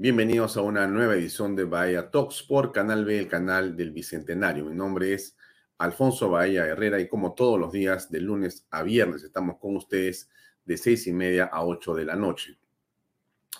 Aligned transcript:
Bienvenidos 0.00 0.56
a 0.56 0.62
una 0.62 0.86
nueva 0.86 1.16
edición 1.16 1.56
de 1.56 1.64
Bahía 1.64 2.08
Talks 2.12 2.44
por 2.44 2.70
Canal 2.70 3.04
B, 3.04 3.18
el 3.18 3.26
canal 3.26 3.76
del 3.76 3.90
Bicentenario. 3.90 4.64
Mi 4.64 4.76
nombre 4.76 5.12
es 5.12 5.36
Alfonso 5.76 6.30
Bahía 6.30 6.64
Herrera 6.66 7.00
y 7.00 7.08
como 7.08 7.34
todos 7.34 7.58
los 7.58 7.72
días, 7.72 8.08
de 8.08 8.20
lunes 8.20 8.64
a 8.70 8.84
viernes, 8.84 9.24
estamos 9.24 9.56
con 9.58 9.74
ustedes 9.74 10.30
de 10.64 10.76
seis 10.76 11.08
y 11.08 11.12
media 11.12 11.46
a 11.46 11.64
ocho 11.64 11.96
de 11.96 12.04
la 12.04 12.14
noche. 12.14 12.56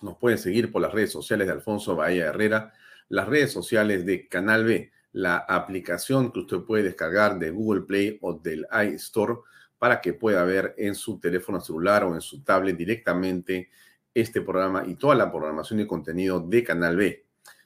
Nos 0.00 0.16
pueden 0.18 0.38
seguir 0.38 0.70
por 0.70 0.80
las 0.80 0.92
redes 0.92 1.10
sociales 1.10 1.48
de 1.48 1.54
Alfonso 1.54 1.96
Bahía 1.96 2.26
Herrera, 2.26 2.72
las 3.08 3.26
redes 3.26 3.50
sociales 3.50 4.06
de 4.06 4.28
Canal 4.28 4.64
B, 4.64 4.92
la 5.10 5.38
aplicación 5.38 6.30
que 6.30 6.38
usted 6.38 6.58
puede 6.58 6.84
descargar 6.84 7.40
de 7.40 7.50
Google 7.50 7.80
Play 7.80 8.16
o 8.22 8.34
del 8.34 8.64
iStore 8.92 9.38
para 9.76 10.00
que 10.00 10.12
pueda 10.12 10.44
ver 10.44 10.72
en 10.78 10.94
su 10.94 11.18
teléfono 11.18 11.60
celular 11.60 12.04
o 12.04 12.14
en 12.14 12.20
su 12.20 12.44
tablet 12.44 12.76
directamente 12.76 13.70
este 14.14 14.40
programa 14.40 14.84
y 14.86 14.94
toda 14.94 15.14
la 15.14 15.30
programación 15.30 15.80
y 15.80 15.86
contenido 15.86 16.40
de 16.40 16.64
Canal 16.64 16.96
B. 16.96 17.24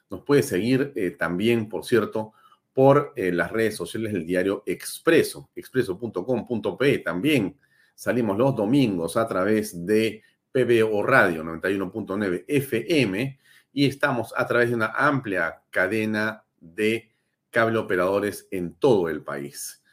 Nos 0.09 0.21
puede 0.21 0.43
seguir 0.43 0.93
eh, 0.95 1.11
también, 1.11 1.69
por 1.69 1.85
cierto, 1.85 2.33
por 2.73 3.13
eh, 3.15 3.31
las 3.31 3.51
redes 3.51 3.75
sociales 3.75 4.13
del 4.13 4.25
diario 4.25 4.63
Expreso, 4.65 5.49
expreso.com.pe. 5.55 6.99
También 6.99 7.57
salimos 7.95 8.37
los 8.37 8.55
domingos 8.55 9.17
a 9.17 9.27
través 9.27 9.85
de 9.85 10.21
PBO 10.51 11.03
Radio 11.03 11.43
91.9 11.43 12.45
FM 12.47 13.39
y 13.73 13.87
estamos 13.87 14.33
a 14.37 14.45
través 14.45 14.69
de 14.69 14.75
una 14.75 14.93
amplia 14.95 15.61
cadena 15.71 16.43
de 16.59 17.11
cable 17.49 17.77
operadores 17.77 18.47
en 18.51 18.75
todo 18.75 19.09
el 19.09 19.23
país. 19.23 19.83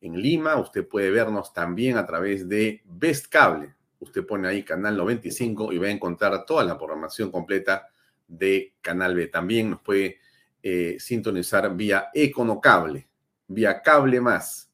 En 0.00 0.20
Lima, 0.20 0.56
usted 0.56 0.86
puede 0.86 1.10
vernos 1.10 1.52
también 1.52 1.96
a 1.96 2.06
través 2.06 2.48
de 2.48 2.82
Best 2.84 3.26
Cable, 3.26 3.74
Usted 4.06 4.24
pone 4.24 4.48
ahí 4.48 4.62
Canal 4.62 4.96
95 4.96 5.72
y 5.72 5.78
va 5.78 5.88
a 5.88 5.90
encontrar 5.90 6.46
toda 6.46 6.64
la 6.64 6.78
programación 6.78 7.30
completa 7.30 7.88
de 8.28 8.74
Canal 8.80 9.14
B. 9.14 9.26
También 9.26 9.70
nos 9.70 9.80
puede 9.80 10.18
eh, 10.62 10.96
sintonizar 11.00 11.74
vía 11.76 12.08
Econocable, 12.14 13.08
vía 13.48 13.82
Cable 13.82 14.20
Más, 14.20 14.70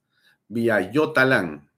vía 0.49 0.91
Yotalán. 0.93 1.69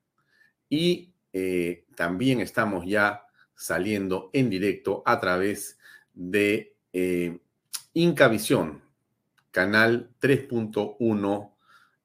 Y 0.68 1.12
eh, 1.32 1.84
también 1.94 2.40
estamos 2.40 2.84
ya 2.86 3.22
saliendo 3.54 4.30
en 4.32 4.50
directo 4.50 5.02
a 5.06 5.20
través 5.20 5.78
de 6.12 6.76
eh, 6.92 7.38
Incavisión, 7.92 8.82
canal 9.52 10.10
3.1 10.20 11.52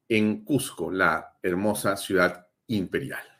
en 0.09 0.45
Cusco, 0.45 0.91
la 0.91 1.37
hermosa 1.41 1.97
ciudad 1.97 2.47
imperial. 2.67 3.38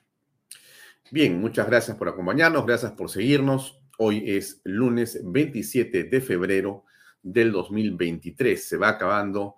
Bien, 1.12 1.42
muchas 1.42 1.66
gracias 1.66 1.98
por 1.98 2.08
acompañarnos, 2.08 2.68
gracias 2.68 2.92
por 2.92 3.10
seguirnos. 3.10 3.82
Hoy 3.98 4.24
es 4.28 4.62
lunes 4.64 5.20
27 5.24 6.04
de 6.04 6.22
febrero 6.22 6.86
del 7.24 7.52
2023. 7.52 8.64
Se 8.64 8.78
va 8.78 8.90
acabando 8.90 9.56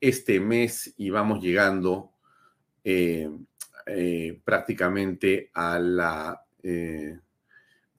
este 0.00 0.40
mes 0.40 0.94
y 0.96 1.10
vamos 1.10 1.42
llegando 1.42 2.12
eh, 2.82 3.28
eh, 3.84 4.40
prácticamente 4.44 5.50
a 5.52 5.78
la 5.78 6.42
eh, 6.62 7.18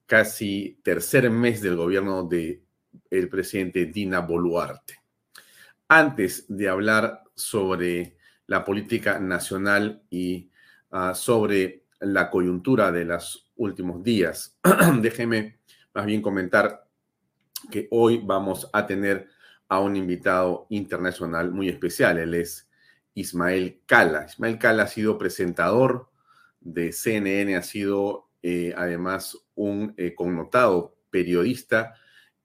casi 0.07 0.79
tercer 0.81 1.29
mes 1.29 1.61
del 1.61 1.75
gobierno 1.75 2.23
del 2.23 2.63
el 3.11 3.29
presidente 3.29 3.85
Dina 3.85 4.21
Boluarte. 4.21 4.95
Antes 5.87 6.45
de 6.47 6.69
hablar 6.69 7.21
sobre 7.35 8.17
la 8.47 8.65
política 8.65 9.19
nacional 9.19 10.01
y 10.09 10.49
ah, 10.89 11.13
sobre 11.13 11.84
la 11.99 12.29
coyuntura 12.29 12.91
de 12.91 13.05
los 13.05 13.51
últimos 13.55 14.03
días. 14.03 14.57
Déjeme 15.01 15.59
más 15.93 16.05
bien 16.05 16.21
comentar 16.21 16.85
que 17.71 17.87
hoy 17.91 18.21
vamos 18.23 18.69
a 18.73 18.85
tener 18.85 19.27
a 19.67 19.79
un 19.79 19.95
invitado 19.95 20.67
internacional 20.69 21.51
muy 21.51 21.69
especial. 21.69 22.17
Él 22.17 22.33
es 22.35 22.69
Ismael 23.13 23.81
Cala. 23.85 24.25
Ismael 24.25 24.59
Cala 24.59 24.83
ha 24.83 24.87
sido 24.87 25.17
presentador 25.17 26.09
de 26.59 26.91
CNN, 26.91 27.55
ha 27.55 27.63
sido 27.63 28.29
eh, 28.43 28.73
además 28.77 29.37
un 29.55 29.93
eh, 29.97 30.13
connotado 30.13 30.97
periodista 31.09 31.95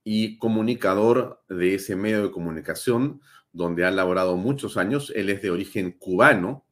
y 0.05 0.39
comunicador 0.39 1.43
de 1.49 1.75
ese 1.75 1.97
medio 1.97 2.23
de 2.23 2.31
comunicación 2.31 3.21
donde 3.53 3.85
ha 3.85 3.91
laborado 3.91 4.37
muchos 4.37 4.77
años. 4.77 5.13
Él 5.15 5.29
es 5.29 5.43
de 5.43 5.51
origen 5.51 5.93
cubano 5.93 6.65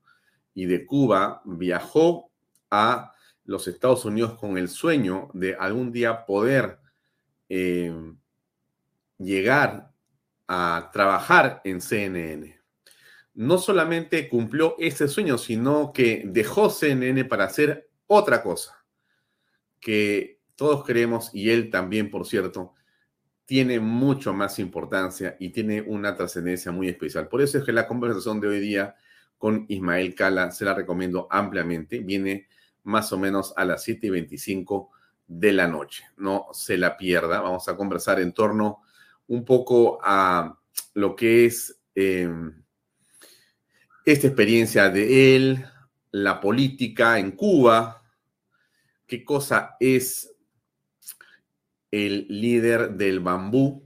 y 0.54 0.66
de 0.66 0.86
Cuba 0.86 1.42
viajó 1.44 2.27
a 2.70 3.12
los 3.44 3.66
Estados 3.66 4.04
Unidos 4.04 4.38
con 4.38 4.58
el 4.58 4.68
sueño 4.68 5.30
de 5.32 5.54
algún 5.54 5.90
día 5.90 6.26
poder 6.26 6.78
eh, 7.48 7.92
llegar 9.18 9.90
a 10.46 10.90
trabajar 10.92 11.60
en 11.64 11.80
CNN. 11.80 12.60
No 13.34 13.58
solamente 13.58 14.28
cumplió 14.28 14.74
ese 14.78 15.08
sueño, 15.08 15.38
sino 15.38 15.92
que 15.92 16.22
dejó 16.26 16.70
CNN 16.70 17.24
para 17.24 17.44
hacer 17.44 17.88
otra 18.06 18.42
cosa, 18.42 18.84
que 19.80 20.40
todos 20.56 20.84
creemos, 20.84 21.30
y 21.32 21.50
él 21.50 21.70
también, 21.70 22.10
por 22.10 22.26
cierto, 22.26 22.74
tiene 23.44 23.80
mucho 23.80 24.34
más 24.34 24.58
importancia 24.58 25.36
y 25.38 25.50
tiene 25.50 25.80
una 25.80 26.14
trascendencia 26.14 26.70
muy 26.70 26.88
especial. 26.88 27.28
Por 27.28 27.40
eso 27.40 27.56
es 27.56 27.64
que 27.64 27.72
la 27.72 27.86
conversación 27.86 28.40
de 28.40 28.48
hoy 28.48 28.60
día 28.60 28.94
con 29.38 29.64
Ismael 29.68 30.14
Cala 30.14 30.50
se 30.50 30.64
la 30.66 30.74
recomiendo 30.74 31.28
ampliamente. 31.30 32.00
Viene 32.00 32.48
más 32.88 33.12
o 33.12 33.18
menos 33.18 33.52
a 33.56 33.66
las 33.66 33.82
7 33.84 34.06
y 34.06 34.10
25 34.10 34.90
de 35.26 35.52
la 35.52 35.68
noche. 35.68 36.04
No 36.16 36.46
se 36.52 36.78
la 36.78 36.96
pierda. 36.96 37.40
Vamos 37.40 37.68
a 37.68 37.76
conversar 37.76 38.18
en 38.18 38.32
torno 38.32 38.80
un 39.26 39.44
poco 39.44 39.98
a 40.02 40.58
lo 40.94 41.14
que 41.14 41.44
es 41.44 41.78
em, 41.94 42.64
esta 44.06 44.26
experiencia 44.26 44.88
de 44.88 45.36
él, 45.36 45.66
la 46.12 46.40
política 46.40 47.18
en 47.18 47.32
Cuba, 47.32 48.02
qué 49.06 49.22
cosa 49.22 49.76
es 49.78 50.34
el 51.90 52.26
líder 52.28 52.92
del 52.92 53.20
bambú 53.20 53.82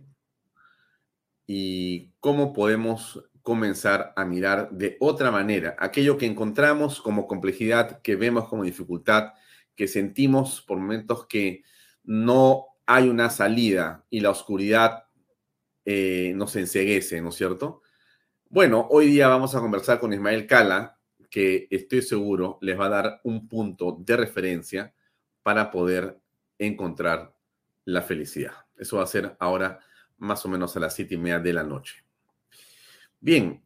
y 1.44 2.12
cómo 2.20 2.52
podemos 2.52 3.20
comenzar 3.42 4.12
a 4.16 4.24
mirar 4.24 4.70
de 4.70 4.96
otra 5.00 5.30
manera 5.30 5.76
aquello 5.78 6.16
que 6.16 6.26
encontramos 6.26 7.00
como 7.00 7.26
complejidad, 7.26 8.00
que 8.02 8.16
vemos 8.16 8.48
como 8.48 8.64
dificultad, 8.64 9.32
que 9.74 9.88
sentimos 9.88 10.62
por 10.62 10.78
momentos 10.78 11.26
que 11.26 11.64
no 12.04 12.66
hay 12.86 13.08
una 13.08 13.30
salida 13.30 14.04
y 14.10 14.20
la 14.20 14.30
oscuridad 14.30 15.04
eh, 15.84 16.32
nos 16.36 16.54
enseguece, 16.56 17.20
¿no 17.20 17.30
es 17.30 17.34
cierto? 17.34 17.82
Bueno, 18.48 18.86
hoy 18.90 19.06
día 19.06 19.28
vamos 19.28 19.54
a 19.54 19.60
conversar 19.60 19.98
con 19.98 20.12
Ismael 20.12 20.46
Cala, 20.46 20.98
que 21.30 21.66
estoy 21.70 22.02
seguro 22.02 22.58
les 22.60 22.78
va 22.78 22.86
a 22.86 22.90
dar 22.90 23.20
un 23.24 23.48
punto 23.48 23.96
de 23.98 24.16
referencia 24.16 24.94
para 25.42 25.70
poder 25.70 26.20
encontrar 26.58 27.34
la 27.84 28.02
felicidad. 28.02 28.52
Eso 28.76 28.98
va 28.98 29.04
a 29.04 29.06
ser 29.06 29.36
ahora 29.40 29.80
más 30.18 30.44
o 30.44 30.48
menos 30.48 30.76
a 30.76 30.80
las 30.80 30.94
siete 30.94 31.14
y 31.14 31.18
media 31.18 31.40
de 31.40 31.52
la 31.52 31.64
noche. 31.64 32.04
Bien, 33.24 33.62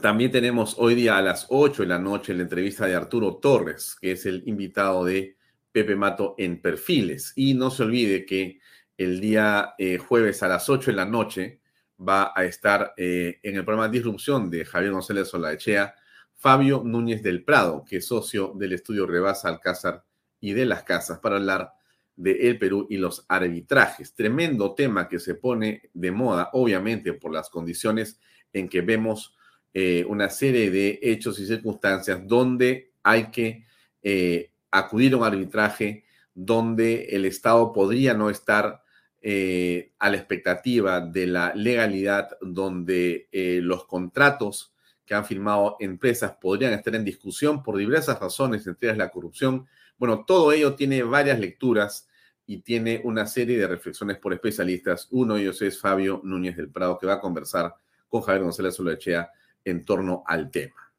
también 0.00 0.30
tenemos 0.30 0.76
hoy 0.78 0.94
día 0.94 1.18
a 1.18 1.22
las 1.22 1.46
8 1.48 1.82
de 1.82 1.88
la 1.88 1.98
noche 1.98 2.32
la 2.32 2.44
entrevista 2.44 2.86
de 2.86 2.94
Arturo 2.94 3.38
Torres, 3.38 3.96
que 4.00 4.12
es 4.12 4.24
el 4.24 4.44
invitado 4.46 5.04
de 5.04 5.36
Pepe 5.72 5.96
Mato 5.96 6.36
en 6.38 6.62
Perfiles. 6.62 7.32
Y 7.34 7.54
no 7.54 7.72
se 7.72 7.82
olvide 7.82 8.24
que 8.24 8.60
el 8.96 9.20
día 9.20 9.74
eh, 9.78 9.98
jueves 9.98 10.44
a 10.44 10.48
las 10.48 10.68
8 10.68 10.92
de 10.92 10.96
la 10.96 11.06
noche 11.06 11.58
va 12.00 12.32
a 12.36 12.44
estar 12.44 12.94
eh, 12.96 13.40
en 13.42 13.56
el 13.56 13.64
programa 13.64 13.88
Disrupción 13.88 14.48
de 14.48 14.64
Javier 14.64 14.92
González 14.92 15.26
Solaechea, 15.26 15.96
Fabio 16.36 16.84
Núñez 16.84 17.20
del 17.20 17.42
Prado, 17.42 17.84
que 17.84 17.96
es 17.96 18.06
socio 18.06 18.52
del 18.54 18.74
estudio 18.74 19.08
Rebasa 19.08 19.48
Alcázar 19.48 20.04
y 20.38 20.52
de 20.52 20.66
las 20.66 20.84
Casas, 20.84 21.18
para 21.18 21.34
hablar 21.34 21.72
de 22.14 22.48
El 22.48 22.60
Perú 22.60 22.86
y 22.88 22.98
los 22.98 23.26
arbitrajes. 23.28 24.14
Tremendo 24.14 24.76
tema 24.76 25.08
que 25.08 25.18
se 25.18 25.34
pone 25.34 25.90
de 25.92 26.12
moda, 26.12 26.50
obviamente, 26.52 27.12
por 27.14 27.32
las 27.32 27.50
condiciones 27.50 28.20
en 28.52 28.68
que 28.68 28.80
vemos 28.80 29.36
eh, 29.74 30.04
una 30.08 30.30
serie 30.30 30.70
de 30.70 30.98
hechos 31.02 31.38
y 31.38 31.46
circunstancias 31.46 32.26
donde 32.26 32.92
hay 33.02 33.30
que 33.30 33.66
eh, 34.02 34.50
acudir 34.70 35.12
a 35.12 35.18
un 35.18 35.24
arbitraje, 35.24 36.04
donde 36.34 37.04
el 37.10 37.24
Estado 37.24 37.72
podría 37.72 38.14
no 38.14 38.30
estar 38.30 38.82
eh, 39.20 39.92
a 39.98 40.10
la 40.10 40.16
expectativa 40.16 41.00
de 41.00 41.26
la 41.26 41.54
legalidad, 41.54 42.38
donde 42.40 43.28
los 43.62 43.86
contratos 43.86 44.72
que 45.04 45.14
han 45.14 45.24
firmado 45.24 45.76
empresas 45.80 46.32
podrían 46.40 46.72
estar 46.72 46.94
en 46.94 47.04
discusión 47.04 47.62
por 47.62 47.76
diversas 47.76 48.18
razones, 48.20 48.66
entre 48.66 48.88
ellas 48.88 48.98
la 48.98 49.10
corrupción. 49.10 49.66
Bueno, 49.96 50.24
todo 50.26 50.52
ello 50.52 50.74
tiene 50.74 51.02
varias 51.02 51.38
lecturas 51.40 52.08
y 52.46 52.58
tiene 52.58 53.00
una 53.04 53.26
serie 53.26 53.58
de 53.58 53.66
reflexiones 53.66 54.18
por 54.18 54.32
especialistas. 54.32 55.08
Uno 55.10 55.34
de 55.34 55.42
ellos 55.42 55.60
es 55.62 55.78
Fabio 55.80 56.20
Núñez 56.24 56.56
del 56.56 56.70
Prado, 56.70 56.98
que 56.98 57.06
va 57.06 57.14
a 57.14 57.20
conversar 57.20 57.74
con 58.08 58.22
Javier 58.22 58.44
González 58.44 58.74
Solachea 58.74 59.30
en 59.64 59.84
torno 59.84 60.22
al 60.26 60.50
tema. 60.50 60.92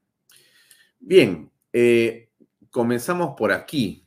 Bien, 1.00 1.50
eh, 1.72 2.30
comenzamos 2.70 3.36
por 3.38 3.52
aquí, 3.52 4.06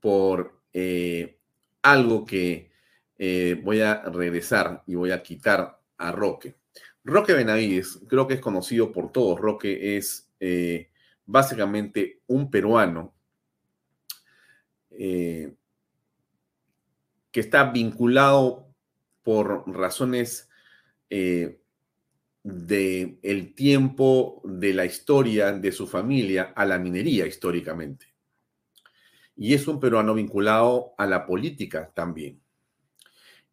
por 0.00 0.60
eh, 0.72 1.38
algo 1.82 2.24
que 2.24 2.70
eh, 3.16 3.60
voy 3.62 3.80
a 3.80 4.02
regresar 4.02 4.82
y 4.86 4.94
voy 4.94 5.12
a 5.12 5.22
quitar 5.22 5.80
a 5.96 6.12
Roque. 6.12 6.56
Roque 7.04 7.34
Benavides, 7.34 8.00
creo 8.08 8.26
que 8.26 8.34
es 8.34 8.40
conocido 8.40 8.90
por 8.90 9.12
todos. 9.12 9.38
Roque 9.38 9.96
es 9.96 10.30
básicamente 11.26 12.20
un 12.26 12.50
peruano 12.50 13.14
que 14.90 15.56
está 17.32 17.70
vinculado 17.70 18.68
por 19.22 19.70
razones 19.70 20.48
de 22.44 23.18
el 23.22 23.54
tiempo 23.54 24.42
de 24.44 24.74
la 24.74 24.84
historia 24.84 25.50
de 25.52 25.72
su 25.72 25.86
familia 25.86 26.52
a 26.54 26.66
la 26.66 26.78
minería 26.78 27.26
históricamente. 27.26 28.14
Y 29.34 29.54
es 29.54 29.66
un 29.66 29.80
peruano 29.80 30.14
vinculado 30.14 30.94
a 30.98 31.06
la 31.06 31.26
política 31.26 31.90
también. 31.94 32.40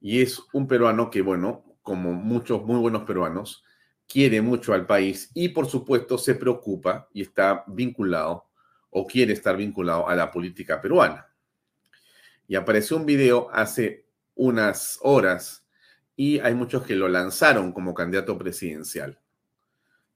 Y 0.02 0.22
es 0.22 0.42
un 0.52 0.68
peruano 0.68 1.10
que, 1.10 1.22
bueno, 1.22 1.64
como 1.82 2.14
muchos 2.14 2.64
muy 2.66 2.80
buenos 2.80 3.04
peruanos, 3.04 3.64
quiere 4.08 4.42
mucho 4.42 4.74
al 4.74 4.86
país 4.86 5.32
y 5.34 5.50
por 5.50 5.68
supuesto 5.68 6.18
se 6.18 6.36
preocupa 6.36 7.08
y 7.14 7.22
está 7.22 7.64
vinculado 7.68 8.50
o 8.90 9.08
quiere 9.08 9.32
estar 9.32 9.56
vinculado 9.56 10.10
a 10.10 10.16
la 10.16 10.30
política 10.30 10.82
peruana. 10.82 11.28
Y 12.46 12.56
apareció 12.56 12.98
un 12.98 13.06
video 13.06 13.50
hace 13.54 14.06
unas 14.36 15.00
horas 15.02 15.61
y 16.16 16.40
hay 16.40 16.54
muchos 16.54 16.84
que 16.84 16.96
lo 16.96 17.08
lanzaron 17.08 17.72
como 17.72 17.94
candidato 17.94 18.38
presidencial. 18.38 19.20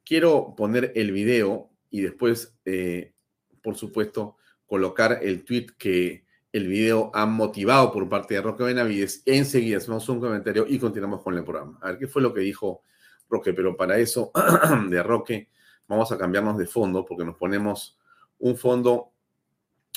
Quiero 0.03 0.53
poner 0.55 0.91
el 0.95 1.11
video 1.11 1.71
y 1.89 2.01
después, 2.01 2.55
eh, 2.65 3.13
por 3.61 3.75
supuesto, 3.75 4.37
colocar 4.67 5.19
el 5.21 5.43
tweet 5.43 5.67
que 5.77 6.25
el 6.51 6.67
video 6.67 7.11
ha 7.13 7.25
motivado 7.25 7.91
por 7.91 8.07
parte 8.07 8.35
de 8.35 8.41
Roque 8.41 8.63
Benavides. 8.63 9.23
Enseguida 9.25 9.77
hacemos 9.77 10.07
un 10.09 10.19
comentario 10.19 10.65
y 10.67 10.79
continuamos 10.79 11.21
con 11.21 11.37
el 11.37 11.43
programa. 11.43 11.79
A 11.81 11.87
ver 11.87 11.99
qué 11.99 12.07
fue 12.07 12.21
lo 12.21 12.33
que 12.33 12.41
dijo 12.41 12.83
Roque, 13.29 13.53
pero 13.53 13.75
para 13.75 13.97
eso 13.97 14.31
de 14.89 15.03
Roque 15.03 15.49
vamos 15.87 16.11
a 16.11 16.17
cambiarnos 16.17 16.57
de 16.57 16.65
fondo 16.65 17.05
porque 17.05 17.25
nos 17.25 17.35
ponemos 17.35 17.97
un 18.39 18.55
fondo 18.55 19.11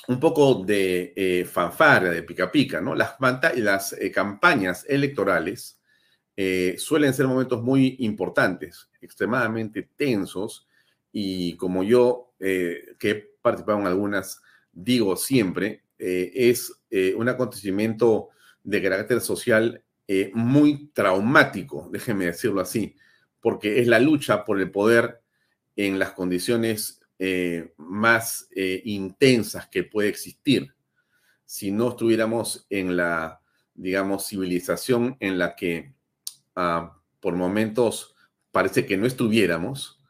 un 0.08 0.18
poco 0.18 0.64
de 0.64 1.12
eh, 1.14 1.44
fanfarra, 1.44 2.10
de 2.10 2.22
pica 2.22 2.50
pica, 2.50 2.80
¿no? 2.80 2.94
Las, 2.94 3.16
las 3.56 3.92
eh, 3.92 4.10
campañas 4.10 4.86
electorales 4.88 5.77
eh, 6.40 6.76
suelen 6.78 7.12
ser 7.12 7.26
momentos 7.26 7.64
muy 7.64 7.96
importantes, 7.98 8.88
extremadamente 9.00 9.90
tensos, 9.96 10.68
y 11.10 11.56
como 11.56 11.82
yo, 11.82 12.32
eh, 12.38 12.94
que 12.96 13.10
he 13.10 13.14
participado 13.42 13.80
en 13.80 13.88
algunas, 13.88 14.40
digo 14.70 15.16
siempre, 15.16 15.82
eh, 15.98 16.30
es 16.32 16.72
un 17.16 17.28
acontecimiento 17.28 18.28
de 18.62 18.80
carácter 18.80 19.20
social 19.20 19.82
muy 20.32 20.92
traumático, 20.94 21.88
déjenme 21.92 22.26
decirlo 22.26 22.60
así, 22.60 22.94
porque 23.40 23.80
es 23.80 23.88
la 23.88 23.98
lucha 23.98 24.44
por 24.44 24.60
el 24.60 24.70
poder 24.70 25.20
en 25.74 25.98
las 25.98 26.12
condiciones 26.12 27.00
más 27.76 28.48
intensas 28.84 29.66
que 29.66 29.82
puede 29.82 30.08
existir. 30.08 30.72
Si 31.44 31.72
no 31.72 31.88
estuviéramos 31.88 32.64
en 32.70 32.96
la, 32.96 33.40
digamos, 33.74 34.28
civilización 34.28 35.16
en 35.18 35.36
la 35.36 35.56
que 35.56 35.97
Ah, 36.60 36.98
por 37.20 37.36
momentos 37.36 38.16
parece 38.50 38.84
que 38.84 38.96
no 38.96 39.06
estuviéramos, 39.06 40.02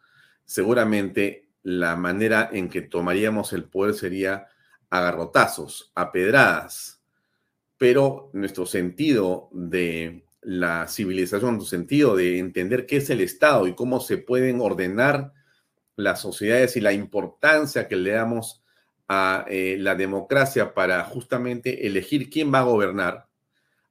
seguramente 0.47 1.51
la 1.63 1.95
manera 1.95 2.49
en 2.51 2.71
que 2.71 2.81
tomaríamos 2.81 3.53
el 3.53 3.65
poder 3.65 3.93
sería 3.93 4.47
a 4.89 5.01
garrotazos, 5.03 5.93
a 5.95 6.11
pedradas, 6.11 7.03
pero 7.77 8.31
nuestro 8.33 8.65
sentido 8.65 9.51
de 9.53 10.25
la 10.41 10.89
civilización, 10.89 11.57
nuestro 11.57 11.79
sentido 11.79 12.17
de 12.17 12.39
entender 12.39 12.87
qué 12.87 12.97
es 12.97 13.11
el 13.11 13.21
Estado 13.21 13.69
y 13.69 13.75
cómo 13.75 14.01
se 14.01 14.17
pueden 14.17 14.63
ordenar 14.63 15.35
las 15.97 16.23
sociedades 16.23 16.79
y 16.79 16.81
la 16.81 16.95
importancia 16.95 17.89
que 17.89 17.97
le 17.97 18.13
damos 18.13 18.65
a 19.07 19.45
eh, 19.49 19.77
la 19.79 19.97
democracia 19.97 20.73
para 20.73 21.05
justamente 21.05 21.87
elegir 21.87 22.31
quién 22.31 22.51
va 22.51 22.61
a 22.61 22.71
gobernar, 22.73 23.27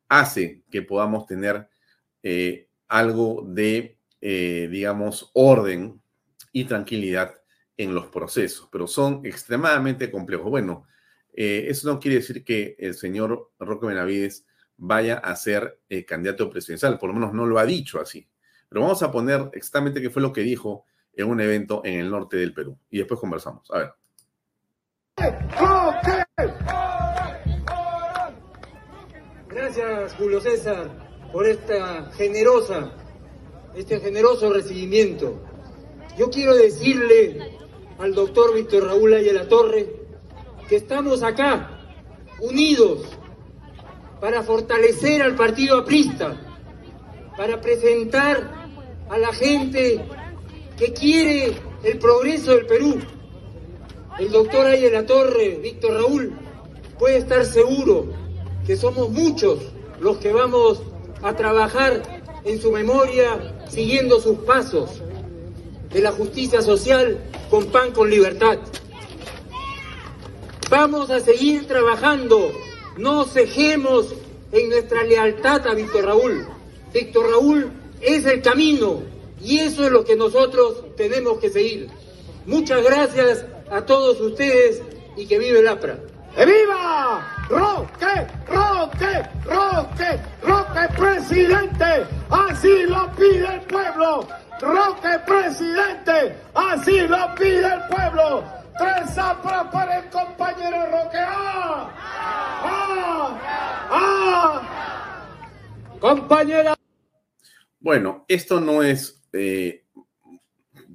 hace 0.10 0.64
que 0.72 0.82
podamos 0.82 1.28
tener 1.28 1.70
eh, 2.30 2.68
algo 2.90 3.46
de, 3.48 4.00
eh, 4.20 4.68
digamos, 4.70 5.32
orden 5.34 6.02
y 6.52 6.66
tranquilidad 6.66 7.36
en 7.78 7.96
los 7.96 8.08
procesos, 8.08 8.68
pero 8.70 8.86
son 8.86 9.26
extremadamente 9.26 10.12
complejos. 10.12 10.50
Bueno, 10.50 10.88
eh, 11.32 11.68
eso 11.70 11.90
no 11.90 12.02
quiere 12.02 12.18
decir 12.18 12.44
que 12.44 12.76
el 12.80 12.96
señor 12.96 13.52
Roque 13.58 13.88
Benavides 13.88 14.46
vaya 14.76 15.20
a 15.20 15.38
ser 15.38 15.80
candidato 16.06 16.50
presidencial, 16.50 17.00
por 17.00 17.08
lo 17.08 17.14
menos 17.14 17.34
no 17.34 17.46
lo 17.46 17.60
ha 17.60 17.66
dicho 17.66 18.02
así. 18.02 18.28
Pero 18.68 18.82
vamos 18.82 19.02
a 19.04 19.10
poner 19.10 19.50
exactamente 19.54 20.02
qué 20.02 20.10
fue 20.10 20.22
lo 20.22 20.34
que 20.34 20.42
dijo 20.42 20.84
en 21.14 21.30
un 21.30 21.40
evento 21.40 21.82
en 21.86 22.02
el 22.02 22.10
norte 22.10 22.36
del 22.36 22.54
Perú. 22.54 22.78
Y 22.90 22.98
después 22.98 23.22
conversamos. 23.22 23.72
A 23.72 23.78
ver. 23.78 23.94
Gracias, 29.48 30.14
Julio 30.16 30.42
César 30.42 31.07
por 31.32 31.48
esta 31.48 32.12
generosa, 32.16 32.92
este 33.76 34.00
generoso 34.00 34.52
recibimiento. 34.52 35.36
Yo 36.18 36.30
quiero 36.30 36.56
decirle 36.56 37.58
al 38.00 38.14
doctor 38.14 38.54
Víctor 38.54 38.86
Raúl 38.86 39.14
Ayala 39.14 39.48
Torre 39.48 39.88
que 40.68 40.78
estamos 40.78 41.24
acá, 41.24 41.80
unidos, 42.40 43.02
para 44.20 44.44
fortalecer 44.44 45.22
al 45.22 45.36
partido 45.36 45.78
aprista, 45.78 46.40
para 47.38 47.62
presentar 47.62 48.70
a 49.10 49.18
la 49.18 49.32
gente 49.34 50.04
que 50.78 50.94
quiere 50.94 51.54
el 51.84 52.00
progreso 52.00 52.52
del 52.52 52.66
Perú. 52.66 53.00
El 54.20 54.32
doctor 54.32 54.66
ahí 54.66 54.86
en 54.86 54.94
la 54.94 55.06
torre, 55.06 55.60
Víctor 55.62 55.94
Raúl, 55.94 56.34
puede 56.98 57.18
estar 57.18 57.46
seguro 57.46 58.08
que 58.66 58.76
somos 58.76 59.10
muchos 59.10 59.60
los 60.00 60.18
que 60.18 60.34
vamos 60.34 60.82
a 61.22 61.36
trabajar 61.36 62.02
en 62.44 62.62
su 62.62 62.72
memoria 62.72 63.56
siguiendo 63.70 64.20
sus 64.20 64.40
pasos 64.40 65.02
de 65.92 66.02
la 66.02 66.12
justicia 66.12 66.62
social 66.62 67.18
con 67.50 67.66
pan 67.68 67.92
con 67.92 68.10
libertad. 68.10 68.60
Vamos 70.70 71.10
a 71.10 71.20
seguir 71.20 71.66
trabajando, 71.66 72.52
no 72.98 73.26
cejemos 73.26 74.14
en 74.52 74.70
nuestra 74.70 75.04
lealtad 75.04 75.66
a 75.68 75.74
Víctor 75.74 76.06
Raúl. 76.06 76.46
Víctor 76.94 77.30
Raúl 77.30 77.72
es 78.02 78.26
el 78.26 78.42
camino 78.42 79.02
y 79.42 79.60
eso 79.60 79.86
es 79.86 79.92
lo 79.92 80.04
que 80.04 80.16
nosotros 80.16 80.96
tenemos 80.96 81.40
que 81.40 81.50
seguir. 81.50 81.90
Muchas 82.46 82.84
gracias 82.84 83.46
a 83.70 83.86
todos 83.86 84.20
ustedes 84.20 84.82
y 85.16 85.26
que 85.26 85.40
vive 85.40 85.60
el 85.60 85.68
APRA. 85.68 86.00
¡Que 86.38 86.46
viva! 86.46 87.26
¡Roque! 87.50 88.28
¡Roque! 88.48 89.24
¡Roque! 89.44 90.22
¡Roque 90.44 90.94
presidente! 90.96 92.06
¡Así 92.30 92.84
lo 92.84 93.12
pide 93.16 93.56
el 93.56 93.62
pueblo! 93.62 94.28
¡Roque 94.62 95.18
presidente! 95.26 96.38
¡Así 96.54 97.08
lo 97.08 97.34
pide 97.34 97.74
el 97.74 97.82
pueblo! 97.90 98.44
¡Tres 98.78 99.18
apras 99.18 99.66
para 99.74 99.98
el 99.98 100.10
compañero 100.12 100.86
Roque! 100.92 101.18
¡Ah! 101.18 101.90
¡Ah! 102.64 103.40
¡Ah! 103.90 105.28
¡Compañera! 106.00 106.76
Bueno, 107.80 108.26
esto 108.28 108.62
no 108.62 108.84
es, 108.84 109.24
eh, 109.34 109.86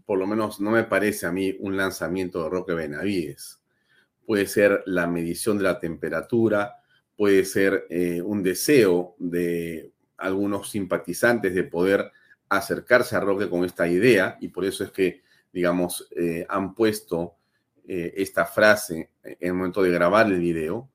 por 0.06 0.20
lo 0.20 0.26
menos 0.28 0.60
no 0.60 0.70
me 0.70 0.84
parece 0.84 1.26
a 1.26 1.32
mí, 1.32 1.52
un 1.58 1.76
lanzamiento 1.76 2.44
de 2.44 2.48
Roque 2.48 2.74
Benavides 2.74 3.61
puede 4.26 4.46
ser 4.46 4.82
la 4.86 5.06
medición 5.06 5.58
de 5.58 5.64
la 5.64 5.78
temperatura, 5.78 6.76
puede 7.16 7.44
ser 7.44 7.86
eh, 7.90 8.22
un 8.22 8.42
deseo 8.42 9.14
de 9.18 9.92
algunos 10.16 10.70
simpatizantes 10.70 11.54
de 11.54 11.64
poder 11.64 12.10
acercarse 12.48 13.16
a 13.16 13.20
Roque 13.20 13.48
con 13.48 13.64
esta 13.64 13.88
idea 13.88 14.36
y 14.40 14.48
por 14.48 14.64
eso 14.64 14.84
es 14.84 14.90
que, 14.90 15.22
digamos, 15.52 16.08
eh, 16.16 16.46
han 16.48 16.74
puesto 16.74 17.34
eh, 17.86 18.14
esta 18.16 18.44
frase 18.44 19.10
en 19.22 19.36
el 19.40 19.54
momento 19.54 19.82
de 19.82 19.90
grabar 19.90 20.26
el 20.26 20.38
video. 20.38 20.88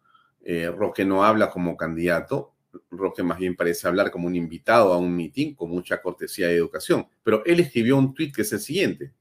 Roque 0.78 1.04
no 1.04 1.26
habla 1.26 1.50
como 1.50 1.76
candidato, 1.76 2.54
Roque 2.90 3.22
más 3.22 3.38
bien 3.38 3.58
parece 3.58 3.86
hablar 3.86 4.12
como 4.12 4.28
un 4.28 4.36
invitado 4.36 4.94
a 4.94 4.98
un 4.98 5.14
mitin 5.14 5.54
con 5.54 5.70
mucha 5.70 6.02
cortesía 6.02 6.50
y 6.50 6.56
educación, 6.56 7.06
pero 7.22 7.44
él 7.46 7.60
escribió 7.60 7.98
un 7.98 8.14
tuit 8.14 8.34
que 8.34 8.44
es 8.44 8.54
el 8.54 8.62
siguiente. 8.62 9.12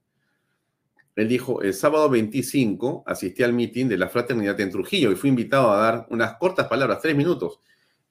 Él 1.17 1.27
dijo, 1.27 1.63
el 1.63 1.73
sábado 1.73 2.07
25 2.11 3.03
asistí 3.07 3.41
al 3.41 3.51
meeting 3.51 3.87
de 3.87 3.97
la 3.97 4.07
fraternidad 4.07 4.59
en 4.61 4.69
Trujillo 4.69 5.11
y 5.11 5.15
fui 5.15 5.31
invitado 5.31 5.71
a 5.71 5.77
dar 5.77 6.07
unas 6.11 6.37
cortas 6.37 6.67
palabras, 6.67 7.01
tres 7.01 7.15
minutos. 7.15 7.59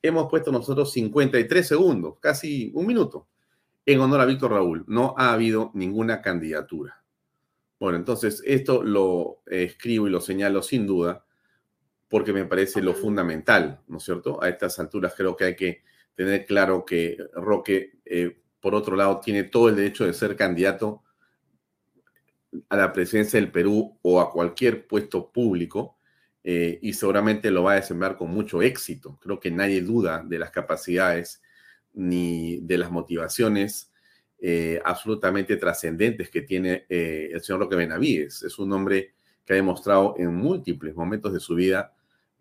Hemos 0.03 0.29
puesto 0.29 0.51
nosotros 0.51 0.93
53 0.93 1.69
segundos, 1.69 2.19
casi 2.19 2.73
un 2.75 2.85
minuto, 2.85 3.29
en 3.87 4.01
honor 4.01 4.23
a 4.23 4.25
Víctor 4.25 4.51
Raúl. 4.51 4.85
No 4.89 5.15
ha 5.17 5.33
habido 5.33 5.71
ninguna 5.75 6.21
candidatura. 6.21 7.01
Bueno, 7.79 7.97
entonces 7.97 8.43
esto 8.45 8.83
lo 8.83 9.39
escribo 9.47 10.09
y 10.09 10.11
lo 10.11 10.21
señalo 10.21 10.61
sin 10.61 10.85
duda 10.85 11.25
porque 12.09 12.33
me 12.33 12.45
parece 12.45 12.83
lo 12.83 12.93
fundamental, 12.93 13.83
¿no 13.87 13.99
es 13.99 14.03
cierto? 14.03 14.43
A 14.43 14.49
estas 14.49 14.81
alturas 14.81 15.15
creo 15.17 15.37
que 15.37 15.45
hay 15.45 15.55
que 15.55 15.85
tener 16.17 16.45
claro 16.45 16.85
que 16.85 17.17
Roque, 17.35 18.01
eh, 18.05 18.37
por 18.59 18.75
otro 18.75 18.97
lado, 18.97 19.21
tiene 19.21 19.45
todo 19.45 19.69
el 19.69 19.77
derecho 19.77 20.05
de 20.05 20.13
ser 20.13 20.35
candidato 20.35 21.05
a 22.69 22.77
la 22.77 22.93
presidencia 22.93 23.41
del 23.41 23.51
Perú 23.51 23.99
o 24.03 24.21
a 24.21 24.31
cualquier 24.31 24.87
puesto 24.87 25.31
público 25.31 25.97
eh, 26.45 26.79
y 26.81 26.93
seguramente 26.93 27.51
lo 27.51 27.65
va 27.65 27.73
a 27.73 27.77
desempeñar 27.77 28.17
con 28.17 28.31
mucho 28.31 28.63
éxito. 28.63 29.19
Creo 29.21 29.41
que 29.41 29.51
nadie 29.51 29.81
duda 29.81 30.23
de 30.25 30.39
las 30.39 30.51
capacidades 30.51 31.43
ni 31.93 32.61
de 32.61 32.79
las 32.79 32.91
motivaciones 32.91 33.93
eh, 34.39 34.81
absolutamente 34.85 35.57
trascendentes 35.57 36.31
que 36.31 36.43
tiene 36.43 36.85
eh, 36.89 37.31
el 37.33 37.41
señor 37.41 37.63
Roque 37.63 37.75
Benavides. 37.77 38.43
Es 38.45 38.59
un 38.59 38.73
hombre 38.73 39.15
que 39.45 39.55
ha 39.55 39.57
demostrado 39.57 40.15
en 40.19 40.35
múltiples 40.35 40.95
momentos 40.95 41.33
de 41.33 41.41
su 41.41 41.55
vida 41.55 41.93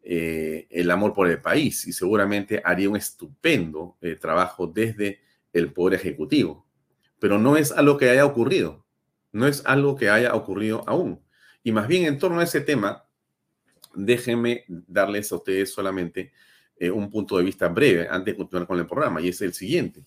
el 0.07 0.91
amor 0.91 1.15
por 1.15 1.27
el 1.27 1.41
país 1.41 1.87
y 1.87 1.91
seguramente 1.91 2.61
haría 2.63 2.87
un 2.87 2.95
estupendo 2.95 3.97
trabajo 4.21 4.67
desde 4.67 5.17
el 5.51 5.73
Poder 5.73 5.95
Ejecutivo. 5.99 6.67
Pero 7.17 7.39
no 7.39 7.57
es 7.57 7.71
algo 7.71 7.97
que 7.97 8.11
haya 8.11 8.23
ocurrido 8.23 8.84
no 9.35 9.47
es 9.47 9.63
algo 9.65 9.97
que 9.97 10.09
haya 10.09 10.33
ocurrido 10.33 10.85
aún. 10.87 11.19
Y 11.61 11.73
más 11.73 11.89
bien 11.89 12.05
en 12.05 12.17
torno 12.17 12.39
a 12.39 12.45
ese 12.45 12.61
tema, 12.61 13.05
déjenme 13.93 14.63
darles 14.67 15.29
a 15.29 15.35
ustedes 15.35 15.73
solamente 15.73 16.31
eh, 16.77 16.89
un 16.89 17.09
punto 17.09 17.37
de 17.37 17.43
vista 17.43 17.67
breve 17.67 18.07
antes 18.09 18.33
de 18.33 18.37
continuar 18.37 18.65
con 18.65 18.79
el 18.79 18.87
programa, 18.87 19.19
y 19.19 19.27
es 19.27 19.41
el 19.41 19.53
siguiente. 19.53 20.05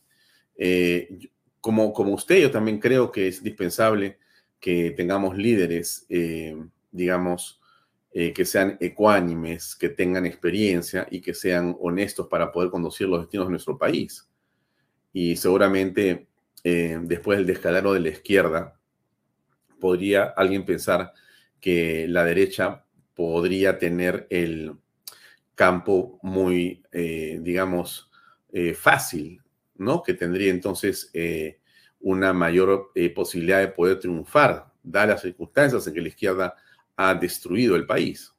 Eh, 0.56 1.28
como, 1.60 1.92
como 1.92 2.14
usted, 2.14 2.40
yo 2.40 2.50
también 2.50 2.78
creo 2.78 3.12
que 3.12 3.28
es 3.28 3.38
indispensable 3.38 4.18
que 4.58 4.92
tengamos 4.92 5.36
líderes, 5.36 6.06
eh, 6.08 6.56
digamos, 6.90 7.60
que 8.10 8.44
sean 8.46 8.76
ecuánimes, 8.80 9.76
que 9.76 9.90
tengan 9.90 10.26
experiencia 10.26 11.06
y 11.08 11.20
que 11.20 11.34
sean 11.34 11.76
honestos 11.78 12.26
para 12.26 12.50
poder 12.50 12.68
conducir 12.68 13.06
los 13.06 13.20
destinos 13.20 13.46
de 13.46 13.50
nuestro 13.50 13.78
país. 13.78 14.28
Y 15.12 15.36
seguramente 15.36 16.26
después 16.64 17.38
del 17.38 17.46
descalabro 17.46 17.92
de 17.92 18.00
la 18.00 18.08
izquierda, 18.08 18.77
podría 19.78 20.24
alguien 20.24 20.64
pensar 20.64 21.12
que 21.60 22.06
la 22.08 22.24
derecha 22.24 22.84
podría 23.14 23.78
tener 23.78 24.26
el 24.30 24.76
campo 25.54 26.18
muy, 26.22 26.84
eh, 26.92 27.40
digamos, 27.42 28.10
eh, 28.52 28.74
fácil, 28.74 29.42
¿no? 29.76 30.02
Que 30.02 30.14
tendría 30.14 30.50
entonces 30.50 31.10
eh, 31.12 31.58
una 32.00 32.32
mayor 32.32 32.92
posibilidad 33.14 33.58
de 33.60 33.68
poder 33.68 33.98
triunfar, 33.98 34.72
dadas 34.82 35.08
las 35.08 35.22
circunstancias 35.22 35.86
en 35.86 35.94
que 35.94 36.00
la 36.00 36.08
izquierda 36.08 36.54
ha 36.96 37.14
destruido 37.14 37.74
el 37.74 37.86
país. 37.86 38.32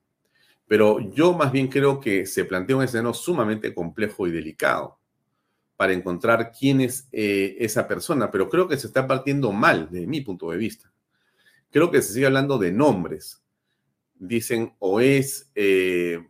Pero 0.65 0.99
yo 1.11 1.33
más 1.33 1.51
bien 1.51 1.67
creo 1.67 1.99
que 1.99 2.25
se 2.25 2.45
plantea 2.45 2.77
un 2.77 2.83
escenario 2.83 3.13
sumamente 3.13 3.73
complejo 3.73 4.27
y 4.27 4.31
delicado 4.31 4.97
para 5.75 5.93
encontrar 5.93 6.51
quién 6.57 6.79
es 6.81 7.07
esa 7.11 7.87
persona, 7.87 8.29
pero 8.31 8.49
creo 8.49 8.67
que 8.67 8.77
se 8.77 8.87
está 8.87 9.05
partiendo 9.07 9.51
mal 9.51 9.89
desde 9.91 10.07
mi 10.07 10.21
punto 10.21 10.51
de 10.51 10.57
vista 10.57 10.89
creo 11.71 11.91
que 11.91 12.01
se 12.01 12.13
sigue 12.13 12.25
hablando 12.25 12.57
de 12.57 12.71
nombres. 12.71 13.41
Dicen 14.15 14.73
o 14.79 14.99
es 14.99 15.51
eh, 15.55 16.27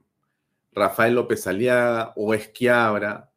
Rafael 0.71 1.15
López 1.15 1.47
Aliaga, 1.47 2.13
o 2.15 2.33
es 2.33 2.49
Quiabra, 2.49 3.31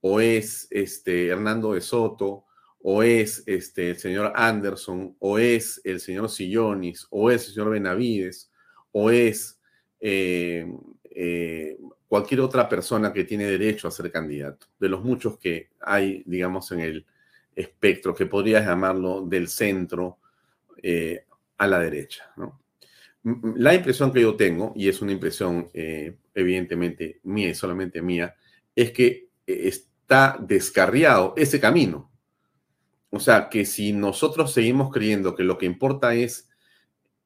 o 0.00 0.20
es 0.20 0.68
este, 0.70 1.28
Hernando 1.28 1.72
de 1.72 1.80
Soto, 1.80 2.44
o 2.80 3.02
es 3.02 3.42
este, 3.46 3.90
el 3.90 3.98
señor 3.98 4.32
Anderson, 4.36 5.16
o 5.18 5.38
es 5.38 5.80
el 5.84 6.00
señor 6.00 6.28
Sillonis, 6.30 7.06
o 7.10 7.30
es 7.30 7.48
el 7.48 7.54
señor 7.54 7.70
Benavides, 7.70 8.52
o 8.92 9.10
es 9.10 9.60
eh, 9.98 10.72
eh, 11.10 11.76
cualquier 12.06 12.40
otra 12.40 12.68
persona 12.68 13.12
que 13.12 13.24
tiene 13.24 13.46
derecho 13.46 13.88
a 13.88 13.90
ser 13.90 14.12
candidato, 14.12 14.68
de 14.78 14.88
los 14.88 15.02
muchos 15.02 15.36
que 15.38 15.70
hay, 15.80 16.22
digamos, 16.26 16.70
en 16.70 16.80
el 16.80 17.06
espectro, 17.56 18.14
que 18.14 18.26
podrías 18.26 18.64
llamarlo 18.64 19.22
del 19.22 19.48
centro, 19.48 20.18
a 21.58 21.66
la 21.66 21.78
derecha. 21.78 22.32
La 23.56 23.74
impresión 23.74 24.12
que 24.12 24.20
yo 24.20 24.36
tengo, 24.36 24.72
y 24.76 24.88
es 24.88 25.02
una 25.02 25.12
impresión 25.12 25.70
eh, 25.74 26.16
evidentemente 26.34 27.20
mía 27.24 27.48
y 27.48 27.54
solamente 27.54 28.00
mía, 28.00 28.36
es 28.74 28.92
que 28.92 29.30
eh, 29.46 29.68
está 29.68 30.38
descarriado 30.40 31.34
ese 31.36 31.58
camino. 31.58 32.12
O 33.10 33.18
sea, 33.18 33.48
que 33.48 33.64
si 33.64 33.92
nosotros 33.92 34.52
seguimos 34.52 34.92
creyendo 34.92 35.34
que 35.34 35.42
lo 35.42 35.58
que 35.58 35.66
importa 35.66 36.14
es 36.14 36.48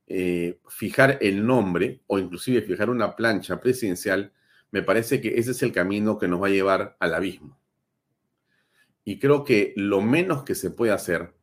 eh, 0.07 0.59
fijar 0.69 1.19
el 1.21 1.47
nombre 1.47 2.03
o 2.07 2.19
inclusive 2.19 2.63
fijar 2.63 2.91
una 2.91 3.15
plancha 3.15 3.61
presidencial, 3.61 4.33
me 4.71 4.83
parece 4.83 5.21
que 5.21 5.39
ese 5.39 5.51
es 5.51 5.63
el 5.63 5.73
camino 5.73 6.19
que 6.19 6.29
nos 6.29 6.43
va 6.43 6.47
a 6.47 6.51
llevar 6.51 6.97
al 7.01 7.15
abismo. 7.15 7.59
Y 9.05 9.19
creo 9.19 9.45
que 9.45 9.73
lo 9.77 10.01
menos 10.01 10.45
que 10.45 10.55
se 10.55 10.71
puede 10.71 10.93
hacer 10.93 11.35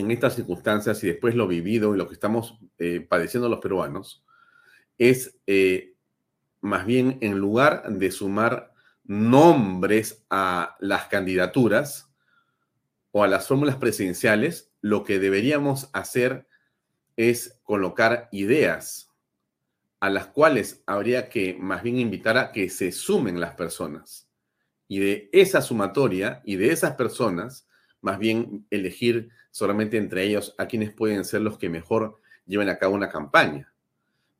en 0.00 0.10
estas 0.10 0.34
circunstancias 0.34 1.02
y 1.04 1.08
después 1.08 1.34
lo 1.34 1.46
vivido 1.46 1.94
y 1.94 1.98
lo 1.98 2.08
que 2.08 2.14
estamos 2.14 2.58
eh, 2.78 3.00
padeciendo 3.00 3.48
los 3.48 3.60
peruanos, 3.60 4.24
es 4.98 5.38
eh, 5.46 5.94
más 6.60 6.84
bien 6.84 7.18
en 7.20 7.38
lugar 7.38 7.84
de 7.88 8.10
sumar 8.10 8.72
nombres 9.04 10.24
a 10.30 10.76
las 10.80 11.06
candidaturas 11.06 12.12
o 13.12 13.24
a 13.24 13.28
las 13.28 13.48
fórmulas 13.48 13.76
presidenciales, 13.76 14.72
lo 14.80 15.04
que 15.04 15.18
deberíamos 15.18 15.90
hacer 15.92 16.46
es 17.16 17.58
colocar 17.64 18.28
ideas 18.32 19.10
a 20.00 20.08
las 20.08 20.26
cuales 20.26 20.82
habría 20.86 21.28
que 21.28 21.54
más 21.58 21.82
bien 21.82 21.98
invitar 21.98 22.38
a 22.38 22.52
que 22.52 22.70
se 22.70 22.92
sumen 22.92 23.40
las 23.40 23.54
personas. 23.54 24.28
Y 24.88 24.98
de 24.98 25.28
esa 25.32 25.60
sumatoria 25.60 26.40
y 26.44 26.56
de 26.56 26.72
esas 26.72 26.94
personas, 26.94 27.68
más 28.00 28.18
bien 28.18 28.66
elegir 28.70 29.30
solamente 29.50 29.96
entre 29.96 30.24
ellos 30.24 30.54
a 30.58 30.66
quienes 30.66 30.92
pueden 30.92 31.24
ser 31.24 31.40
los 31.42 31.58
que 31.58 31.68
mejor 31.68 32.20
lleven 32.46 32.68
a 32.68 32.78
cabo 32.78 32.94
una 32.94 33.08
campaña. 33.08 33.72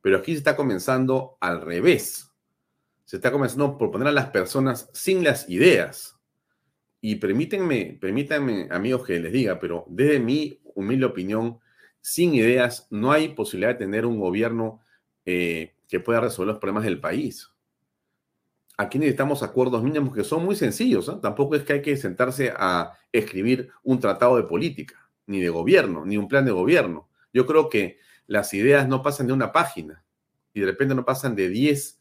Pero 0.02 0.18
aquí 0.18 0.32
se 0.32 0.38
está 0.38 0.56
comenzando 0.56 1.36
al 1.40 1.60
revés. 1.60 2.30
Se 3.04 3.16
está 3.16 3.30
comenzando 3.32 3.76
por 3.76 3.90
poner 3.90 4.08
a 4.08 4.12
las 4.12 4.30
personas 4.30 4.88
sin 4.92 5.24
las 5.24 5.48
ideas. 5.48 6.16
Y 7.00 7.16
permítanme, 7.16 7.98
permítanme, 8.00 8.68
amigos, 8.70 9.06
que 9.06 9.18
les 9.18 9.32
diga, 9.32 9.58
pero 9.58 9.84
desde 9.88 10.20
mi 10.20 10.60
humilde 10.74 11.06
opinión, 11.06 11.58
sin 12.00 12.34
ideas 12.34 12.86
no 12.90 13.12
hay 13.12 13.30
posibilidad 13.30 13.70
de 13.70 13.78
tener 13.78 14.06
un 14.06 14.18
gobierno 14.18 14.80
eh, 15.24 15.74
que 15.88 16.00
pueda 16.00 16.20
resolver 16.20 16.52
los 16.52 16.60
problemas 16.60 16.84
del 16.84 17.00
país. 17.00 17.50
Aquí 18.76 18.98
necesitamos 18.98 19.42
acuerdos 19.42 19.82
mínimos 19.82 20.14
que 20.14 20.24
son 20.24 20.44
muy 20.44 20.56
sencillos. 20.56 21.08
¿eh? 21.08 21.12
Tampoco 21.20 21.54
es 21.54 21.64
que 21.64 21.74
hay 21.74 21.82
que 21.82 21.96
sentarse 21.96 22.52
a 22.56 22.92
escribir 23.12 23.70
un 23.82 23.98
tratado 23.98 24.36
de 24.36 24.44
política, 24.44 24.99
ni 25.30 25.40
de 25.40 25.48
gobierno, 25.48 26.04
ni 26.04 26.16
un 26.16 26.26
plan 26.26 26.44
de 26.44 26.50
gobierno. 26.50 27.08
Yo 27.32 27.46
creo 27.46 27.68
que 27.68 27.98
las 28.26 28.52
ideas 28.52 28.88
no 28.88 29.00
pasan 29.00 29.28
de 29.28 29.32
una 29.32 29.52
página 29.52 30.04
y 30.52 30.60
de 30.60 30.66
repente 30.66 30.94
no 30.94 31.04
pasan 31.04 31.36
de 31.36 31.48
10 31.48 32.00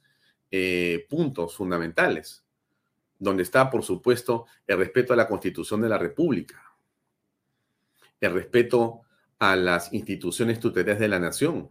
eh, 0.50 1.06
puntos 1.08 1.56
fundamentales, 1.56 2.44
donde 3.20 3.44
está, 3.44 3.70
por 3.70 3.84
supuesto, 3.84 4.48
el 4.66 4.80
respeto 4.80 5.14
a 5.14 5.16
la 5.16 5.28
Constitución 5.28 5.80
de 5.80 5.90
la 5.90 6.00
República, 6.00 6.60
el 8.20 8.34
respeto 8.34 9.02
a 9.38 9.56
las 9.56 9.94
instituciones 9.94 10.60
tutelares 10.60 11.00
de 11.00 11.08
la 11.08 11.20
nación, 11.20 11.70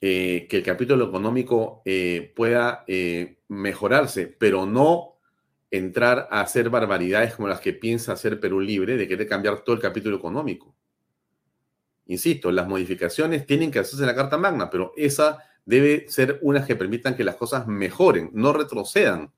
eh, 0.00 0.46
que 0.48 0.58
el 0.58 0.62
capítulo 0.62 1.06
económico 1.06 1.82
eh, 1.84 2.32
pueda 2.36 2.84
mejorarse, 3.48 4.28
pero 4.28 4.66
no 4.66 5.13
entrar 5.76 6.28
a 6.30 6.40
hacer 6.40 6.70
barbaridades 6.70 7.34
como 7.34 7.48
las 7.48 7.60
que 7.60 7.72
piensa 7.72 8.12
hacer 8.12 8.38
Perú 8.38 8.60
Libre, 8.60 8.96
de 8.96 9.08
querer 9.08 9.26
cambiar 9.26 9.60
todo 9.60 9.74
el 9.74 9.82
capítulo 9.82 10.16
económico. 10.16 10.74
Insisto, 12.06 12.52
las 12.52 12.68
modificaciones 12.68 13.46
tienen 13.46 13.70
que 13.70 13.80
hacerse 13.80 14.02
en 14.02 14.08
la 14.08 14.14
Carta 14.14 14.38
Magna, 14.38 14.70
pero 14.70 14.92
esa 14.96 15.38
debe 15.64 16.06
ser 16.08 16.38
una 16.42 16.64
que 16.64 16.76
permitan 16.76 17.16
que 17.16 17.24
las 17.24 17.36
cosas 17.36 17.66
mejoren, 17.66 18.30
no 18.34 18.52
retrocedan. 18.52 19.32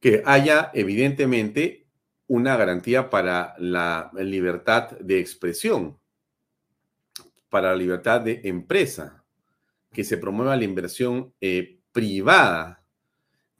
Que 0.00 0.22
haya, 0.26 0.70
evidentemente, 0.74 1.86
una 2.26 2.56
garantía 2.56 3.10
para 3.10 3.54
la 3.58 4.10
libertad 4.14 4.90
de 4.98 5.20
expresión, 5.20 5.98
para 7.48 7.70
la 7.70 7.76
libertad 7.76 8.22
de 8.22 8.40
empresa, 8.44 9.22
que 9.92 10.02
se 10.02 10.16
promueva 10.16 10.56
la 10.56 10.64
inversión 10.64 11.32
eh, 11.40 11.78
privada, 11.92 12.81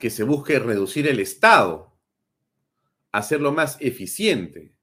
que 0.03 0.11
se 0.11 0.25
busque 0.25 0.59
reducir 0.59 1.07
el 1.07 1.21
Estado, 1.21 1.97
hacerlo 3.13 3.53
más 3.53 3.77
eficiente 3.79 4.75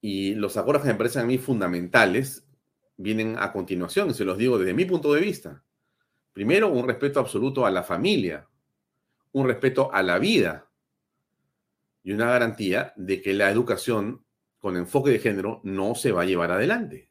y 0.00 0.34
los 0.34 0.56
acuerdos 0.56 0.84
que 0.84 0.92
me 0.92 0.94
parecen 0.94 1.20
a 1.20 1.26
mí 1.26 1.36
fundamentales 1.36 2.48
vienen 2.96 3.36
a 3.38 3.52
continuación, 3.52 4.14
se 4.14 4.24
los 4.24 4.38
digo 4.38 4.58
desde 4.58 4.72
mi 4.72 4.86
punto 4.86 5.12
de 5.12 5.20
vista. 5.20 5.62
Primero, 6.32 6.68
un 6.68 6.88
respeto 6.88 7.20
absoluto 7.20 7.66
a 7.66 7.70
la 7.70 7.82
familia, 7.82 8.48
un 9.32 9.46
respeto 9.46 9.92
a 9.92 10.02
la 10.02 10.18
vida 10.18 10.70
y 12.02 12.12
una 12.12 12.30
garantía 12.30 12.94
de 12.96 13.20
que 13.20 13.34
la 13.34 13.50
educación 13.50 14.24
con 14.58 14.78
enfoque 14.78 15.10
de 15.10 15.18
género 15.18 15.60
no 15.62 15.94
se 15.94 16.10
va 16.10 16.22
a 16.22 16.24
llevar 16.24 16.52
adelante. 16.52 17.10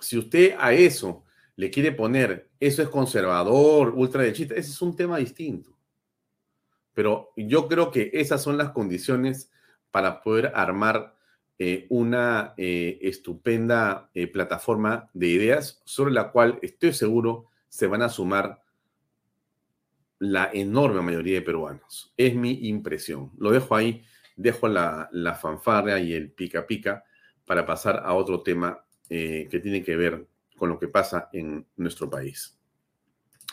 Si 0.00 0.18
usted 0.18 0.54
a 0.58 0.74
eso 0.74 1.24
le 1.56 1.70
quiere 1.70 1.92
poner, 1.92 2.50
eso 2.58 2.82
es 2.82 2.88
conservador, 2.88 3.92
ultraderechista, 3.94 4.54
ese 4.54 4.70
es 4.70 4.82
un 4.82 4.96
tema 4.96 5.18
distinto. 5.18 5.76
Pero 6.94 7.32
yo 7.36 7.68
creo 7.68 7.90
que 7.90 8.10
esas 8.12 8.42
son 8.42 8.56
las 8.56 8.70
condiciones 8.70 9.50
para 9.90 10.22
poder 10.22 10.52
armar 10.54 11.16
eh, 11.58 11.86
una 11.90 12.54
eh, 12.56 12.98
estupenda 13.02 14.10
eh, 14.14 14.26
plataforma 14.26 15.10
de 15.12 15.28
ideas 15.28 15.80
sobre 15.84 16.12
la 16.12 16.32
cual 16.32 16.58
estoy 16.62 16.92
seguro 16.92 17.46
se 17.68 17.86
van 17.86 18.02
a 18.02 18.08
sumar 18.08 18.60
la 20.18 20.50
enorme 20.52 21.02
mayoría 21.02 21.34
de 21.34 21.42
peruanos. 21.42 22.12
Es 22.16 22.34
mi 22.34 22.66
impresión. 22.68 23.30
Lo 23.38 23.50
dejo 23.50 23.76
ahí, 23.76 24.04
dejo 24.36 24.68
la, 24.68 25.08
la 25.12 25.34
fanfarria 25.34 25.98
y 25.98 26.14
el 26.14 26.32
pica 26.32 26.66
pica 26.66 27.04
para 27.44 27.66
pasar 27.66 28.02
a 28.04 28.14
otro 28.14 28.42
tema 28.42 28.84
que 29.08 29.60
tiene 29.62 29.82
que 29.82 29.94
ver 29.94 30.26
con 30.62 30.68
lo 30.68 30.78
que 30.78 30.86
pasa 30.86 31.28
en 31.32 31.66
nuestro 31.74 32.08
país. 32.08 32.56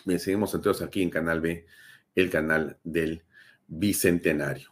Bien, 0.06 0.20
seguimos 0.20 0.54
entonces 0.54 0.86
aquí 0.86 1.02
en 1.02 1.10
Canal 1.10 1.42
B, 1.42 1.66
el 2.14 2.30
canal 2.30 2.78
del 2.84 3.24
Bicentenario. 3.66 4.70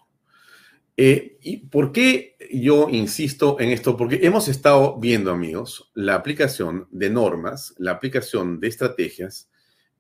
Eh, 0.96 1.40
¿Y 1.42 1.58
por 1.66 1.92
qué 1.92 2.38
yo 2.52 2.90
insisto 2.92 3.60
en 3.60 3.72
esto? 3.72 3.98
Porque 3.98 4.20
hemos 4.22 4.50
estado 4.50 5.00
viendo, 5.00 5.32
amigos, 5.32 5.90
la 5.96 6.14
aplicación 6.14 6.88
de 6.92 7.10
normas, 7.10 7.74
la 7.80 7.94
aplicación 7.94 8.60
de 8.60 8.68
estrategias 8.68 9.50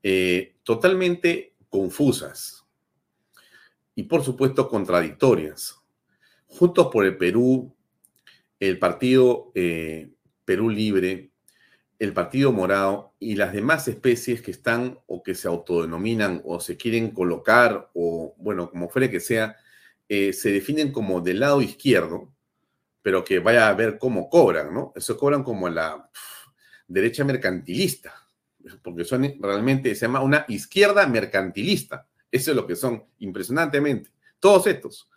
eh, 0.03 0.57
totalmente 0.61 1.55
confusas 1.69 2.67
y, 3.95 4.03
por 4.03 4.23
supuesto, 4.23 4.69
contradictorias. 4.69 5.75
Juntos 6.45 6.89
por 6.93 7.03
el 7.03 7.17
Perú, 7.17 7.75
el 8.59 8.77
Partido 8.77 9.51
eh, 9.55 10.11
Perú 10.45 10.69
Libre, 10.69 11.31
el 11.99 12.13
Partido 12.13 12.51
Morado 12.51 13.15
y 13.19 13.35
las 13.35 13.53
demás 13.53 13.87
especies 13.87 14.41
que 14.41 14.51
están 14.51 14.99
o 15.07 15.23
que 15.23 15.33
se 15.35 15.47
autodenominan 15.47 16.41
o 16.45 16.59
se 16.59 16.77
quieren 16.77 17.11
colocar 17.11 17.89
o, 17.93 18.35
bueno, 18.37 18.69
como 18.69 18.89
fuere 18.89 19.09
que 19.09 19.19
sea, 19.19 19.57
eh, 20.07 20.31
se 20.33 20.51
definen 20.51 20.91
como 20.91 21.21
del 21.21 21.39
lado 21.39 21.61
izquierdo, 21.61 22.33
pero 23.01 23.23
que 23.23 23.39
vaya 23.39 23.67
a 23.67 23.73
ver 23.73 23.97
cómo 23.97 24.29
cobran, 24.29 24.73
¿no? 24.73 24.93
Eso 24.95 25.17
cobran 25.17 25.43
como 25.43 25.69
la 25.69 26.09
derecha 26.87 27.23
mercantilista, 27.23 28.13
porque 28.83 29.03
son 29.03 29.35
realmente, 29.39 29.95
se 29.95 30.05
llama 30.05 30.21
una 30.21 30.45
izquierda 30.47 31.07
mercantilista. 31.07 32.07
Eso 32.31 32.51
es 32.51 32.57
lo 32.57 32.67
que 32.67 32.75
son, 32.75 33.05
impresionantemente. 33.19 34.11
Todos 34.39 34.67
estos. 34.67 35.09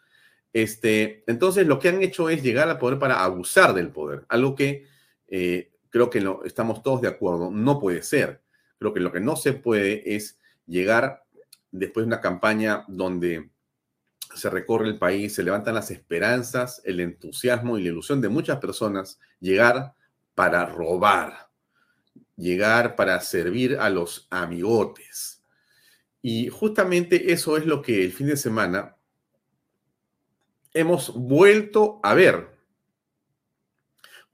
Este, 0.52 1.24
entonces, 1.26 1.66
lo 1.66 1.78
que 1.78 1.88
han 1.88 2.02
hecho 2.02 2.28
es 2.30 2.42
llegar 2.42 2.68
al 2.68 2.78
poder 2.78 2.98
para 2.98 3.22
abusar 3.22 3.74
del 3.74 3.90
poder, 3.90 4.24
algo 4.28 4.54
que 4.54 4.86
eh, 5.28 5.69
creo 5.90 6.09
que 6.09 6.20
no, 6.20 6.40
estamos 6.44 6.83
todos 6.83 7.03
de 7.03 7.09
acuerdo, 7.09 7.50
no 7.50 7.79
puede 7.79 8.03
ser. 8.03 8.40
Creo 8.79 8.94
que 8.94 9.00
lo 9.00 9.12
que 9.12 9.20
no 9.20 9.37
se 9.37 9.53
puede 9.53 10.14
es 10.14 10.38
llegar 10.66 11.24
después 11.70 12.05
de 12.05 12.09
una 12.09 12.20
campaña 12.20 12.85
donde 12.88 13.50
se 14.35 14.48
recorre 14.50 14.87
el 14.87 14.98
país, 14.98 15.35
se 15.35 15.42
levantan 15.42 15.74
las 15.74 15.90
esperanzas, 15.90 16.81
el 16.85 17.00
entusiasmo 17.00 17.79
y 17.79 17.83
la 17.83 17.88
ilusión 17.90 18.20
de 18.20 18.29
muchas 18.29 18.59
personas, 18.59 19.18
llegar 19.40 19.94
para 20.35 20.66
robar, 20.66 21.48
llegar 22.37 22.96
para 22.96 23.20
servir 23.20 23.76
a 23.79 23.90
los 23.90 24.26
amigotes. 24.31 25.42
Y 26.22 26.48
justamente 26.48 27.33
eso 27.33 27.57
es 27.57 27.66
lo 27.66 27.83
que 27.83 28.05
el 28.05 28.12
fin 28.12 28.29
de 28.29 28.37
semana 28.37 28.96
hemos 30.72 31.12
vuelto 31.14 32.00
a 32.03 32.14
ver. 32.14 32.60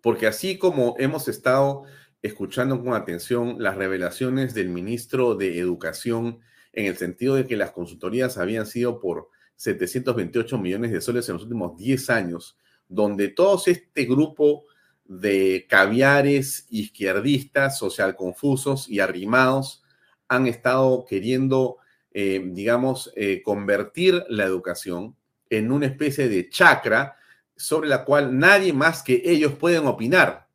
Porque 0.07 0.29
así 0.29 0.57
como 0.57 0.95
hemos 1.01 1.27
estado 1.27 1.83
escuchando 2.23 2.81
con 2.81 2.95
atención 2.95 3.57
las 3.59 3.77
revelaciones 3.77 4.55
del 4.55 4.69
ministro 4.69 5.35
de 5.35 5.59
Educación 5.59 6.38
en 6.73 6.87
el 6.87 6.97
sentido 6.97 7.35
de 7.35 7.45
que 7.45 7.57
las 7.57 7.73
consultorías 7.73 8.38
habían 8.38 8.66
sido 8.66 9.01
por 9.01 9.31
728 9.57 10.59
millones 10.59 10.92
de 10.92 11.01
soles 11.01 11.29
en 11.29 11.33
los 11.33 11.42
últimos 11.42 11.77
10 11.77 12.09
años, 12.11 12.57
donde 12.87 13.27
todo 13.27 13.61
este 13.66 14.05
grupo 14.05 14.66
de 15.07 15.66
caviares 15.69 16.69
izquierdistas, 16.71 17.77
social 17.77 18.14
confusos 18.14 18.88
y 18.88 19.01
arrimados 19.01 19.83
han 20.29 20.47
estado 20.47 21.05
queriendo, 21.05 21.79
eh, 22.12 22.40
digamos, 22.53 23.12
eh, 23.16 23.42
convertir 23.42 24.23
la 24.29 24.45
educación 24.45 25.16
en 25.51 25.73
una 25.73 25.87
especie 25.87 26.29
de 26.29 26.49
chacra 26.49 27.15
sobre 27.57 27.88
la 27.88 28.05
cual 28.05 28.38
nadie 28.38 28.73
más 28.73 29.03
que 29.03 29.23
ellos 29.25 29.55
pueden 29.55 29.87
opinar 29.87 30.47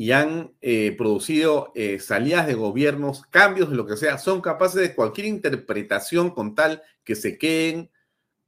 y 0.00 0.12
han 0.12 0.54
eh, 0.62 0.94
producido 0.96 1.72
eh, 1.74 1.98
salidas 1.98 2.46
de 2.46 2.54
gobiernos, 2.54 3.26
cambios 3.26 3.68
de 3.68 3.76
lo 3.76 3.86
que 3.86 3.98
sea, 3.98 4.16
son 4.16 4.40
capaces 4.40 4.80
de 4.80 4.94
cualquier 4.94 5.26
interpretación 5.26 6.30
con 6.30 6.54
tal 6.54 6.82
que 7.04 7.14
se 7.14 7.36
queden 7.36 7.90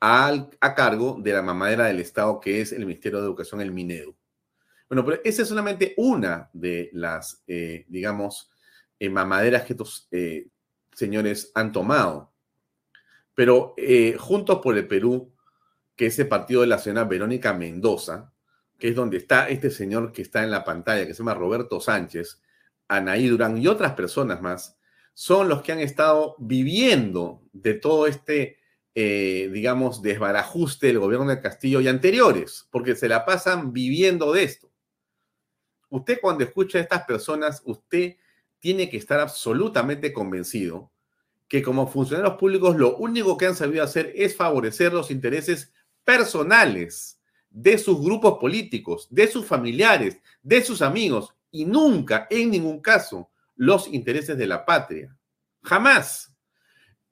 a 0.00 0.48
cargo 0.74 1.18
de 1.20 1.31
la 1.35 1.42
mamadera 1.42 1.85
del 1.85 2.00
Estado, 2.00 2.40
que 2.40 2.62
es 2.62 2.72
el 2.72 2.87
Ministerio 2.87 3.18
de 3.18 3.26
Educación, 3.26 3.61
el 3.61 3.70
Minedu. 3.70 4.16
Bueno, 4.88 5.05
pero 5.05 5.20
esa 5.22 5.42
es 5.42 5.48
solamente 5.48 5.92
una 5.98 6.48
de 6.55 6.88
las, 6.94 7.44
eh, 7.46 7.85
digamos, 7.87 8.50
mamaderas 8.98 9.64
que 9.64 9.74
estos 9.74 10.09
señores 10.94 11.52
han 11.55 11.70
tomado. 11.70 12.33
Pero 13.35 13.74
Juntos 14.18 14.61
por 14.62 14.78
el 14.78 14.88
Perú, 14.88 15.31
que 16.02 16.08
es 16.08 16.18
el 16.18 16.26
partido 16.26 16.62
de 16.62 16.66
la 16.66 16.78
señora 16.78 17.04
Verónica 17.04 17.52
Mendoza, 17.52 18.32
que 18.76 18.88
es 18.88 18.96
donde 18.96 19.18
está 19.18 19.48
este 19.48 19.70
señor 19.70 20.10
que 20.10 20.22
está 20.22 20.42
en 20.42 20.50
la 20.50 20.64
pantalla, 20.64 21.06
que 21.06 21.14
se 21.14 21.18
llama 21.18 21.34
Roberto 21.34 21.78
Sánchez, 21.78 22.42
Anaí 22.88 23.28
Durán 23.28 23.56
y 23.56 23.68
otras 23.68 23.92
personas 23.92 24.42
más, 24.42 24.76
son 25.14 25.48
los 25.48 25.62
que 25.62 25.70
han 25.70 25.78
estado 25.78 26.34
viviendo 26.40 27.44
de 27.52 27.74
todo 27.74 28.08
este, 28.08 28.58
eh, 28.96 29.48
digamos, 29.52 30.02
desbarajuste 30.02 30.88
del 30.88 30.98
gobierno 30.98 31.28
de 31.28 31.40
Castillo 31.40 31.80
y 31.80 31.86
anteriores, 31.86 32.66
porque 32.72 32.96
se 32.96 33.08
la 33.08 33.24
pasan 33.24 33.72
viviendo 33.72 34.32
de 34.32 34.42
esto. 34.42 34.72
Usted 35.88 36.18
cuando 36.20 36.42
escucha 36.42 36.78
a 36.78 36.80
estas 36.80 37.04
personas, 37.04 37.62
usted 37.64 38.16
tiene 38.58 38.90
que 38.90 38.96
estar 38.96 39.20
absolutamente 39.20 40.12
convencido 40.12 40.90
que 41.46 41.62
como 41.62 41.86
funcionarios 41.86 42.38
públicos 42.38 42.76
lo 42.76 42.96
único 42.96 43.36
que 43.36 43.46
han 43.46 43.54
sabido 43.54 43.84
hacer 43.84 44.10
es 44.16 44.34
favorecer 44.34 44.92
los 44.92 45.12
intereses 45.12 45.72
personales 46.04 47.20
de 47.50 47.78
sus 47.78 48.00
grupos 48.00 48.38
políticos, 48.38 49.06
de 49.10 49.26
sus 49.28 49.46
familiares, 49.46 50.18
de 50.42 50.62
sus 50.62 50.82
amigos 50.82 51.34
y 51.50 51.64
nunca, 51.64 52.26
en 52.30 52.50
ningún 52.50 52.80
caso, 52.80 53.30
los 53.56 53.86
intereses 53.88 54.36
de 54.36 54.46
la 54.46 54.64
patria. 54.64 55.16
Jamás. 55.62 56.28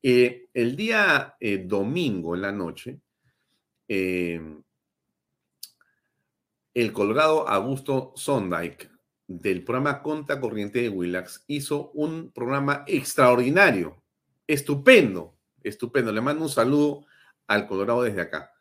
Eh, 0.03 0.48
el 0.55 0.76
día 0.76 1.37
eh, 1.38 1.59
domingo 1.59 2.35
en 2.35 2.40
la 2.40 2.53
noche, 2.53 3.00
eh, 3.87 4.40
el 6.72 6.92
colorado 6.92 7.46
Augusto 7.46 8.12
Sondike 8.16 8.88
del 9.26 9.62
programa 9.62 10.03
Conta 10.03 10.40
Corriente 10.40 10.81
de 10.81 10.88
Willax 10.88 11.44
hizo 11.48 11.90
un 11.90 12.33
programa 12.33 12.85
extraordinario, 12.87 14.03
estupendo, 14.46 15.37
estupendo. 15.62 16.12
Le 16.12 16.20
mando 16.20 16.44
un 16.44 16.48
saludo 16.48 17.05
al 17.46 17.66
colorado 17.66 18.03
desde 18.03 18.22
acá. 18.22 18.53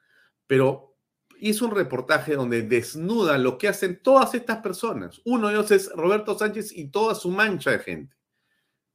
Pero 0.49 0.97
hizo 1.39 1.65
un 1.65 1.75
reportaje 1.75 2.35
donde 2.35 2.63
desnuda 2.63 3.37
lo 3.37 3.59
que 3.59 3.67
hacen 3.67 4.01
todas 4.01 4.33
estas 4.33 4.57
personas. 4.57 5.21
Uno 5.25 5.47
de 5.47 5.53
ellos 5.53 5.69
es 5.69 5.91
Roberto 5.91 6.35
Sánchez 6.35 6.75
y 6.75 6.87
toda 6.87 7.13
su 7.13 7.29
mancha 7.29 7.69
de 7.69 7.77
gente. 7.77 8.17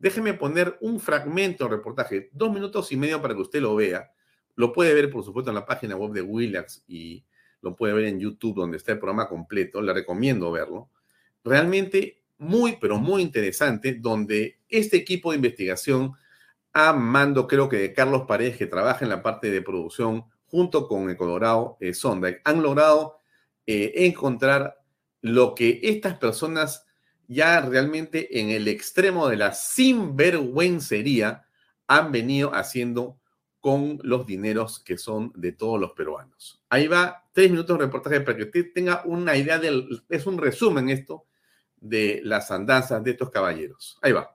Déjeme 0.01 0.35
poner 0.35 0.77
un 0.81 0.99
fragmento 0.99 1.63
del 1.63 1.75
reportaje, 1.75 2.29
dos 2.33 2.53
minutos 2.53 2.91
y 2.91 2.97
medio 2.97 3.23
para 3.23 3.35
que 3.35 3.43
usted 3.43 3.61
lo 3.61 3.77
vea. 3.77 4.11
Lo 4.57 4.73
puede 4.73 4.95
ver, 4.95 5.13
por 5.13 5.23
supuesto, 5.23 5.53
en 5.53 5.55
la 5.55 5.65
página 5.65 5.95
web 5.95 6.11
de 6.11 6.23
Willax 6.23 6.83
y 6.89 7.25
lo 7.61 7.77
puede 7.77 7.95
ver 7.95 8.07
en 8.07 8.19
YouTube, 8.19 8.57
donde 8.57 8.79
está 8.79 8.91
el 8.91 8.99
programa 8.99 9.29
completo. 9.29 9.81
Le 9.81 9.95
recomiendo 9.95 10.51
verlo. 10.51 10.91
Realmente 11.45 12.25
muy, 12.37 12.79
pero 12.81 12.99
muy 12.99 13.23
interesante, 13.23 13.95
donde 13.95 14.59
este 14.69 14.97
equipo 14.97 15.31
de 15.31 15.37
investigación, 15.37 16.15
a 16.73 16.93
mando 16.93 17.47
creo 17.47 17.69
que 17.69 17.77
de 17.77 17.93
Carlos 17.93 18.25
Paredes, 18.27 18.57
que 18.57 18.67
trabaja 18.67 19.05
en 19.05 19.09
la 19.09 19.23
parte 19.23 19.53
de 19.53 19.63
producción, 19.63 20.25
junto 20.55 20.87
con 20.87 21.11
el 21.11 21.17
Colorado 21.17 21.77
eh, 21.81 21.93
han 22.45 22.63
logrado 22.63 23.19
eh, 23.67 23.93
encontrar 24.07 24.81
lo 25.21 25.53
que 25.53 25.81
estas 25.83 26.17
personas 26.17 26.87
ya 27.27 27.61
realmente 27.61 28.39
en 28.39 28.51
el 28.51 28.69
extremo 28.69 29.27
de 29.27 29.37
la 29.37 29.53
sinvergüencería 29.53 31.45
han 31.89 32.13
venido 32.13 32.55
haciendo 32.55 33.19
con 33.59 33.99
los 34.05 34.29
dineros 34.29 34.79
que 34.79 34.97
son 34.97 35.33
de 35.35 35.51
todos 35.51 35.81
los 35.81 35.91
peruanos. 35.91 36.63
Ahí 36.69 36.87
va 36.87 37.25
tres 37.33 37.51
minutos 37.51 37.77
de 37.77 37.87
reportaje 37.87 38.21
para 38.21 38.37
que 38.37 38.45
usted 38.45 38.73
tenga 38.73 39.03
una 39.07 39.37
idea 39.37 39.59
del, 39.59 40.05
es 40.09 40.25
un 40.25 40.39
resumen 40.39 40.89
esto 40.89 41.27
de 41.79 42.21
las 42.23 42.53
andanzas 42.53 43.03
de 43.03 43.11
estos 43.11 43.29
caballeros. 43.31 43.99
Ahí 44.03 44.13
va. 44.13 44.31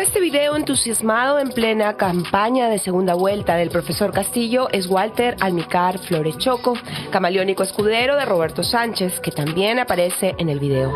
Este 0.00 0.20
video 0.20 0.56
entusiasmado 0.56 1.38
en 1.38 1.50
plena 1.50 1.98
campaña 1.98 2.70
de 2.70 2.78
segunda 2.78 3.12
vuelta 3.14 3.56
del 3.56 3.68
profesor 3.68 4.12
Castillo 4.12 4.70
es 4.72 4.86
Walter 4.86 5.36
Almicar 5.40 5.98
Flores 5.98 6.38
Choco, 6.38 6.72
camaleónico 7.10 7.62
escudero 7.62 8.16
de 8.16 8.24
Roberto 8.24 8.62
Sánchez, 8.62 9.20
que 9.20 9.30
también 9.30 9.78
aparece 9.78 10.34
en 10.38 10.48
el 10.48 10.58
video 10.58 10.90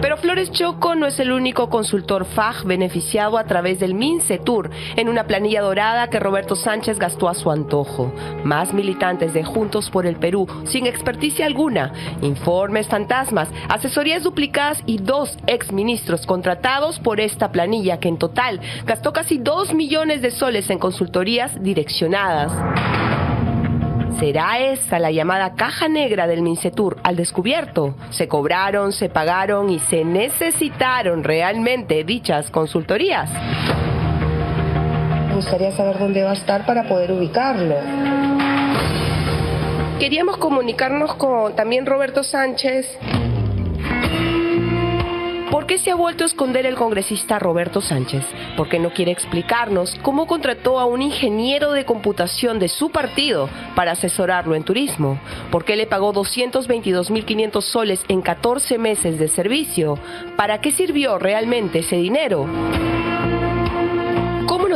Pero 0.00 0.16
Flores 0.18 0.50
Choco 0.50 0.94
no 0.94 1.06
es 1.06 1.18
el 1.18 1.32
único 1.32 1.68
consultor 1.68 2.24
FAG 2.24 2.64
beneficiado 2.64 3.38
a 3.38 3.44
través 3.44 3.80
del 3.80 3.94
MINCETUR 3.94 4.70
en 4.96 5.08
una 5.08 5.24
planilla 5.24 5.62
dorada 5.62 6.08
que 6.08 6.20
Roberto 6.20 6.54
Sánchez 6.54 6.98
gastó 6.98 7.28
a 7.28 7.34
su 7.34 7.50
antojo. 7.50 8.12
Más 8.44 8.74
militantes 8.74 9.32
de 9.32 9.44
Juntos 9.44 9.90
por 9.90 10.06
el 10.06 10.16
Perú, 10.16 10.46
sin 10.64 10.86
experticia 10.86 11.46
alguna, 11.46 11.92
informes 12.22 12.88
fantasmas, 12.88 13.48
asesorías 13.68 14.22
duplicadas 14.22 14.82
y 14.86 14.98
dos 14.98 15.36
exministros 15.46 16.26
contratados 16.26 16.98
por 16.98 17.20
esta 17.20 17.50
planilla 17.50 17.98
que 17.98 18.08
en 18.08 18.18
total 18.18 18.60
gastó 18.84 19.12
casi 19.12 19.38
dos 19.38 19.72
millones 19.72 20.22
de 20.22 20.30
soles 20.30 20.68
en 20.70 20.78
consultorías 20.78 21.52
direccionadas. 21.62 23.25
¿Será 24.18 24.58
esa 24.60 24.98
la 24.98 25.10
llamada 25.10 25.54
caja 25.56 25.88
negra 25.88 26.26
del 26.26 26.40
Mincetur 26.40 26.96
al 27.02 27.16
descubierto? 27.16 27.94
Se 28.08 28.28
cobraron, 28.28 28.92
se 28.92 29.10
pagaron 29.10 29.68
y 29.68 29.78
se 29.78 30.06
necesitaron 30.06 31.22
realmente 31.22 32.02
dichas 32.02 32.50
consultorías. 32.50 33.28
Me 35.28 35.34
gustaría 35.34 35.70
saber 35.72 35.98
dónde 35.98 36.22
va 36.22 36.30
a 36.30 36.34
estar 36.34 36.64
para 36.64 36.88
poder 36.88 37.12
ubicarlo. 37.12 37.74
Queríamos 39.98 40.38
comunicarnos 40.38 41.14
con 41.16 41.54
también 41.54 41.84
Roberto 41.84 42.22
Sánchez 42.22 42.98
¿Por 45.56 45.64
qué 45.64 45.78
se 45.78 45.90
ha 45.90 45.94
vuelto 45.94 46.22
a 46.22 46.26
esconder 46.26 46.66
el 46.66 46.74
congresista 46.74 47.38
Roberto 47.38 47.80
Sánchez? 47.80 48.26
Porque 48.58 48.78
no 48.78 48.92
quiere 48.92 49.10
explicarnos 49.10 49.96
cómo 50.02 50.26
contrató 50.26 50.78
a 50.78 50.84
un 50.84 51.00
ingeniero 51.00 51.72
de 51.72 51.86
computación 51.86 52.58
de 52.58 52.68
su 52.68 52.90
partido 52.90 53.48
para 53.74 53.92
asesorarlo 53.92 54.54
en 54.54 54.64
turismo. 54.64 55.18
¿Por 55.50 55.64
qué 55.64 55.76
le 55.76 55.86
pagó 55.86 56.12
222.500 56.12 57.62
soles 57.62 58.04
en 58.08 58.20
14 58.20 58.76
meses 58.76 59.18
de 59.18 59.28
servicio? 59.28 59.98
¿Para 60.36 60.60
qué 60.60 60.72
sirvió 60.72 61.18
realmente 61.18 61.78
ese 61.78 61.96
dinero? 61.96 62.46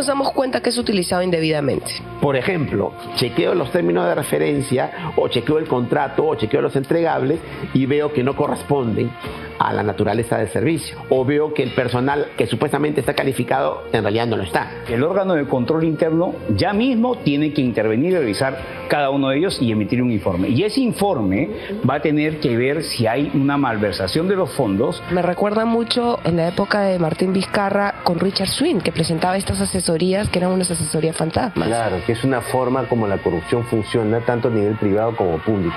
¿Cómo 0.00 0.06
nos 0.06 0.18
damos 0.18 0.32
cuenta 0.32 0.62
que 0.62 0.70
es 0.70 0.78
utilizado 0.78 1.20
indebidamente? 1.20 1.92
Por 2.22 2.34
ejemplo, 2.34 2.94
chequeo 3.16 3.54
los 3.54 3.70
términos 3.70 4.06
de 4.06 4.14
referencia 4.14 5.12
o 5.14 5.28
chequeo 5.28 5.58
el 5.58 5.68
contrato 5.68 6.26
o 6.26 6.34
chequeo 6.36 6.62
los 6.62 6.74
entregables 6.74 7.38
y 7.74 7.84
veo 7.84 8.10
que 8.10 8.24
no 8.24 8.34
corresponden 8.34 9.10
a 9.58 9.74
la 9.74 9.82
naturaleza 9.82 10.38
del 10.38 10.48
servicio. 10.48 10.96
O 11.10 11.22
veo 11.22 11.52
que 11.52 11.62
el 11.62 11.74
personal 11.74 12.28
que 12.38 12.46
supuestamente 12.46 13.00
está 13.00 13.12
calificado 13.12 13.82
en 13.92 14.02
realidad 14.02 14.26
no 14.26 14.38
lo 14.38 14.42
está. 14.42 14.70
El 14.88 15.02
órgano 15.02 15.34
de 15.34 15.46
control 15.46 15.84
interno 15.84 16.34
ya 16.56 16.72
mismo 16.72 17.16
tiene 17.16 17.52
que 17.52 17.60
intervenir 17.60 18.12
y 18.12 18.16
revisar 18.16 18.58
cada 18.88 19.10
uno 19.10 19.28
de 19.28 19.36
ellos 19.36 19.60
y 19.60 19.70
emitir 19.70 20.02
un 20.02 20.12
informe. 20.12 20.48
Y 20.48 20.62
ese 20.62 20.80
informe 20.80 21.50
va 21.88 21.96
a 21.96 22.00
tener 22.00 22.40
que 22.40 22.56
ver 22.56 22.84
si 22.84 23.06
hay 23.06 23.30
una 23.34 23.58
malversación 23.58 24.28
de 24.28 24.36
los 24.36 24.50
fondos. 24.52 25.02
Me 25.10 25.20
recuerda 25.20 25.66
mucho 25.66 26.18
en 26.24 26.36
la 26.36 26.48
época 26.48 26.80
de 26.80 26.98
Martín 26.98 27.34
Vizcarra 27.34 27.96
con 28.02 28.18
Richard 28.18 28.48
Swin, 28.48 28.80
que 28.80 28.92
presentaba 28.92 29.36
estas 29.36 29.60
asesorías 29.60 29.89
que 29.98 30.38
eran 30.38 30.53
unas 30.53 30.70
asesorías 30.70 31.16
fantasmas. 31.16 31.66
Claro, 31.66 31.96
que 32.07 32.12
es 32.12 32.22
una 32.22 32.40
forma 32.40 32.88
como 32.88 33.07
la 33.07 33.18
corrupción 33.18 33.64
funciona 33.64 34.20
tanto 34.20 34.48
a 34.48 34.50
nivel 34.50 34.76
privado 34.76 35.16
como 35.16 35.38
público. 35.38 35.76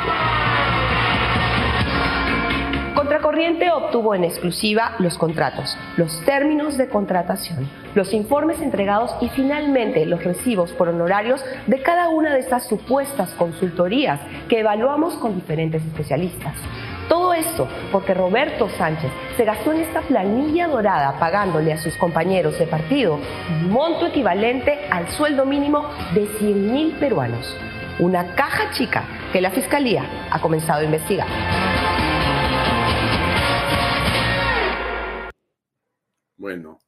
Contracorriente 2.94 3.72
obtuvo 3.72 4.14
en 4.14 4.24
exclusiva 4.24 4.96
los 5.00 5.18
contratos, 5.18 5.78
los 5.98 6.24
términos 6.26 6.78
de 6.78 6.90
contratación, 6.90 7.68
los 7.96 8.14
informes 8.14 8.62
entregados 8.62 9.16
y 9.20 9.30
finalmente 9.30 10.06
los 10.06 10.24
recibos 10.24 10.72
por 10.72 10.90
honorarios 10.90 11.44
de 11.68 11.82
cada 11.82 12.10
una 12.10 12.34
de 12.34 12.40
estas 12.40 12.68
supuestas 12.68 13.30
consultorías 13.32 14.20
que 14.48 14.60
evaluamos 14.60 15.16
con 15.16 15.36
diferentes 15.36 15.84
especialistas. 15.84 16.56
Todo 17.10 17.34
esto 17.34 17.68
porque 17.92 18.14
Roberto 18.14 18.70
Sánchez 18.70 19.12
se 19.36 19.44
gastó 19.44 19.74
en 19.74 19.82
esta 19.82 20.02
planilla 20.02 20.68
dorada 20.68 21.20
pagándole 21.20 21.74
a 21.74 21.78
sus 21.78 21.96
compañeros 21.98 22.58
de 22.58 22.68
partido 22.68 23.20
un 23.50 23.70
monto 23.70 24.08
equivalente 24.08 24.86
al 24.90 25.10
sueldo 25.10 25.46
mínimo 25.46 25.86
de 26.14 26.28
100 26.40 26.74
mil 26.74 26.96
peruanos. 26.98 27.46
Una 28.00 28.36
caja 28.36 28.72
chica 28.72 29.06
que 29.32 29.42
la 29.42 29.52
Fiscalía 29.52 30.30
ha 30.32 30.42
comenzado 30.42 30.80
a 30.82 30.86
investigar. 30.86 31.28
Bueno, 36.38 36.80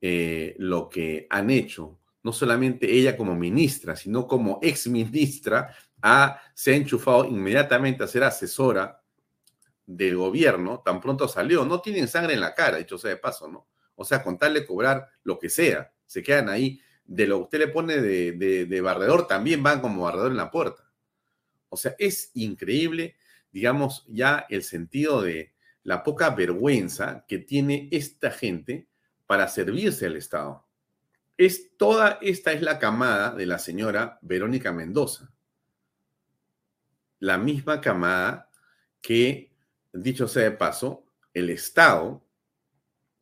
eh, 0.00 0.54
lo 0.56 0.88
que 0.88 1.26
han 1.30 1.50
hecho 1.50 1.98
no 2.22 2.32
solamente 2.32 2.88
ella 2.88 3.16
como 3.16 3.34
ministra, 3.34 3.96
sino 3.96 4.28
como 4.28 4.60
ex 4.62 4.86
ministra, 4.86 5.74
se 6.54 6.72
ha 6.72 6.76
enchufado 6.76 7.24
inmediatamente 7.24 8.04
a 8.04 8.06
ser 8.06 8.22
asesora 8.22 9.02
del 9.84 10.16
gobierno, 10.16 10.80
tan 10.84 11.00
pronto 11.00 11.26
salió. 11.26 11.64
No 11.64 11.80
tienen 11.80 12.06
sangre 12.06 12.34
en 12.34 12.40
la 12.40 12.54
cara, 12.54 12.76
dicho 12.76 12.98
sea 12.98 13.10
de 13.10 13.16
paso, 13.16 13.48
¿no? 13.48 13.66
O 13.96 14.04
sea, 14.04 14.22
contarle 14.22 14.64
cobrar 14.64 15.08
lo 15.24 15.40
que 15.40 15.50
sea, 15.50 15.92
se 16.06 16.22
quedan 16.22 16.48
ahí. 16.48 16.80
De 17.04 17.26
lo 17.26 17.38
que 17.38 17.42
usted 17.42 17.58
le 17.58 17.68
pone 17.68 18.00
de, 18.00 18.30
de 18.32 18.80
barredor, 18.80 19.26
también 19.26 19.60
van 19.60 19.80
como 19.80 20.04
barredor 20.04 20.30
en 20.30 20.36
la 20.36 20.52
puerta. 20.52 20.88
O 21.68 21.76
sea, 21.76 21.96
es 21.98 22.30
increíble, 22.34 23.16
digamos, 23.50 24.04
ya 24.06 24.46
el 24.48 24.62
sentido 24.62 25.20
de 25.20 25.55
la 25.86 26.02
poca 26.02 26.30
vergüenza 26.30 27.24
que 27.28 27.38
tiene 27.38 27.88
esta 27.92 28.32
gente 28.32 28.88
para 29.24 29.46
servirse 29.46 30.06
al 30.06 30.16
Estado. 30.16 30.66
Es 31.38 31.76
toda 31.76 32.18
esta 32.22 32.52
es 32.52 32.60
la 32.60 32.80
camada 32.80 33.32
de 33.32 33.46
la 33.46 33.60
señora 33.60 34.18
Verónica 34.20 34.72
Mendoza. 34.72 35.32
La 37.20 37.38
misma 37.38 37.80
camada 37.80 38.50
que, 39.00 39.52
dicho 39.92 40.26
sea 40.26 40.42
de 40.42 40.50
paso, 40.50 41.06
el 41.32 41.50
Estado 41.50 42.20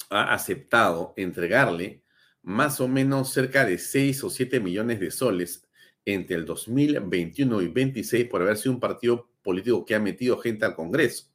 ha 0.09 0.33
aceptado 0.33 1.13
entregarle 1.19 2.03
más 2.41 2.81
o 2.81 2.89
menos 2.89 3.31
cerca 3.31 3.67
de 3.67 3.77
6 3.77 4.25
o 4.25 4.31
7 4.31 4.59
millones 4.61 5.01
de 5.01 5.11
soles 5.11 5.69
entre 6.07 6.37
el 6.37 6.47
2021 6.47 7.61
y 7.61 7.69
26 7.69 8.27
por 8.31 8.41
haber 8.41 8.57
sido 8.57 8.73
un 8.73 8.81
partido 8.81 9.29
político 9.43 9.85
que 9.85 9.95
ha 9.95 10.01
metido 10.01 10.39
gente 10.39 10.65
al 10.65 10.75
Congreso. 10.75 11.34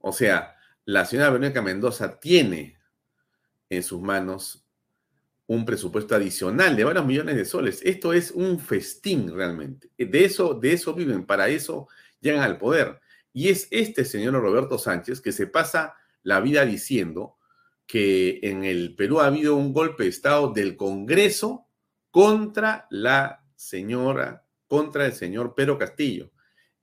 O 0.00 0.12
sea, 0.12 0.56
la 0.84 1.04
señora 1.04 1.30
Verónica 1.30 1.62
Mendoza 1.62 2.18
tiene 2.18 2.76
en 3.68 3.82
sus 3.82 4.00
manos 4.00 4.66
un 5.46 5.64
presupuesto 5.64 6.14
adicional 6.14 6.76
de 6.76 6.84
varios 6.84 7.06
millones 7.06 7.36
de 7.36 7.44
soles. 7.44 7.80
Esto 7.84 8.12
es 8.12 8.30
un 8.30 8.60
festín 8.60 9.34
realmente. 9.34 9.90
De 9.98 10.24
eso, 10.24 10.54
de 10.54 10.72
eso 10.72 10.94
viven, 10.94 11.26
para 11.26 11.48
eso 11.48 11.88
llegan 12.20 12.42
al 12.42 12.58
poder. 12.58 13.00
Y 13.32 13.48
es 13.48 13.68
este 13.70 14.04
señor 14.04 14.34
Roberto 14.34 14.78
Sánchez 14.78 15.20
que 15.20 15.32
se 15.32 15.46
pasa 15.46 15.94
la 16.22 16.40
vida 16.40 16.64
diciendo 16.64 17.36
que 17.86 18.38
en 18.42 18.64
el 18.64 18.94
Perú 18.94 19.20
ha 19.20 19.26
habido 19.26 19.56
un 19.56 19.72
golpe 19.72 20.04
de 20.04 20.10
Estado 20.10 20.52
del 20.52 20.76
Congreso 20.76 21.66
contra 22.10 22.86
la 22.90 23.44
señora, 23.56 24.46
contra 24.68 25.06
el 25.06 25.12
señor 25.12 25.54
Pedro 25.56 25.78
Castillo, 25.78 26.30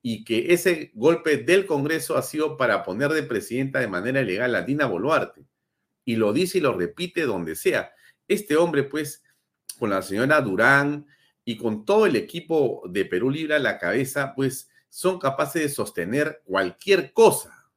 y 0.01 0.23
que 0.23 0.53
ese 0.53 0.91
golpe 0.93 1.37
del 1.37 1.65
Congreso 1.65 2.17
ha 2.17 2.21
sido 2.21 2.57
para 2.57 2.83
poner 2.83 3.11
de 3.11 3.23
presidenta 3.23 3.79
de 3.79 3.87
manera 3.87 4.21
ilegal 4.21 4.55
a 4.55 4.61
Dina 4.61 4.85
Boluarte 4.85 5.45
y 6.05 6.15
lo 6.15 6.31
dice 6.31 6.59
y 6.59 6.61
lo 6.61 6.73
repite 6.73 7.23
donde 7.23 7.55
sea. 7.55 7.91
Este 8.27 8.55
hombre, 8.55 8.83
pues, 8.83 9.23
con 9.77 9.89
la 9.89 10.01
señora 10.01 10.41
Durán 10.41 11.05
y 11.43 11.57
con 11.57 11.85
todo 11.85 12.05
el 12.05 12.15
equipo 12.15 12.83
de 12.89 13.05
Perú 13.05 13.29
Libre 13.29 13.55
a 13.55 13.59
la 13.59 13.77
cabeza, 13.77 14.33
pues, 14.35 14.69
son 14.89 15.19
capaces 15.19 15.61
de 15.61 15.69
sostener 15.69 16.41
cualquier 16.45 17.11
cosa 17.11 17.69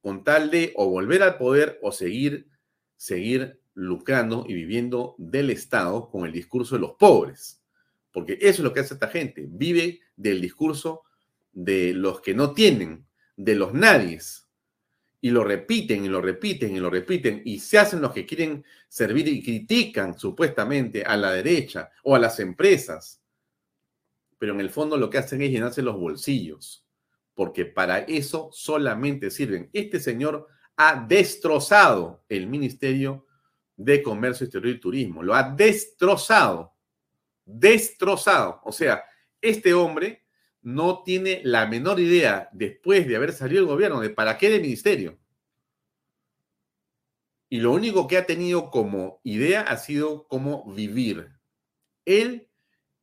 con 0.00 0.24
tal 0.24 0.50
de 0.50 0.72
o 0.76 0.88
volver 0.88 1.22
al 1.22 1.36
poder 1.36 1.78
o 1.82 1.92
seguir, 1.92 2.48
seguir 2.96 3.60
lucrando 3.74 4.44
y 4.48 4.54
viviendo 4.54 5.14
del 5.18 5.50
Estado 5.50 6.10
con 6.10 6.26
el 6.26 6.32
discurso 6.32 6.74
de 6.74 6.80
los 6.80 6.92
pobres. 6.92 7.62
Porque 8.10 8.34
eso 8.40 8.48
es 8.48 8.60
lo 8.60 8.72
que 8.72 8.80
hace 8.80 8.94
esta 8.94 9.08
gente. 9.08 9.46
Vive 9.48 10.00
del 10.16 10.40
discurso 10.40 11.02
de 11.52 11.92
los 11.94 12.20
que 12.20 12.34
no 12.34 12.52
tienen, 12.52 13.06
de 13.36 13.54
los 13.54 13.72
nadies 13.72 14.48
y 15.20 15.30
lo 15.30 15.44
repiten 15.44 16.04
y 16.04 16.08
lo 16.08 16.20
repiten 16.20 16.74
y 16.74 16.80
lo 16.80 16.88
repiten 16.88 17.42
y 17.44 17.58
se 17.58 17.78
hacen 17.78 18.00
los 18.00 18.12
que 18.12 18.24
quieren 18.24 18.64
servir 18.88 19.28
y 19.28 19.42
critican 19.42 20.18
supuestamente 20.18 21.04
a 21.04 21.16
la 21.16 21.32
derecha 21.32 21.90
o 22.02 22.14
a 22.14 22.18
las 22.18 22.40
empresas. 22.40 23.20
Pero 24.38 24.54
en 24.54 24.60
el 24.60 24.70
fondo 24.70 24.96
lo 24.96 25.10
que 25.10 25.18
hacen 25.18 25.42
es 25.42 25.50
llenarse 25.50 25.82
los 25.82 25.98
bolsillos, 25.98 26.86
porque 27.34 27.66
para 27.66 27.98
eso 28.00 28.48
solamente 28.52 29.30
sirven. 29.30 29.68
Este 29.72 30.00
señor 30.00 30.48
ha 30.76 31.04
destrozado 31.06 32.24
el 32.28 32.46
Ministerio 32.46 33.26
de 33.76 34.02
Comercio 34.02 34.44
Exterior 34.44 34.74
y 34.74 34.80
Turismo, 34.80 35.22
lo 35.22 35.34
ha 35.34 35.42
destrozado, 35.42 36.74
destrozado. 37.44 38.60
O 38.64 38.72
sea, 38.72 39.02
este 39.40 39.74
hombre 39.74 40.24
no 40.62 41.02
tiene 41.02 41.40
la 41.44 41.66
menor 41.66 42.00
idea, 42.00 42.48
después 42.52 43.06
de 43.06 43.16
haber 43.16 43.32
salido 43.32 43.62
el 43.62 43.66
gobierno, 43.66 44.00
de 44.00 44.10
para 44.10 44.36
qué 44.38 44.50
de 44.50 44.60
ministerio. 44.60 45.18
Y 47.48 47.60
lo 47.60 47.72
único 47.72 48.06
que 48.06 48.16
ha 48.16 48.26
tenido 48.26 48.70
como 48.70 49.20
idea 49.24 49.62
ha 49.62 49.76
sido 49.76 50.28
cómo 50.28 50.72
vivir 50.72 51.32
él 52.04 52.48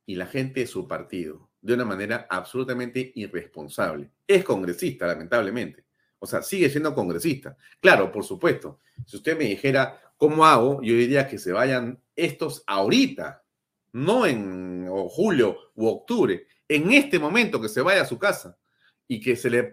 y 0.06 0.14
la 0.14 0.26
gente 0.26 0.60
de 0.60 0.66
su 0.66 0.88
partido 0.88 1.50
de 1.60 1.74
una 1.74 1.84
manera 1.84 2.26
absolutamente 2.30 3.12
irresponsable. 3.14 4.10
Es 4.26 4.44
congresista, 4.44 5.06
lamentablemente. 5.06 5.84
O 6.18 6.26
sea, 6.26 6.42
sigue 6.42 6.70
siendo 6.70 6.94
congresista. 6.94 7.56
Claro, 7.80 8.10
por 8.10 8.24
supuesto. 8.24 8.80
Si 9.06 9.16
usted 9.16 9.36
me 9.36 9.44
dijera, 9.44 10.00
¿cómo 10.16 10.46
hago? 10.46 10.80
Yo 10.82 10.94
diría 10.94 11.26
que 11.26 11.38
se 11.38 11.52
vayan 11.52 12.00
estos 12.16 12.64
ahorita, 12.66 13.44
no 13.92 14.26
en 14.26 14.88
julio 14.88 15.72
u 15.74 15.88
octubre, 15.88 16.46
en 16.68 16.92
este 16.92 17.18
momento 17.18 17.60
que 17.60 17.68
se 17.68 17.80
vaya 17.80 18.02
a 18.02 18.06
su 18.06 18.18
casa 18.18 18.58
y 19.06 19.20
que 19.20 19.36
se 19.36 19.50
le 19.50 19.64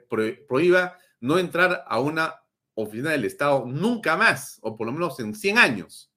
prohíba 0.47 0.97
no 1.19 1.37
entrar 1.37 1.83
a 1.87 1.99
una 1.99 2.35
oficina 2.73 3.11
del 3.11 3.25
Estado 3.25 3.65
nunca 3.65 4.15
más, 4.15 4.59
o 4.61 4.75
por 4.75 4.87
lo 4.87 4.93
menos 4.93 5.19
en 5.19 5.33
100 5.33 5.57
años. 5.57 6.11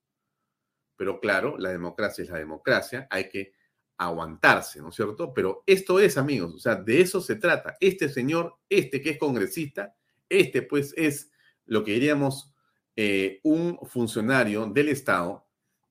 Pero 0.96 1.20
claro, 1.20 1.56
la 1.58 1.70
democracia 1.70 2.24
es 2.24 2.30
la 2.30 2.38
democracia, 2.38 3.06
hay 3.10 3.28
que 3.28 3.52
aguantarse, 3.96 4.80
¿no 4.80 4.90
es 4.90 4.94
cierto? 4.94 5.32
Pero 5.34 5.62
esto 5.66 6.00
es, 6.00 6.16
amigos, 6.16 6.54
o 6.54 6.58
sea, 6.58 6.76
de 6.76 7.00
eso 7.00 7.20
se 7.20 7.36
trata. 7.36 7.76
Este 7.80 8.08
señor, 8.08 8.56
este 8.68 9.00
que 9.00 9.10
es 9.10 9.18
congresista, 9.18 9.94
este 10.28 10.62
pues 10.62 10.94
es 10.96 11.30
lo 11.66 11.84
que 11.84 11.92
diríamos 11.92 12.52
eh, 12.96 13.40
un 13.42 13.78
funcionario 13.86 14.66
del 14.66 14.88
Estado 14.88 15.46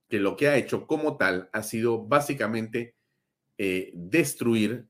que 0.09 0.19
lo 0.19 0.35
que 0.35 0.47
ha 0.47 0.57
hecho 0.57 0.87
como 0.87 1.17
tal 1.17 1.49
ha 1.51 1.63
sido 1.63 2.05
básicamente 2.05 2.96
eh, 3.57 3.91
destruir 3.95 4.87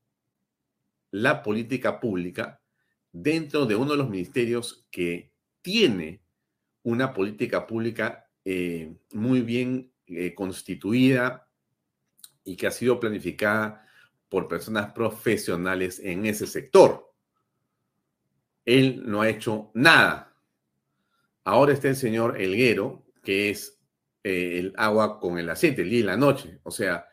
la 1.11 1.41
política 1.41 2.01
pública 2.01 2.61
dentro 3.13 3.65
de 3.65 3.75
uno 3.77 3.91
de 3.91 3.97
los 3.97 4.09
ministerios 4.09 4.85
que 4.91 5.31
tiene 5.61 6.21
una 6.83 7.13
política 7.13 7.65
pública 7.65 8.29
eh, 8.43 8.93
muy 9.13 9.41
bien 9.41 9.91
eh, 10.07 10.33
constituida 10.35 11.47
y 12.43 12.57
que 12.57 12.67
ha 12.67 12.71
sido 12.71 12.99
planificada 12.99 13.87
por 14.27 14.49
personas 14.49 14.91
profesionales 14.91 15.99
en 16.03 16.25
ese 16.25 16.45
sector. 16.45 17.13
Él 18.65 19.01
no 19.05 19.21
ha 19.21 19.29
hecho 19.29 19.71
nada. 19.73 20.35
Ahora 21.45 21.71
está 21.71 21.87
el 21.87 21.95
señor 21.95 22.41
Elguero, 22.41 23.05
que 23.23 23.49
es 23.49 23.79
el 24.23 24.73
agua 24.75 25.21
con 25.21 25.37
el 25.37 25.49
aceite, 25.49 25.83
el 25.83 25.89
día 25.89 25.99
y 25.99 26.03
la 26.03 26.17
noche. 26.17 26.59
O 26.63 26.71
sea, 26.71 27.07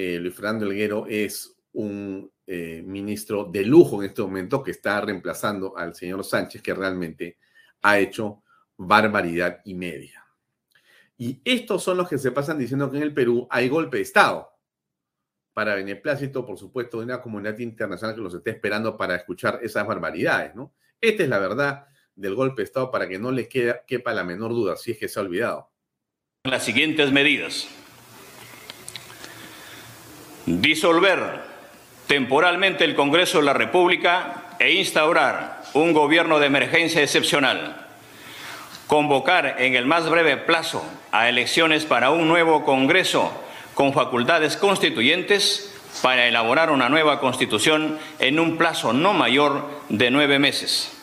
eh, 0.00 0.20
Luis 0.20 0.32
Fernando 0.32 0.64
Elguero 0.64 1.06
es 1.08 1.56
un 1.72 2.30
eh, 2.46 2.84
ministro 2.86 3.46
de 3.46 3.64
lujo 3.64 4.00
en 4.00 4.08
este 4.08 4.22
momento 4.22 4.62
que 4.62 4.70
está 4.70 5.00
reemplazando 5.00 5.76
al 5.76 5.92
señor 5.92 6.24
Sánchez, 6.24 6.62
que 6.62 6.72
realmente 6.72 7.38
ha 7.82 7.98
hecho 7.98 8.44
barbaridad 8.76 9.60
y 9.64 9.74
media. 9.74 10.24
Y 11.16 11.40
estos 11.44 11.82
son 11.82 11.96
los 11.96 12.08
que 12.08 12.16
se 12.16 12.30
pasan 12.30 12.58
diciendo 12.58 12.88
que 12.88 12.98
en 12.98 13.02
el 13.02 13.12
Perú 13.12 13.48
hay 13.50 13.68
golpe 13.68 13.96
de 13.96 14.04
Estado 14.04 14.48
para 15.52 15.74
beneplácito, 15.74 16.46
por 16.46 16.56
supuesto, 16.56 16.98
de 16.98 17.06
una 17.06 17.20
comunidad 17.20 17.58
internacional 17.58 18.14
que 18.14 18.22
los 18.22 18.34
esté 18.34 18.50
esperando 18.50 18.96
para 18.96 19.16
escuchar 19.16 19.58
esas 19.64 19.84
barbaridades. 19.84 20.52
Esta 21.00 21.22
es 21.24 21.28
la 21.28 21.40
verdad 21.40 21.88
del 22.14 22.36
golpe 22.36 22.62
de 22.62 22.66
Estado 22.66 22.92
para 22.92 23.08
que 23.08 23.18
no 23.18 23.32
le 23.32 23.48
quepa 23.48 24.14
la 24.14 24.22
menor 24.22 24.52
duda, 24.52 24.76
si 24.76 24.92
es 24.92 24.98
que 24.98 25.08
se 25.08 25.18
ha 25.18 25.22
olvidado. 25.22 25.72
Las 26.44 26.64
siguientes 26.64 27.10
medidas. 27.10 27.68
Disolver 30.48 31.42
temporalmente 32.06 32.82
el 32.84 32.94
Congreso 32.94 33.36
de 33.36 33.44
la 33.44 33.52
República 33.52 34.44
e 34.58 34.72
instaurar 34.72 35.62
un 35.74 35.92
gobierno 35.92 36.38
de 36.38 36.46
emergencia 36.46 37.02
excepcional. 37.02 37.86
Convocar 38.86 39.56
en 39.58 39.74
el 39.74 39.84
más 39.84 40.08
breve 40.08 40.38
plazo 40.38 40.82
a 41.12 41.28
elecciones 41.28 41.84
para 41.84 42.12
un 42.12 42.28
nuevo 42.28 42.64
Congreso 42.64 43.30
con 43.74 43.92
facultades 43.92 44.56
constituyentes 44.56 45.74
para 46.00 46.26
elaborar 46.26 46.70
una 46.70 46.88
nueva 46.88 47.20
constitución 47.20 47.98
en 48.18 48.40
un 48.40 48.56
plazo 48.56 48.94
no 48.94 49.12
mayor 49.12 49.68
de 49.90 50.10
nueve 50.10 50.38
meses. 50.38 50.96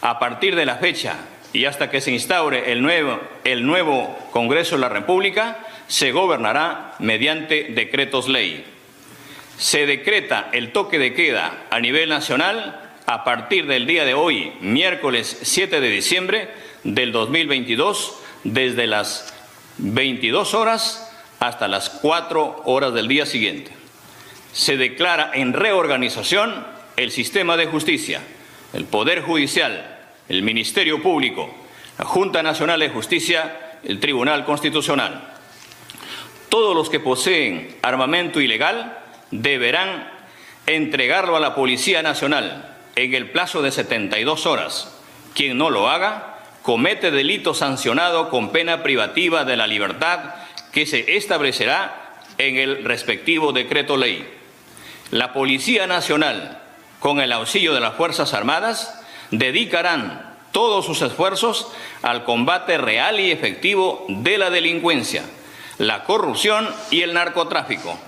A 0.00 0.20
partir 0.20 0.54
de 0.54 0.64
la 0.64 0.76
fecha 0.76 1.16
y 1.52 1.64
hasta 1.64 1.90
que 1.90 2.00
se 2.00 2.12
instaure 2.12 2.70
el 2.70 2.82
nuevo, 2.82 3.18
el 3.42 3.66
nuevo 3.66 4.16
Congreso 4.30 4.76
de 4.76 4.82
la 4.82 4.88
República, 4.88 5.58
se 5.90 6.12
gobernará 6.12 6.94
mediante 7.00 7.64
decretos 7.64 8.28
ley 8.28 8.64
se 9.60 9.84
decreta 9.84 10.48
el 10.52 10.72
toque 10.72 10.98
de 10.98 11.12
queda 11.12 11.66
a 11.68 11.80
nivel 11.80 12.08
nacional 12.08 12.80
a 13.04 13.24
partir 13.24 13.66
del 13.66 13.84
día 13.84 14.06
de 14.06 14.14
hoy, 14.14 14.54
miércoles 14.62 15.38
7 15.42 15.82
de 15.82 15.90
diciembre 15.90 16.48
del 16.82 17.12
2022, 17.12 18.14
desde 18.42 18.86
las 18.86 19.34
22 19.76 20.54
horas 20.54 21.12
hasta 21.40 21.68
las 21.68 21.90
4 21.90 22.62
horas 22.64 22.94
del 22.94 23.06
día 23.06 23.26
siguiente. 23.26 23.70
Se 24.54 24.78
declara 24.78 25.30
en 25.34 25.52
reorganización 25.52 26.66
el 26.96 27.10
sistema 27.10 27.58
de 27.58 27.66
justicia, 27.66 28.22
el 28.72 28.86
Poder 28.86 29.20
Judicial, 29.20 29.98
el 30.30 30.42
Ministerio 30.42 31.02
Público, 31.02 31.54
la 31.98 32.06
Junta 32.06 32.42
Nacional 32.42 32.80
de 32.80 32.88
Justicia, 32.88 33.78
el 33.84 34.00
Tribunal 34.00 34.46
Constitucional. 34.46 35.29
Todos 36.50 36.74
los 36.74 36.90
que 36.90 37.00
poseen 37.00 37.76
armamento 37.80 38.40
ilegal 38.40 38.98
deberán 39.30 40.10
entregarlo 40.66 41.36
a 41.36 41.40
la 41.40 41.54
Policía 41.54 42.02
Nacional 42.02 42.76
en 42.96 43.14
el 43.14 43.30
plazo 43.30 43.62
de 43.62 43.70
72 43.70 44.46
horas. 44.46 44.92
Quien 45.34 45.56
no 45.56 45.70
lo 45.70 45.88
haga 45.88 46.40
comete 46.62 47.12
delito 47.12 47.54
sancionado 47.54 48.28
con 48.30 48.50
pena 48.50 48.82
privativa 48.82 49.44
de 49.44 49.56
la 49.56 49.68
libertad 49.68 50.34
que 50.72 50.86
se 50.86 51.16
establecerá 51.16 52.18
en 52.38 52.56
el 52.56 52.84
respectivo 52.84 53.52
decreto 53.52 53.96
ley. 53.96 54.28
La 55.12 55.32
Policía 55.32 55.86
Nacional, 55.86 56.60
con 56.98 57.20
el 57.20 57.32
auxilio 57.32 57.74
de 57.74 57.80
las 57.80 57.94
Fuerzas 57.94 58.34
Armadas, 58.34 59.00
dedicarán 59.30 60.36
todos 60.50 60.84
sus 60.84 61.00
esfuerzos 61.02 61.68
al 62.02 62.24
combate 62.24 62.76
real 62.76 63.20
y 63.20 63.30
efectivo 63.30 64.04
de 64.08 64.36
la 64.36 64.50
delincuencia, 64.50 65.22
la 65.80 66.04
corrupción 66.04 66.68
y 66.90 67.00
el 67.00 67.14
narcotráfico 67.14 67.98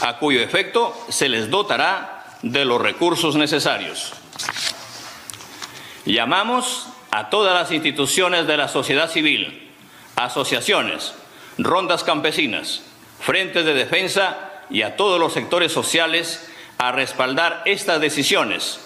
a 0.00 0.18
cuyo 0.18 0.40
efecto 0.40 0.92
se 1.08 1.28
les 1.28 1.50
dotará 1.50 2.24
de 2.42 2.64
los 2.64 2.82
recursos 2.82 3.36
necesarios. 3.36 4.12
Llamamos 6.04 6.88
a 7.12 7.30
todas 7.30 7.54
las 7.54 7.70
instituciones 7.70 8.48
de 8.48 8.56
la 8.56 8.66
sociedad 8.66 9.08
civil, 9.08 9.70
asociaciones, 10.16 11.14
rondas 11.58 12.02
campesinas, 12.02 12.82
frentes 13.20 13.64
de 13.64 13.74
defensa 13.74 14.64
y 14.68 14.82
a 14.82 14.96
todos 14.96 15.20
los 15.20 15.32
sectores 15.32 15.70
sociales 15.70 16.50
a 16.78 16.90
respaldar 16.90 17.62
estas 17.66 18.00
decisiones 18.00 18.80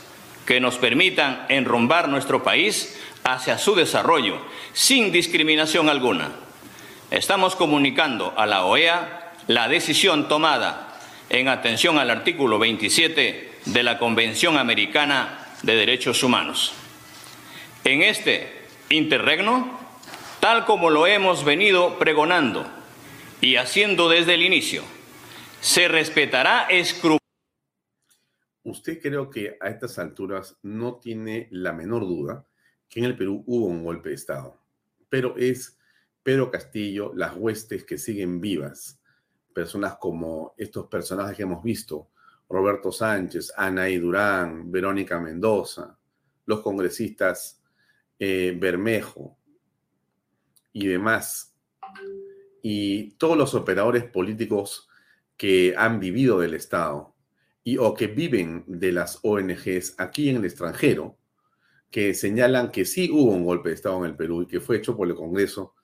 que 0.44 0.60
nos 0.60 0.76
permitan 0.76 1.46
enrumbar 1.48 2.10
nuestro 2.10 2.44
país 2.44 3.00
hacia 3.24 3.56
su 3.56 3.74
desarrollo 3.74 4.36
sin 4.74 5.10
discriminación 5.10 5.88
alguna. 5.88 6.32
Estamos 7.10 7.54
comunicando 7.54 8.34
a 8.36 8.46
la 8.46 8.64
OEA 8.64 9.32
la 9.46 9.68
decisión 9.68 10.26
tomada 10.26 10.98
en 11.28 11.46
atención 11.46 11.98
al 11.98 12.10
artículo 12.10 12.58
27 12.58 13.52
de 13.64 13.82
la 13.84 14.00
Convención 14.00 14.58
Americana 14.58 15.46
de 15.62 15.76
Derechos 15.76 16.24
Humanos. 16.24 16.72
En 17.84 18.02
este 18.02 18.52
interregno, 18.90 19.78
tal 20.40 20.64
como 20.64 20.90
lo 20.90 21.06
hemos 21.06 21.44
venido 21.44 21.96
pregonando 21.96 22.66
y 23.40 23.54
haciendo 23.54 24.08
desde 24.08 24.34
el 24.34 24.42
inicio, 24.42 24.82
se 25.60 25.86
respetará 25.86 26.62
escrupulosamente. 26.62 27.24
Usted 28.64 29.00
creo 29.00 29.30
que 29.30 29.56
a 29.60 29.68
estas 29.68 30.00
alturas 30.00 30.56
no 30.64 30.96
tiene 30.96 31.46
la 31.52 31.72
menor 31.72 32.00
duda 32.00 32.48
que 32.88 32.98
en 32.98 33.06
el 33.06 33.16
Perú 33.16 33.44
hubo 33.46 33.66
un 33.66 33.84
golpe 33.84 34.08
de 34.08 34.16
Estado, 34.16 34.60
pero 35.08 35.36
es 35.36 35.75
Pedro 36.26 36.50
Castillo, 36.50 37.12
las 37.14 37.36
huestes 37.36 37.84
que 37.84 37.98
siguen 37.98 38.40
vivas, 38.40 39.00
personas 39.54 39.94
como 39.94 40.54
estos 40.56 40.88
personajes 40.88 41.36
que 41.36 41.44
hemos 41.44 41.62
visto, 41.62 42.10
Roberto 42.48 42.90
Sánchez, 42.90 43.52
Anaí 43.56 43.98
Durán, 43.98 44.72
Verónica 44.72 45.20
Mendoza, 45.20 45.96
los 46.46 46.62
congresistas 46.62 47.62
eh, 48.18 48.58
Bermejo 48.58 49.38
y 50.72 50.88
demás, 50.88 51.54
y 52.60 53.12
todos 53.18 53.38
los 53.38 53.54
operadores 53.54 54.02
políticos 54.02 54.88
que 55.36 55.76
han 55.78 56.00
vivido 56.00 56.40
del 56.40 56.54
Estado 56.54 57.14
y 57.62 57.78
o 57.78 57.94
que 57.94 58.08
viven 58.08 58.64
de 58.66 58.90
las 58.90 59.20
ONGs 59.22 59.94
aquí 59.98 60.28
en 60.30 60.38
el 60.38 60.46
extranjero, 60.46 61.18
que 61.88 62.14
señalan 62.14 62.72
que 62.72 62.84
sí 62.84 63.08
hubo 63.12 63.30
un 63.30 63.44
golpe 63.44 63.68
de 63.68 63.76
Estado 63.76 63.98
en 63.98 64.10
el 64.10 64.16
Perú 64.16 64.42
y 64.42 64.48
que 64.48 64.58
fue 64.58 64.78
hecho 64.78 64.96
por 64.96 65.06
el 65.06 65.14
Congreso 65.14 65.75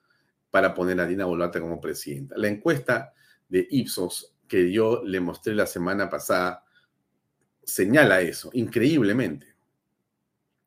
para 0.52 0.74
poner 0.74 1.00
a 1.00 1.06
Dina 1.06 1.24
Boluarte 1.24 1.60
como 1.60 1.80
presidenta. 1.80 2.36
La 2.36 2.46
encuesta 2.46 3.14
de 3.48 3.66
Ipsos 3.70 4.34
que 4.46 4.70
yo 4.70 5.02
le 5.02 5.18
mostré 5.18 5.54
la 5.54 5.66
semana 5.66 6.10
pasada 6.10 6.62
señala 7.64 8.20
eso, 8.20 8.50
increíblemente. 8.52 9.46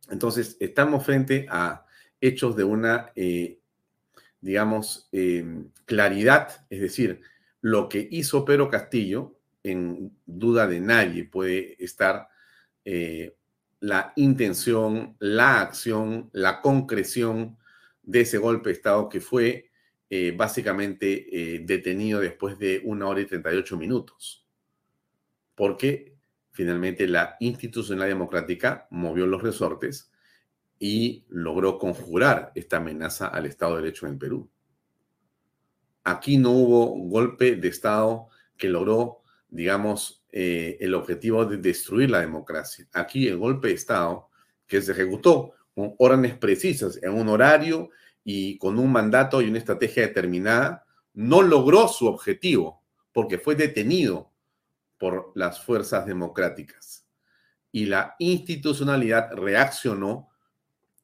Entonces, 0.10 0.58
estamos 0.60 1.06
frente 1.06 1.46
a 1.52 1.86
hechos 2.20 2.56
de 2.56 2.64
una, 2.64 3.12
eh, 3.16 3.60
digamos, 4.42 5.08
em, 5.12 5.70
claridad, 5.86 6.66
es 6.72 6.82
decir, 6.82 7.22
lo 7.62 7.88
que 7.88 8.08
hizo 8.10 8.44
Pedro 8.44 8.72
Castillo, 8.72 9.38
en 9.62 10.18
duda 10.26 10.66
de 10.66 10.80
nadie 10.80 11.26
puede 11.26 11.76
estar 11.84 12.28
eh, 12.86 13.36
la 13.82 14.14
intención, 14.16 15.16
la 15.20 15.62
acción, 15.62 16.32
la 16.34 16.62
concreción 16.62 17.58
de 18.02 18.22
ese 18.22 18.40
golpe 18.40 18.70
de 18.70 18.76
Estado 18.76 19.10
que 19.10 19.22
fue 19.22 19.70
eh, 20.10 20.34
básicamente 20.36 21.56
eh, 21.56 21.60
detenido 21.66 22.20
después 22.20 22.60
de 22.60 22.82
una 22.84 23.08
hora 23.08 23.22
y 23.22 23.26
38 23.26 23.78
minutos, 23.78 24.46
porque 25.56 26.16
finalmente 26.52 27.08
la 27.08 27.38
institucionalidad 27.40 28.16
democrática 28.16 28.88
movió 28.92 29.26
los 29.26 29.42
resortes 29.42 30.12
y 30.80 31.26
logró 31.30 31.78
conjurar 31.78 32.52
esta 32.56 32.78
amenaza 32.78 33.28
al 33.28 33.46
Estado 33.46 33.76
de 33.76 33.82
Derecho 33.84 34.06
en 34.06 34.14
el 34.14 34.18
Perú. 34.20 34.50
Aquí 36.04 36.38
no 36.38 36.52
hubo 36.52 36.88
golpe 37.10 37.56
de 37.56 37.68
Estado 37.68 38.28
que 38.58 38.70
logró, 38.70 39.22
digamos, 39.50 40.24
eh, 40.32 40.78
el 40.82 40.94
objetivo 40.94 41.46
de 41.46 41.58
destruir 41.58 42.12
la 42.12 42.20
democracia. 42.20 42.88
Aquí 42.94 43.28
el 43.28 43.38
golpe 43.38 43.70
de 43.70 43.74
Estado 43.74 44.30
que 44.68 44.82
se 44.82 44.92
ejecutó 44.92 45.54
con 45.74 45.96
órdenes 45.98 46.38
precisas, 46.38 47.02
en 47.02 47.14
un 47.14 47.28
horario 47.28 47.90
y 48.26 48.58
con 48.58 48.78
un 48.80 48.92
mandato 48.92 49.42
y 49.42 49.48
una 49.48 49.60
estrategia 49.60 50.02
determinada, 50.08 50.84
no 51.14 51.42
logró 51.42 51.88
su 51.88 52.08
objetivo 52.08 52.84
porque 53.14 53.38
fue 53.38 53.56
detenido 53.56 54.34
por 54.98 55.32
las 55.36 55.64
fuerzas 55.64 56.06
democráticas. 56.06 57.08
Y 57.72 57.86
la 57.86 58.16
institucionalidad 58.20 59.32
reaccionó 59.32 60.30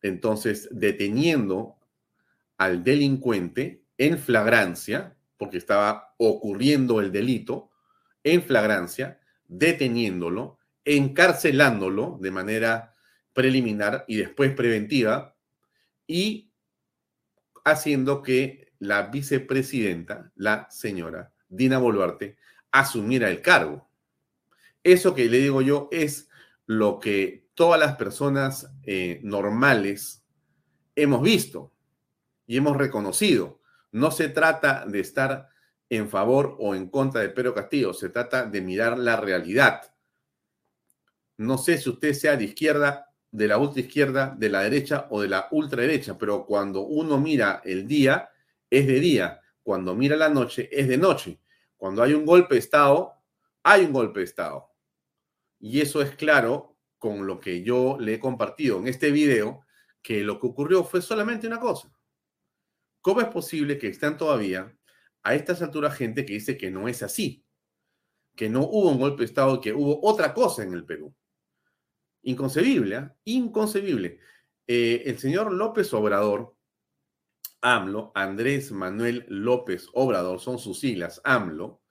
entonces 0.01 0.67
deteniendo 0.71 1.77
al 2.57 2.83
delincuente 2.83 3.83
en 3.97 4.17
flagrancia, 4.17 5.15
porque 5.37 5.57
estaba 5.57 6.15
ocurriendo 6.17 6.99
el 7.01 7.11
delito, 7.11 7.69
en 8.23 8.41
flagrancia, 8.41 9.19
deteniéndolo, 9.47 10.57
encarcelándolo 10.85 12.17
de 12.19 12.31
manera 12.31 12.95
preliminar 13.33 14.05
y 14.07 14.17
después 14.17 14.53
preventiva, 14.53 15.35
y 16.07 16.50
haciendo 17.63 18.21
que 18.21 18.73
la 18.79 19.03
vicepresidenta, 19.03 20.31
la 20.35 20.67
señora 20.69 21.31
Dina 21.47 21.77
Boluarte, 21.77 22.37
asumiera 22.71 23.29
el 23.29 23.41
cargo. 23.41 23.89
Eso 24.83 25.13
que 25.13 25.29
le 25.29 25.37
digo 25.37 25.61
yo 25.61 25.87
es 25.91 26.29
lo 26.65 26.99
que 26.99 27.49
todas 27.53 27.79
las 27.79 27.95
personas 27.95 28.71
eh, 28.83 29.19
normales 29.23 30.23
hemos 30.95 31.21
visto 31.21 31.73
y 32.47 32.57
hemos 32.57 32.77
reconocido. 32.77 33.61
No 33.91 34.09
se 34.11 34.29
trata 34.29 34.85
de 34.85 34.99
estar 34.99 35.49
en 35.89 36.09
favor 36.09 36.55
o 36.59 36.73
en 36.73 36.89
contra 36.89 37.21
de 37.21 37.29
Pedro 37.29 37.53
Castillo, 37.53 37.93
se 37.93 38.09
trata 38.09 38.45
de 38.45 38.61
mirar 38.61 38.97
la 38.97 39.17
realidad. 39.17 39.93
No 41.37 41.57
sé 41.57 41.77
si 41.77 41.89
usted 41.89 42.13
sea 42.13 42.37
de 42.37 42.45
izquierda, 42.45 43.10
de 43.31 43.47
la 43.47 43.57
ultraizquierda, 43.57 44.35
de 44.37 44.49
la 44.49 44.61
derecha 44.61 45.07
o 45.09 45.21
de 45.21 45.29
la 45.29 45.47
ultraderecha, 45.51 46.17
pero 46.17 46.45
cuando 46.45 46.81
uno 46.81 47.17
mira 47.17 47.61
el 47.63 47.87
día, 47.87 48.29
es 48.69 48.85
de 48.87 48.99
día. 48.99 49.41
Cuando 49.63 49.95
mira 49.95 50.15
la 50.15 50.29
noche, 50.29 50.69
es 50.71 50.87
de 50.87 50.97
noche. 50.97 51.39
Cuando 51.77 52.03
hay 52.03 52.13
un 52.13 52.25
golpe 52.25 52.55
de 52.55 52.59
Estado, 52.59 53.13
hay 53.63 53.85
un 53.85 53.93
golpe 53.93 54.19
de 54.19 54.25
Estado. 54.25 54.69
Y 55.59 55.79
eso 55.79 56.01
es 56.01 56.15
claro 56.15 56.77
con 56.97 57.25
lo 57.25 57.39
que 57.39 57.63
yo 57.63 57.97
le 57.99 58.15
he 58.15 58.19
compartido 58.19 58.79
en 58.79 58.87
este 58.87 59.11
video, 59.11 59.65
que 60.01 60.23
lo 60.23 60.39
que 60.39 60.47
ocurrió 60.47 60.83
fue 60.83 61.01
solamente 61.01 61.47
una 61.47 61.59
cosa. 61.59 61.91
¿Cómo 63.01 63.21
es 63.21 63.27
posible 63.27 63.77
que 63.77 63.87
estén 63.87 64.17
todavía 64.17 64.75
a 65.23 65.35
estas 65.35 65.61
alturas 65.61 65.95
gente 65.95 66.25
que 66.25 66.33
dice 66.33 66.57
que 66.57 66.69
no 66.69 66.87
es 66.87 67.01
así? 67.01 67.45
Que 68.35 68.49
no 68.49 68.61
hubo 68.61 68.89
un 68.89 68.99
golpe 68.99 69.19
de 69.19 69.25
Estado, 69.25 69.61
que 69.61 69.73
hubo 69.73 69.99
otra 70.03 70.33
cosa 70.33 70.63
en 70.63 70.73
el 70.73 70.85
Perú. 70.85 71.13
Inconcebible, 72.23 72.95
¿eh? 72.95 73.09
Inconcebible. 73.25 74.19
Eh, 74.67 75.03
el 75.05 75.19
señor 75.19 75.51
López 75.51 75.93
Obrador, 75.93 76.55
AMLO, 77.61 78.11
Andrés 78.15 78.71
Manuel 78.71 79.25
López 79.27 79.87
Obrador, 79.93 80.39
son 80.39 80.59
sus 80.59 80.79
siglas, 80.79 81.21
AMLO, 81.23 81.81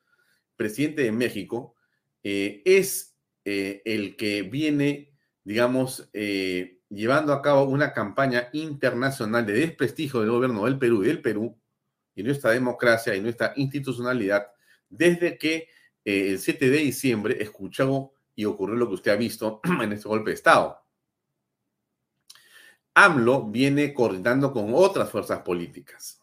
presidente 0.57 1.03
de 1.03 1.13
México, 1.13 1.75
eh, 2.23 2.63
es 2.65 3.17
eh, 3.45 3.83
el 3.85 4.17
que 4.17 4.43
viene, 4.43 5.13
digamos, 5.45 6.11
llevando 6.13 7.33
a 7.33 7.43
cabo 7.43 7.65
una 7.65 7.93
campaña 7.93 8.49
internacional 8.53 9.47
de 9.47 9.53
desprestigio 9.53 10.21
del 10.21 10.31
gobierno 10.31 10.65
del 10.65 10.79
Perú 10.79 11.05
y 11.05 11.09
del 11.09 11.23
Perú 11.23 11.59
y 12.15 12.23
nuestra 12.23 12.51
democracia 12.53 13.15
y 13.15 13.21
nuestra 13.21 13.53
institucionalidad 13.57 14.47
desde 14.89 15.39
que 15.39 15.69
el 16.05 16.39
7 16.39 16.71
de 16.71 16.79
diciembre 16.79 17.37
escuchó 17.41 18.13
y 18.41 18.47
ocurrió 18.47 18.75
lo 18.75 18.89
que 18.89 18.95
usted 18.95 19.13
ha 19.13 19.17
visto 19.17 19.61
en 19.83 19.93
este 19.93 20.09
golpe 20.09 20.31
de 20.31 20.35
Estado. 20.37 20.83
AMLO 22.95 23.51
viene 23.51 23.93
coordinando 23.93 24.51
con 24.51 24.73
otras 24.75 25.11
fuerzas 25.11 25.43
políticas. 25.43 26.23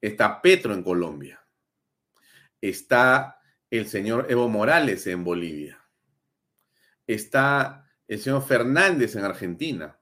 Está 0.00 0.40
Petro 0.40 0.72
en 0.72 0.82
Colombia. 0.82 1.44
Está 2.58 3.38
el 3.68 3.86
señor 3.86 4.28
Evo 4.30 4.48
Morales 4.48 5.06
en 5.08 5.22
Bolivia. 5.22 5.78
Está 7.06 7.86
el 8.08 8.18
señor 8.18 8.42
Fernández 8.42 9.14
en 9.14 9.24
Argentina. 9.24 10.00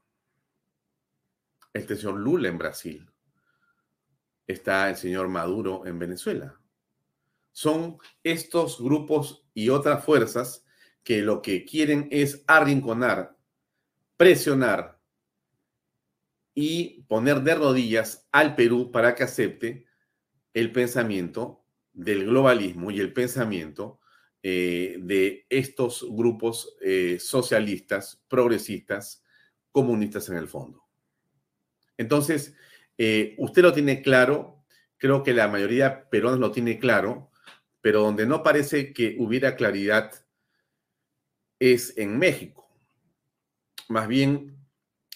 Este 1.73 1.97
señor 1.97 2.21
Lula 2.21 2.49
en 2.49 2.59
Brasil. 2.59 3.11
Está 4.47 4.89
el 4.89 4.97
señor 4.97 5.27
Maduro 5.27 5.85
en 5.85 5.99
Venezuela. 5.99 6.61
Son 7.51 7.99
estos 8.23 8.81
grupos 8.81 9.45
y 9.53 9.69
otras 9.69 10.05
fuerzas 10.05 10.65
que 11.03 11.23
lo 11.23 11.43
que 11.43 11.65
quieren 11.65 12.09
es 12.11 12.45
arrinconar, 12.47 13.37
presionar 14.17 14.99
y 16.55 17.03
poner 17.09 17.43
de 17.43 17.55
rodillas 17.55 18.29
al 18.33 18.55
Perú 18.55 18.91
para 18.91 19.15
que 19.15 19.25
acepte 19.25 19.87
el 20.55 20.73
pensamiento 20.73 21.65
del 21.93 22.27
globalismo 22.27 22.91
y 22.91 23.01
el 23.01 23.13
pensamiento 23.13 24.01
eh, 24.43 24.99
de 25.01 25.47
estos 25.49 26.07
grupos 26.11 26.77
eh, 26.81 27.19
socialistas, 27.21 28.23
progresistas, 28.29 29.25
comunistas 29.73 30.29
en 30.29 30.37
el 30.37 30.49
fondo. 30.49 30.85
Entonces, 31.97 32.55
eh, 32.97 33.35
usted 33.39 33.63
lo 33.63 33.73
tiene 33.73 34.01
claro, 34.01 34.65
creo 34.97 35.23
que 35.23 35.35
la 35.35 35.49
mayoría 35.49 35.89
de 35.89 35.97
peruanos 36.11 36.41
lo 36.41 36.53
tiene 36.53 36.79
claro, 36.79 37.31
pero 37.81 38.03
donde 38.03 38.27
no 38.27 38.43
parece 38.43 38.93
que 38.93 39.17
hubiera 39.19 39.57
claridad 39.57 40.13
es 41.59 41.97
en 41.97 42.19
México. 42.19 42.69
Más 43.89 44.09
bien, 44.09 44.57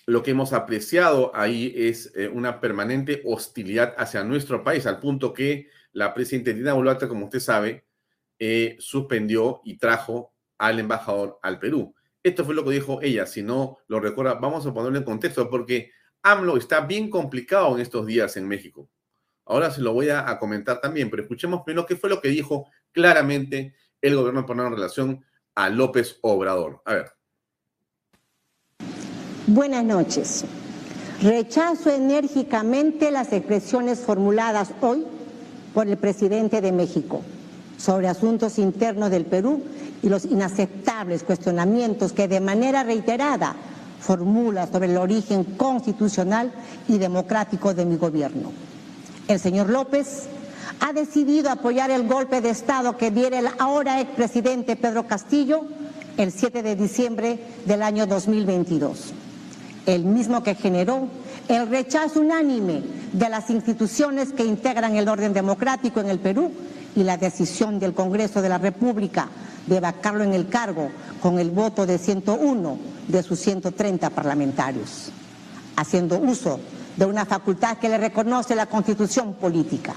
lo 0.07 0.23
que 0.23 0.33
hemos 0.33 0.53
apreciado 0.53 1.31
ahí 1.35 1.73
es 1.77 2.13
eh, 2.17 2.29
una 2.29 2.61
permanente 2.61 3.23
hostilidad 3.25 3.95
hacia 3.97 4.25
nuestro 4.25 4.65
país, 4.65 4.87
al 4.87 5.01
punto 5.01 5.33
que 5.33 5.69
la 5.93 6.15
presidenta 6.15 6.53
Dina 6.53 6.73
Boluarte, 6.73 7.09
como 7.09 7.27
usted 7.27 7.41
sabe, 7.41 7.85
eh, 8.39 8.77
suspendió 8.81 9.61
y 9.65 9.77
trajo 9.77 10.35
al 10.59 10.81
embajador 10.81 11.39
al 11.43 11.59
Perú. 11.59 11.95
Esto 12.23 12.45
fue 12.45 12.55
lo 12.55 12.65
que 12.65 12.71
dijo 12.71 13.01
ella, 13.03 13.27
si 13.27 13.43
no 13.43 13.79
lo 13.89 14.01
recuerda, 14.01 14.35
vamos 14.35 14.67
a 14.67 14.73
ponerlo 14.73 14.99
en 14.99 15.05
contexto, 15.05 15.49
porque 15.51 15.91
AMLO 16.23 16.57
está 16.57 16.81
bien 16.81 17.11
complicado 17.11 17.75
en 17.75 17.83
estos 17.83 18.07
días 18.07 18.37
en 18.37 18.47
México. 18.47 18.89
Ahora 19.45 19.71
se 19.71 19.81
lo 19.81 19.93
voy 19.93 20.09
a, 20.09 20.39
comentar 20.39 20.81
también, 20.81 21.11
pero 21.11 21.23
escuchemos 21.23 21.63
primero 21.65 21.85
qué 21.85 21.97
fue 21.97 22.09
lo 22.09 22.21
que 22.21 22.29
dijo 22.29 22.69
claramente 22.93 23.75
el 24.01 24.15
gobierno 24.17 24.47
poner 24.47 24.67
en 24.67 24.73
relación 24.73 25.25
a 25.55 25.69
López 25.69 26.19
Obrador. 26.23 26.83
A 26.85 26.95
ver. 26.95 27.13
Buenas 29.47 29.85
noches. 29.85 30.45
Rechazo 31.21 31.91
enérgicamente 31.91 33.11
las 33.11 33.33
expresiones 33.33 34.01
formuladas 34.01 34.73
hoy 34.81 35.05
por 35.75 35.89
el 35.89 35.97
presidente 35.97 36.61
de 36.61 36.73
México 36.73 37.23
sobre 37.77 38.09
asuntos 38.09 38.59
internos 38.59 39.11
del 39.11 39.25
Perú 39.25 39.63
y 40.03 40.09
los 40.09 40.25
inaceptables 40.25 41.23
cuestionamientos 41.23 42.13
que 42.13 42.29
de 42.29 42.41
manera 42.41 42.83
reiterada 42.85 43.55
formula 44.01 44.67
sobre 44.67 44.87
el 44.87 44.97
origen 44.97 45.45
constitucional 45.45 46.53
y 46.89 46.99
democrático 46.99 47.73
de 47.75 47.85
mi 47.85 47.97
gobierno. 47.97 48.53
El 49.29 49.39
señor 49.39 49.71
López 49.71 50.29
ha 50.83 50.93
decidido 50.93 51.49
apoyar 51.49 51.93
el 51.93 52.09
golpe 52.09 52.41
de 52.41 52.51
Estado 52.51 52.97
que 52.97 53.13
diera 53.13 53.39
el 53.39 53.47
ahora 53.61 54.01
expresidente 54.01 54.75
Pedro 54.75 55.07
Castillo 55.07 55.65
el 56.17 56.33
7 56.33 56.61
de 56.65 56.75
diciembre 56.75 57.39
del 57.67 57.83
año 57.83 58.05
2022, 58.09 59.13
el 59.87 60.05
mismo 60.05 60.43
que 60.43 60.57
generó 60.57 61.07
el 61.47 61.69
rechazo 61.69 62.21
unánime 62.21 62.83
de 63.13 63.29
las 63.29 63.49
instituciones 63.49 64.33
que 64.33 64.45
integran 64.45 64.97
el 64.97 65.09
orden 65.09 65.33
democrático 65.33 66.01
en 66.01 66.11
el 66.11 66.19
Perú 66.19 66.51
y 66.97 67.05
la 67.05 67.17
decisión 67.17 67.79
del 67.79 67.95
Congreso 67.95 68.43
de 68.43 68.49
la 68.49 68.59
República 68.59 69.29
de 69.69 69.79
vacarlo 69.79 70.25
en 70.25 70.35
el 70.35 70.49
cargo 70.49 70.91
con 71.23 71.39
el 71.39 71.53
voto 71.53 71.87
de 71.87 71.97
101 71.97 72.79
de 73.07 73.23
sus 73.23 73.39
130 73.39 74.11
parlamentarios, 74.11 75.13
haciendo 75.77 76.19
uso 76.19 76.59
de 76.97 77.07
una 77.07 77.25
facultad 77.25 77.79
que 77.79 77.89
le 77.89 77.99
reconoce 77.99 78.57
la 78.57 78.67
Constitución 78.67 79.35
política. 79.35 79.95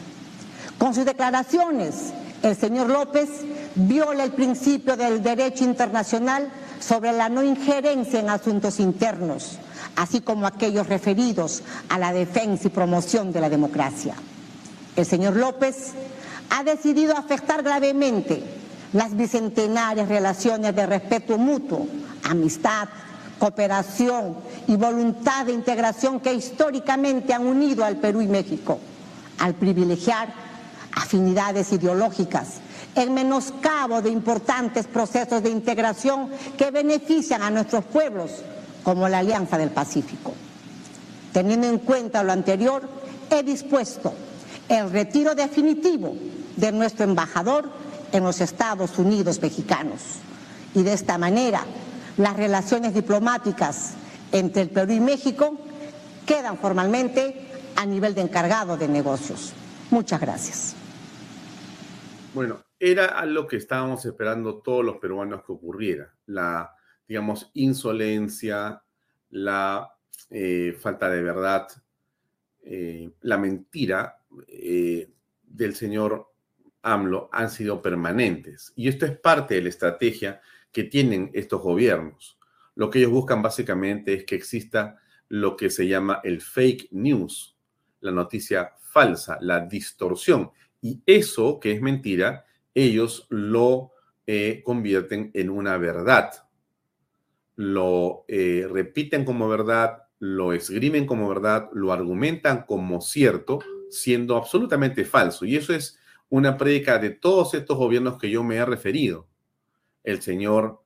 Con 0.77 0.93
sus 0.93 1.05
declaraciones, 1.05 2.13
el 2.43 2.55
señor 2.55 2.89
López 2.89 3.29
viola 3.75 4.23
el 4.23 4.31
principio 4.31 4.97
del 4.97 5.23
derecho 5.23 5.63
internacional 5.63 6.49
sobre 6.79 7.13
la 7.13 7.29
no 7.29 7.43
injerencia 7.43 8.19
en 8.19 8.29
asuntos 8.29 8.79
internos, 8.79 9.57
así 9.95 10.21
como 10.21 10.45
aquellos 10.45 10.87
referidos 10.87 11.63
a 11.89 11.97
la 11.97 12.13
defensa 12.13 12.67
y 12.67 12.71
promoción 12.71 13.31
de 13.31 13.41
la 13.41 13.49
democracia. 13.49 14.15
El 14.95 15.05
señor 15.05 15.35
López 15.35 15.93
ha 16.49 16.63
decidido 16.63 17.17
afectar 17.17 17.63
gravemente 17.63 18.43
las 18.93 19.15
bicentenarias 19.15 20.07
relaciones 20.07 20.75
de 20.75 20.85
respeto 20.85 21.37
mutuo, 21.37 21.87
amistad, 22.23 22.87
cooperación 23.39 24.35
y 24.67 24.75
voluntad 24.75 25.45
de 25.45 25.53
integración 25.53 26.19
que 26.19 26.33
históricamente 26.33 27.33
han 27.33 27.45
unido 27.45 27.83
al 27.83 27.97
Perú 27.97 28.21
y 28.21 28.27
México, 28.27 28.79
al 29.39 29.55
privilegiar 29.55 30.44
afinidades 30.95 31.71
ideológicas, 31.73 32.55
el 32.95 33.11
menoscabo 33.11 34.01
de 34.01 34.09
importantes 34.09 34.87
procesos 34.87 35.43
de 35.43 35.49
integración 35.49 36.29
que 36.57 36.71
benefician 36.71 37.43
a 37.43 37.51
nuestros 37.51 37.83
pueblos, 37.85 38.31
como 38.83 39.09
la 39.09 39.19
Alianza 39.19 39.57
del 39.57 39.71
Pacífico. 39.71 40.33
Teniendo 41.33 41.67
en 41.67 41.79
cuenta 41.79 42.23
lo 42.23 42.31
anterior, 42.31 42.87
he 43.29 43.43
dispuesto 43.43 44.13
el 44.69 44.89
retiro 44.89 45.35
definitivo 45.35 46.15
de 46.55 46.71
nuestro 46.71 47.03
embajador 47.03 47.69
en 48.11 48.23
los 48.23 48.39
Estados 48.39 48.97
Unidos 48.97 49.41
mexicanos. 49.41 49.99
Y 50.73 50.83
de 50.83 50.93
esta 50.93 51.17
manera, 51.17 51.65
las 52.17 52.37
relaciones 52.37 52.93
diplomáticas 52.93 53.91
entre 54.31 54.61
el 54.61 54.69
Perú 54.69 54.93
y 54.93 54.99
México 54.99 55.57
quedan 56.25 56.57
formalmente 56.57 57.47
a 57.75 57.85
nivel 57.85 58.15
de 58.15 58.21
encargado 58.21 58.77
de 58.77 58.87
negocios. 58.87 59.51
Muchas 59.91 60.21
gracias. 60.21 60.75
Bueno, 62.35 62.65
era 62.77 63.25
lo 63.25 63.47
que 63.47 63.55
estábamos 63.55 64.05
esperando 64.05 64.61
todos 64.61 64.83
los 64.83 64.97
peruanos 64.97 65.45
que 65.45 65.53
ocurriera. 65.53 66.13
La, 66.25 66.75
digamos, 67.07 67.49
insolencia, 67.53 68.83
la 69.29 69.89
eh, 70.29 70.75
falta 70.77 71.09
de 71.09 71.23
verdad, 71.23 71.69
eh, 72.61 73.09
la 73.21 73.37
mentira 73.37 74.21
eh, 74.49 75.09
del 75.43 75.75
señor 75.75 76.29
AMLO 76.81 77.29
han 77.31 77.49
sido 77.49 77.81
permanentes. 77.81 78.73
Y 78.75 78.89
esto 78.89 79.05
es 79.05 79.17
parte 79.17 79.55
de 79.55 79.61
la 79.61 79.69
estrategia 79.69 80.41
que 80.73 80.83
tienen 80.83 81.31
estos 81.33 81.61
gobiernos. 81.61 82.37
Lo 82.75 82.89
que 82.89 82.99
ellos 82.99 83.11
buscan 83.11 83.41
básicamente 83.41 84.13
es 84.13 84.25
que 84.25 84.35
exista 84.35 84.97
lo 85.29 85.55
que 85.55 85.69
se 85.69 85.87
llama 85.87 86.19
el 86.21 86.41
fake 86.41 86.89
news, 86.91 87.57
la 88.01 88.11
noticia 88.11 88.73
falsa, 88.81 89.37
la 89.39 89.61
distorsión 89.61 90.51
Y 90.85 91.01
eso, 91.07 91.59
que 91.59 91.71
es 91.71 91.81
mentira, 91.81 92.45
ellos 92.75 93.25
lo 93.31 93.93
eh, 94.27 94.61
convierten 94.63 95.31
en 95.33 95.49
una 95.49 95.79
verdad. 95.79 96.31
Lo 97.55 98.23
eh, 98.27 98.67
repiten 98.71 99.25
como 99.25 99.49
verdad, 99.49 100.03
lo 100.19 100.53
esgrimen 100.53 101.07
como 101.07 101.27
verdad, 101.27 101.69
lo 101.73 101.91
argumentan 101.91 102.67
como 102.67 103.01
cierto, 103.01 103.61
siendo 103.89 104.37
absolutamente 104.37 105.05
falso. 105.05 105.43
Y 105.43 105.55
eso 105.55 105.73
es 105.73 105.97
una 106.29 106.55
prédica 106.55 106.99
de 106.99 107.09
todos 107.09 107.55
estos 107.55 107.79
gobiernos 107.79 108.19
que 108.19 108.29
yo 108.29 108.43
me 108.43 108.57
he 108.57 108.63
referido. 108.63 109.27
El 110.03 110.21
señor 110.21 110.83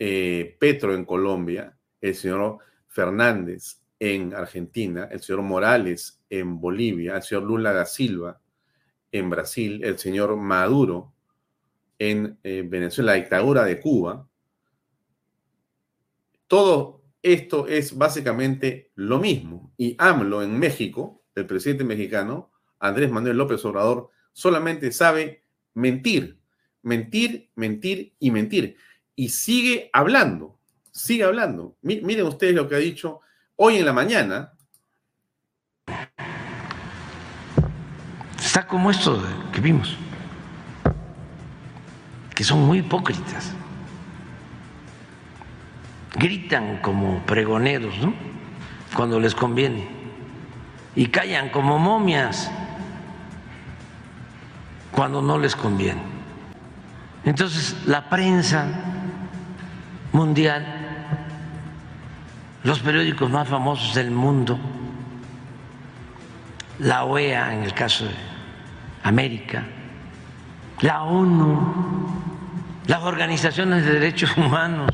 eh, 0.00 0.56
Petro 0.58 0.92
en 0.92 1.04
Colombia, 1.04 1.78
el 2.00 2.16
señor 2.16 2.58
Fernández 2.88 3.80
en 4.00 4.34
Argentina, 4.34 5.08
el 5.08 5.20
señor 5.20 5.42
Morales 5.42 6.20
en 6.30 6.60
Bolivia, 6.60 7.14
el 7.14 7.22
señor 7.22 7.44
Lula 7.44 7.72
da 7.72 7.86
Silva 7.86 8.40
en 9.12 9.30
Brasil, 9.30 9.82
el 9.84 9.98
señor 9.98 10.36
Maduro 10.36 11.14
en 11.98 12.38
eh, 12.42 12.64
Venezuela, 12.66 13.12
la 13.12 13.18
dictadura 13.18 13.64
de 13.64 13.80
Cuba. 13.80 14.28
Todo 16.46 17.02
esto 17.22 17.66
es 17.66 17.96
básicamente 17.96 18.92
lo 18.94 19.18
mismo. 19.18 19.72
Y 19.76 19.96
AMLO 19.98 20.42
en 20.42 20.58
México, 20.58 21.24
el 21.34 21.46
presidente 21.46 21.84
mexicano, 21.84 22.50
Andrés 22.78 23.10
Manuel 23.10 23.36
López 23.36 23.64
Obrador, 23.64 24.10
solamente 24.32 24.92
sabe 24.92 25.42
mentir, 25.74 26.38
mentir, 26.82 27.50
mentir 27.54 28.14
y 28.18 28.30
mentir. 28.30 28.76
Y 29.14 29.30
sigue 29.30 29.90
hablando, 29.92 30.58
sigue 30.92 31.24
hablando. 31.24 31.76
Miren 31.82 32.26
ustedes 32.26 32.54
lo 32.54 32.68
que 32.68 32.74
ha 32.74 32.78
dicho 32.78 33.20
hoy 33.56 33.76
en 33.76 33.86
la 33.86 33.92
mañana. 33.92 34.55
Como 38.68 38.90
esto 38.90 39.22
que 39.52 39.60
vimos, 39.60 39.96
que 42.34 42.42
son 42.42 42.66
muy 42.66 42.78
hipócritas. 42.78 43.52
Gritan 46.14 46.78
como 46.78 47.20
pregoneros, 47.20 47.96
¿no? 47.98 48.12
Cuando 48.94 49.20
les 49.20 49.34
conviene. 49.34 49.88
Y 50.96 51.06
callan 51.06 51.50
como 51.50 51.78
momias 51.78 52.50
cuando 54.90 55.22
no 55.22 55.38
les 55.38 55.54
conviene. 55.54 56.00
Entonces, 57.24 57.76
la 57.86 58.08
prensa 58.08 58.66
mundial, 60.12 60.64
los 62.64 62.80
periódicos 62.80 63.30
más 63.30 63.46
famosos 63.46 63.94
del 63.94 64.10
mundo, 64.10 64.58
la 66.78 67.04
OEA 67.04 67.54
en 67.54 67.62
el 67.62 67.74
caso 67.74 68.06
de 68.06 68.35
América, 69.06 69.64
la 70.80 71.04
ONU, 71.04 72.12
las 72.86 73.02
organizaciones 73.02 73.84
de 73.84 73.92
derechos 73.92 74.36
humanos, 74.36 74.90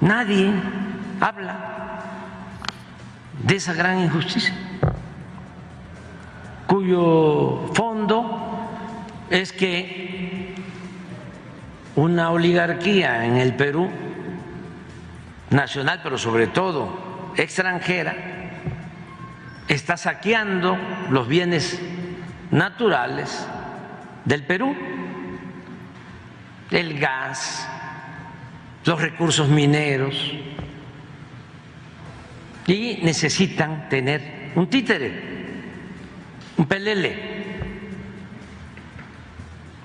nadie 0.00 0.52
habla 1.20 1.56
de 3.42 3.56
esa 3.56 3.72
gran 3.72 4.00
injusticia 4.00 4.54
cuyo 6.66 7.70
fondo 7.72 8.68
es 9.30 9.52
que 9.52 10.54
una 11.94 12.30
oligarquía 12.30 13.24
en 13.24 13.36
el 13.36 13.54
Perú, 13.54 13.88
nacional, 15.50 16.00
pero 16.02 16.18
sobre 16.18 16.48
todo 16.48 17.32
extranjera, 17.36 18.35
está 19.68 19.96
saqueando 19.96 20.76
los 21.10 21.26
bienes 21.28 21.80
naturales 22.50 23.46
del 24.24 24.44
Perú, 24.44 24.74
el 26.70 26.98
gas, 26.98 27.68
los 28.84 29.00
recursos 29.00 29.48
mineros, 29.48 30.14
y 32.66 32.98
necesitan 33.02 33.88
tener 33.88 34.52
un 34.56 34.68
títere 34.68 35.36
un 36.56 36.66
pelele, 36.66 37.14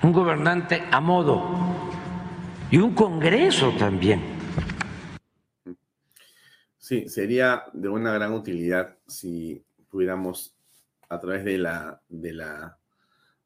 un 0.02 0.12
gobernante 0.12 0.82
a 0.90 1.00
modo 1.00 1.90
y 2.70 2.78
un 2.78 2.94
Congreso 2.94 3.72
también. 3.78 4.22
Sí, 6.78 7.08
sería 7.08 7.64
de 7.72 7.88
una 7.88 8.12
gran 8.12 8.32
utilidad 8.32 8.96
si 9.06 9.62
pudiéramos 9.92 10.56
a 11.08 11.20
través 11.20 11.44
de 11.44 11.58
la, 11.58 12.02
de 12.08 12.32
la 12.32 12.78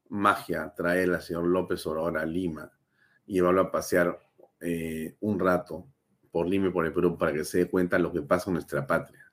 magia 0.09 0.73
traer 0.75 1.13
al 1.13 1.21
señor 1.21 1.45
López 1.45 1.87
Obrador 1.87 2.17
a 2.17 2.25
Lima 2.25 2.73
y 3.27 3.35
llevarlo 3.35 3.61
a 3.61 3.71
pasear 3.71 4.19
eh, 4.61 5.17
un 5.21 5.39
rato 5.39 5.87
por 6.31 6.49
Lima 6.49 6.69
y 6.69 6.71
por 6.71 6.87
el 6.87 6.93
Perú 6.93 7.19
para 7.19 7.35
que 7.35 7.45
se 7.45 7.59
dé 7.59 7.69
cuenta 7.69 7.97
de 7.97 8.05
lo 8.05 8.13
que 8.13 8.23
pasa 8.23 8.49
en 8.49 8.55
nuestra 8.55 8.87
patria 8.87 9.27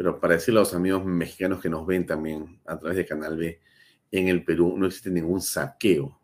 pero 0.00 0.18
para 0.18 0.32
decirle 0.32 0.60
a 0.60 0.62
los 0.62 0.72
amigos 0.72 1.04
mexicanos 1.04 1.60
que 1.60 1.68
nos 1.68 1.86
ven 1.86 2.06
también 2.06 2.58
a 2.64 2.78
través 2.78 2.96
de 2.96 3.04
Canal 3.04 3.36
B, 3.36 3.60
en 4.10 4.28
el 4.28 4.42
Perú 4.46 4.74
no 4.78 4.86
existe 4.86 5.10
ningún 5.10 5.42
saqueo. 5.42 6.18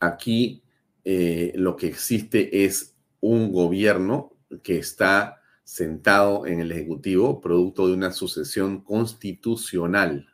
Aquí 0.00 0.62
eh, 1.04 1.52
lo 1.56 1.76
que 1.76 1.86
existe 1.86 2.64
es 2.64 2.96
un 3.20 3.52
gobierno 3.52 4.38
que 4.62 4.78
está 4.78 5.42
sentado 5.64 6.46
en 6.46 6.60
el 6.60 6.70
Ejecutivo, 6.72 7.40
producto 7.40 7.88
de 7.88 7.94
una 7.94 8.12
sucesión 8.12 8.82
constitucional 8.82 10.28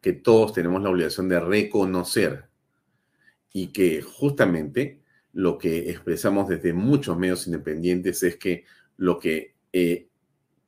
que 0.00 0.12
todos 0.12 0.52
tenemos 0.52 0.82
la 0.82 0.90
obligación 0.90 1.28
de 1.28 1.40
reconocer 1.40 2.48
y 3.52 3.68
que 3.68 4.02
justamente 4.02 5.02
lo 5.32 5.58
que 5.58 5.90
expresamos 5.90 6.48
desde 6.48 6.72
muchos 6.72 7.18
medios 7.18 7.46
independientes 7.46 8.22
es 8.22 8.36
que 8.36 8.64
lo 8.96 9.18
que 9.18 9.54
eh, 9.72 10.08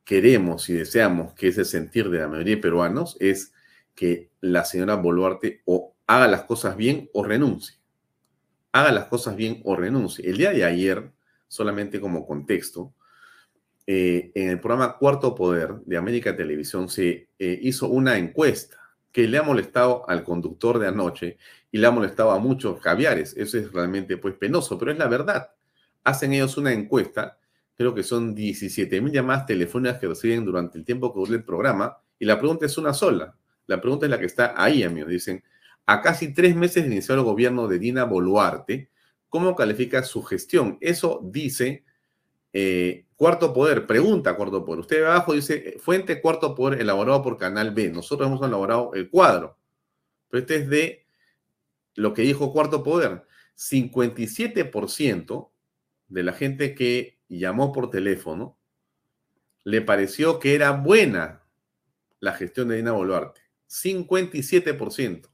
queremos 0.05 0.69
y 0.69 0.75
deseamos 0.75 1.35
que 1.35 1.49
ese 1.49 1.65
sentir 1.65 2.11
de 2.11 2.19
la 2.19 2.29
mayoría 2.29 2.57
de 2.57 2.63
peruanos 2.63 3.17
es 3.21 3.53
que 3.95 4.31
la 4.41 4.65
señora 4.65 4.97
Boluarte 4.97 5.63
o 5.65 5.95
haga 6.07 6.29
las 6.29 6.45
cosas 6.45 6.77
bien 6.77 7.09
o 7.13 7.25
renuncie. 7.25 7.79
Haga 8.73 8.93
las 8.93 9.07
cosas 9.07 9.37
bien 9.37 9.61
o 9.65 9.77
renuncie. 9.77 10.29
El 10.29 10.39
día 10.39 10.51
de 10.51 10.65
ayer, 10.65 11.13
solamente 11.53 12.01
como 12.01 12.27
contexto, 12.27 12.95
eh, 13.87 14.31
en 14.35 14.49
el 14.49 14.61
programa 14.61 14.97
Cuarto 14.97 15.35
Poder 15.35 15.75
de 15.85 15.97
América 15.97 16.37
Televisión 16.37 16.89
se 16.89 17.29
eh, 17.39 17.59
hizo 17.63 17.89
una 17.89 18.17
encuesta 18.17 18.79
que 19.11 19.29
le 19.29 19.37
ha 19.37 19.43
molestado 19.43 20.09
al 20.09 20.25
conductor 20.25 20.79
de 20.79 20.89
anoche 20.89 21.37
y 21.71 21.79
le 21.79 21.87
ha 21.87 21.91
molestado 21.91 22.31
a 22.31 22.39
muchos 22.39 22.81
caviares. 22.81 23.35
Eso 23.37 23.59
es 23.59 23.71
realmente 23.73 24.17
pues 24.17 24.35
penoso, 24.35 24.79
pero 24.79 24.93
es 24.93 24.99
la 24.99 25.09
verdad. 25.09 25.51
Hacen 26.05 26.33
ellos 26.33 26.57
una 26.57 26.73
encuesta 26.73 27.39
creo 27.77 27.95
que 27.95 28.03
son 28.03 28.35
17 28.35 29.01
mil 29.01 29.13
llamadas 29.13 29.47
telefónicas 29.47 29.99
que 29.99 30.07
reciben 30.07 30.45
durante 30.45 30.79
el 30.79 30.85
tiempo 30.85 31.13
que 31.13 31.21
dura 31.21 31.33
el 31.33 31.45
programa, 31.45 31.99
y 32.19 32.25
la 32.25 32.39
pregunta 32.39 32.67
es 32.67 32.79
una 32.79 32.95
sola. 32.95 33.35
La 33.67 33.81
pregunta 33.81 34.07
es 34.07 34.11
la 34.11 34.19
que 34.19 34.27
está 34.27 34.55
ahí, 34.57 34.83
amigos. 34.83 35.11
Dicen, 35.11 35.43
a 35.87 36.01
casi 36.01 36.33
tres 36.33 36.55
meses 36.55 36.85
de 36.85 36.93
iniciar 36.93 37.19
el 37.19 37.25
gobierno 37.25 37.67
de 37.67 37.79
Dina 37.79 38.05
Boluarte, 38.05 38.91
¿cómo 39.33 39.57
califica 39.57 40.03
su 40.03 40.23
gestión? 40.23 40.77
Eso 40.83 41.21
dice 41.25 41.87
eh, 42.53 43.07
Cuarto 43.17 43.55
Poder, 43.55 43.87
pregunta 43.87 44.37
Cuarto 44.37 44.63
Poder. 44.63 44.81
Usted 44.81 45.05
abajo 45.05 45.33
dice, 45.33 45.79
fuente 45.79 46.21
Cuarto 46.21 46.55
Poder 46.55 46.83
elaborado 46.83 47.23
por 47.23 47.39
Canal 47.39 47.71
B. 47.71 47.89
Nosotros 47.89 48.29
hemos 48.29 48.47
elaborado 48.47 48.93
el 48.93 49.09
cuadro, 49.09 49.57
pero 50.29 50.43
este 50.43 50.57
es 50.57 50.69
de 50.69 51.07
lo 51.95 52.13
que 52.13 52.21
dijo 52.21 52.53
Cuarto 52.53 52.83
Poder. 52.83 53.25
57% 53.57 55.51
de 56.09 56.23
la 56.23 56.35
gente 56.35 56.75
que 56.75 57.19
llamó 57.31 57.73
por 57.73 57.89
teléfono, 57.89 58.59
le 59.65 59.81
pareció 59.81 60.39
que 60.41 60.55
era 60.55 60.73
buena 60.73 61.43
la 62.21 62.35
gestión 62.35 62.69
de 62.69 62.77
Dina 62.77 62.93
Boluarte. 62.93 63.41
57%. 63.67 65.32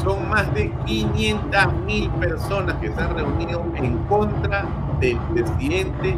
son 0.03 0.29
más 0.29 0.51
de 0.53 0.71
500 0.85 1.73
mil 1.85 2.09
personas 2.11 2.75
que 2.75 2.91
se 2.91 3.01
han 3.01 3.15
reunido 3.15 3.63
en 3.75 3.97
contra 4.05 4.65
del 4.99 5.17
presidente 5.33 6.17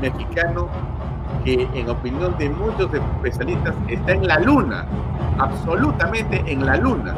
mexicano 0.00 0.68
que 1.44 1.68
en 1.74 1.88
opinión 1.88 2.36
de 2.38 2.50
muchos 2.50 2.90
especialistas 2.92 3.74
está 3.88 4.12
en 4.12 4.26
la 4.26 4.40
luna, 4.40 4.86
absolutamente 5.38 6.42
en 6.46 6.66
la 6.66 6.76
luna. 6.76 7.14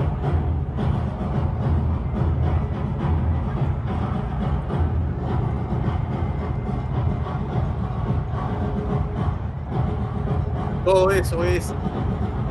Todo 10.85 11.11
eso 11.11 11.45
es 11.45 11.73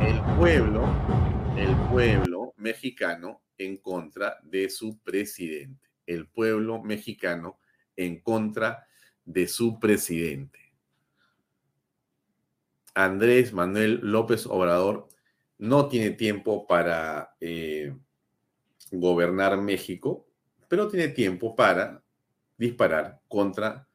el 0.00 0.20
pueblo, 0.38 0.82
el 1.56 1.74
pueblo 1.90 2.27
mexicano 2.68 3.42
en 3.56 3.78
contra 3.78 4.38
de 4.42 4.68
su 4.68 4.98
presidente. 5.00 5.88
El 6.06 6.28
pueblo 6.28 6.82
mexicano 6.82 7.58
en 7.96 8.20
contra 8.20 8.86
de 9.24 9.48
su 9.48 9.78
presidente. 9.78 10.58
Andrés 12.94 13.52
Manuel 13.52 14.00
López 14.02 14.46
Obrador 14.46 15.08
no 15.58 15.88
tiene 15.88 16.10
tiempo 16.10 16.66
para 16.66 17.36
eh, 17.40 17.94
gobernar 18.90 19.56
México, 19.58 20.26
pero 20.68 20.88
tiene 20.88 21.08
tiempo 21.08 21.54
para 21.56 22.02
disparar 22.56 23.20
contra 23.28 23.88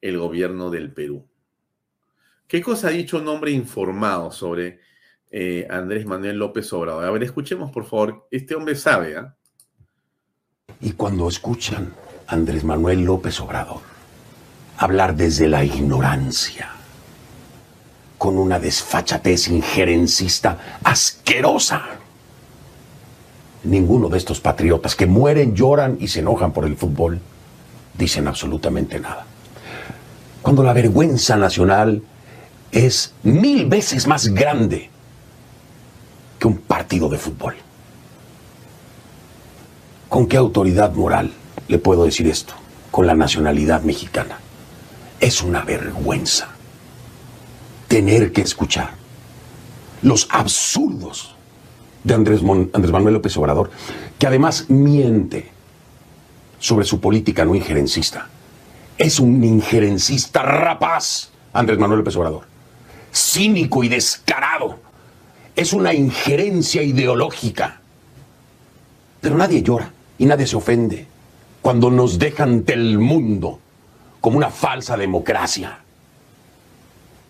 el 0.00 0.18
gobierno 0.18 0.70
del 0.70 0.92
Perú. 0.92 1.28
¿Qué 2.46 2.62
cosa 2.62 2.88
ha 2.88 2.90
dicho 2.90 3.18
un 3.18 3.28
hombre 3.28 3.50
informado 3.50 4.30
sobre 4.32 4.80
eh, 5.30 5.66
Andrés 5.70 6.06
Manuel 6.06 6.36
López 6.36 6.72
Obrador. 6.72 7.04
A 7.04 7.10
ver, 7.10 7.22
escuchemos 7.22 7.70
por 7.70 7.84
favor, 7.84 8.26
este 8.30 8.54
hombre 8.54 8.74
sabe. 8.74 9.16
¿ah? 9.16 9.36
Y 10.80 10.92
cuando 10.92 11.28
escuchan 11.28 11.92
a 12.26 12.34
Andrés 12.34 12.64
Manuel 12.64 13.02
López 13.02 13.40
Obrador 13.40 13.80
hablar 14.78 15.16
desde 15.16 15.48
la 15.48 15.64
ignorancia, 15.64 16.70
con 18.16 18.36
una 18.38 18.58
desfachatez 18.58 19.48
injerencista 19.48 20.78
asquerosa, 20.84 21.82
ninguno 23.64 24.08
de 24.08 24.18
estos 24.18 24.40
patriotas 24.40 24.94
que 24.94 25.06
mueren, 25.06 25.54
lloran 25.54 25.96
y 26.00 26.08
se 26.08 26.20
enojan 26.20 26.52
por 26.52 26.64
el 26.64 26.76
fútbol 26.76 27.20
dicen 27.98 28.28
absolutamente 28.28 29.00
nada. 29.00 29.26
Cuando 30.42 30.62
la 30.62 30.72
vergüenza 30.72 31.36
nacional 31.36 32.02
es 32.70 33.14
mil 33.22 33.66
veces 33.66 34.06
más 34.06 34.28
grande 34.28 34.90
que 36.38 36.46
un 36.46 36.58
partido 36.58 37.08
de 37.08 37.18
fútbol. 37.18 37.56
¿Con 40.08 40.26
qué 40.26 40.36
autoridad 40.36 40.94
moral 40.94 41.32
le 41.68 41.78
puedo 41.78 42.04
decir 42.04 42.26
esto? 42.28 42.54
Con 42.90 43.06
la 43.06 43.14
nacionalidad 43.14 43.82
mexicana. 43.82 44.38
Es 45.20 45.42
una 45.42 45.62
vergüenza 45.62 46.48
tener 47.88 48.32
que 48.32 48.42
escuchar 48.42 48.90
los 50.02 50.28
absurdos 50.30 51.34
de 52.04 52.14
Andrés, 52.14 52.42
Manuel 52.42 53.14
López 53.14 53.36
Obrador, 53.36 53.70
que 54.18 54.26
además 54.26 54.70
miente 54.70 55.50
sobre 56.58 56.84
su 56.84 57.00
política 57.00 57.44
no 57.44 57.54
injerencista. 57.54 58.28
Es 58.96 59.18
un 59.18 59.42
injerencista 59.42 60.42
rapaz, 60.42 61.30
Andrés 61.52 61.78
Manuel 61.78 61.98
López 62.00 62.16
Obrador. 62.16 62.46
Cínico 63.12 63.82
y 63.82 63.88
descarado 63.88 64.78
es 65.58 65.72
una 65.72 65.92
injerencia 65.92 66.84
ideológica. 66.84 67.80
Pero 69.20 69.36
nadie 69.36 69.60
llora 69.60 69.92
y 70.16 70.24
nadie 70.24 70.46
se 70.46 70.54
ofende 70.54 71.04
cuando 71.60 71.90
nos 71.90 72.16
deja 72.16 72.44
ante 72.44 72.74
el 72.74 73.00
mundo 73.00 73.58
como 74.20 74.36
una 74.36 74.50
falsa 74.50 74.96
democracia, 74.96 75.80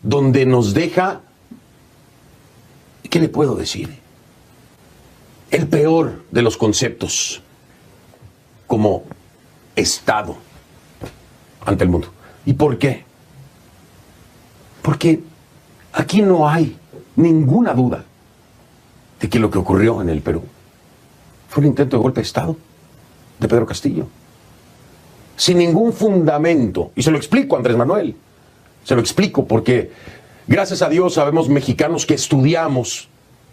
donde 0.03 0.45
nos 0.45 0.74
deja, 0.74 1.22
¿qué 3.09 3.18
le 3.18 3.31
puedo 3.31 3.55
decir? 3.55 3.99
El 5.51 5.66
peor 5.66 6.22
de 6.31 6.43
los 6.43 6.59
conceptos 6.59 7.41
como 8.66 9.05
Estado 9.74 10.37
ante 11.64 11.85
el 11.85 11.89
mundo. 11.89 12.12
¿Y 12.45 12.53
por 12.53 12.76
qué? 12.76 13.05
Porque 14.83 15.22
aquí 15.95 16.20
no 16.20 16.47
hay 16.47 16.76
ninguna 17.16 17.72
duda 17.72 18.05
de 19.21 19.29
que 19.29 19.39
lo 19.39 19.51
que 19.51 19.59
ocurrió 19.59 20.01
en 20.01 20.09
el 20.09 20.21
Perú 20.21 20.43
fue 21.49 21.62
un 21.62 21.69
intento 21.69 21.97
de 21.97 22.03
golpe 22.03 22.21
de 22.21 22.27
Estado 22.27 22.57
de 23.39 23.49
Pedro 23.49 23.66
Castillo. 23.66 24.07
Sin 25.37 25.59
ningún 25.59 25.93
fundamento. 25.93 26.91
Y 26.97 27.03
se 27.03 27.11
lo 27.11 27.16
explico, 27.16 27.57
Andrés 27.57 27.77
Manuel. 27.77 28.16
Se 28.85 28.95
lo 28.95 29.01
explico 29.01 29.47
porque, 29.47 29.93
gracias 30.47 30.83
a 30.83 30.89
Dios, 30.89 31.14
sabemos 31.14 31.49
mexicanos 31.49 32.07
que 32.07 32.14
estudiamos 32.14 33.09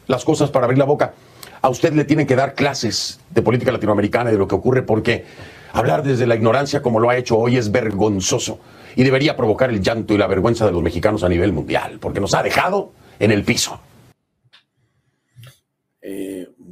las 0.07 0.26
cosas 0.26 0.49
para 0.49 0.66
abrir 0.66 0.80
la 0.80 0.86
boca. 0.86 1.13
A 1.61 1.70
usted 1.70 1.93
le 1.93 2.05
tienen 2.05 2.28
que 2.28 2.36
dar 2.36 2.55
clases 2.55 3.20
de 3.32 3.41
política 3.41 3.72
latinoamericana 3.72 4.30
y 4.30 4.34
de 4.34 4.39
lo 4.39 4.47
que 4.47 4.55
ocurre 4.55 4.82
porque 4.84 5.26
hablar 5.74 6.03
desde 6.03 6.26
la 6.28 6.36
ignorancia 6.36 6.82
como 6.82 6.99
lo 6.99 7.09
ha 7.09 7.18
hecho 7.18 7.38
hoy 7.38 7.57
es 7.57 7.72
vergonzoso 7.72 8.59
y 8.95 9.03
debería 9.03 9.36
provocar 9.36 9.70
el 9.70 9.82
llanto 9.82 10.13
y 10.13 10.18
la 10.18 10.28
vergüenza 10.28 10.66
de 10.66 10.72
los 10.72 10.82
mexicanos 10.82 11.24
a 11.24 11.30
nivel 11.30 11.53
mundial 11.53 11.97
porque 11.99 12.20
nos 12.20 12.34
ha 12.34 12.43
dejado 12.43 12.91
en 13.20 13.32
el 13.32 13.43
piso. 13.43 13.80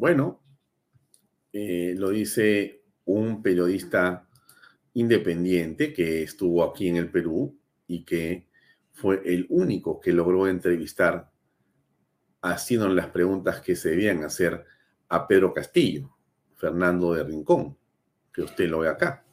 Bueno, 0.04 0.44
eh, 1.54 1.96
lo 1.98 2.10
dice 2.10 2.84
un 3.06 3.42
periodista 3.42 4.28
independiente 4.96 5.94
que 5.94 6.24
estuvo 6.24 6.62
aquí 6.62 6.90
en 6.90 6.98
el 6.98 7.10
Perú 7.10 7.58
y 7.88 8.04
que 8.04 8.50
fue 8.92 9.22
el 9.24 9.46
único 9.48 10.02
que 10.02 10.12
logró 10.12 10.46
entrevistar 10.48 11.32
haciendo 12.42 12.90
las 12.90 13.08
preguntas 13.12 13.62
que 13.62 13.78
se 13.78 13.92
debían 13.92 14.26
hacer 14.26 14.66
a 15.08 15.26
Pedro 15.26 15.54
Castillo, 15.54 16.14
Fernando 16.58 17.14
de 17.14 17.24
Rincón, 17.24 17.78
que 18.34 18.42
usted 18.42 18.68
lo 18.68 18.80
ve 18.80 18.90
acá. 18.90 19.26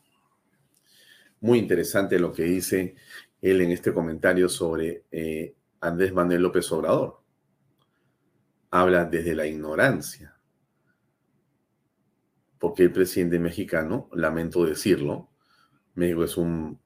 Muy 1.40 1.58
interesante 1.58 2.16
lo 2.20 2.32
que 2.32 2.44
dice 2.44 2.94
él 3.42 3.60
en 3.60 3.72
este 3.72 3.92
comentario 3.92 4.48
sobre 4.48 5.02
eh, 5.10 5.52
Andrés 5.80 6.12
Manuel 6.12 6.42
López 6.42 6.70
Obrador 6.70 7.20
habla 8.70 9.04
desde 9.04 9.34
la 9.34 9.48
ignorancia. 9.48 10.36
Porque 12.60 12.84
el 12.84 12.92
presidente 12.92 13.40
mexicano, 13.40 14.08
lamento 14.12 14.64
decirlo, 14.64 15.28
México 15.96 16.22
es 16.22 16.36
un 16.36 16.78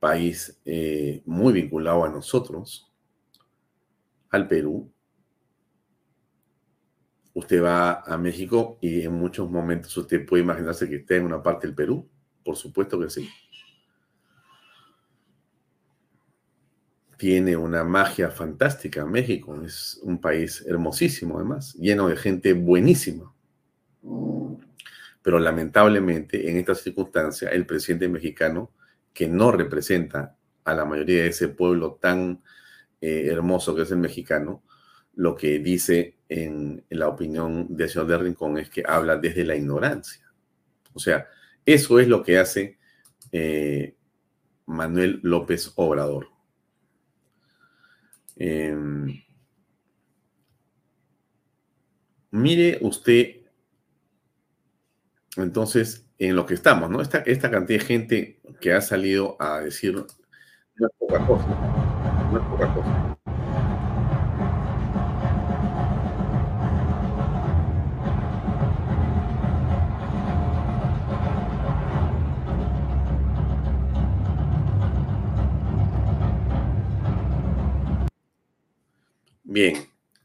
país 0.00 0.60
eh, 0.64 1.22
muy 1.24 1.52
vinculado 1.52 2.04
a 2.04 2.08
nosotros, 2.08 2.92
al 4.30 4.48
Perú. 4.48 4.90
Usted 7.34 7.62
va 7.62 8.00
a 8.00 8.18
México 8.18 8.78
y 8.80 9.02
en 9.02 9.12
muchos 9.12 9.48
momentos 9.48 9.96
usted 9.96 10.26
puede 10.26 10.42
imaginarse 10.42 10.88
que 10.88 10.96
esté 10.96 11.18
en 11.18 11.26
una 11.26 11.40
parte 11.40 11.68
del 11.68 11.76
Perú. 11.76 12.08
Por 12.42 12.56
supuesto 12.56 12.98
que 12.98 13.08
sí. 13.08 13.28
tiene 17.16 17.56
una 17.56 17.84
magia 17.84 18.30
fantástica. 18.30 19.04
México 19.06 19.60
es 19.62 19.98
un 20.02 20.20
país 20.20 20.64
hermosísimo, 20.66 21.36
además, 21.36 21.74
lleno 21.74 22.08
de 22.08 22.16
gente 22.16 22.52
buenísima. 22.52 23.32
Pero 25.26 25.40
lamentablemente, 25.40 26.48
en 26.48 26.56
esta 26.56 26.76
circunstancia, 26.76 27.48
el 27.48 27.66
presidente 27.66 28.08
mexicano, 28.08 28.70
que 29.12 29.26
no 29.26 29.50
representa 29.50 30.36
a 30.62 30.72
la 30.72 30.84
mayoría 30.84 31.22
de 31.22 31.30
ese 31.30 31.48
pueblo 31.48 31.98
tan 32.00 32.44
eh, 33.00 33.26
hermoso 33.26 33.74
que 33.74 33.82
es 33.82 33.90
el 33.90 33.96
mexicano, 33.96 34.62
lo 35.16 35.34
que 35.34 35.58
dice 35.58 36.18
en, 36.28 36.84
la 36.90 37.08
opinión 37.08 37.66
del 37.76 37.88
señor 37.88 38.06
de 38.06 38.18
Rincón 38.18 38.56
es 38.58 38.70
que 38.70 38.84
habla 38.86 39.16
desde 39.16 39.42
la 39.42 39.56
ignorancia. 39.56 40.32
O 40.92 41.00
sea, 41.00 41.26
eso 41.64 41.98
es 41.98 42.06
lo 42.06 42.22
que 42.22 42.38
hace 42.38 42.78
eh, 43.32 43.96
Manuel 44.66 45.18
López 45.24 45.72
Obrador. 45.74 46.28
Em, 48.36 49.24
mire 52.30 52.78
usted, 52.80 53.45
entonces, 55.42 56.06
en 56.18 56.36
lo 56.36 56.46
que 56.46 56.54
estamos, 56.54 56.90
¿no? 56.90 57.00
Esta, 57.00 57.18
esta 57.18 57.50
cantidad 57.50 57.80
de 57.80 57.84
gente 57.84 58.40
que 58.60 58.72
ha 58.72 58.80
salido 58.80 59.36
a 59.40 59.60
decir, 59.60 59.94
no 59.94 60.06
es 60.86 60.92
poca 60.98 61.26
cosa, 61.26 61.46
no 62.32 62.38
es 62.38 62.46
poca 62.48 62.74
cosa. 62.74 63.16
Bien, 79.44 79.74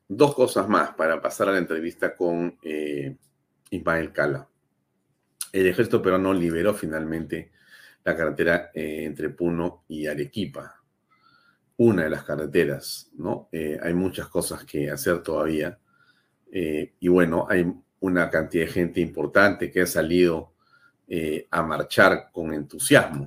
dos 0.10 0.36
cosas 0.36 0.68
más 0.68 0.94
para 0.96 1.22
pasar 1.22 1.48
a 1.48 1.54
la 1.54 1.58
entrevista 1.60 2.16
con 2.16 2.58
eh, 2.64 3.16
Ismael 3.70 4.12
Cala. 4.12 4.51
El 5.52 5.68
ejército 5.68 6.02
peruano 6.02 6.34
liberó 6.34 6.74
finalmente 6.74 7.52
la 8.04 8.16
carretera 8.16 8.72
eh, 8.74 9.04
entre 9.06 9.30
Puno 9.30 9.84
y 9.88 10.08
Arequipa, 10.08 10.82
una 11.78 12.04
de 12.04 12.10
las 12.10 12.24
carreteras, 12.24 13.12
¿no? 13.18 13.50
Eh, 13.52 13.80
hay 13.82 13.94
muchas 13.94 14.28
cosas 14.28 14.64
que 14.64 14.90
hacer 14.90 15.22
todavía. 15.22 15.78
y 16.54 17.08
bueno, 17.08 17.48
hay 17.50 17.66
una 18.02 18.30
cantidad 18.30 18.66
de 18.66 18.72
gente 18.72 19.00
importante 19.00 19.72
que 19.72 19.82
ha 19.82 19.86
salido 19.86 20.54
a 21.50 21.62
marchar 21.64 22.30
con 22.34 22.54
entusiasmo 22.54 23.26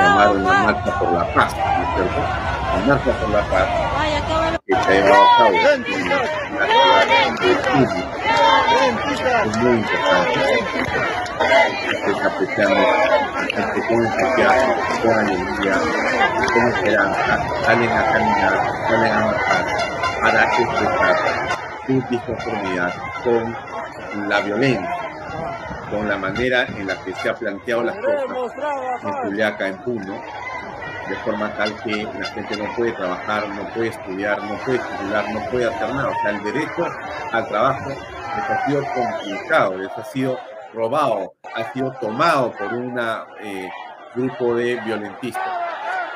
llamar 0.00 0.36
una 0.36 0.62
marcha 0.64 0.98
por 0.98 1.12
la 1.12 1.34
paz, 1.34 1.54
¿no 1.54 1.82
es 1.82 1.94
cierto? 1.94 2.20
La 2.20 2.84
marcha 2.86 3.20
por 3.20 3.30
la 3.30 3.50
paz 3.50 4.59
que 7.40 7.52
es 9.44 9.56
muy 9.58 9.76
importante. 9.76 10.40
Estoy 11.90 12.14
apreciando 12.26 12.80
gente 13.54 13.80
con 13.88 14.00
con 15.02 15.14
alegría, 15.18 15.76
con 16.52 16.68
esperanza, 16.68 17.32
salen 17.64 17.90
a 17.90 18.04
caminar, 18.04 18.54
salen 18.88 19.12
a 19.12 19.20
marchar 19.26 19.64
para 20.22 20.44
expresar 20.44 21.16
su 21.86 21.92
disconformidad 22.10 22.92
con 23.24 23.56
la 24.28 24.40
violencia 24.40 25.00
con 25.90 26.08
la 26.08 26.16
manera 26.16 26.66
en 26.66 26.86
la 26.86 26.94
que 27.02 27.12
se 27.14 27.28
ha 27.28 27.34
planteado 27.34 27.82
las 27.82 27.96
cosas 27.96 29.02
en 29.02 29.12
Juliaca, 29.12 29.66
en 29.66 29.76
Puno, 29.78 30.22
de 31.10 31.16
forma 31.16 31.52
tal 31.56 31.74
que 31.82 32.04
la 32.04 32.26
gente 32.26 32.56
no 32.56 32.72
puede 32.76 32.92
trabajar, 32.92 33.48
no 33.48 33.64
puede 33.74 33.88
estudiar, 33.88 34.40
no 34.44 34.54
puede 34.58 34.78
estudiar, 34.78 35.28
no 35.30 35.40
puede 35.50 35.66
hacer 35.66 35.92
nada. 35.92 36.08
O 36.08 36.14
sea, 36.22 36.30
el 36.30 36.42
derecho 36.44 36.86
al 37.32 37.48
trabajo 37.48 37.88
les 37.88 38.50
ha 38.50 38.66
sido 38.66 38.84
complicado, 38.94 39.76
les 39.76 39.90
ha 39.98 40.04
sido 40.04 40.38
robado, 40.72 41.34
ha 41.54 41.72
sido 41.72 41.90
tomado 42.00 42.52
por 42.52 42.72
un 42.72 42.96
eh, 43.40 43.68
grupo 44.14 44.54
de 44.54 44.76
violentistas. 44.82 45.52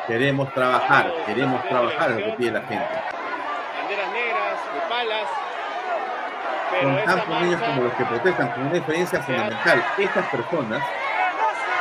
Queremos 0.06 0.52
trabajar, 0.54 1.12
queremos 1.26 1.60
trabajar, 1.68 2.12
es 2.12 2.18
lo 2.18 2.24
que 2.26 2.32
pide 2.32 2.52
la 2.52 2.60
gente. 2.60 2.86
Banderas 3.80 4.12
negras, 4.12 4.58
de 4.74 4.80
palas, 4.88 5.28
con 6.80 7.04
tantos 7.04 7.40
niños 7.42 7.60
como 7.62 7.82
los 7.82 7.92
que 7.94 8.04
protestan, 8.04 8.48
con 8.52 8.62
una 8.62 8.74
diferencia 8.74 9.20
fundamental. 9.22 9.84
Estas 9.98 10.26
personas 10.28 10.82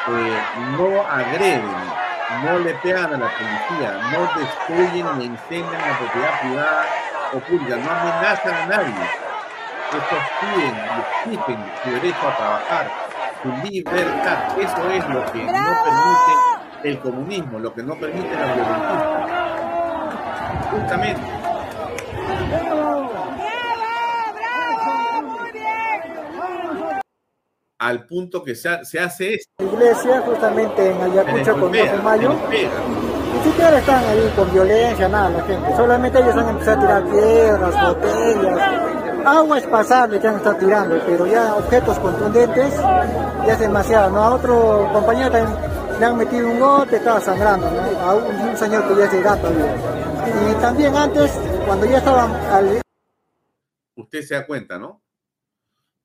eh, 0.07 0.37
no 0.77 1.01
agreden, 1.07 2.02
no 2.43 2.59
le 2.59 2.73
pegan 2.75 3.13
a 3.13 3.17
la 3.17 3.29
policía, 3.29 3.99
no 4.11 4.19
destruyen 4.39 5.17
ni 5.17 5.25
incendian 5.25 5.81
la 5.81 5.97
propiedad 5.97 6.39
privada 6.41 6.85
o 7.33 7.39
pública, 7.39 7.75
no 7.77 7.91
amenazan 7.91 8.53
a 8.53 8.65
nadie. 8.67 8.93
Estos 9.93 10.23
piden 10.39 10.75
y 10.75 11.31
exigen 11.31 11.59
su 11.83 11.91
derecho 11.91 12.27
a 12.27 12.35
trabajar, 12.35 12.91
su 13.43 13.49
libertad. 13.67 14.59
Eso 14.59 14.89
es 14.89 15.07
lo 15.09 15.31
que 15.31 15.43
no 15.43 15.83
permite 15.83 16.89
el 16.89 16.99
comunismo, 16.99 17.59
lo 17.59 17.73
que 17.73 17.83
no 17.83 17.95
permite 17.95 18.35
la 18.35 18.53
violencia. 18.53 19.23
Justamente. 20.71 21.21
Al 27.83 28.05
punto 28.05 28.43
que 28.43 28.55
se, 28.55 28.83
se 28.85 28.99
hace 28.99 29.35
esto. 29.35 29.51
La 29.59 29.65
iglesia, 29.65 30.21
justamente 30.21 30.89
en 30.89 31.01
Ayacucho 31.01 31.53
con 31.53 31.71
12 31.71 31.83
de 31.83 31.97
mayo, 31.97 32.29
ni 32.49 33.51
siquiera 33.51 33.77
están 33.77 34.03
ahí 34.05 34.33
con 34.35 34.53
violencia, 34.53 35.09
nada, 35.09 35.29
la 35.29 35.43
gente. 35.43 35.75
Solamente 35.75 36.19
ellos 36.19 36.35
han 36.35 36.49
empezado 36.49 36.77
a 36.77 36.81
tirar 36.81 37.03
piedras, 37.03 37.87
botellas, 37.87 38.93
agua 39.25 39.57
es 39.57 39.67
pasable 39.67 40.19
que 40.19 40.27
han 40.27 40.35
estado 40.35 40.55
tirando, 40.57 41.01
pero 41.05 41.27
ya 41.27 41.55
objetos 41.55 41.99
contundentes 41.99 42.73
ya 43.45 43.53
es 43.53 43.59
demasiado, 43.59 44.11
¿no? 44.11 44.23
A 44.23 44.35
otro 44.35 44.89
compañero 44.93 45.31
también 45.31 45.57
le 45.99 46.05
han 46.05 46.17
metido 46.17 46.47
un 46.47 46.59
golpe, 46.59 46.95
estaba 46.97 47.19
sangrando, 47.19 47.69
¿no? 47.69 47.81
A 48.01 48.15
un, 48.15 48.57
señor 48.57 48.87
que 48.87 48.95
ya 48.95 49.05
es 49.05 49.11
de 49.11 49.19
edad 49.19 49.39
todavía. 49.39 49.75
Y 50.51 50.61
también 50.61 50.95
antes, 50.95 51.31
cuando 51.65 51.85
ya 51.85 51.97
estaban 51.97 52.31
al... 52.31 52.81
Usted 53.95 54.21
se 54.21 54.35
da 54.35 54.45
cuenta, 54.45 54.79
¿no? 54.79 55.02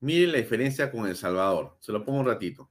Miren 0.00 0.30
la 0.30 0.38
diferencia 0.38 0.92
con 0.92 1.08
El 1.08 1.16
Salvador. 1.16 1.76
Se 1.80 1.90
lo 1.90 2.04
pongo 2.04 2.20
un 2.20 2.26
ratito. 2.26 2.70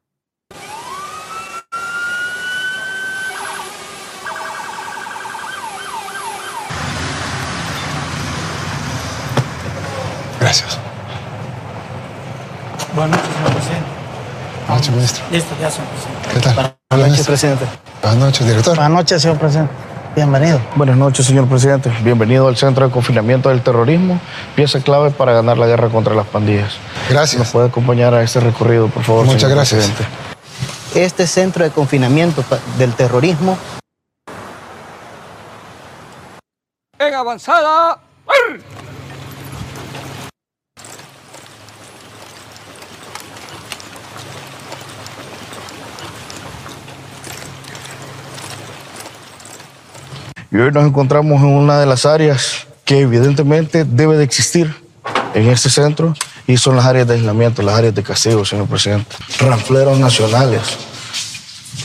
Gracias. 10.40 10.80
Buenas 12.96 13.18
noches, 13.18 13.36
señor 13.36 13.54
presidente. 13.54 13.88
Buenas 14.68 14.78
noches, 14.78 14.92
ministro. 14.96 15.26
Listo, 15.32 15.56
ya, 15.60 15.70
señor 15.70 15.90
presidente. 15.90 16.30
¿Qué 16.34 16.40
tal? 16.40 16.78
Buenas 16.90 17.10
noches, 17.10 17.28
presidente. 17.28 17.66
Buenas 18.02 18.20
noches, 18.20 18.48
director. 18.48 18.76
Buenas 18.76 18.92
noches, 18.94 19.22
señor 19.22 19.38
presidente. 19.38 19.87
Bienvenido. 20.18 20.60
Buenas 20.76 20.98
noches, 20.98 21.28
señor 21.28 21.48
presidente. 21.48 21.92
Bienvenido 22.02 22.48
al 22.48 22.58
Centro 22.58 22.88
de 22.88 22.92
Confinamiento 22.92 23.50
del 23.50 23.62
Terrorismo, 23.62 24.20
pieza 24.56 24.82
clave 24.82 25.12
para 25.12 25.32
ganar 25.32 25.60
la 25.60 25.68
guerra 25.68 25.90
contra 25.90 26.16
las 26.16 26.26
pandillas. 26.26 26.74
Gracias. 27.08 27.38
¿Nos 27.38 27.52
puede 27.52 27.68
acompañar 27.68 28.16
a 28.16 28.24
este 28.24 28.40
recorrido, 28.40 28.88
por 28.88 29.04
favor? 29.04 29.28
Muchas 29.28 29.48
gracias. 29.48 29.92
Presidente? 29.92 31.06
Este 31.06 31.28
Centro 31.28 31.64
de 31.64 31.70
Confinamiento 31.70 32.44
del 32.80 32.96
Terrorismo. 32.96 33.60
En 36.98 37.14
avanzada. 37.14 38.00
Y 50.52 50.58
hoy 50.58 50.72
nos 50.72 50.86
encontramos 50.86 51.42
en 51.42 51.50
una 51.50 51.80
de 51.80 51.86
las 51.86 52.06
áreas 52.06 52.68
que 52.86 53.02
evidentemente 53.02 53.84
debe 53.84 54.18
de 54.18 54.24
existir 54.24 54.74
en 55.34 55.50
este 55.50 55.70
centro 55.70 56.14
y 56.48 56.56
son 56.56 56.78
las 56.78 56.86
áreas 56.86 57.08
de 57.08 57.16
aislamiento, 57.16 57.62
las 57.62 57.76
áreas 57.76 57.94
de 57.94 58.02
castigo, 58.02 58.46
señor 58.46 58.68
presidente. 58.68 59.14
Ranfleros 59.40 60.00
nacionales, 60.00 60.62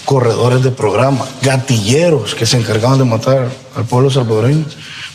corredores 0.04 0.62
de 0.62 0.70
programa, 0.70 1.26
gatilleros 1.42 2.36
que 2.36 2.46
se 2.46 2.56
encargaban 2.56 2.98
de 2.98 3.04
matar 3.04 3.48
al 3.74 3.84
pueblo 3.84 4.10
salvadoreño 4.10 4.64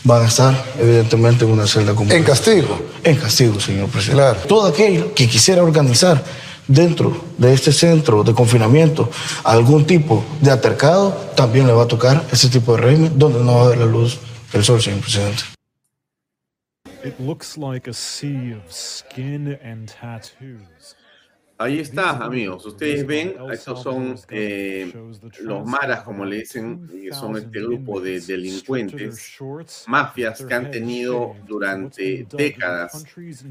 van 0.04 0.24
a 0.24 0.28
estar 0.28 0.66
evidentemente 0.80 1.46
en 1.46 1.52
una 1.52 1.68
celda 1.68 1.94
común. 1.94 2.12
¿En 2.12 2.24
castigo? 2.24 2.80
En 3.04 3.16
castigo, 3.16 3.60
señor 3.60 3.88
presidente. 3.88 4.22
Claro. 4.22 4.40
Todo 4.48 4.68
aquel 4.68 5.14
que 5.14 5.28
quisiera 5.28 5.64
organizar 5.64 6.22
dentro 6.68 7.16
de 7.38 7.54
este 7.54 7.72
centro 7.72 8.24
de 8.24 8.34
confinamiento 8.34 9.10
algún 9.44 9.86
tipo 9.86 10.24
de 10.42 10.52
atercado, 10.52 11.12
también 11.36 11.68
le 11.68 11.74
va 11.74 11.84
a 11.84 11.88
tocar 11.88 12.26
ese 12.32 12.50
tipo 12.50 12.76
de 12.76 12.82
régimen 12.82 13.18
donde 13.18 13.44
no 13.44 13.56
va 13.56 13.66
a 13.66 13.70
ver 13.70 13.78
la 13.80 13.86
luz 13.86 14.20
del 14.52 14.64
sol, 14.64 14.82
señor 14.82 15.02
presidente. 15.02 15.44
It 17.04 17.20
looks 17.20 17.58
like 17.58 17.90
a 17.90 17.94
sea 17.94 18.58
of 18.58 18.72
skin 18.72 19.58
and 19.64 19.88
tattoos. 19.88 20.96
Ahí 21.60 21.80
está, 21.80 22.12
amigos. 22.12 22.66
Ustedes 22.68 23.06
ven, 23.06 23.36
estos 23.52 23.82
son 23.82 24.16
eh, 24.30 24.94
los 25.40 25.66
maras, 25.66 26.04
como 26.04 26.24
le 26.24 26.38
dicen, 26.38 26.88
que 26.88 27.12
son 27.12 27.36
este 27.36 27.62
grupo 27.62 28.00
de 28.00 28.20
delincuentes, 28.20 29.38
mafias 29.88 30.46
que 30.46 30.54
han 30.54 30.70
tenido 30.70 31.36
durante 31.48 32.28
décadas 32.30 33.04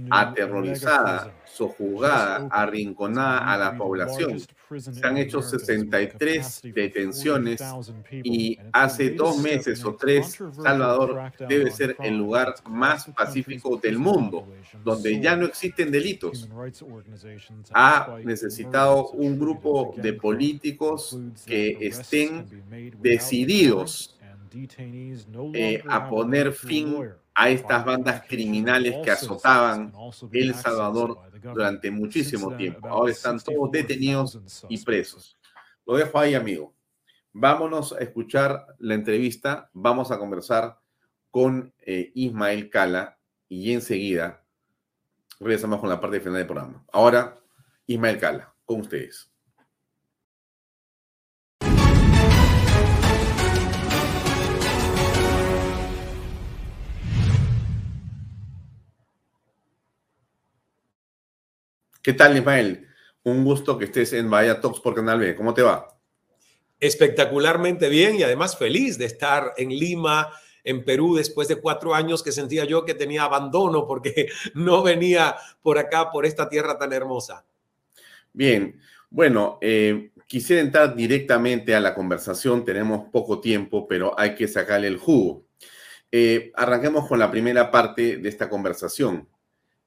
aterrorizada, 0.09 1.35
sojuzgada, 1.57 2.49
arrinconada 2.51 3.53
a 3.53 3.57
la 3.57 3.77
población. 3.77 4.39
Se 4.79 5.07
han 5.07 5.17
hecho 5.17 5.41
63 5.43 6.61
detenciones 6.75 7.63
y 8.11 8.59
hace 8.73 9.11
dos 9.11 9.39
meses 9.39 9.85
o 9.85 9.95
tres, 9.95 10.39
Salvador 10.53 11.33
debe 11.49 11.71
ser 11.71 11.97
el 12.01 12.19
lugar 12.19 12.55
más 12.69 13.07
pacífico 13.07 13.77
del 13.77 13.99
mundo, 13.99 14.47
donde 14.85 15.21
ya 15.21 15.37
no 15.37 15.47
existen 15.47 15.91
delitos. 15.91 16.49
Ha 17.73 18.19
necesitado 18.25 19.09
un 19.11 19.39
grupo 19.39 19.95
de 19.97 20.13
políticos 20.13 21.19
que 21.47 21.79
estén 21.81 22.47
decididos 23.01 24.17
eh, 25.53 25.83
a 25.87 26.09
poner 26.09 26.53
fin 26.53 27.11
a 27.39 27.51
estas 27.51 27.85
bandas 27.85 28.23
criminales 28.27 28.97
que 29.05 29.11
azotaban 29.11 29.93
El 30.33 30.55
Salvador 30.55 31.19
durante 31.43 31.91
muchísimo 31.91 32.57
tiempo. 32.57 32.89
Ahora 32.89 33.13
están 33.13 33.39
todos 33.39 33.71
detenidos 33.71 34.41
y 34.71 34.83
presos. 34.83 35.37
Lo 35.85 35.99
dejo 35.99 36.19
ahí, 36.19 36.35
amigo. 36.35 36.75
Vámonos 37.35 37.93
a 37.93 37.99
escuchar 37.99 38.67
la 38.79 38.95
entrevista. 38.95 39.69
Vamos 39.75 40.11
a 40.11 40.19
conversar 40.19 40.79
con 41.31 41.75
eh, 41.81 42.11
Ismael 42.15 42.71
Cala 42.71 43.19
y 43.51 43.75
enseguida 43.75 44.43
regresamos 45.39 45.81
con 45.81 45.91
la 45.91 46.01
parte 46.01 46.21
final 46.21 46.39
del 46.39 46.47
programa. 46.47 46.87
Ahora, 46.91 47.37
Ismael 47.87 48.19
Cala, 48.19 48.55
con 48.65 48.81
ustedes. 48.81 49.31
¿Qué 62.07 62.13
tal, 62.13 62.37
Ismael? 62.37 62.87
Un 63.25 63.45
gusto 63.45 63.77
que 63.77 63.87
estés 63.87 64.13
en 64.13 64.31
Bahía 64.31 64.61
Talks 64.61 64.79
por 64.79 64.95
Canal 64.95 65.19
B. 65.19 65.35
¿Cómo 65.35 65.53
te 65.53 65.63
va? 65.63 65.99
Espectacularmente 66.79 67.89
bien 67.89 68.15
y 68.15 68.23
además 68.23 68.57
feliz 68.57 68.97
de 68.97 69.07
estar 69.07 69.55
en 69.57 69.71
Lima, 69.71 70.31
en 70.63 70.85
Perú, 70.85 71.17
después 71.17 71.49
de 71.49 71.57
cuatro 71.57 71.97
años 71.97 72.23
que 72.23 72.31
sentía 72.31 72.65
yo 72.65 72.85
que 72.85 72.95
tenía 72.95 73.25
abandono 73.25 73.89
porque 73.89 74.29
no 74.55 74.85
venía 74.85 75.35
por 75.63 75.79
acá, 75.79 76.13
por 76.13 76.27
esta 76.27 76.49
tierra 76.49 76.79
tan 76.79 76.93
hermosa. 76.93 77.45
Bien, 78.33 78.81
bueno, 79.11 79.59
eh, 79.61 80.13
quisiera 80.29 80.63
entrar 80.63 80.95
directamente 80.95 81.75
a 81.75 81.81
la 81.81 81.93
conversación. 81.93 82.65
Tenemos 82.65 83.11
poco 83.11 83.41
tiempo, 83.41 83.89
pero 83.89 84.17
hay 84.17 84.37
que 84.37 84.47
sacarle 84.47 84.87
el 84.87 84.99
jugo. 84.99 85.45
Eh, 86.13 86.53
arranquemos 86.55 87.09
con 87.09 87.19
la 87.19 87.33
primera 87.33 87.69
parte 87.69 88.19
de 88.19 88.29
esta 88.29 88.49
conversación. 88.49 89.29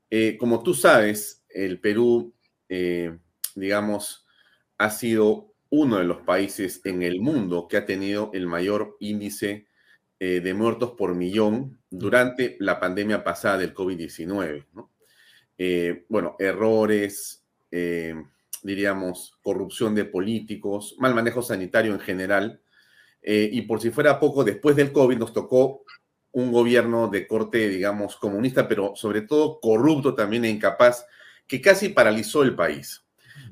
Eh, 0.10 0.36
como 0.38 0.62
tú 0.62 0.74
sabes, 0.74 1.39
el 1.66 1.80
Perú, 1.80 2.34
eh, 2.68 3.18
digamos, 3.56 4.26
ha 4.78 4.90
sido 4.90 5.54
uno 5.70 5.98
de 5.98 6.06
los 6.06 6.22
países 6.22 6.82
en 6.86 7.04
el 7.04 7.22
mundo 7.22 7.68
que 7.68 7.78
ha 7.78 7.86
tenido 7.86 8.32
el 8.34 8.48
mayor 8.48 8.98
índice 9.00 9.68
eh, 10.20 10.42
de 10.42 10.54
muertos 10.54 10.92
por 10.98 11.16
millón 11.16 11.80
durante 11.90 12.58
la 12.60 12.80
pandemia 12.80 13.24
pasada 13.24 13.58
del 13.58 13.74
COVID-19. 13.74 14.66
Eh, 15.58 16.06
bueno, 16.10 16.36
errores, 16.40 17.46
diríamos, 18.64 19.38
corrupción 19.44 19.94
de 19.94 20.06
políticos, 20.06 20.96
mal 20.98 21.14
manejo 21.14 21.42
sanitario 21.42 21.94
en 21.94 22.00
general. 22.00 22.62
y 23.22 23.62
por 23.64 23.82
si 23.82 23.92
fuera 23.92 24.20
poco, 24.20 24.44
después 24.44 24.76
del 24.76 24.92
COVID 24.92 25.18
nos 25.18 25.34
tocó 25.34 25.84
un 26.32 26.52
gobierno 26.52 27.08
de 27.08 27.28
corte, 27.28 27.70
digamos, 27.70 28.16
comunista, 28.16 28.68
pero 28.68 28.96
sobre 28.96 29.22
todo 29.22 29.60
corrupto 29.60 30.16
también 30.16 30.46
e 30.46 30.50
incapaz 30.50 31.06
que 31.50 31.60
casi 31.60 31.90
paralizó 31.90 32.44
el 32.44 32.56
país. 32.56 33.04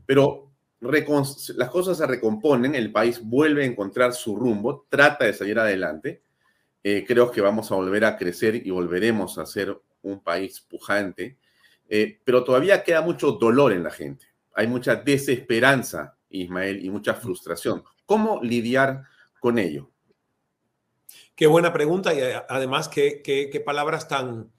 Pero 0.06 0.54
las 0.80 1.70
cosas 1.70 1.98
se 1.98 2.06
recomponen, 2.06 2.76
el 2.76 2.92
país 2.92 3.20
vuelve 3.22 3.64
a 3.64 3.66
encontrar 3.66 4.14
su 4.14 4.36
rumbo, 4.36 4.86
trata 4.88 5.26
de 5.26 5.34
salir 5.34 5.58
adelante. 5.58 6.22
Eh, 6.84 7.04
creo 7.06 7.32
que 7.32 7.42
vamos 7.42 7.72
a 7.72 7.76
volver 7.76 8.06
a 8.06 8.16
crecer 8.16 8.56
y 8.56 8.70
volveremos 8.70 9.40
a 9.40 9.48
ser 9.48 9.76
un 10.04 10.24
país 10.24 10.62
pujante, 10.62 11.40
eh, 11.90 12.20
pero 12.24 12.44
todavía 12.44 12.84
queda 12.84 13.02
mucho 13.02 13.32
dolor 13.32 13.74
en 13.74 13.84
la 13.84 13.90
gente. 13.90 14.28
Hay 14.54 14.68
mucha 14.68 14.96
desesperanza, 14.96 16.18
Ismael, 16.30 16.86
y 16.86 16.92
mucha 16.92 17.16
frustración. 17.16 17.84
¿Cómo 18.06 18.40
lidiar 18.44 19.06
con 19.40 19.58
ello? 19.58 19.90
Qué 21.36 21.48
buena 21.48 21.74
pregunta 21.74 22.14
y 22.14 22.20
además 22.48 22.90
qué, 22.90 23.24
qué 23.24 23.60
palabras 23.60 24.08
tan, 24.08 24.52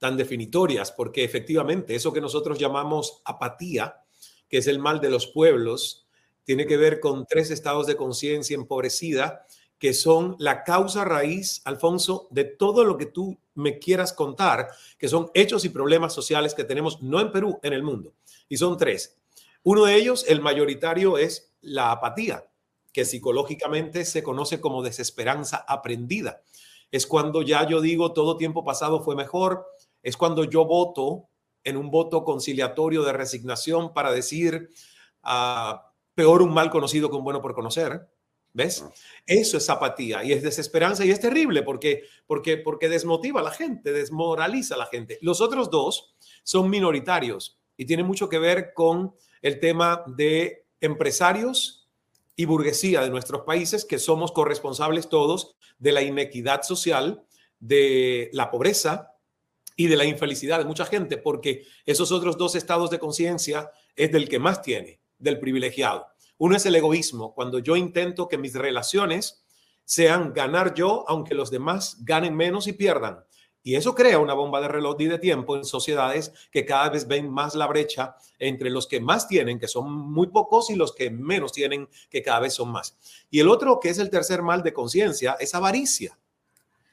tan 0.00 0.16
definitorias, 0.16 0.90
porque 0.90 1.22
efectivamente 1.22 1.94
eso 1.94 2.12
que 2.12 2.20
nosotros 2.20 2.58
llamamos 2.58 3.22
apatía, 3.24 4.02
que 4.48 4.58
es 4.58 4.66
el 4.66 4.80
mal 4.80 5.00
de 5.00 5.10
los 5.10 5.28
pueblos, 5.28 6.08
tiene 6.42 6.66
que 6.66 6.76
ver 6.76 6.98
con 6.98 7.26
tres 7.26 7.52
estados 7.52 7.86
de 7.86 7.96
conciencia 7.96 8.56
empobrecida 8.56 9.46
que 9.80 9.94
son 9.94 10.36
la 10.38 10.62
causa 10.62 11.06
raíz, 11.06 11.62
Alfonso, 11.64 12.28
de 12.30 12.44
todo 12.44 12.84
lo 12.84 12.98
que 12.98 13.06
tú 13.06 13.38
me 13.54 13.78
quieras 13.78 14.12
contar, 14.12 14.68
que 14.98 15.08
son 15.08 15.30
hechos 15.32 15.64
y 15.64 15.70
problemas 15.70 16.12
sociales 16.12 16.54
que 16.54 16.64
tenemos 16.64 17.00
no 17.00 17.18
en 17.18 17.32
Perú, 17.32 17.58
en 17.62 17.72
el 17.72 17.82
mundo. 17.82 18.12
Y 18.50 18.58
son 18.58 18.76
tres. 18.76 19.16
Uno 19.62 19.86
de 19.86 19.96
ellos, 19.96 20.26
el 20.28 20.42
mayoritario, 20.42 21.16
es 21.16 21.54
la 21.62 21.92
apatía, 21.92 22.46
que 22.92 23.06
psicológicamente 23.06 24.04
se 24.04 24.22
conoce 24.22 24.60
como 24.60 24.82
desesperanza 24.82 25.64
aprendida. 25.66 26.42
Es 26.90 27.06
cuando 27.06 27.40
ya 27.40 27.66
yo 27.66 27.80
digo 27.80 28.12
todo 28.12 28.36
tiempo 28.36 28.64
pasado 28.64 29.02
fue 29.02 29.16
mejor, 29.16 29.66
es 30.02 30.16
cuando 30.16 30.44
yo 30.44 30.64
voto 30.64 31.28
en 31.64 31.76
un 31.76 31.90
voto 31.90 32.24
conciliatorio 32.24 33.02
de 33.02 33.12
resignación 33.12 33.92
para 33.92 34.12
decir 34.12 34.70
ah, 35.22 35.92
peor 36.14 36.42
un 36.42 36.52
mal 36.52 36.70
conocido 36.70 37.10
que 37.10 37.16
un 37.16 37.24
bueno 37.24 37.42
por 37.42 37.54
conocer. 37.54 38.08
¿Ves? 38.52 38.84
Eso 39.26 39.58
es 39.58 39.70
apatía 39.70 40.24
y 40.24 40.32
es 40.32 40.42
desesperanza 40.42 41.04
y 41.04 41.10
es 41.12 41.20
terrible 41.20 41.62
porque, 41.62 42.02
porque, 42.26 42.56
porque 42.56 42.88
desmotiva 42.88 43.40
a 43.40 43.44
la 43.44 43.52
gente, 43.52 43.92
desmoraliza 43.92 44.74
a 44.74 44.78
la 44.78 44.86
gente. 44.86 45.18
Los 45.22 45.40
otros 45.40 45.70
dos 45.70 46.16
son 46.42 46.68
minoritarios 46.68 47.60
y 47.76 47.84
tienen 47.84 48.06
mucho 48.06 48.28
que 48.28 48.40
ver 48.40 48.72
con 48.74 49.14
el 49.40 49.60
tema 49.60 50.02
de 50.08 50.66
empresarios 50.80 51.88
y 52.34 52.44
burguesía 52.44 53.02
de 53.02 53.10
nuestros 53.10 53.42
países, 53.42 53.84
que 53.84 53.98
somos 53.98 54.32
corresponsables 54.32 55.08
todos 55.08 55.56
de 55.78 55.92
la 55.92 56.02
inequidad 56.02 56.62
social, 56.62 57.22
de 57.60 58.30
la 58.32 58.50
pobreza, 58.50 59.09
y 59.80 59.86
de 59.86 59.96
la 59.96 60.04
infelicidad 60.04 60.58
de 60.58 60.66
mucha 60.66 60.84
gente, 60.84 61.16
porque 61.16 61.64
esos 61.86 62.12
otros 62.12 62.36
dos 62.36 62.54
estados 62.54 62.90
de 62.90 62.98
conciencia 62.98 63.70
es 63.96 64.12
del 64.12 64.28
que 64.28 64.38
más 64.38 64.60
tiene, 64.60 65.00
del 65.18 65.40
privilegiado. 65.40 66.06
Uno 66.36 66.54
es 66.54 66.66
el 66.66 66.76
egoísmo, 66.76 67.32
cuando 67.32 67.60
yo 67.60 67.76
intento 67.76 68.28
que 68.28 68.36
mis 68.36 68.52
relaciones 68.52 69.42
sean 69.86 70.34
ganar 70.34 70.74
yo, 70.74 71.06
aunque 71.08 71.34
los 71.34 71.50
demás 71.50 71.96
ganen 72.00 72.36
menos 72.36 72.66
y 72.66 72.74
pierdan. 72.74 73.24
Y 73.62 73.76
eso 73.76 73.94
crea 73.94 74.18
una 74.18 74.34
bomba 74.34 74.60
de 74.60 74.68
reloj 74.68 74.96
y 74.98 75.06
de 75.06 75.18
tiempo 75.18 75.56
en 75.56 75.64
sociedades 75.64 76.34
que 76.50 76.66
cada 76.66 76.90
vez 76.90 77.08
ven 77.08 77.30
más 77.30 77.54
la 77.54 77.66
brecha 77.66 78.16
entre 78.38 78.68
los 78.68 78.86
que 78.86 79.00
más 79.00 79.28
tienen, 79.28 79.58
que 79.58 79.66
son 79.66 79.90
muy 79.90 80.26
pocos, 80.26 80.68
y 80.68 80.76
los 80.76 80.94
que 80.94 81.10
menos 81.10 81.52
tienen, 81.52 81.88
que 82.10 82.20
cada 82.20 82.40
vez 82.40 82.52
son 82.52 82.70
más. 82.70 82.98
Y 83.30 83.40
el 83.40 83.48
otro, 83.48 83.80
que 83.80 83.88
es 83.88 83.98
el 83.98 84.10
tercer 84.10 84.42
mal 84.42 84.62
de 84.62 84.74
conciencia, 84.74 85.38
es 85.40 85.54
avaricia. 85.54 86.18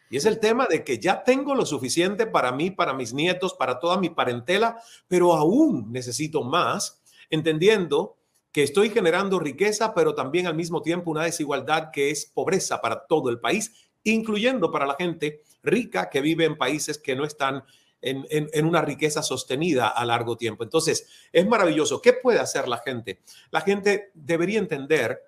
Y 0.10 0.18
es 0.18 0.26
el 0.26 0.40
tema 0.40 0.68
de 0.68 0.84
que 0.84 1.00
ya 1.00 1.24
tengo 1.24 1.56
lo 1.56 1.66
suficiente 1.66 2.28
para 2.28 2.52
mí, 2.52 2.72
para 2.72 2.94
mis 2.94 3.14
nietos, 3.14 3.54
para 3.54 3.80
toda 3.80 3.98
mi 3.98 4.10
parentela, 4.10 4.82
pero 5.08 5.34
aún 5.34 5.92
necesito 5.92 6.44
más, 6.44 7.02
entendiendo 7.30 8.18
que 8.52 8.64
estoy 8.64 8.90
generando 8.90 9.40
riqueza, 9.40 9.94
pero 9.94 10.16
también 10.16 10.48
al 10.48 10.56
mismo 10.56 10.82
tiempo 10.82 11.12
una 11.12 11.24
desigualdad 11.24 11.92
que 11.92 12.10
es 12.10 12.26
pobreza 12.26 12.82
para 12.82 13.06
todo 13.06 13.30
el 13.30 13.40
país, 13.40 13.90
incluyendo 14.04 14.72
para 14.72 14.88
la 14.88 14.96
gente 14.96 15.44
rica 15.62 16.10
que 16.10 16.22
vive 16.22 16.46
en 16.46 16.58
países 16.58 16.98
que 16.98 17.16
no 17.16 17.26
están 17.26 17.64
en, 18.02 18.26
en, 18.30 18.66
una 18.66 18.82
riqueza 18.82 19.22
sostenida 19.22 19.90
a 19.90 20.06
largo 20.06 20.38
tiempo. 20.38 20.64
Entonces, 20.64 21.08
es 21.32 21.48
maravilloso. 21.48 22.02
¿Qué 22.02 22.14
puede 22.14 22.40
hacer 22.40 22.68
la 22.68 22.78
gente? 22.78 23.20
La 23.52 23.62
gente 23.62 24.12
debería 24.14 24.60
entender 24.60 25.22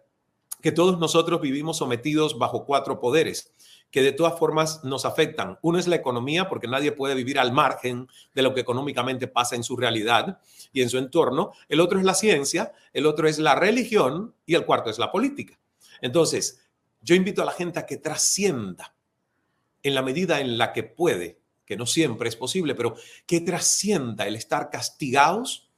que 0.61 0.71
todos 0.71 0.99
nosotros 0.99 1.41
vivimos 1.41 1.77
sometidos 1.77 2.37
bajo 2.37 2.65
cuatro 2.65 2.99
poderes 2.99 3.53
que 3.91 4.01
de 4.01 4.11
todas 4.11 4.37
formas 4.37 4.83
nos 4.83 5.05
afectan. 5.05 5.57
Uno 5.61 5.79
es 5.79 5.87
la 5.87 5.95
economía, 5.95 6.47
porque 6.47 6.67
nadie 6.67 6.91
puede 6.91 7.15
vivir 7.15 7.39
al 7.39 7.51
margen 7.51 8.07
de 8.33 8.41
lo 8.41 8.53
que 8.53 8.61
económicamente 8.61 9.27
pasa 9.27 9.55
en 9.55 9.63
su 9.63 9.75
realidad 9.75 10.39
y 10.71 10.81
en 10.81 10.89
su 10.89 10.97
entorno. 10.97 11.53
El 11.67 11.79
otro 11.79 11.99
es 11.99 12.05
la 12.05 12.13
ciencia, 12.13 12.73
el 12.93 13.05
otro 13.05 13.27
es 13.27 13.39
la 13.39 13.55
religión 13.55 14.35
y 14.45 14.55
el 14.55 14.65
cuarto 14.65 14.89
es 14.89 14.99
la 14.99 15.11
política. 15.11 15.59
Entonces, 16.01 16.61
yo 17.01 17.15
invito 17.15 17.41
a 17.41 17.45
la 17.45 17.51
gente 17.51 17.79
a 17.79 17.85
que 17.85 17.97
trascienda 17.97 18.93
en 19.81 19.95
la 19.95 20.01
medida 20.01 20.39
en 20.39 20.57
la 20.57 20.73
que 20.73 20.83
puede, 20.83 21.39
que 21.65 21.77
no 21.77 21.85
siempre 21.85 22.29
es 22.29 22.35
posible, 22.35 22.75
pero 22.75 22.95
que 23.25 23.41
trascienda 23.41 24.27
el 24.27 24.35
estar 24.35 24.69
castigados 24.69 25.69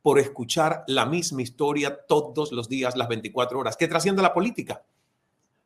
por 0.00 0.18
escuchar 0.18 0.84
la 0.88 1.06
misma 1.06 1.42
historia 1.42 2.06
todos 2.06 2.50
los 2.50 2.68
días, 2.68 2.96
las 2.96 3.08
24 3.08 3.58
horas, 3.58 3.76
que 3.76 3.88
trasciende 3.88 4.22
la 4.22 4.34
política. 4.34 4.82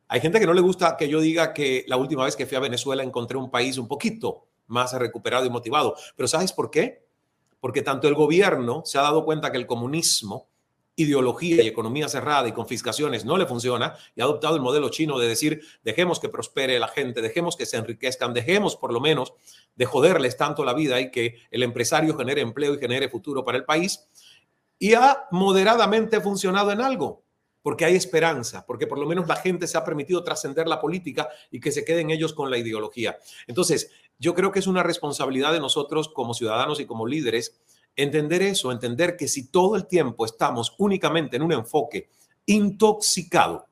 Hay 0.09 0.21
gente 0.21 0.39
que 0.39 0.45
no 0.45 0.53
le 0.53 0.61
gusta 0.61 0.95
que 0.95 1.09
yo 1.09 1.19
diga 1.19 1.53
que 1.53 1.83
la 1.87 1.97
última 1.97 2.23
vez 2.23 2.35
que 2.35 2.45
fui 2.45 2.55
a 2.55 2.61
Venezuela 2.61 3.03
encontré 3.03 3.37
un 3.37 3.51
país 3.51 3.77
un 3.77 3.87
poquito 3.87 4.47
más 4.67 4.93
recuperado 4.93 5.45
y 5.45 5.49
motivado. 5.49 5.95
Pero 6.15 6.27
¿sabes 6.27 6.53
por 6.53 6.71
qué? 6.71 7.05
Porque 7.59 7.81
tanto 7.81 8.07
el 8.07 8.13
gobierno 8.13 8.83
se 8.85 8.97
ha 8.97 9.01
dado 9.01 9.25
cuenta 9.25 9.51
que 9.51 9.57
el 9.57 9.67
comunismo, 9.67 10.47
ideología 10.95 11.61
y 11.61 11.67
economía 11.67 12.07
cerrada 12.07 12.47
y 12.47 12.53
confiscaciones 12.53 13.25
no 13.25 13.37
le 13.37 13.45
funciona 13.45 13.95
y 14.15 14.21
ha 14.21 14.23
adoptado 14.23 14.55
el 14.55 14.61
modelo 14.61 14.89
chino 14.89 15.19
de 15.19 15.27
decir, 15.27 15.61
dejemos 15.83 16.19
que 16.19 16.29
prospere 16.29 16.79
la 16.79 16.87
gente, 16.87 17.21
dejemos 17.21 17.55
que 17.55 17.65
se 17.65 17.77
enriquezcan, 17.77 18.33
dejemos 18.33 18.75
por 18.75 18.93
lo 18.93 18.99
menos 18.99 19.33
de 19.75 19.85
joderles 19.85 20.37
tanto 20.37 20.63
la 20.63 20.73
vida 20.73 20.99
y 21.01 21.11
que 21.11 21.35
el 21.51 21.63
empresario 21.63 22.17
genere 22.17 22.41
empleo 22.41 22.73
y 22.73 22.79
genere 22.79 23.09
futuro 23.09 23.43
para 23.43 23.57
el 23.57 23.65
país. 23.65 24.07
Y 24.79 24.93
ha 24.93 25.25
moderadamente 25.31 26.21
funcionado 26.21 26.71
en 26.71 26.81
algo 26.81 27.26
porque 27.67 27.83
hay 27.83 27.95
esperanza, 27.97 28.65
porque 28.65 28.87
por 28.87 28.97
lo 28.97 29.05
menos 29.05 29.27
la 29.27 29.35
gente 29.35 29.67
se 29.67 29.77
ha 29.77 29.83
permitido 29.83 30.23
trascender 30.23 30.69
la 30.69 30.79
política 30.79 31.27
y 31.51 31.59
que 31.59 31.73
se 31.73 31.83
queden 31.83 32.11
ellos 32.11 32.31
con 32.31 32.49
la 32.49 32.57
ideología. 32.57 33.17
Entonces, 33.45 33.91
yo 34.17 34.33
creo 34.33 34.53
que 34.53 34.59
es 34.59 34.67
una 34.67 34.83
responsabilidad 34.83 35.51
de 35.51 35.59
nosotros 35.59 36.07
como 36.07 36.33
ciudadanos 36.33 36.79
y 36.79 36.85
como 36.85 37.05
líderes 37.05 37.59
entender 37.97 38.41
eso, 38.41 38.71
entender 38.71 39.17
que 39.17 39.27
si 39.27 39.51
todo 39.51 39.75
el 39.75 39.85
tiempo 39.85 40.23
estamos 40.23 40.75
únicamente 40.77 41.35
en 41.35 41.41
un 41.41 41.51
enfoque 41.51 42.09
intoxicado 42.45 43.67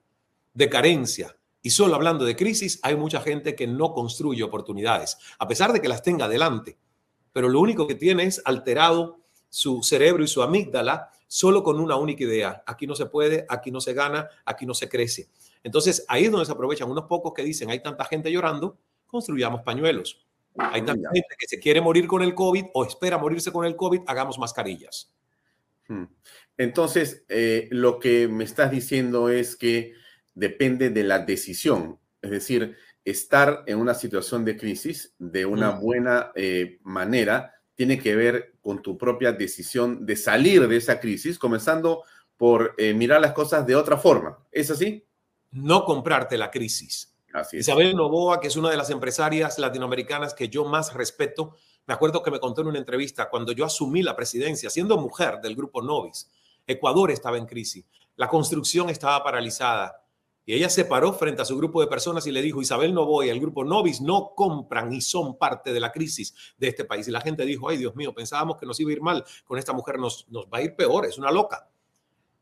de 0.54 0.68
carencia 0.68 1.34
y 1.62 1.70
solo 1.70 1.96
hablando 1.96 2.26
de 2.26 2.36
crisis, 2.36 2.82
hay 2.84 2.98
mucha 2.98 3.22
gente 3.22 3.56
que 3.56 3.66
no 3.66 3.94
construye 3.94 4.44
oportunidades, 4.44 5.18
a 5.40 5.48
pesar 5.48 5.72
de 5.72 5.80
que 5.80 5.88
las 5.88 6.04
tenga 6.04 6.28
delante. 6.28 6.78
Pero 7.32 7.48
lo 7.48 7.62
único 7.62 7.88
que 7.88 7.96
tiene 7.96 8.26
es 8.26 8.42
alterado 8.44 9.22
su 9.48 9.84
cerebro 9.84 10.22
y 10.22 10.28
su 10.28 10.44
amígdala 10.44 11.12
solo 11.28 11.64
con 11.64 11.80
una 11.80 11.96
única 11.96 12.24
idea. 12.24 12.64
Aquí 12.66 12.88
no 12.88 12.96
se 12.96 13.06
puede, 13.06 13.46
aquí 13.50 13.72
no 13.72 13.82
se 13.82 13.94
gana, 13.94 14.30
aquí 14.46 14.66
no 14.66 14.74
se 14.74 14.90
crece. 14.90 15.30
Entonces 15.64 16.06
ahí 16.08 16.26
es 16.26 16.32
donde 16.32 16.46
se 16.46 16.52
aprovechan 16.52 16.90
unos 16.90 17.06
pocos 17.06 17.34
que 17.34 17.44
dicen, 17.44 17.70
hay 17.70 17.82
tanta 17.82 18.06
gente 18.06 18.32
llorando, 18.32 18.78
construyamos 19.08 19.62
pañuelos. 19.62 20.26
Hay 20.58 20.84
tanta 20.84 21.10
gente 21.12 21.36
que 21.38 21.48
se 21.48 21.60
quiere 21.60 21.82
morir 21.82 22.08
con 22.08 22.22
el 22.22 22.34
COVID 22.34 22.66
o 22.74 22.86
espera 22.86 23.18
morirse 23.18 23.52
con 23.52 23.66
el 23.66 23.76
COVID, 23.76 24.02
hagamos 24.08 24.40
mascarillas. 24.40 25.14
Hmm. 25.88 26.06
Entonces, 26.58 27.26
eh, 27.28 27.68
lo 27.72 28.00
que 28.00 28.28
me 28.28 28.46
estás 28.46 28.72
diciendo 28.72 29.30
es 29.30 29.56
que 29.56 29.94
depende 30.34 30.90
de 30.90 31.04
la 31.04 31.20
decisión, 31.20 32.00
es 32.22 32.32
decir, 32.32 32.78
estar 33.04 33.64
en 33.68 33.78
una 33.78 33.94
situación 33.94 34.44
de 34.46 34.58
crisis 34.58 35.14
de 35.20 35.46
una 35.46 35.72
mm. 35.74 35.80
buena 35.80 36.32
eh, 36.36 36.80
manera 36.84 37.55
tiene 37.76 38.00
que 38.00 38.16
ver 38.16 38.56
con 38.62 38.82
tu 38.82 38.98
propia 38.98 39.32
decisión 39.32 40.06
de 40.06 40.16
salir 40.16 40.68
de 40.68 40.78
esa 40.78 41.00
crisis, 41.00 41.38
comenzando 41.38 42.04
por 42.38 42.74
eh, 42.78 42.94
mirar 42.94 43.22
las 43.22 43.34
cosas 43.34 43.66
de 43.66 43.76
otra 43.76 43.98
forma. 43.98 44.40
¿Es 44.52 44.72
así? 44.72 45.06
No 45.52 45.86
comprarte 45.86 46.38
la 46.38 46.50
crisis. 46.50 47.16
Así 47.34 47.58
es. 47.58 47.68
Isabel 47.68 47.96
Novoa, 47.96 48.40
que 48.40 48.48
es 48.48 48.56
una 48.56 48.70
de 48.70 48.78
las 48.78 48.90
empresarias 48.90 49.60
latinoamericanas 49.60 50.34
que 50.34 50.50
yo 50.50 50.66
más 50.66 50.94
respeto, 50.94 51.56
me 51.86 51.94
acuerdo 51.94 52.24
que 52.24 52.32
me 52.32 52.40
contó 52.40 52.62
en 52.62 52.68
una 52.68 52.80
entrevista 52.80 53.30
cuando 53.30 53.52
yo 53.52 53.66
asumí 53.66 54.02
la 54.02 54.16
presidencia, 54.16 54.70
siendo 54.70 54.98
mujer 54.98 55.40
del 55.42 55.56
grupo 55.56 55.82
Novis, 55.82 56.30
Ecuador 56.66 57.12
estaba 57.12 57.38
en 57.38 57.46
crisis, 57.46 57.86
la 58.16 58.28
construcción 58.28 58.90
estaba 58.90 59.24
paralizada, 59.24 60.05
y 60.46 60.54
ella 60.54 60.70
se 60.70 60.86
paró 60.86 61.14
frente 61.14 61.42
a 61.42 61.46
su 61.46 61.58
grupo 61.58 61.82
de 61.82 61.88
personas 61.88 62.28
y 62.28 62.32
le 62.32 62.42
dijo, 62.42 62.62
Isabel 62.62 62.94
Novoa 62.94 63.26
y 63.26 63.30
el 63.30 63.40
grupo 63.40 63.64
Novis 63.64 64.00
no 64.02 64.34
compran 64.36 64.94
y 64.94 65.02
son 65.02 65.38
parte 65.38 65.74
de 65.74 65.80
la 65.80 65.92
crisis 65.92 66.36
de 66.58 66.68
este 66.68 66.86
país. 66.86 67.08
Y 67.08 67.12
la 67.12 67.22
gente 67.22 67.46
dijo, 67.46 67.68
ay 67.68 67.78
Dios 67.78 67.96
mío, 67.96 68.14
pensábamos 68.14 68.58
que 68.58 68.66
nos 68.66 68.80
iba 68.80 68.92
a 68.92 68.94
ir 68.94 69.02
mal, 69.02 69.26
con 69.44 69.58
esta 69.58 69.74
mujer 69.74 69.98
nos, 69.98 70.28
nos 70.30 70.46
va 70.46 70.60
a 70.60 70.62
ir 70.62 70.76
peor, 70.76 71.06
es 71.06 71.18
una 71.18 71.32
loca. 71.32 71.68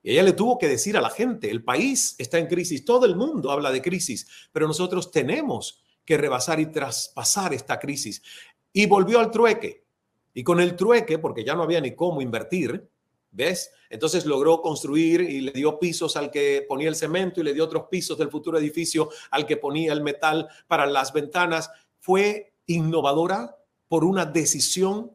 Y 0.01 0.11
ella 0.11 0.23
le 0.23 0.33
tuvo 0.33 0.57
que 0.57 0.67
decir 0.67 0.97
a 0.97 1.01
la 1.01 1.09
gente, 1.09 1.49
el 1.49 1.63
país 1.63 2.15
está 2.17 2.37
en 2.37 2.47
crisis, 2.47 2.83
todo 2.83 3.05
el 3.05 3.15
mundo 3.15 3.51
habla 3.51 3.71
de 3.71 3.81
crisis, 3.81 4.27
pero 4.51 4.67
nosotros 4.67 5.09
tenemos 5.11 5.81
que 6.03 6.17
rebasar 6.17 6.59
y 6.59 6.65
traspasar 6.65 7.53
esta 7.53 7.79
crisis. 7.79 8.21
Y 8.73 8.85
volvió 8.85 9.19
al 9.19 9.31
trueque. 9.31 9.85
Y 10.33 10.43
con 10.43 10.59
el 10.59 10.75
trueque, 10.75 11.19
porque 11.19 11.45
ya 11.45 11.55
no 11.55 11.63
había 11.63 11.79
ni 11.79 11.95
cómo 11.95 12.21
invertir, 12.21 12.89
¿Ves? 13.35 13.71
Entonces 13.89 14.25
logró 14.25 14.61
construir 14.61 15.21
y 15.21 15.41
le 15.41 15.51
dio 15.51 15.79
pisos 15.79 16.15
al 16.15 16.29
que 16.29 16.65
ponía 16.69 16.87
el 16.87 16.95
cemento 16.95 17.41
y 17.41 17.43
le 17.43 17.53
dio 17.53 17.65
otros 17.65 17.87
pisos 17.89 18.17
del 18.17 18.29
futuro 18.29 18.59
edificio 18.59 19.09
al 19.31 19.47
que 19.47 19.57
ponía 19.57 19.91
el 19.91 20.01
metal 20.01 20.47
para 20.67 20.85
las 20.85 21.11
ventanas. 21.11 21.71
Fue 21.99 22.53
innovadora 22.67 23.57
por 23.87 24.05
una 24.05 24.25
decisión 24.25 25.11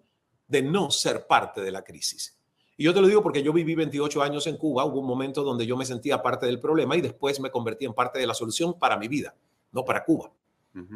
de 0.49 0.63
no 0.63 0.91
ser 0.91 1.27
parte 1.29 1.61
de 1.61 1.71
la 1.71 1.83
crisis. 1.85 2.37
Y 2.77 2.85
yo 2.85 2.95
te 2.95 3.01
lo 3.01 3.07
digo 3.07 3.23
porque 3.23 3.43
yo 3.43 3.53
viví 3.53 3.75
28 3.75 4.23
años 4.23 4.47
en 4.47 4.57
Cuba, 4.57 4.85
hubo 4.85 5.01
un 5.01 5.07
momento 5.07 5.43
donde 5.43 5.67
yo 5.67 5.77
me 5.77 5.85
sentía 5.85 6.23
parte 6.23 6.47
del 6.47 6.61
problema 6.61 6.97
y 6.97 7.01
después 7.01 7.39
me 7.41 7.51
convertí 7.51 7.85
en 7.85 7.95
parte 7.95 8.19
de 8.19 8.27
la 8.27 8.35
solución 8.35 8.79
para 8.79 8.97
mi 8.97 9.09
vida, 9.09 9.35
no 9.73 9.85
para 9.85 10.05
Cuba. 10.05 10.33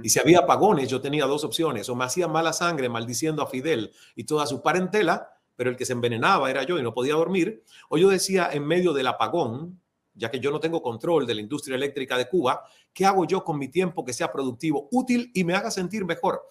Y 0.03 0.11
si 0.11 0.21
había 0.21 0.41
apagones, 0.41 0.89
yo 0.89 1.01
tenía 1.01 1.27
dos 1.27 1.43
opciones, 1.43 1.89
o 1.89 1.97
me 1.97 2.05
hacía 2.05 2.29
mala 2.29 2.53
sangre 2.53 2.89
maldiciendo 2.89 3.43
a 3.43 3.49
Fidel 3.49 3.93
y 4.15 4.23
toda 4.25 4.47
su 4.47 4.63
parentela, 4.63 5.41
pero 5.63 5.71
el 5.71 5.77
que 5.77 5.87
se 5.87 5.93
envenenaba 5.93 6.51
era 6.51 6.65
yo 6.65 6.77
y 6.77 6.83
no 6.83 6.93
podía 6.93 7.15
dormir, 7.15 7.63
o 7.89 7.97
yo 7.97 8.09
decía 8.09 8.51
en 8.53 8.67
medio 8.67 8.93
del 8.93 9.07
apagón, 9.07 9.81
ya 10.13 10.29
que 10.29 10.41
yo 10.41 10.51
no 10.51 10.59
tengo 10.59 10.83
control 10.83 11.25
de 11.25 11.37
la 11.37 11.41
industria 11.41 11.77
eléctrica 11.77 12.19
de 12.19 12.29
Cuba, 12.29 12.65
¿qué 12.93 13.07
hago 13.07 13.25
yo 13.27 13.45
con 13.45 13.61
mi 13.61 13.69
tiempo 13.69 14.05
que 14.05 14.13
sea 14.13 14.33
productivo, 14.33 14.89
útil 14.91 15.31
y 15.33 15.45
me 15.45 15.55
haga 15.55 15.71
sentir 15.71 16.05
mejor? 16.05 16.49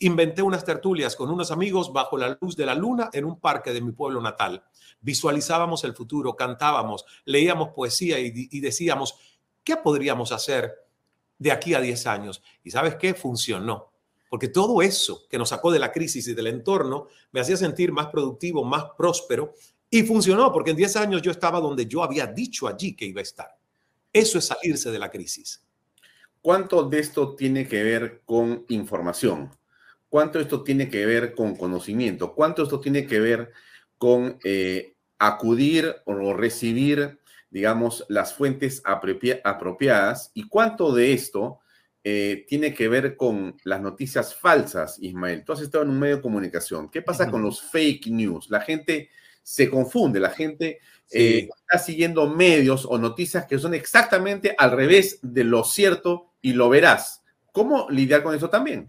Inventé 0.00 0.42
unas 0.42 0.64
tertulias 0.64 1.14
con 1.14 1.30
unos 1.30 1.52
amigos 1.52 1.92
bajo 1.92 2.18
la 2.18 2.36
luz 2.40 2.56
de 2.56 2.66
la 2.66 2.74
luna 2.74 3.08
en 3.12 3.24
un 3.24 3.38
parque 3.38 3.72
de 3.72 3.82
mi 3.82 3.92
pueblo 3.92 4.20
natal. 4.20 4.64
Visualizábamos 5.00 5.84
el 5.84 5.94
futuro, 5.94 6.34
cantábamos, 6.34 7.04
leíamos 7.26 7.68
poesía 7.68 8.18
y, 8.18 8.32
y 8.34 8.58
decíamos, 8.58 9.14
¿qué 9.62 9.76
podríamos 9.76 10.32
hacer 10.32 10.74
de 11.38 11.52
aquí 11.52 11.74
a 11.74 11.80
10 11.80 12.04
años? 12.08 12.42
Y 12.64 12.72
sabes 12.72 12.96
qué? 12.96 13.14
Funcionó 13.14 13.89
porque 14.30 14.48
todo 14.48 14.80
eso 14.80 15.26
que 15.28 15.36
nos 15.36 15.50
sacó 15.50 15.72
de 15.72 15.80
la 15.80 15.92
crisis 15.92 16.28
y 16.28 16.34
del 16.34 16.46
entorno 16.46 17.08
me 17.32 17.40
hacía 17.40 17.56
sentir 17.56 17.90
más 17.90 18.06
productivo, 18.06 18.64
más 18.64 18.84
próspero 18.96 19.54
y 19.90 20.04
funcionó 20.04 20.52
porque 20.52 20.70
en 20.70 20.76
10 20.76 20.96
años 20.96 21.20
yo 21.20 21.32
estaba 21.32 21.60
donde 21.60 21.86
yo 21.86 22.02
había 22.04 22.26
dicho 22.26 22.68
allí 22.68 22.94
que 22.94 23.04
iba 23.04 23.18
a 23.18 23.24
estar. 23.24 23.58
Eso 24.12 24.38
es 24.38 24.46
salirse 24.46 24.92
de 24.92 24.98
la 25.00 25.10
crisis. 25.10 25.62
¿Cuánto 26.40 26.88
de 26.88 27.00
esto 27.00 27.34
tiene 27.34 27.66
que 27.66 27.82
ver 27.82 28.22
con 28.24 28.64
información? 28.68 29.50
¿Cuánto 30.08 30.38
esto 30.38 30.62
tiene 30.62 30.88
que 30.88 31.04
ver 31.06 31.34
con 31.34 31.56
conocimiento? 31.56 32.32
¿Cuánto 32.34 32.62
esto 32.62 32.80
tiene 32.80 33.06
que 33.06 33.18
ver 33.20 33.50
con 33.98 34.38
eh, 34.44 34.94
acudir 35.18 35.96
o 36.04 36.32
recibir, 36.34 37.20
digamos, 37.50 38.06
las 38.08 38.32
fuentes 38.32 38.80
apropiadas? 38.84 40.30
¿Y 40.34 40.48
cuánto 40.48 40.94
de 40.94 41.12
esto 41.12 41.59
eh, 42.02 42.46
tiene 42.48 42.72
que 42.72 42.88
ver 42.88 43.16
con 43.16 43.56
las 43.64 43.80
noticias 43.80 44.34
falsas, 44.34 44.98
Ismael. 45.00 45.44
Tú 45.44 45.52
has 45.52 45.60
estado 45.60 45.84
en 45.84 45.90
un 45.90 45.98
medio 45.98 46.16
de 46.16 46.22
comunicación. 46.22 46.90
¿Qué 46.90 47.02
pasa 47.02 47.30
con 47.30 47.42
los 47.42 47.60
fake 47.60 48.06
news? 48.06 48.48
La 48.50 48.60
gente 48.60 49.10
se 49.42 49.68
confunde, 49.68 50.18
la 50.20 50.30
gente 50.30 50.78
eh, 51.10 51.48
está 51.66 51.78
siguiendo 51.78 52.28
medios 52.28 52.86
o 52.88 52.96
noticias 52.96 53.46
que 53.46 53.58
son 53.58 53.74
exactamente 53.74 54.54
al 54.56 54.70
revés 54.70 55.18
de 55.22 55.44
lo 55.44 55.64
cierto 55.64 56.32
y 56.40 56.54
lo 56.54 56.68
verás. 56.68 57.22
¿Cómo 57.52 57.90
lidiar 57.90 58.22
con 58.22 58.34
eso 58.34 58.48
también? 58.48 58.86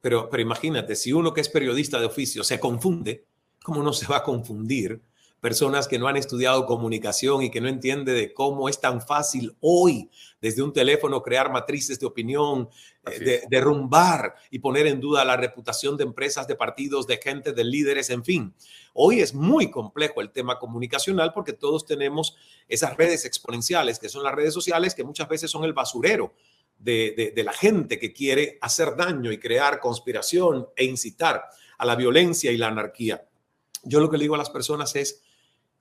Pero, 0.00 0.28
pero 0.30 0.42
imagínate, 0.42 0.94
si 0.94 1.12
uno 1.12 1.32
que 1.32 1.40
es 1.40 1.48
periodista 1.48 1.98
de 1.98 2.06
oficio 2.06 2.44
se 2.44 2.60
confunde, 2.60 3.24
¿cómo 3.62 3.82
no 3.82 3.92
se 3.92 4.06
va 4.06 4.18
a 4.18 4.22
confundir 4.22 5.00
personas 5.44 5.88
que 5.88 5.98
no 5.98 6.08
han 6.08 6.16
estudiado 6.16 6.64
comunicación 6.64 7.42
y 7.42 7.50
que 7.50 7.60
no 7.60 7.68
entienden 7.68 8.14
de 8.14 8.32
cómo 8.32 8.66
es 8.70 8.80
tan 8.80 9.02
fácil 9.02 9.54
hoy 9.60 10.08
desde 10.40 10.62
un 10.62 10.72
teléfono 10.72 11.22
crear 11.22 11.52
matrices 11.52 12.00
de 12.00 12.06
opinión, 12.06 12.70
eh, 13.04 13.42
derrumbar 13.50 14.36
y 14.50 14.60
poner 14.60 14.86
en 14.86 15.00
duda 15.00 15.22
la 15.22 15.36
reputación 15.36 15.98
de 15.98 16.04
empresas, 16.04 16.48
de 16.48 16.54
partidos, 16.54 17.06
de 17.06 17.18
gente, 17.18 17.52
de 17.52 17.62
líderes, 17.62 18.08
en 18.08 18.24
fin. 18.24 18.54
Hoy 18.94 19.20
es 19.20 19.34
muy 19.34 19.70
complejo 19.70 20.22
el 20.22 20.30
tema 20.30 20.58
comunicacional 20.58 21.34
porque 21.34 21.52
todos 21.52 21.84
tenemos 21.84 22.34
esas 22.66 22.96
redes 22.96 23.26
exponenciales 23.26 23.98
que 23.98 24.08
son 24.08 24.24
las 24.24 24.34
redes 24.34 24.54
sociales 24.54 24.94
que 24.94 25.04
muchas 25.04 25.28
veces 25.28 25.50
son 25.50 25.64
el 25.64 25.74
basurero 25.74 26.32
de, 26.78 27.34
de 27.36 27.44
la 27.44 27.52
gente 27.52 27.98
que 27.98 28.14
quiere 28.14 28.56
hacer 28.62 28.96
daño 28.96 29.30
y 29.30 29.38
crear 29.38 29.78
conspiración 29.78 30.68
e 30.74 30.86
incitar 30.86 31.44
a 31.76 31.84
la 31.84 31.96
violencia 31.96 32.50
y 32.50 32.56
la 32.56 32.68
anarquía. 32.68 33.28
Yo 33.82 34.00
lo 34.00 34.08
que 34.08 34.16
le 34.16 34.24
digo 34.24 34.36
a 34.36 34.38
las 34.38 34.48
personas 34.48 34.96
es, 34.96 35.20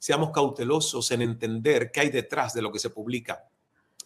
seamos 0.03 0.31
cautelosos 0.31 1.11
en 1.11 1.21
entender 1.21 1.89
qué 1.89 2.01
hay 2.01 2.09
detrás 2.09 2.53
de 2.53 2.61
lo 2.61 2.73
que 2.73 2.79
se 2.79 2.89
publica. 2.89 3.47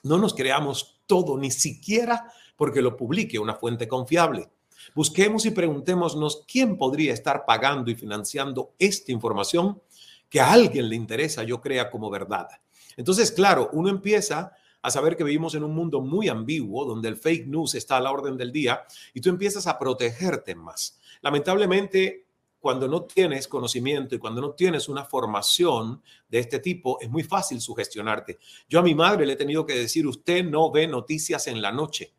No 0.04 0.20
nos 0.20 0.36
creamos 0.36 1.02
todo, 1.08 1.40
ni 1.40 1.50
siquiera 1.50 2.32
porque 2.56 2.84
lo 2.84 2.96
publique 2.96 3.40
una 3.40 3.56
fuente 3.56 3.88
confiable. 3.88 4.48
Busquemos 4.94 5.48
y 5.48 5.50
preguntémonos 5.50 6.44
quién 6.48 6.78
podría 6.78 7.16
estar 7.16 7.46
pagando 7.48 7.90
y 7.90 7.96
financiando 7.96 8.76
esta 8.78 9.12
información 9.12 9.82
que 10.30 10.40
a 10.40 10.52
alguien 10.52 10.88
le 10.88 10.96
interesa, 10.96 11.42
yo 11.42 11.60
crea 11.60 11.90
como 11.90 12.12
verdad. 12.12 12.48
Entonces, 12.96 13.32
claro, 13.32 13.72
uno 13.74 13.90
empieza 13.90 14.52
a 14.84 14.92
saber 14.92 15.18
que 15.18 15.24
vivimos 15.24 15.56
en 15.56 15.64
un 15.64 15.74
mundo 15.74 16.00
muy 16.00 16.30
ambiguo, 16.30 16.86
donde 16.86 17.10
el 17.10 17.18
fake 17.18 17.48
news 17.48 17.74
está 17.74 17.98
a 17.98 18.02
la 18.02 18.12
orden 18.12 18.38
del 18.38 18.52
día, 18.52 18.84
y 19.16 19.22
tú 19.22 19.30
empiezas 19.30 19.66
a 19.66 19.80
protegerte 19.80 20.54
más. 20.54 21.00
Lamentablemente, 21.22 22.27
cuando 22.68 22.90
no 22.90 23.04
tienes 23.04 23.48
conocimiento 23.48 24.14
y 24.14 24.20
cuando 24.20 24.42
no 24.42 24.52
tienes 24.52 24.90
una 24.90 25.06
formación 25.06 26.04
de 26.28 26.40
este 26.40 26.60
tipo, 26.60 27.00
es 27.00 27.10
muy 27.10 27.24
fácil 27.24 27.62
sugestionarte. 27.62 28.40
Yo 28.68 28.80
a 28.80 28.84
mi 28.84 28.94
madre 28.94 29.26
le 29.26 29.32
he 29.32 29.36
tenido 29.38 29.66
que 29.66 29.74
decir, 29.74 30.06
usted 30.06 30.44
no 30.44 30.70
ve 30.70 30.86
noticias 30.86 31.48
en 31.48 31.62
la 31.62 31.72
noche. 31.72 32.14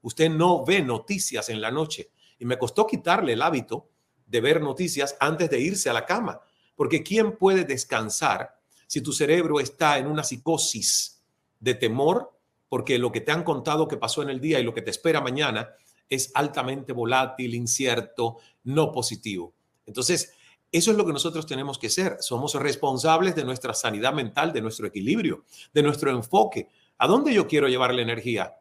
Usted 0.00 0.30
no 0.30 0.64
ve 0.64 0.82
noticias 0.82 1.48
en 1.48 1.60
la 1.60 1.72
noche. 1.72 2.12
Y 2.38 2.44
me 2.44 2.56
costó 2.56 2.86
quitarle 2.86 3.32
el 3.32 3.42
hábito 3.42 3.88
de 4.24 4.40
ver 4.40 4.60
noticias 4.60 5.16
antes 5.18 5.50
de 5.50 5.58
irse 5.58 5.90
a 5.90 5.94
la 5.94 6.06
cama. 6.06 6.42
Porque 6.76 7.02
¿quién 7.02 7.36
puede 7.36 7.64
descansar 7.64 8.56
si 8.86 9.00
tu 9.00 9.12
cerebro 9.12 9.58
está 9.58 9.98
en 9.98 10.06
una 10.06 10.22
psicosis 10.22 11.24
de 11.58 11.74
temor? 11.74 12.38
Porque 12.68 13.00
lo 13.00 13.10
que 13.10 13.22
te 13.22 13.32
han 13.32 13.42
contado 13.42 13.88
que 13.88 13.96
pasó 13.96 14.22
en 14.22 14.30
el 14.30 14.40
día 14.40 14.60
y 14.60 14.62
lo 14.62 14.72
que 14.72 14.82
te 14.82 14.92
espera 14.92 15.20
mañana 15.20 15.70
es 16.08 16.30
altamente 16.36 16.92
volátil, 16.92 17.56
incierto, 17.56 18.36
no 18.62 18.92
positivo. 18.92 19.57
Entonces, 19.88 20.32
eso 20.70 20.90
es 20.90 20.96
lo 20.96 21.06
que 21.06 21.12
nosotros 21.12 21.46
tenemos 21.46 21.78
que 21.78 21.88
ser. 21.88 22.18
Somos 22.20 22.54
responsables 22.54 23.34
de 23.34 23.44
nuestra 23.44 23.74
sanidad 23.74 24.12
mental, 24.12 24.52
de 24.52 24.60
nuestro 24.60 24.86
equilibrio, 24.86 25.44
de 25.72 25.82
nuestro 25.82 26.10
enfoque. 26.10 26.68
¿A 26.98 27.06
dónde 27.06 27.32
yo 27.32 27.48
quiero 27.48 27.68
llevar 27.68 27.94
la 27.94 28.02
energía? 28.02 28.54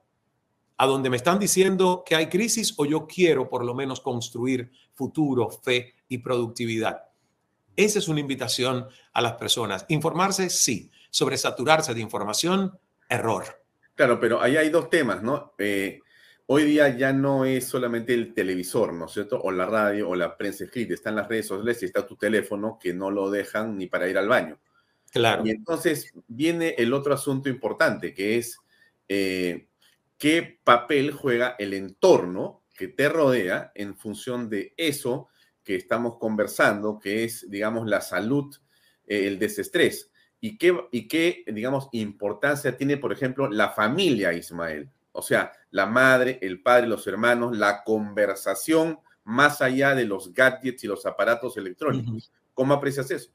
¿A 0.78 0.86
dónde 0.86 1.10
me 1.10 1.18
están 1.18 1.38
diciendo 1.38 2.04
que 2.06 2.16
hay 2.16 2.28
crisis 2.28 2.74
o 2.78 2.86
yo 2.86 3.08
quiero 3.08 3.50
por 3.50 3.66
lo 3.66 3.74
menos 3.74 4.00
construir 4.00 4.72
futuro, 4.94 5.50
fe 5.50 5.96
y 6.08 6.20
productividad? 6.20 7.04
Esa 7.76 8.00
es 8.00 8.08
una 8.08 8.22
invitación 8.22 8.88
a 9.14 9.22
las 9.22 9.34
personas. 9.34 9.86
Informarse, 9.90 10.50
sí. 10.50 10.90
Sobresaturarse 11.10 11.94
de 11.94 12.02
información, 12.02 12.78
error. 13.10 13.64
Claro, 13.96 14.20
pero 14.20 14.42
ahí 14.42 14.56
hay 14.56 14.70
dos 14.70 14.90
temas, 14.90 15.22
¿no? 15.24 15.54
Eh, 15.58 16.00
hoy 16.48 16.64
día 16.64 16.90
ya 16.98 17.14
no 17.14 17.46
es 17.46 17.66
solamente 17.66 18.14
el 18.14 18.34
televisor, 18.34 18.94
¿no 18.94 19.06
es 19.06 19.12
cierto? 19.12 19.40
O 19.42 19.52
la 19.52 19.66
radio 19.66 20.10
o 20.10 20.16
la 20.16 20.36
prensa 20.36 20.64
escrita, 20.64 20.94
están 20.94 21.16
las 21.16 21.28
redes 21.28 21.48
sociales 21.48 21.82
y 21.82 21.86
está 21.86 22.06
tu 22.06 22.16
teléfono 22.16 22.80
que 22.82 22.94
no 22.94 23.12
lo 23.12 23.30
dejan 23.30 23.78
ni 23.78 23.88
para 23.88 24.08
ir 24.08 24.18
al 24.18 24.28
baño. 24.28 24.60
Claro. 25.12 25.46
Y 25.46 25.52
entonces 25.52 26.14
viene 26.28 26.76
el 26.78 26.94
otro 26.94 27.14
asunto 27.14 27.50
importante, 27.50 28.14
que 28.14 28.38
es 28.38 28.58
eh, 29.08 29.68
qué 30.18 30.60
papel 30.64 31.12
juega 31.12 31.56
el 31.60 31.74
entorno 31.74 32.64
que 32.76 32.88
te 32.88 33.10
rodea 33.10 33.72
en 33.76 33.96
función 33.96 34.50
de 34.50 34.74
eso 34.78 35.30
que 35.64 35.76
estamos 35.76 36.18
conversando, 36.18 37.00
que 37.00 37.26
es, 37.26 37.50
digamos, 37.50 37.88
la 37.88 38.00
salud, 38.00 38.56
eh, 39.06 39.28
el 39.28 39.38
desestrés. 39.38 40.12
¿Y 40.40 40.58
qué, 40.58 40.78
¿Y 40.92 41.08
qué, 41.08 41.44
digamos, 41.48 41.90
importancia 41.92 42.78
tiene, 42.78 42.98
por 42.98 43.12
ejemplo, 43.12 43.50
la 43.50 43.72
familia, 43.72 44.32
Ismael? 44.34 44.90
O 45.12 45.22
sea, 45.22 45.52
la 45.72 45.86
madre, 45.86 46.40
el 46.42 46.62
padre, 46.62 46.88
los 46.88 47.06
hermanos, 47.08 47.58
la 47.58 47.84
conversación 47.84 49.00
más 49.24 49.62
allá 49.62 49.94
de 49.94 50.06
los 50.06 50.34
gadgets 50.34 50.84
y 50.84 50.88
los 50.88 51.06
aparatos 51.06 51.58
electrónicos. 51.58 52.32
¿Cómo 52.54 52.74
aprecias 52.74 53.12
eso? 53.12 53.32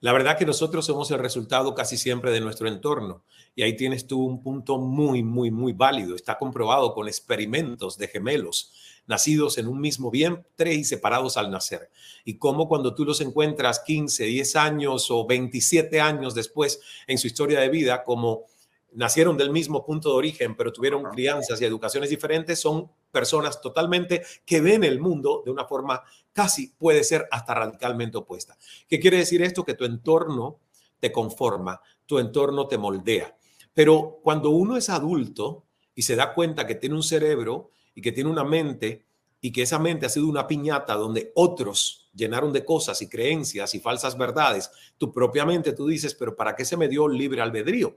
La 0.00 0.12
verdad 0.12 0.36
que 0.36 0.46
nosotros 0.46 0.86
somos 0.86 1.10
el 1.10 1.18
resultado 1.18 1.74
casi 1.74 1.96
siempre 1.96 2.32
de 2.32 2.40
nuestro 2.40 2.68
entorno. 2.68 3.24
Y 3.54 3.62
ahí 3.62 3.76
tienes 3.76 4.06
tú 4.06 4.24
un 4.24 4.42
punto 4.42 4.78
muy, 4.78 5.22
muy, 5.22 5.50
muy 5.50 5.72
válido. 5.72 6.14
Está 6.14 6.38
comprobado 6.38 6.92
con 6.94 7.08
experimentos 7.08 7.96
de 7.98 8.08
gemelos 8.08 8.72
nacidos 9.06 9.58
en 9.58 9.66
un 9.66 9.80
mismo 9.80 10.10
vientre 10.10 10.74
y 10.74 10.84
separados 10.84 11.36
al 11.36 11.50
nacer. 11.50 11.90
Y 12.24 12.38
cómo 12.38 12.68
cuando 12.68 12.94
tú 12.94 13.04
los 13.04 13.20
encuentras 13.20 13.80
15, 13.80 14.24
10 14.24 14.56
años 14.56 15.10
o 15.10 15.26
27 15.26 16.00
años 16.00 16.34
después 16.34 16.80
en 17.08 17.18
su 17.18 17.26
historia 17.26 17.60
de 17.60 17.68
vida, 17.68 18.04
como 18.04 18.44
nacieron 18.92 19.36
del 19.36 19.50
mismo 19.50 19.84
punto 19.84 20.10
de 20.10 20.16
origen, 20.16 20.56
pero 20.56 20.72
tuvieron 20.72 21.04
crianzas 21.04 21.60
y 21.60 21.64
educaciones 21.64 22.10
diferentes, 22.10 22.60
son 22.60 22.90
personas 23.10 23.60
totalmente 23.60 24.22
que 24.44 24.60
ven 24.60 24.84
el 24.84 25.00
mundo 25.00 25.42
de 25.44 25.50
una 25.50 25.64
forma 25.64 26.02
casi 26.32 26.68
puede 26.78 27.04
ser 27.04 27.28
hasta 27.30 27.54
radicalmente 27.54 28.18
opuesta. 28.18 28.56
¿Qué 28.88 29.00
quiere 29.00 29.18
decir 29.18 29.42
esto? 29.42 29.64
Que 29.64 29.74
tu 29.74 29.84
entorno 29.84 30.60
te 30.98 31.12
conforma, 31.12 31.80
tu 32.06 32.18
entorno 32.18 32.66
te 32.66 32.78
moldea. 32.78 33.36
Pero 33.74 34.20
cuando 34.22 34.50
uno 34.50 34.76
es 34.76 34.90
adulto 34.90 35.64
y 35.94 36.02
se 36.02 36.16
da 36.16 36.34
cuenta 36.34 36.66
que 36.66 36.74
tiene 36.74 36.94
un 36.94 37.02
cerebro 37.02 37.70
y 37.94 38.02
que 38.02 38.12
tiene 38.12 38.30
una 38.30 38.44
mente 38.44 39.06
y 39.40 39.52
que 39.52 39.62
esa 39.62 39.78
mente 39.78 40.06
ha 40.06 40.10
sido 40.10 40.28
una 40.28 40.46
piñata 40.46 40.94
donde 40.94 41.32
otros 41.34 42.10
llenaron 42.14 42.52
de 42.52 42.64
cosas 42.64 43.00
y 43.02 43.08
creencias 43.08 43.74
y 43.74 43.80
falsas 43.80 44.18
verdades, 44.18 44.70
tu 44.98 45.12
propia 45.12 45.46
mente 45.46 45.72
tú 45.72 45.86
dices, 45.86 46.14
pero 46.14 46.36
¿para 46.36 46.54
qué 46.54 46.64
se 46.64 46.76
me 46.76 46.88
dio 46.88 47.08
libre 47.08 47.40
albedrío? 47.40 47.96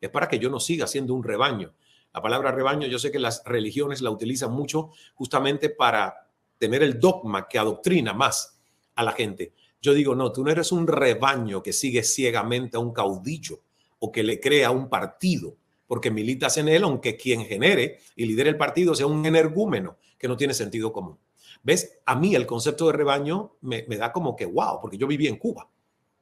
Es 0.00 0.10
para 0.10 0.28
que 0.28 0.38
yo 0.38 0.50
no 0.50 0.60
siga 0.60 0.86
siendo 0.86 1.14
un 1.14 1.22
rebaño. 1.22 1.74
La 2.12 2.22
palabra 2.22 2.50
rebaño 2.50 2.86
yo 2.86 2.98
sé 2.98 3.10
que 3.10 3.18
las 3.18 3.42
religiones 3.44 4.00
la 4.00 4.10
utilizan 4.10 4.52
mucho 4.52 4.90
justamente 5.14 5.68
para 5.68 6.28
tener 6.58 6.82
el 6.82 6.98
dogma 6.98 7.46
que 7.48 7.58
adoctrina 7.58 8.12
más 8.14 8.58
a 8.94 9.02
la 9.02 9.12
gente. 9.12 9.52
Yo 9.80 9.92
digo, 9.92 10.14
no, 10.14 10.32
tú 10.32 10.42
no 10.42 10.50
eres 10.50 10.72
un 10.72 10.86
rebaño 10.86 11.62
que 11.62 11.72
sigue 11.72 12.02
ciegamente 12.02 12.76
a 12.76 12.80
un 12.80 12.92
caudillo 12.92 13.60
o 13.98 14.10
que 14.10 14.22
le 14.22 14.40
crea 14.40 14.70
un 14.70 14.88
partido, 14.88 15.56
porque 15.86 16.10
militas 16.10 16.56
en 16.56 16.68
él, 16.68 16.84
aunque 16.84 17.16
quien 17.16 17.44
genere 17.44 18.00
y 18.16 18.24
lidere 18.24 18.50
el 18.50 18.56
partido 18.56 18.94
sea 18.94 19.06
un 19.06 19.24
energúmeno 19.24 19.98
que 20.18 20.28
no 20.28 20.36
tiene 20.36 20.54
sentido 20.54 20.92
común. 20.92 21.18
¿Ves? 21.62 21.98
A 22.06 22.14
mí 22.16 22.34
el 22.34 22.46
concepto 22.46 22.86
de 22.86 22.92
rebaño 22.92 23.56
me, 23.60 23.82
da 23.82 24.12
como 24.12 24.34
que, 24.36 24.46
wow, 24.46 24.80
porque 24.80 24.96
yo 24.96 25.06
viví 25.06 25.26
en 25.26 25.36
Cuba 25.36 25.68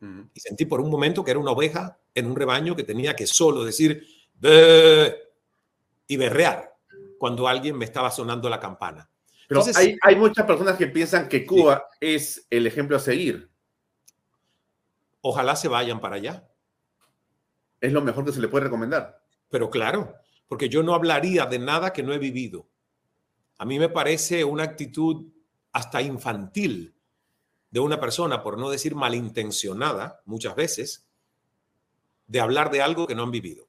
y 0.01 0.40
sentí 0.40 0.66
por 0.66 0.80
un 0.80 0.90
momento 0.90 1.24
que 1.24 1.30
era 1.30 1.40
una 1.40 1.53
oveja 1.53 1.99
en 2.14 2.26
un 2.26 2.36
rebaño 2.36 2.76
que 2.76 2.84
tenía 2.84 3.16
que 3.16 3.26
solo 3.26 3.64
decir 3.64 4.07
y 6.07 6.16
berrear 6.16 6.74
cuando 7.18 7.49
alguien 7.49 7.78
me 7.78 7.86
estaba 7.86 8.11
sonando 8.11 8.49
la 8.51 8.61
campana. 8.61 9.09
Pero 9.49 9.62
hay, 9.74 9.97
hay, 10.03 10.16
muchas 10.16 10.47
personas 10.47 10.76
que 10.76 10.86
piensan 10.86 11.28
que 11.28 11.47
Cuba 11.47 11.88
es 12.01 12.47
el 12.51 12.66
ejemplo 12.66 12.97
a 12.97 13.01
seguir. 13.01 13.51
Ojalá 15.20 15.57
se 15.57 15.68
vayan 15.68 16.01
para 16.01 16.16
allá. 16.16 16.49
Es 17.80 17.92
lo 17.92 18.03
mejor 18.03 18.24
que 18.24 18.32
se 18.32 18.40
le 18.40 18.49
puede 18.49 18.64
recomendar. 18.64 19.22
Pero 19.51 19.70
claro, 19.70 20.14
porque 20.49 20.68
yo 20.68 20.82
no 20.82 20.95
hablaría 20.95 21.47
de 21.47 21.59
nada 21.59 21.92
que 21.92 22.03
no 22.03 22.12
he 22.12 22.18
vivido. 22.18 22.68
A 23.59 23.64
mí 23.64 23.78
me 23.78 23.88
parece 23.88 24.45
una 24.45 24.64
actitud 24.64 25.26
hasta 25.72 26.03
infantil 26.03 26.95
de 27.75 27.81
una 27.81 27.99
persona, 27.99 28.41
por 28.41 28.57
no 28.57 28.70
decir 28.70 28.95
malintencionada 28.95 30.22
muchas 30.27 30.55
veces, 30.55 31.09
de 32.29 32.39
hablar 32.39 32.70
de 32.70 32.81
algo 32.81 33.09
que 33.09 33.16
no 33.16 33.25
han 33.25 33.33
vivido. 33.33 33.66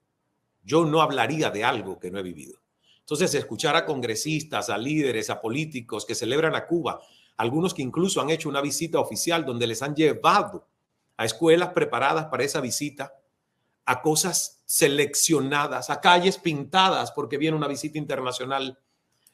Yo 0.63 0.85
no 0.85 1.01
hablaría 1.01 1.49
de 1.49 1.63
algo 1.63 1.97
que 1.99 2.11
no 2.11 2.19
he 2.19 2.21
vivido. 2.21 2.59
Entonces, 2.99 3.33
escuchar 3.33 3.75
a 3.75 3.83
congresistas, 3.83 4.69
a 4.69 4.77
líderes, 4.77 5.31
a 5.31 5.41
políticos 5.41 6.05
que 6.05 6.13
celebran 6.13 6.53
a 6.53 6.67
Cuba, 6.67 7.01
algunos 7.37 7.73
que 7.73 7.81
incluso 7.81 8.21
han 8.21 8.29
hecho 8.29 8.47
una 8.47 8.61
visita 8.61 8.99
oficial 8.99 9.43
donde 9.43 9.65
les 9.65 9.81
han 9.81 9.95
llevado 9.95 10.67
a 11.17 11.25
escuelas 11.25 11.69
preparadas 11.69 12.27
para 12.27 12.43
esa 12.43 12.61
visita, 12.61 13.11
a 13.85 14.03
cosas 14.03 14.61
seleccionadas, 14.65 15.89
a 15.89 15.99
calles 15.99 16.37
pintadas 16.37 17.11
porque 17.11 17.39
viene 17.39 17.57
una 17.57 17.67
visita 17.67 17.97
internacional 17.97 18.77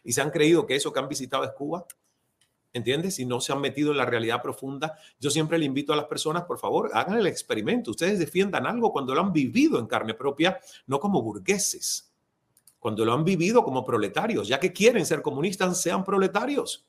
y 0.01 0.13
se 0.13 0.21
han 0.21 0.31
creído 0.31 0.65
que 0.65 0.77
eso 0.77 0.93
que 0.93 0.99
han 0.99 1.09
visitado 1.09 1.43
es 1.43 1.51
Cuba. 1.51 1.85
¿Entiendes? 2.73 3.15
Si 3.15 3.25
no 3.25 3.41
se 3.41 3.53
han 3.53 3.61
metido 3.61 3.91
en 3.91 3.97
la 3.97 4.05
realidad 4.05 4.41
profunda, 4.41 4.97
yo 5.19 5.29
siempre 5.29 5.57
le 5.57 5.65
invito 5.65 5.93
a 5.93 5.95
las 5.95 6.05
personas, 6.05 6.43
por 6.43 6.59
favor, 6.59 6.91
hagan 6.93 7.17
el 7.17 7.27
experimento. 7.27 7.91
Ustedes 7.91 8.19
defiendan 8.19 8.65
algo 8.65 8.91
cuando 8.91 9.13
lo 9.13 9.21
han 9.21 9.33
vivido 9.33 9.79
en 9.79 9.87
carne 9.87 10.13
propia, 10.13 10.59
no 10.87 10.99
como 10.99 11.21
burgueses, 11.21 12.11
cuando 12.79 13.05
lo 13.05 13.13
han 13.13 13.23
vivido 13.23 13.63
como 13.63 13.83
proletarios, 13.83 14.47
ya 14.47 14.59
que 14.59 14.73
quieren 14.73 15.05
ser 15.05 15.21
comunistas, 15.21 15.81
sean 15.81 16.03
proletarios. 16.03 16.87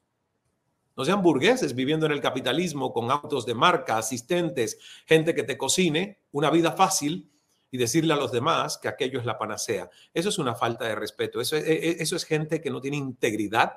No 0.97 1.05
sean 1.05 1.23
burgueses 1.23 1.75
viviendo 1.75 2.07
en 2.07 2.13
el 2.13 2.21
capitalismo 2.21 2.93
con 2.93 3.11
autos 3.11 3.47
de 3.47 3.55
marca, 3.55 3.97
asistentes, 3.97 4.79
gente 5.07 5.35
que 5.35 5.43
te 5.43 5.57
cocine, 5.57 6.21
una 6.33 6.51
vida 6.51 6.73
fácil 6.73 7.31
y 7.71 7.79
decirle 7.79 8.13
a 8.13 8.17
los 8.17 8.31
demás 8.31 8.77
que 8.77 8.89
aquello 8.89 9.19
es 9.19 9.25
la 9.25 9.39
panacea. 9.39 9.89
Eso 10.13 10.29
es 10.29 10.39
una 10.39 10.55
falta 10.55 10.87
de 10.87 10.95
respeto. 10.95 11.41
Eso 11.41 11.57
es, 11.57 11.65
e, 11.65 11.73
e, 11.73 11.97
eso 12.03 12.17
es 12.17 12.25
gente 12.25 12.61
que 12.61 12.71
no 12.71 12.83
tiene 12.83 12.99
integridad, 12.99 13.73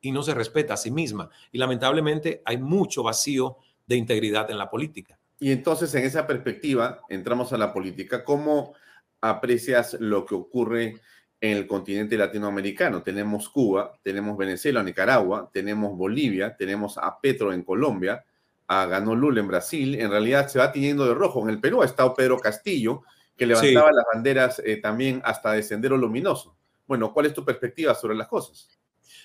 y 0.00 0.12
no 0.12 0.22
se 0.22 0.34
respeta 0.34 0.74
a 0.74 0.76
sí 0.76 0.90
misma. 0.90 1.28
Y 1.52 1.58
lamentablemente 1.58 2.42
hay 2.44 2.58
mucho 2.58 3.02
vacío 3.02 3.58
de 3.86 3.96
integridad 3.96 4.50
en 4.50 4.58
la 4.58 4.70
política. 4.70 5.18
Y 5.40 5.52
entonces, 5.52 5.94
en 5.94 6.04
esa 6.04 6.26
perspectiva, 6.26 7.00
entramos 7.08 7.52
a 7.52 7.58
la 7.58 7.72
política. 7.72 8.24
¿Cómo 8.24 8.74
aprecias 9.20 9.96
lo 10.00 10.26
que 10.26 10.34
ocurre 10.34 11.00
en 11.40 11.56
el 11.56 11.66
continente 11.66 12.16
latinoamericano? 12.16 13.02
Tenemos 13.02 13.48
Cuba, 13.48 13.92
tenemos 14.02 14.36
Venezuela, 14.36 14.82
Nicaragua, 14.82 15.48
tenemos 15.52 15.96
Bolivia, 15.96 16.56
tenemos 16.56 16.98
a 16.98 17.20
Petro 17.20 17.52
en 17.52 17.62
Colombia, 17.62 18.24
a 18.66 18.86
Ganó 18.86 19.14
Lula 19.14 19.40
en 19.40 19.48
Brasil. 19.48 19.94
En 20.00 20.10
realidad 20.10 20.48
se 20.48 20.58
va 20.58 20.72
teniendo 20.72 21.06
de 21.06 21.14
rojo. 21.14 21.42
En 21.42 21.50
el 21.50 21.60
Perú 21.60 21.82
ha 21.82 21.86
estado 21.86 22.14
Pedro 22.14 22.38
Castillo, 22.38 23.02
que 23.36 23.46
levantaba 23.46 23.92
las 23.92 24.04
banderas 24.12 24.60
eh, 24.64 24.78
también 24.78 25.22
hasta 25.24 25.52
de 25.52 25.62
Sendero 25.62 25.96
Luminoso. 25.96 26.56
Bueno, 26.86 27.12
¿cuál 27.12 27.26
es 27.26 27.34
tu 27.34 27.44
perspectiva 27.44 27.94
sobre 27.94 28.16
las 28.16 28.26
cosas? 28.26 28.78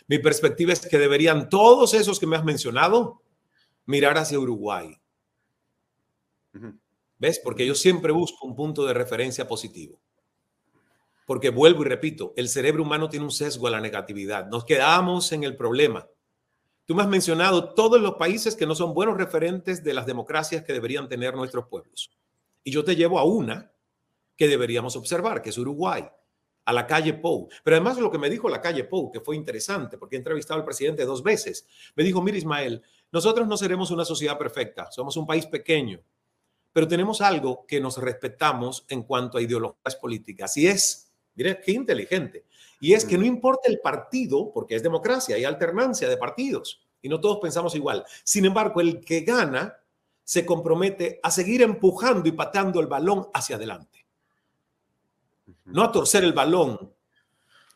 Mi 0.08 0.20
perspectiva 0.20 0.74
es 0.74 0.86
que 0.86 0.98
deberían 0.98 1.50
todos 1.50 1.94
esos 1.94 2.20
que 2.20 2.28
me 2.28 2.36
has 2.36 2.44
mencionado 2.44 3.22
mirar 3.86 4.18
hacia 4.18 4.40
Uruguay. 4.40 5.00
¿Ves? 7.18 7.40
Porque 7.40 7.66
yo 7.66 7.76
siempre 7.76 8.12
busco 8.12 8.46
un 8.46 8.56
punto 8.56 8.86
de 8.86 8.94
referencia 8.94 9.48
positivo. 9.48 10.00
Porque 11.26 11.50
vuelvo 11.50 11.84
y 11.84 11.88
repito, 11.88 12.34
el 12.36 12.50
cerebro 12.50 12.84
humano 12.84 13.10
tiene 13.10 13.26
un 13.26 13.32
sesgo 13.32 13.68
a 13.68 13.72
la 13.72 13.82
negatividad. 13.82 14.48
Nos 14.48 14.66
quedamos 14.66 15.32
en 15.32 15.44
el 15.44 15.56
problema. 15.56 16.08
Tú 16.86 16.96
me 16.96 17.02
has 17.02 17.08
mencionado 17.08 17.74
todos 17.74 18.02
los 18.02 18.16
países 18.16 18.58
que 18.58 18.66
no 18.66 18.76
son 18.76 18.94
buenos 18.94 19.18
referentes 19.18 19.84
de 19.84 19.94
las 19.94 20.06
democracias 20.06 20.64
que 20.64 20.74
deberían 20.74 21.08
tener 21.08 21.34
nuestros 21.34 21.68
pueblos. 21.68 22.12
Y 22.64 22.72
yo 22.72 22.84
te 22.84 22.98
llevo 22.98 23.20
a 23.20 23.24
una 23.24 23.72
que 24.36 24.48
deberíamos 24.48 24.98
observar, 24.98 25.42
que 25.42 25.52
es 25.52 25.58
Uruguay, 25.58 26.06
a 26.66 26.74
la 26.74 26.88
calle 26.88 27.14
Pou. 27.14 27.50
Pero 27.64 27.76
además 27.76 27.98
lo 27.98 28.12
que 28.12 28.18
me 28.18 28.30
dijo 28.30 28.50
la 28.50 28.62
calle 28.62 28.84
Pou, 28.84 29.12
que 29.12 29.20
fue 29.20 29.36
interesante, 29.36 29.98
porque 29.98 30.16
he 30.16 30.20
entrevistado 30.20 30.60
al 30.60 30.66
presidente 30.66 31.06
dos 31.06 31.24
veces, 31.24 31.68
me 31.96 32.04
dijo, 32.04 32.22
mira 32.22 32.38
Ismael, 32.38 32.82
nosotros 33.12 33.48
no 33.48 33.58
seremos 33.58 33.92
una 33.92 34.06
sociedad 34.06 34.38
perfecta, 34.38 34.92
somos 34.92 35.18
un 35.18 35.28
país 35.28 35.46
pequeño, 35.46 36.02
pero 36.72 36.88
tenemos 36.88 37.22
algo 37.22 37.66
que 37.68 37.80
nos 37.80 37.98
respetamos 37.98 38.86
en 38.90 39.04
cuanto 39.04 39.38
a 39.38 39.42
ideologías 39.42 39.96
políticas. 39.96 40.58
Y 40.58 40.68
es, 40.68 41.12
mire, 41.36 41.62
qué 41.64 41.72
inteligente. 41.72 42.46
Y 42.80 42.94
es 42.94 43.06
que 43.06 43.18
no 43.18 43.26
importa 43.26 43.70
el 43.70 43.80
partido, 43.80 44.52
porque 44.52 44.76
es 44.76 44.84
democracia, 44.84 45.36
hay 45.36 45.46
alternancia 45.46 46.10
de 46.10 46.18
partidos 46.18 46.82
y 47.02 47.10
no 47.10 47.20
todos 47.20 47.38
pensamos 47.40 47.76
igual. 47.76 48.04
Sin 48.24 48.46
embargo, 48.46 48.82
el 48.82 49.00
que 49.02 49.22
gana 49.22 49.78
se 50.24 50.46
compromete 50.46 51.20
a 51.22 51.30
seguir 51.30 51.62
empujando 51.62 52.28
y 52.28 52.32
pateando 52.32 52.80
el 52.80 52.88
balón 52.88 53.28
hacia 53.34 53.58
adelante. 53.58 53.93
No 55.66 55.84
a 55.84 55.92
torcer 55.92 56.24
el 56.24 56.34
balón 56.34 56.94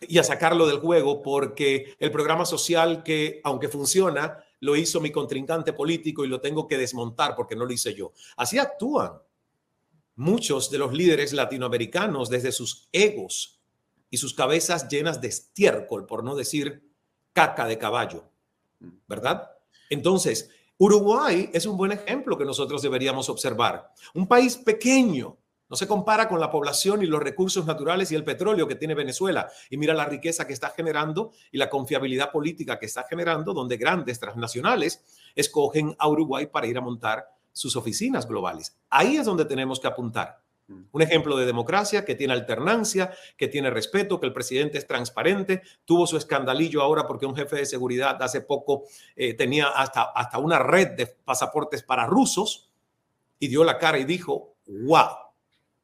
y 0.02 0.18
a 0.18 0.24
sacarlo 0.24 0.68
del 0.68 0.80
juego 0.80 1.22
porque 1.22 1.96
el 2.00 2.12
programa 2.12 2.46
social 2.46 3.04
que, 3.04 3.42
aunque 3.44 3.68
funciona, 3.68 4.44
lo 4.60 4.76
hizo 4.76 5.02
mi 5.02 5.12
contrincante 5.12 5.74
político 5.74 6.24
y 6.24 6.28
lo 6.28 6.42
tengo 6.42 6.68
que 6.68 6.78
desmontar 6.78 7.36
porque 7.36 7.56
no 7.56 7.66
lo 7.66 7.74
hice 7.74 7.94
yo. 7.94 8.14
Así 8.36 8.58
actúan 8.58 9.14
muchos 10.16 10.70
de 10.72 10.80
los 10.80 10.94
líderes 10.94 11.34
latinoamericanos 11.34 12.30
desde 12.30 12.52
sus 12.52 12.90
egos 12.92 13.60
y 14.10 14.18
sus 14.18 14.34
cabezas 14.34 14.88
llenas 14.88 15.22
de 15.22 15.28
estiércol, 15.28 16.06
por 16.06 16.24
no 16.24 16.36
decir 16.36 16.84
caca 17.34 17.68
de 17.68 17.78
caballo, 17.78 18.30
¿verdad? 19.08 19.52
Entonces, 19.90 20.50
Uruguay 20.78 21.50
es 21.54 21.66
un 21.66 21.78
buen 21.78 21.92
ejemplo 21.92 22.38
que 22.38 22.46
nosotros 22.46 22.82
deberíamos 22.82 23.30
observar. 23.30 23.94
Un 24.14 24.28
país 24.28 24.58
pequeño, 24.58 25.38
no 25.70 25.76
se 25.76 25.88
compara 25.88 26.30
con 26.30 26.40
la 26.40 26.50
población 26.50 27.04
y 27.04 27.08
los 27.08 27.22
recursos 27.22 27.66
naturales 27.66 28.12
y 28.12 28.16
el 28.16 28.24
petróleo 28.24 28.68
que 28.68 28.76
tiene 28.76 28.96
Venezuela. 28.96 29.50
Y 29.70 29.78
mira 29.78 29.94
la 29.94 30.06
riqueza 30.06 30.48
que 30.48 30.54
está 30.54 30.70
generando 30.70 31.32
y 31.52 31.58
la 31.58 31.70
confiabilidad 31.70 32.32
política 32.32 32.80
que 32.80 32.86
está 32.86 33.04
generando, 33.04 33.54
donde 33.54 33.78
grandes 33.78 34.20
transnacionales 34.20 35.04
escogen 35.36 35.96
a 36.00 36.08
Uruguay 36.08 36.48
para 36.48 36.68
ir 36.68 36.78
a 36.78 36.82
montar 36.82 37.26
sus 37.52 37.76
oficinas 37.76 38.28
globales. 38.28 38.78
Ahí 38.90 39.18
es 39.18 39.26
donde 39.26 39.46
tenemos 39.46 39.80
que 39.80 39.88
apuntar. 39.88 40.42
Mm. 40.68 40.84
Un 40.92 41.02
ejemplo 41.02 41.36
de 41.36 41.46
democracia 41.46 42.06
que 42.06 42.16
tiene 42.16 42.34
alternancia, 42.34 43.12
que 43.36 43.48
tiene 43.48 43.70
respeto, 43.70 44.20
que 44.20 44.28
el 44.28 44.34
presidente 44.34 44.78
es 44.78 44.88
transparente. 44.88 45.64
Tuvo 45.84 46.08
su 46.08 46.16
escandalillo 46.16 46.82
ahora 46.82 47.08
porque 47.08 47.26
un 47.26 47.36
jefe 47.36 47.58
de 47.58 47.66
seguridad 47.66 48.22
hace 48.22 48.42
poco 48.42 48.84
eh, 49.16 49.34
tenía 49.34 49.68
hasta, 49.68 50.04
hasta 50.04 50.38
una 50.38 50.60
red 50.60 50.92
de 50.92 51.08
pasaportes 51.08 51.84
para 51.84 52.06
rusos 52.06 52.70
y 53.40 53.50
dio 53.50 53.64
la 53.64 53.78
cara 53.78 53.98
y 54.00 54.06
dijo, 54.06 54.56
wow 54.68 55.27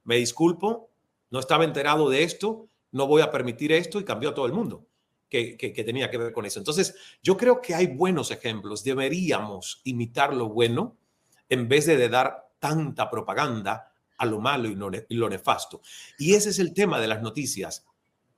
me 0.03 0.17
disculpo, 0.17 0.89
no 1.29 1.39
estaba 1.39 1.63
enterado 1.63 2.09
de 2.09 2.23
esto, 2.23 2.69
no 2.91 3.07
voy 3.07 3.21
a 3.21 3.31
permitir 3.31 3.71
esto 3.71 3.99
y 3.99 4.05
cambió 4.05 4.29
a 4.29 4.33
todo 4.33 4.45
el 4.45 4.53
mundo 4.53 4.85
que, 5.29 5.83
tenía 5.85 6.11
que 6.11 6.17
ver 6.17 6.31
con 6.31 6.45
eso. 6.45 6.59
Entonces, 6.59 6.95
yo 7.23 7.37
creo 7.37 7.59
que 7.59 7.73
hay 7.73 7.87
buenos 7.87 8.29
ejemplos, 8.29 8.83
deberíamos 8.83 9.81
imitar 9.83 10.33
lo 10.33 10.49
bueno 10.49 10.95
en 11.49 11.67
vez 11.67 11.87
de, 11.87 12.09
dar 12.09 12.51
tanta 12.59 13.09
propaganda 13.09 13.91
a 14.17 14.25
lo 14.25 14.39
malo 14.39 14.69
y, 14.69 14.77
y 15.09 15.15
lo 15.15 15.29
nefasto. 15.29 15.81
Y 16.19 16.35
ese 16.35 16.49
es 16.49 16.59
el 16.59 16.73
tema 16.73 16.99
de 16.99 17.07
las 17.07 17.21
noticias. 17.21 17.85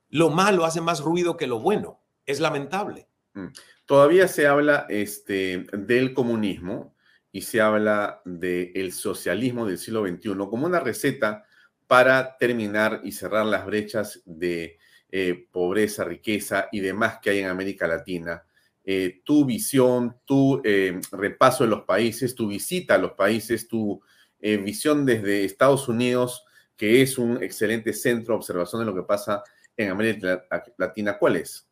Lo 0.08 0.30
malo 0.30 0.64
hace 0.64 0.80
más 0.80 1.00
ruido 1.00 1.36
que 1.36 1.46
lo 1.46 1.60
bueno. 1.60 2.00
Es 2.24 2.40
lamentable. 2.40 3.08
Mm. 3.34 3.48
Todavía 3.84 4.26
se 4.26 4.46
habla 4.46 4.86
este, 4.88 5.66
del 5.72 6.12
comunismo 6.14 6.96
y 7.30 7.42
se 7.42 7.60
habla 7.60 8.22
del 8.24 8.92
socialismo 8.92 9.66
del 9.66 9.78
siglo 9.78 10.06
XXI 10.06 10.30
como 10.48 10.66
una 10.66 10.80
receta 10.80 11.45
para 11.86 12.36
terminar 12.36 13.00
y 13.04 13.12
cerrar 13.12 13.46
las 13.46 13.64
brechas 13.64 14.20
de 14.24 14.78
eh, 15.10 15.46
pobreza, 15.50 16.04
riqueza 16.04 16.68
y 16.72 16.80
demás 16.80 17.18
que 17.22 17.30
hay 17.30 17.38
en 17.38 17.46
América 17.46 17.86
Latina. 17.86 18.44
Eh, 18.84 19.20
tu 19.24 19.44
visión, 19.44 20.16
tu 20.24 20.60
eh, 20.64 21.00
repaso 21.12 21.64
de 21.64 21.70
los 21.70 21.82
países, 21.82 22.34
tu 22.34 22.48
visita 22.48 22.94
a 22.94 22.98
los 22.98 23.12
países, 23.12 23.68
tu 23.68 24.00
visión 24.38 25.04
desde 25.04 25.44
Estados 25.44 25.88
Unidos, 25.88 26.44
que 26.76 27.02
es 27.02 27.18
un 27.18 27.42
excelente 27.42 27.92
centro 27.92 28.34
de 28.34 28.38
observación 28.38 28.80
de 28.80 28.86
lo 28.86 28.94
que 28.94 29.02
pasa 29.02 29.42
en 29.76 29.90
América 29.90 30.44
Latina, 30.78 31.18
¿cuál 31.18 31.36
es? 31.36 31.66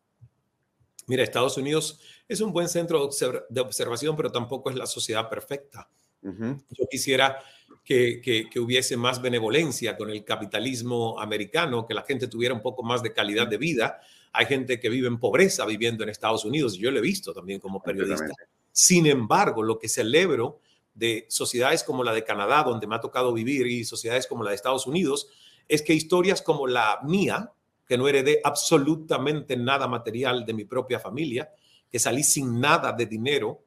Mira, 1.07 1.23
Estados 1.23 1.57
Unidos 1.57 2.01
es 2.27 2.41
un 2.41 2.51
buen 2.51 2.67
centro 2.67 3.09
de 3.49 3.61
observación, 3.61 4.15
pero 4.15 4.31
tampoco 4.31 4.69
es 4.69 4.75
la 4.75 4.87
sociedad 4.87 5.29
perfecta. 5.29 5.89
Yo 6.21 6.87
quisiera 6.89 7.39
que, 7.85 8.49
hubiese 8.59 8.97
más 8.97 9.21
benevolencia 9.21 9.95
con 9.95 10.09
el 10.09 10.25
capitalismo 10.25 11.19
americano, 11.19 11.85
que 11.85 11.93
la 11.93 12.01
gente 12.01 12.27
tuviera 12.27 12.53
un 12.53 12.61
poco 12.61 12.81
más 12.81 13.03
de 13.03 13.13
calidad 13.13 13.47
de 13.47 13.57
vida. 13.57 14.01
Hay 14.33 14.47
gente 14.47 14.79
que 14.79 14.89
vive 14.89 15.07
en 15.07 15.19
pobreza 15.19 15.65
viviendo 15.65 16.03
en 16.03 16.09
Estados 16.09 16.43
Unidos, 16.43 16.77
yo 16.77 16.89
lo 16.91 16.97
he 16.97 17.01
visto 17.01 17.31
también 17.31 17.59
como 17.59 17.81
periodista. 17.81 18.33
Sin 18.71 19.05
embargo, 19.05 19.61
lo 19.61 19.77
que 19.77 19.87
celebro 19.87 20.59
de 20.95 21.25
sociedades 21.29 21.83
como 21.83 22.03
la 22.03 22.13
de 22.13 22.23
Canadá, 22.23 22.63
donde 22.63 22.87
me 22.87 22.95
ha 22.95 23.01
tocado 23.01 23.31
vivir, 23.31 23.67
y 23.67 23.85
sociedades 23.85 24.25
como 24.27 24.43
la 24.43 24.49
de 24.49 24.55
Estados 24.55 24.87
Unidos, 24.87 25.29
es 25.67 25.81
que 25.81 25.93
historias 25.93 26.41
como 26.41 26.67
la 26.67 26.99
mía, 27.03 27.51
que 27.87 27.97
no 27.97 28.07
heredé 28.07 28.41
absolutamente 28.43 29.55
nada 29.55 29.87
material 29.87 30.45
de 30.45 30.53
mi 30.53 30.65
propia 30.65 30.99
familia, 30.99 31.51
que 31.91 31.99
salí 31.99 32.23
sin 32.23 32.59
nada 32.59 32.91
de 32.93 33.05
dinero, 33.05 33.61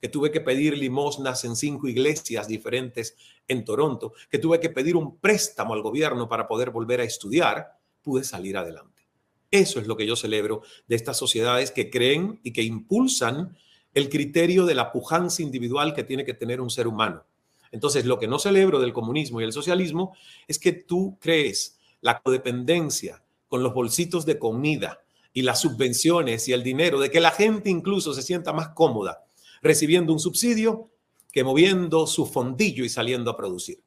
que 0.00 0.08
tuve 0.08 0.30
que 0.30 0.40
pedir 0.40 0.76
limosnas 0.76 1.44
en 1.44 1.56
cinco 1.56 1.88
iglesias 1.88 2.46
diferentes 2.46 3.16
en 3.48 3.64
Toronto, 3.64 4.12
que 4.30 4.38
tuve 4.38 4.60
que 4.60 4.70
pedir 4.70 4.96
un 4.96 5.18
préstamo 5.18 5.74
al 5.74 5.82
gobierno 5.82 6.28
para 6.28 6.46
poder 6.48 6.70
volver 6.70 7.00
a 7.00 7.04
estudiar, 7.04 7.78
pude 8.02 8.24
salir 8.24 8.56
adelante. 8.56 9.02
Eso 9.50 9.78
es 9.78 9.86
lo 9.86 9.96
que 9.96 10.06
yo 10.06 10.16
celebro 10.16 10.62
de 10.88 10.96
estas 10.96 11.16
sociedades 11.16 11.70
que 11.70 11.90
creen 11.90 12.40
y 12.42 12.52
que 12.52 12.62
impulsan 12.62 13.56
el 13.92 14.08
criterio 14.08 14.66
de 14.66 14.74
la 14.74 14.90
pujanza 14.90 15.42
individual 15.42 15.94
que 15.94 16.04
tiene 16.04 16.24
que 16.24 16.34
tener 16.34 16.60
un 16.60 16.70
ser 16.70 16.88
humano. 16.88 17.24
Entonces, 17.70 18.04
lo 18.04 18.18
que 18.18 18.26
no 18.26 18.38
celebro 18.38 18.80
del 18.80 18.92
comunismo 18.92 19.40
y 19.40 19.44
el 19.44 19.52
socialismo 19.52 20.16
es 20.48 20.58
que 20.58 20.72
tú 20.72 21.18
crees 21.20 21.78
la 22.00 22.20
codependencia 22.20 23.22
con 23.48 23.62
los 23.62 23.74
bolsitos 23.74 24.26
de 24.26 24.38
comida 24.38 25.00
y 25.32 25.42
las 25.42 25.60
subvenciones 25.60 26.48
y 26.48 26.52
el 26.52 26.62
dinero, 26.62 27.00
de 27.00 27.10
que 27.10 27.20
la 27.20 27.30
gente 27.30 27.70
incluso 27.70 28.14
se 28.14 28.22
sienta 28.22 28.52
más 28.52 28.68
cómoda 28.70 29.24
recibiendo 29.62 30.12
un 30.12 30.20
subsidio 30.20 30.90
que 31.34 31.42
moviendo 31.42 32.06
su 32.06 32.26
fondillo 32.26 32.84
y 32.84 32.88
saliendo 32.88 33.28
a 33.28 33.36
producir. 33.36 33.82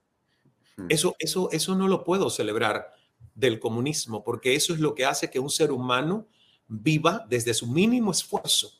Hmm. 0.76 0.88
Eso, 0.90 1.15
eso, 1.18 1.49
eso 1.53 1.76
no 1.76 1.88
lo 1.88 2.03
puedo 2.03 2.30
celebrar 2.30 2.91
del 3.36 3.61
comunismo, 3.61 4.22
porque 4.22 4.53
eso 4.53 4.74
es 4.74 4.82
lo 4.82 4.94
que 4.94 5.06
hace 5.06 5.32
que 5.32 5.40
un 5.40 5.49
ser 5.49 5.72
humano 5.72 6.28
viva 6.68 7.26
desde 7.30 7.53
su 7.53 7.65
mínimo 7.68 8.11
esfuerzo 8.11 8.74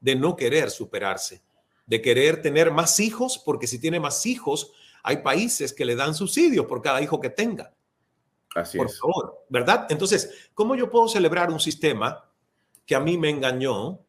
de 0.00 0.16
no 0.16 0.34
querer 0.34 0.72
superarse, 0.72 1.40
de 1.86 2.02
querer 2.02 2.42
tener 2.42 2.72
más 2.72 2.98
hijos, 2.98 3.38
porque 3.38 3.68
si 3.68 3.78
tiene 3.78 4.00
más 4.00 4.26
hijos, 4.26 4.72
hay 5.04 5.18
países 5.18 5.72
que 5.72 5.84
le 5.84 5.94
dan 5.94 6.12
subsidios 6.12 6.66
por 6.66 6.82
cada 6.82 7.00
hijo 7.00 7.20
que 7.20 7.30
tenga. 7.30 7.72
Así 8.56 8.76
por 8.76 8.90
favor, 8.90 9.44
¿verdad? 9.48 9.86
Entonces, 9.88 10.50
¿cómo 10.54 10.74
yo 10.74 10.90
puedo 10.90 11.06
celebrar 11.06 11.52
un 11.52 11.60
sistema 11.60 12.28
que 12.84 12.96
a 12.96 13.00
mí 13.00 13.16
me 13.16 13.30
engañó 13.30 14.00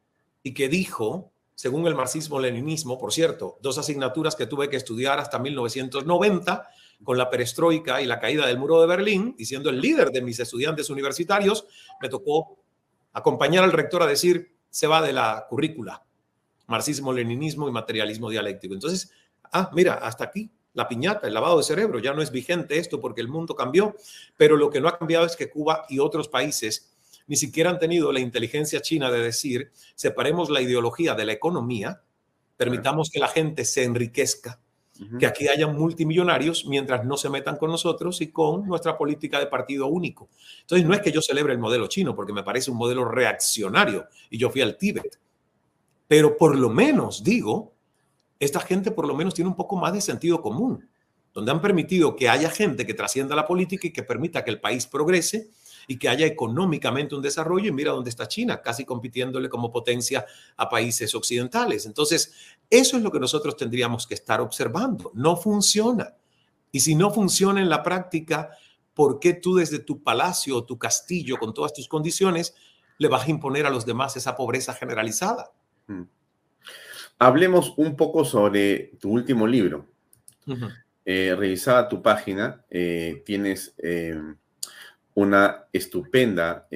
y 0.42 0.56
que 0.56 0.70
dijo 0.70 1.31
según 1.62 1.86
el 1.86 1.94
marxismo-leninismo, 1.94 2.98
por 2.98 3.14
cierto, 3.14 3.60
dos 3.62 3.78
asignaturas 3.78 4.36
que 4.36 4.48
tuve 4.48 4.68
que 4.68 4.78
estudiar 4.78 5.20
hasta 5.20 5.38
1990 5.38 6.68
con 7.04 7.20
la 7.20 7.30
perestroika 7.30 8.02
y 8.02 8.08
la 8.08 8.20
caída 8.20 8.48
del 8.48 8.58
muro 8.58 8.82
de 8.82 8.88
Berlín, 8.88 9.36
y 9.38 9.46
siendo 9.46 9.70
el 9.70 9.80
líder 9.80 10.10
de 10.10 10.24
mis 10.24 10.40
estudiantes 10.40 10.90
universitarios, 10.90 11.68
me 12.02 12.10
tocó 12.10 12.58
acompañar 13.14 13.64
al 13.64 13.74
rector 13.74 14.02
a 14.02 14.08
decir, 14.08 14.56
se 14.72 14.88
va 14.88 15.04
de 15.04 15.14
la 15.14 15.46
currícula, 15.48 16.04
marxismo, 16.66 17.14
leninismo 17.14 17.70
y 17.70 17.72
materialismo 17.72 18.32
dialéctico. 18.32 18.74
Entonces, 18.74 19.12
ah, 19.52 19.70
mira, 19.72 19.94
hasta 19.94 20.24
aquí, 20.24 20.50
la 20.74 20.88
piñata, 20.88 21.28
el 21.28 21.36
lavado 21.36 21.60
de 21.60 21.64
cerebro, 21.64 22.00
ya 22.00 22.12
no 22.16 22.24
es 22.24 22.32
vigente 22.32 22.80
esto 22.80 23.00
porque 23.00 23.22
el 23.22 23.28
mundo 23.28 23.54
cambió, 23.54 23.96
pero 24.36 24.58
lo 24.58 24.72
que 24.72 24.82
no 24.82 24.88
ha 24.88 24.98
cambiado 24.98 25.28
es 25.28 25.36
que 25.36 25.52
Cuba 25.52 25.86
y 25.90 26.00
otros 26.00 26.28
países 26.28 26.91
ni 27.32 27.38
siquiera 27.38 27.70
han 27.70 27.80
tenido 27.80 28.12
la 28.12 28.20
inteligencia 28.20 28.82
china 28.82 29.10
de 29.10 29.22
decir, 29.22 29.72
separemos 29.96 30.50
la 30.50 30.60
ideología 30.60 31.16
de 31.16 31.24
la 31.24 31.32
economía, 31.32 32.02
permitamos 32.58 33.10
que 33.10 33.22
la 33.22 33.30
gente 33.30 33.64
se 33.64 33.86
enriquezca, 33.86 34.60
que 35.18 35.26
aquí 35.26 35.48
haya 35.48 35.66
multimillonarios 35.66 36.66
mientras 36.66 37.06
no 37.06 37.16
se 37.16 37.30
metan 37.30 37.56
con 37.56 37.72
nosotros 37.72 38.20
y 38.20 38.34
con 38.34 38.68
nuestra 38.68 38.98
política 38.98 39.40
de 39.40 39.48
partido 39.48 39.88
único. 39.88 40.28
Entonces, 40.60 40.86
no 40.86 40.94
es 40.94 41.00
que 41.00 41.14
yo 41.14 41.22
celebre 41.22 41.54
el 41.54 41.60
modelo 41.60 41.88
chino, 41.88 42.14
porque 42.14 42.34
me 42.34 42.44
parece 42.44 42.70
un 42.70 42.76
modelo 42.76 43.06
reaccionario 43.06 44.08
y 44.30 44.38
yo 44.38 44.50
fui 44.50 44.60
al 44.60 44.78
Tíbet, 44.78 45.18
pero 46.10 46.36
por 46.36 46.60
lo 46.60 46.70
menos 46.70 47.24
digo, 47.24 47.74
esta 48.42 48.60
gente 48.60 48.92
por 48.92 49.08
lo 49.08 49.16
menos 49.16 49.34
tiene 49.34 49.48
un 49.48 49.56
poco 49.56 49.78
más 49.78 49.94
de 49.94 50.02
sentido 50.02 50.42
común, 50.42 50.86
donde 51.34 51.50
han 51.50 51.62
permitido 51.62 52.14
que 52.14 52.28
haya 52.28 52.50
gente 52.50 52.86
que 52.86 52.94
trascienda 52.94 53.38
la 53.38 53.48
política 53.48 53.88
y 53.88 53.94
que 53.94 54.04
permita 54.04 54.44
que 54.44 54.52
el 54.52 54.60
país 54.60 54.86
progrese 54.86 55.50
y 55.92 55.98
que 55.98 56.08
haya 56.08 56.26
económicamente 56.26 57.16
un 57.16 57.22
desarrollo. 57.22 57.68
Y 57.68 57.74
mira 57.74 57.92
dónde 57.92 58.10
está 58.10 58.26
China, 58.26 58.62
casi 58.62 58.86
compitiéndole 58.86 59.50
como 59.50 59.74
potencia 59.74 60.26
a 60.56 60.70
países 60.70 61.14
occidentales. 61.14 61.86
Entonces, 61.86 62.34
eso 62.70 62.96
es 62.96 63.04
lo 63.04 63.12
que 63.12 63.20
nosotros 63.20 63.58
tendríamos 63.58 64.08
que 64.08 64.14
estar 64.14 64.40
observando. 64.40 65.12
No 65.14 65.36
funciona. 65.36 66.16
Y 66.72 66.80
si 66.80 66.96
no 66.96 67.12
funciona 67.12 67.60
en 67.62 67.68
la 67.68 67.84
práctica, 67.84 68.52
¿por 68.94 69.20
qué 69.20 69.34
tú 69.34 69.56
desde 69.56 69.80
tu 69.80 70.02
palacio 70.02 70.56
o 70.56 70.64
tu 70.64 70.80
castillo, 70.80 71.36
con 71.36 71.54
todas 71.54 71.74
tus 71.74 71.90
condiciones, 71.90 72.56
le 72.98 73.10
vas 73.10 73.28
a 73.28 73.32
imponer 73.32 73.66
a 73.66 73.70
los 73.70 73.86
demás 73.86 74.16
esa 74.16 74.38
pobreza 74.38 74.74
generalizada? 74.74 75.52
Mm. 75.88 76.04
Hablemos 77.20 77.74
un 77.76 77.98
poco 77.98 78.24
sobre 78.24 78.94
tu 79.02 79.12
último 79.12 79.46
libro. 79.46 79.88
Eh, 81.04 81.36
revisaba 81.38 81.90
tu 81.90 82.02
página, 82.02 82.64
eh, 82.70 83.24
tienes 83.26 83.76
eh, 83.78 84.16
una 85.14 85.66
estupenda 85.74 86.68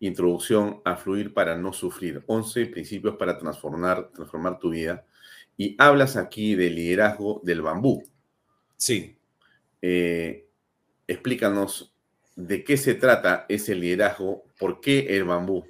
introducción 0.00 0.82
a 0.84 0.96
fluir 0.96 1.32
para 1.32 1.56
no 1.56 1.72
sufrir, 1.72 2.22
11 2.26 2.66
principios 2.66 3.16
para 3.16 3.38
transformar, 3.38 4.10
transformar 4.12 4.58
tu 4.58 4.70
vida, 4.70 5.06
y 5.56 5.76
hablas 5.78 6.16
aquí 6.16 6.54
del 6.54 6.74
liderazgo 6.74 7.40
del 7.44 7.62
bambú. 7.62 8.02
Sí. 8.76 9.16
explícanos 11.06 11.94
de 12.36 12.64
qué 12.64 12.76
se 12.76 12.94
trata 12.94 13.46
ese 13.48 13.74
liderazgo, 13.74 14.44
por 14.58 14.80
qué 14.80 15.16
el 15.16 15.24
bambú. 15.24 15.64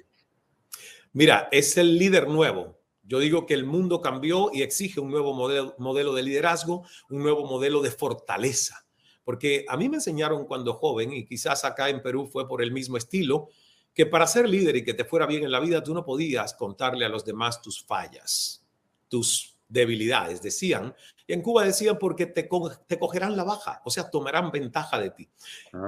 Mira, 1.13 1.47
es 1.51 1.77
el 1.77 1.97
líder 1.97 2.27
nuevo, 2.27 2.75
yo 3.07 3.19
digo 3.19 3.45
que 3.45 3.53
el 3.53 3.65
mundo 3.65 4.01
cambió 4.01 4.49
y 4.51 4.63
exige 4.63 4.99
un 4.99 5.11
nuevo 5.11 5.35
modelo, 5.35 5.75
modelo 5.77 6.13
de 6.13 6.23
liderazgo, 6.23 6.85
un 7.09 7.21
nuevo 7.21 7.45
modelo 7.45 7.81
de 7.83 7.91
fortaleza. 7.91 8.84
Porque 9.25 9.65
a 9.67 9.75
mí 9.75 9.89
me 9.89 9.97
enseñaron 9.97 10.45
cuando 10.45 10.73
joven, 10.73 11.11
y 11.11 11.25
quizás 11.25 11.65
acá 11.65 11.89
en 11.89 12.01
Perú 12.01 12.29
fue 12.31 12.47
por 12.47 12.61
el 12.61 12.71
mismo 12.71 12.95
estilo, 12.95 13.49
que 13.93 14.05
para 14.05 14.27
ser 14.27 14.47
líder 14.47 14.77
y 14.77 14.85
que 14.85 14.93
te 14.93 15.03
fuera 15.03 15.25
bien 15.25 15.43
en 15.43 15.51
la 15.51 15.59
vida, 15.59 15.83
tú 15.83 15.93
no 15.93 16.05
podías 16.05 16.53
contarle 16.53 17.05
a 17.05 17.09
los 17.09 17.25
demás 17.25 17.61
tus 17.61 17.83
fallas, 17.83 18.65
tus 19.09 19.57
debilidades, 19.67 20.41
decían. 20.41 20.95
Y 21.27 21.33
en 21.33 21.41
Cuba 21.41 21.65
decían 21.65 21.97
porque 21.99 22.27
te, 22.27 22.47
te 22.87 22.99
cogerán 22.99 23.35
la 23.35 23.43
baja, 23.43 23.81
o 23.83 23.89
sea, 23.89 24.09
tomarán 24.09 24.51
ventaja 24.51 24.99
de 24.99 25.09
ti. 25.09 25.29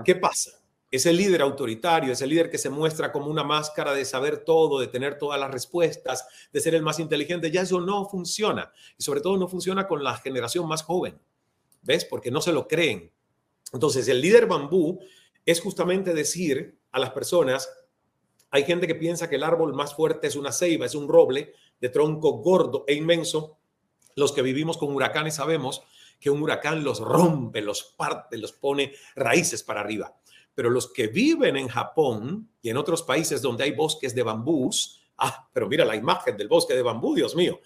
¿Qué 0.04 0.16
pasa? 0.16 0.52
ese 0.90 1.12
líder 1.12 1.42
autoritario, 1.42 2.14
ese 2.14 2.28
líder 2.28 2.50
que 2.50 2.58
se 2.58 2.70
muestra 2.70 3.12
como 3.12 3.28
una 3.28 3.44
máscara 3.44 3.94
de 3.94 4.06
saber 4.06 4.46
todo, 4.46 4.80
de 4.80 4.88
tener 4.88 5.18
todas 5.18 5.40
las 5.40 5.52
respuestas, 5.52 6.26
de 6.52 6.62
ser 6.62 6.76
el 6.76 6.82
más 6.82 7.00
inteligente, 7.00 7.52
ya 7.52 7.62
eso 7.62 7.82
no 7.82 8.06
funciona. 8.06 8.72
Y 8.98 9.04
sobre 9.04 9.22
todo 9.22 9.38
no 9.38 9.48
funciona 9.48 9.88
con 9.88 10.04
la 10.04 10.16
generación 10.18 10.68
más 10.68 10.84
joven. 10.84 11.20
¿Ves? 11.82 12.06
Porque 12.06 12.32
no 12.32 12.42
se 12.42 12.54
lo 12.54 12.68
creen. 12.68 13.12
Entonces, 13.74 14.08
el 14.08 14.22
líder 14.22 14.46
bambú 14.46 15.00
es 15.46 15.62
justamente 15.62 16.14
decir 16.14 16.80
a 16.92 17.00
las 17.00 17.12
personas, 17.12 17.70
hay 18.50 18.64
gente 18.64 18.88
que 18.88 18.96
piensa 18.96 19.30
que 19.30 19.36
el 19.36 19.44
árbol 19.44 19.74
más 19.74 19.96
fuerte 19.96 20.28
es 20.28 20.36
una 20.36 20.52
ceiba, 20.52 20.86
es 20.86 20.96
un 20.96 21.08
roble 21.08 21.54
de 21.80 21.90
tronco 21.90 22.34
gordo 22.40 22.84
e 22.88 22.94
inmenso. 22.94 23.58
Los 24.16 24.32
que 24.32 24.42
vivimos 24.42 24.78
con 24.78 24.94
huracanes 24.94 25.36
sabemos 25.36 25.84
que 26.20 26.30
un 26.30 26.42
huracán 26.42 26.84
los 26.84 27.00
rompe, 27.00 27.62
los 27.62 27.84
parte, 27.84 28.38
los 28.38 28.54
pone 28.54 28.94
raíces 29.16 29.64
para 29.64 29.82
arriba 29.82 30.16
pero 30.58 30.72
los 30.72 30.92
que 30.92 31.06
viven 31.06 31.56
en 31.56 31.68
Japón 31.68 32.50
y 32.64 32.72
en 32.72 32.78
otros 32.78 33.04
países 33.04 33.44
donde 33.44 33.64
hay 33.64 33.74
bosques 33.74 34.16
de 34.16 34.24
bambús, 34.24 35.00
ah, 35.20 35.48
pero 35.54 35.68
mira 35.70 35.86
la 35.86 35.96
imagen 35.96 36.36
del 36.36 36.48
bosque 36.48 36.74
de 36.74 36.82
bambú, 36.82 37.14
Dios 37.14 37.36
mío, 37.36 37.60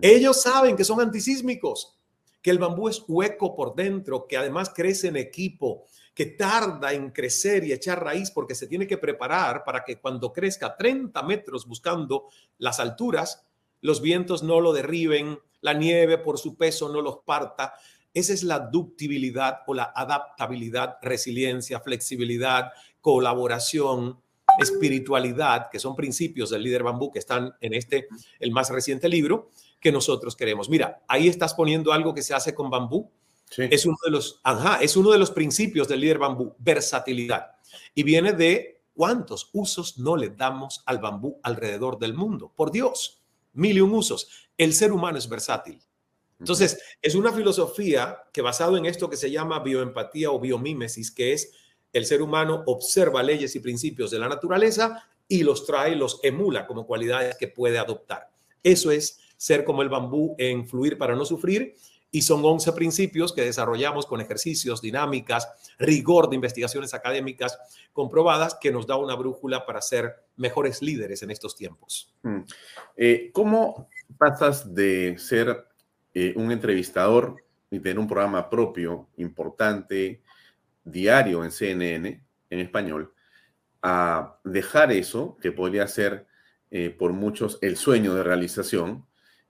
ellos 0.00 0.42
saben 0.42 0.74
que 0.74 0.82
son 0.82 1.00
antisísmicos, 1.00 1.96
que 2.42 2.50
el 2.50 2.58
bambú 2.58 2.88
es 2.88 3.04
hueco 3.06 3.54
por 3.54 3.74
dentro, 3.74 4.26
que 4.26 4.36
además 4.36 4.72
crece 4.74 5.08
en 5.08 5.16
equipo, 5.16 5.84
que 6.12 6.26
tarda 6.26 6.92
en 6.92 7.10
crecer 7.10 7.64
y 7.64 7.72
echar 7.72 8.04
raíz 8.04 8.30
porque 8.30 8.54
se 8.54 8.66
tiene 8.66 8.86
que 8.86 8.98
preparar 8.98 9.64
para 9.64 9.84
que 9.84 9.98
cuando 9.98 10.32
crezca 10.32 10.76
30 10.76 11.22
metros 11.22 11.66
buscando 11.66 12.26
las 12.58 12.80
alturas, 12.80 13.44
los 13.80 14.02
vientos 14.02 14.42
no 14.42 14.60
lo 14.60 14.72
derriben, 14.72 15.38
la 15.60 15.72
nieve 15.72 16.18
por 16.18 16.38
su 16.38 16.56
peso 16.56 16.88
no 16.88 17.00
los 17.00 17.18
parta. 17.24 17.74
Esa 18.12 18.34
es 18.34 18.42
la 18.42 18.58
ductibilidad 18.58 19.60
o 19.66 19.74
la 19.74 19.92
adaptabilidad, 19.94 20.98
resiliencia, 21.00 21.80
flexibilidad, 21.80 22.72
colaboración, 23.00 24.20
espiritualidad, 24.58 25.70
que 25.70 25.78
son 25.78 25.96
principios 25.96 26.50
del 26.50 26.62
líder 26.62 26.82
bambú 26.82 27.10
que 27.10 27.20
están 27.20 27.54
en 27.60 27.74
este, 27.74 28.08
el 28.38 28.50
más 28.50 28.68
reciente 28.68 29.08
libro, 29.08 29.50
que 29.82 29.92
nosotros 29.92 30.36
queremos. 30.36 30.70
Mira, 30.70 31.02
ahí 31.08 31.28
estás 31.28 31.52
poniendo 31.52 31.92
algo 31.92 32.14
que 32.14 32.22
se 32.22 32.32
hace 32.32 32.54
con 32.54 32.70
bambú. 32.70 33.10
Es 33.58 33.84
uno 33.84 33.98
de 34.02 34.10
los, 34.10 34.40
ajá, 34.44 34.78
es 34.80 34.96
uno 34.96 35.10
de 35.10 35.18
los 35.18 35.30
principios 35.30 35.86
del 35.86 36.00
líder 36.00 36.18
bambú, 36.18 36.54
versatilidad. 36.58 37.56
Y 37.94 38.02
viene 38.02 38.32
de 38.32 38.80
cuántos 38.94 39.50
usos 39.52 39.98
no 39.98 40.16
le 40.16 40.30
damos 40.30 40.82
al 40.86 41.00
bambú 41.00 41.38
alrededor 41.42 41.98
del 41.98 42.14
mundo. 42.14 42.50
Por 42.54 42.70
Dios, 42.70 43.20
mil 43.52 43.76
y 43.76 43.80
un 43.80 43.92
usos. 43.92 44.48
El 44.56 44.72
ser 44.72 44.92
humano 44.92 45.18
es 45.18 45.28
versátil. 45.28 45.78
Entonces, 46.38 46.80
es 47.02 47.14
una 47.14 47.32
filosofía 47.32 48.18
que 48.32 48.40
basado 48.40 48.76
en 48.76 48.86
esto 48.86 49.10
que 49.10 49.16
se 49.16 49.30
llama 49.30 49.60
bioempatía 49.60 50.30
o 50.30 50.40
biomímesis, 50.40 51.10
que 51.10 51.34
es 51.34 51.52
el 51.92 52.06
ser 52.06 52.22
humano 52.22 52.62
observa 52.66 53.22
leyes 53.22 53.54
y 53.54 53.60
principios 53.60 54.10
de 54.10 54.18
la 54.18 54.28
naturaleza 54.28 55.04
y 55.28 55.42
los 55.42 55.66
trae, 55.66 55.94
los 55.94 56.20
emula 56.22 56.66
como 56.66 56.86
cualidades 56.86 57.36
que 57.36 57.48
puede 57.48 57.78
adoptar. 57.78 58.30
Eso 58.62 58.90
es 58.90 59.21
ser 59.42 59.64
como 59.64 59.82
el 59.82 59.88
bambú 59.88 60.36
en 60.38 60.68
fluir 60.68 60.96
para 60.96 61.16
no 61.16 61.24
sufrir 61.24 61.74
y 62.12 62.22
son 62.22 62.44
11 62.44 62.74
principios 62.74 63.32
que 63.32 63.42
desarrollamos 63.42 64.06
con 64.06 64.20
ejercicios, 64.20 64.80
dinámicas, 64.80 65.48
rigor 65.80 66.28
de 66.28 66.36
investigaciones 66.36 66.94
académicas 66.94 67.58
comprobadas 67.92 68.56
que 68.60 68.70
nos 68.70 68.86
da 68.86 68.96
una 68.96 69.16
brújula 69.16 69.66
para 69.66 69.80
ser 69.80 70.14
mejores 70.36 70.80
líderes 70.80 71.24
en 71.24 71.32
estos 71.32 71.56
tiempos. 71.56 72.14
Mm. 72.22 72.40
Eh, 72.96 73.30
¿Cómo 73.32 73.88
pasas 74.16 74.72
de 74.72 75.18
ser 75.18 75.66
eh, 76.14 76.34
un 76.36 76.52
entrevistador 76.52 77.42
y 77.68 77.80
tener 77.80 77.98
un 77.98 78.06
programa 78.06 78.48
propio, 78.48 79.08
importante, 79.16 80.22
diario 80.84 81.42
en 81.42 81.50
CNN, 81.50 82.22
en 82.48 82.60
español, 82.60 83.12
a 83.82 84.38
dejar 84.44 84.92
eso, 84.92 85.36
que 85.40 85.50
podría 85.50 85.88
ser 85.88 86.28
eh, 86.70 86.90
por 86.90 87.12
muchos 87.12 87.58
el 87.60 87.76
sueño 87.76 88.14
de 88.14 88.22
realización, 88.22 89.04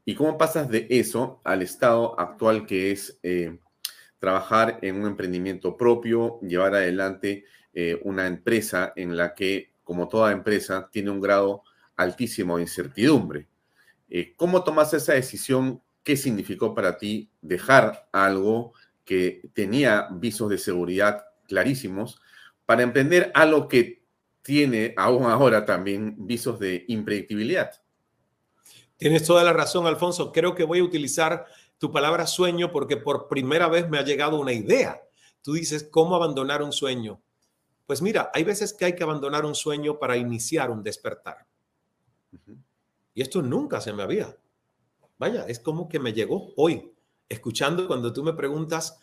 y 0.04 0.14
cómo 0.14 0.36
pasas 0.36 0.68
de 0.68 0.86
eso 0.90 1.40
al 1.44 1.62
estado 1.62 2.18
actual 2.18 2.66
que 2.66 2.90
es 2.92 3.18
eh, 3.22 3.58
trabajar 4.18 4.78
en 4.82 4.96
un 4.96 5.06
emprendimiento 5.06 5.76
propio, 5.76 6.40
llevar 6.40 6.74
adelante 6.74 7.44
una 8.02 8.26
empresa 8.26 8.92
en 8.96 9.16
la 9.16 9.32
que, 9.32 9.72
como 9.82 10.06
toda 10.06 10.30
empresa, 10.30 10.90
tiene 10.92 11.08
un 11.08 11.22
grado 11.22 11.62
altísimo 11.96 12.56
de 12.56 12.64
incertidumbre. 12.64 13.46
¿Cómo 14.36 14.62
tomas 14.62 14.92
esa 14.92 15.14
decisión 15.14 15.80
qué 16.02 16.16
significó 16.16 16.74
para 16.74 16.98
ti 16.98 17.30
dejar 17.40 18.08
algo 18.12 18.74
que 19.04 19.42
tenía 19.54 20.08
visos 20.12 20.50
de 20.50 20.58
seguridad 20.58 21.24
clarísimos 21.46 22.20
para 22.66 22.82
emprender 22.82 23.30
algo 23.34 23.68
que 23.68 24.02
tiene 24.42 24.94
aún 24.96 25.24
ahora 25.24 25.64
también 25.64 26.14
visos 26.18 26.58
de 26.58 26.84
impredictibilidad. 26.88 27.81
Tienes 28.96 29.24
toda 29.24 29.42
la 29.44 29.52
razón, 29.52 29.86
Alfonso. 29.86 30.32
Creo 30.32 30.54
que 30.54 30.64
voy 30.64 30.80
a 30.80 30.84
utilizar 30.84 31.46
tu 31.78 31.90
palabra 31.90 32.26
sueño 32.26 32.70
porque 32.70 32.96
por 32.96 33.28
primera 33.28 33.68
vez 33.68 33.88
me 33.88 33.98
ha 33.98 34.04
llegado 34.04 34.38
una 34.38 34.52
idea. 34.52 35.02
Tú 35.42 35.54
dices, 35.54 35.88
¿cómo 35.90 36.14
abandonar 36.14 36.62
un 36.62 36.72
sueño? 36.72 37.20
Pues 37.86 38.00
mira, 38.00 38.30
hay 38.32 38.44
veces 38.44 38.72
que 38.72 38.84
hay 38.84 38.94
que 38.94 39.02
abandonar 39.02 39.44
un 39.44 39.54
sueño 39.54 39.98
para 39.98 40.16
iniciar 40.16 40.70
un 40.70 40.82
despertar. 40.82 41.46
Y 43.14 43.20
esto 43.20 43.42
nunca 43.42 43.80
se 43.80 43.92
me 43.92 44.02
había 44.02 44.36
Vaya, 45.18 45.44
es 45.46 45.60
como 45.60 45.88
que 45.88 46.00
me 46.00 46.12
llegó 46.12 46.52
hoy, 46.56 46.92
escuchando 47.28 47.86
cuando 47.86 48.12
tú 48.12 48.24
me 48.24 48.32
preguntas, 48.32 48.98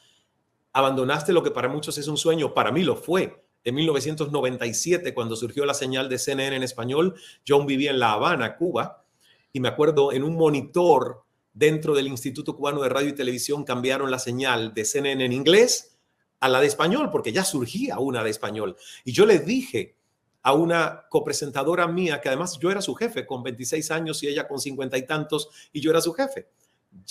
abandonaste 0.73 1.31
lo 1.31 1.43
que 1.43 1.51
para 1.51 1.69
muchos 1.69 1.97
es 1.97 2.09
un 2.09 2.17
sueño, 2.17 2.53
para 2.53 2.73
mí 2.73 2.83
lo 2.83 2.97
fue. 2.97 3.45
En 3.63 3.75
1997, 3.75 5.13
cuando 5.13 5.37
surgió 5.37 5.65
la 5.65 5.73
señal 5.73 6.09
de 6.09 6.17
CNN 6.17 6.57
en 6.57 6.63
español, 6.63 7.15
yo 7.45 7.63
vivía 7.65 7.91
en 7.91 7.99
La 7.99 8.11
Habana, 8.11 8.57
Cuba, 8.57 9.05
y 9.53 9.59
me 9.59 9.67
acuerdo 9.67 10.11
en 10.11 10.23
un 10.23 10.35
monitor 10.35 11.23
dentro 11.53 11.93
del 11.93 12.07
Instituto 12.07 12.55
Cubano 12.55 12.81
de 12.81 12.89
Radio 12.89 13.09
y 13.09 13.13
Televisión 13.15 13.63
cambiaron 13.63 14.11
la 14.11 14.19
señal 14.19 14.73
de 14.73 14.85
CNN 14.85 15.25
en 15.25 15.33
inglés 15.33 15.97
a 16.39 16.47
la 16.47 16.61
de 16.61 16.67
español, 16.67 17.09
porque 17.11 17.33
ya 17.33 17.43
surgía 17.43 17.99
una 17.99 18.23
de 18.23 18.29
español. 18.29 18.77
Y 19.03 19.11
yo 19.11 19.25
le 19.25 19.39
dije 19.39 19.97
a 20.41 20.53
una 20.53 21.05
copresentadora 21.09 21.87
mía, 21.87 22.21
que 22.21 22.29
además 22.29 22.57
yo 22.59 22.71
era 22.71 22.81
su 22.81 22.95
jefe 22.95 23.25
con 23.25 23.43
26 23.43 23.91
años 23.91 24.23
y 24.23 24.27
ella 24.27 24.47
con 24.47 24.59
50 24.59 24.97
y 24.97 25.05
tantos, 25.05 25.49
y 25.73 25.81
yo 25.81 25.91
era 25.91 26.01
su 26.01 26.13
jefe, 26.13 26.47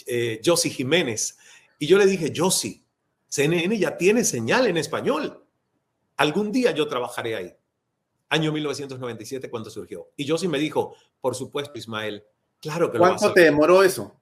eh, 0.06 0.40
Jiménez. 0.43 1.36
Y 1.78 1.86
yo 1.86 1.98
le 1.98 2.06
dije, 2.06 2.32
Josie, 2.35 2.82
CNN 3.28 3.78
ya 3.78 3.97
tiene 3.97 4.24
señal 4.24 4.66
en 4.66 4.78
español. 4.78 5.44
Algún 6.16 6.51
día 6.51 6.73
yo 6.73 6.89
trabajaré 6.89 7.36
ahí. 7.36 7.55
Año 8.30 8.52
1997 8.52 9.50
cuando 9.50 9.70
surgió. 9.70 10.09
Y 10.16 10.28
Josie 10.28 10.48
me 10.48 10.59
dijo, 10.59 10.94
por 11.20 11.34
supuesto, 11.34 11.78
Ismael, 11.78 12.24
claro 12.60 12.90
que 12.90 12.98
lo 12.98 13.05
¿Cuánto 13.05 13.32
te 13.32 13.42
demoró 13.42 13.82
eso? 13.82 14.20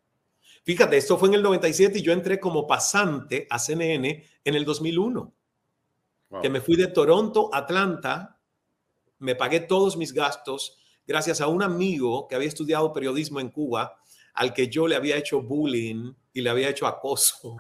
Fíjate, 0.65 0.97
esto 0.97 1.17
fue 1.17 1.29
en 1.29 1.35
el 1.35 1.43
97 1.43 1.99
y 1.99 2.03
yo 2.03 2.13
entré 2.13 2.41
como 2.41 2.67
pasante 2.67 3.47
a 3.51 3.59
CNN 3.59 4.25
en 4.45 4.55
el 4.55 4.65
2001. 4.65 5.33
que 6.43 6.51
me 6.51 6.61
fui 6.61 6.77
de 6.77 6.89
Toronto 6.89 7.51
a 7.53 7.59
Atlanta, 7.59 8.41
me 9.19 9.37
pagué 9.37 9.61
todos 9.61 9.97
mis 9.97 10.13
gastos 10.13 10.77
gracias 11.07 11.41
a 11.41 11.47
un 11.47 11.63
amigo 11.63 12.27
que 12.27 12.35
había 12.35 12.49
estudiado 12.49 12.93
periodismo 12.93 13.41
en 13.41 13.51
Cuba, 13.51 14.01
al 14.35 14.53
que 14.53 14.69
yo 14.69 14.89
le 14.89 14.97
había 14.97 15.17
hecho 15.17 15.41
bullying 15.41 16.13
y 16.33 16.41
le 16.41 16.51
había 16.51 16.69
hecho 16.69 16.87
acoso 16.87 17.57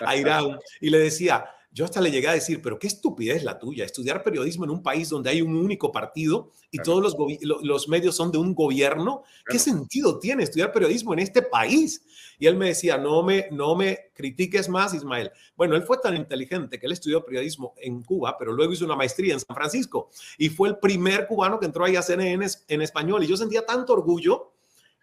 a 0.00 0.16
Irán, 0.16 0.58
y 0.80 0.90
le 0.90 0.98
decía, 0.98 1.44
yo 1.76 1.84
hasta 1.84 2.00
le 2.00 2.10
llegué 2.10 2.26
a 2.28 2.32
decir, 2.32 2.62
pero 2.62 2.78
qué 2.78 2.86
estupidez 2.86 3.44
la 3.44 3.58
tuya, 3.58 3.84
estudiar 3.84 4.22
periodismo 4.22 4.64
en 4.64 4.70
un 4.70 4.82
país 4.82 5.10
donde 5.10 5.28
hay 5.28 5.42
un 5.42 5.54
único 5.54 5.92
partido 5.92 6.50
y 6.70 6.78
todos 6.78 7.02
los, 7.02 7.14
los, 7.62 7.88
medios 7.88 8.16
son 8.16 8.32
de 8.32 8.38
un 8.38 8.54
gobierno. 8.54 9.24
¿Qué 9.44 9.58
sentido 9.58 10.18
tiene 10.18 10.44
estudiar 10.44 10.72
periodismo 10.72 11.12
en 11.12 11.18
este 11.18 11.42
país? 11.42 12.02
Y 12.38 12.46
él 12.46 12.56
me 12.56 12.68
decía, 12.68 12.96
no 12.96 13.22
me, 13.22 13.48
no 13.50 13.76
me 13.76 14.10
critiques 14.14 14.70
más, 14.70 14.94
Ismael. 14.94 15.30
Bueno, 15.54 15.76
él 15.76 15.82
fue 15.82 15.98
tan 15.98 16.16
inteligente 16.16 16.78
que 16.78 16.86
él 16.86 16.92
estudió 16.92 17.22
periodismo 17.26 17.74
en 17.76 18.02
Cuba, 18.02 18.38
pero 18.38 18.54
luego 18.54 18.72
hizo 18.72 18.86
una 18.86 18.96
maestría 18.96 19.34
en 19.34 19.40
San 19.40 19.54
Francisco 19.54 20.08
y 20.38 20.48
fue 20.48 20.70
el 20.70 20.78
primer 20.78 21.26
cubano 21.26 21.60
que 21.60 21.66
entró 21.66 21.84
ahí 21.84 21.96
a 21.96 22.00
CNN 22.00 22.46
en 22.68 22.80
español. 22.80 23.22
Y 23.22 23.26
yo 23.26 23.36
sentía 23.36 23.66
tanto 23.66 23.92
orgullo 23.92 24.54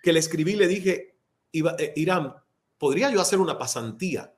que 0.02 0.12
le 0.12 0.18
escribí 0.18 0.54
y 0.54 0.56
le 0.56 0.68
dije, 0.68 1.20
eh, 1.54 1.94
Irán, 1.98 2.34
¿podría 2.80 3.12
yo 3.12 3.22
hacer 3.22 3.40
una 3.40 3.60
pasantía? 3.60 4.33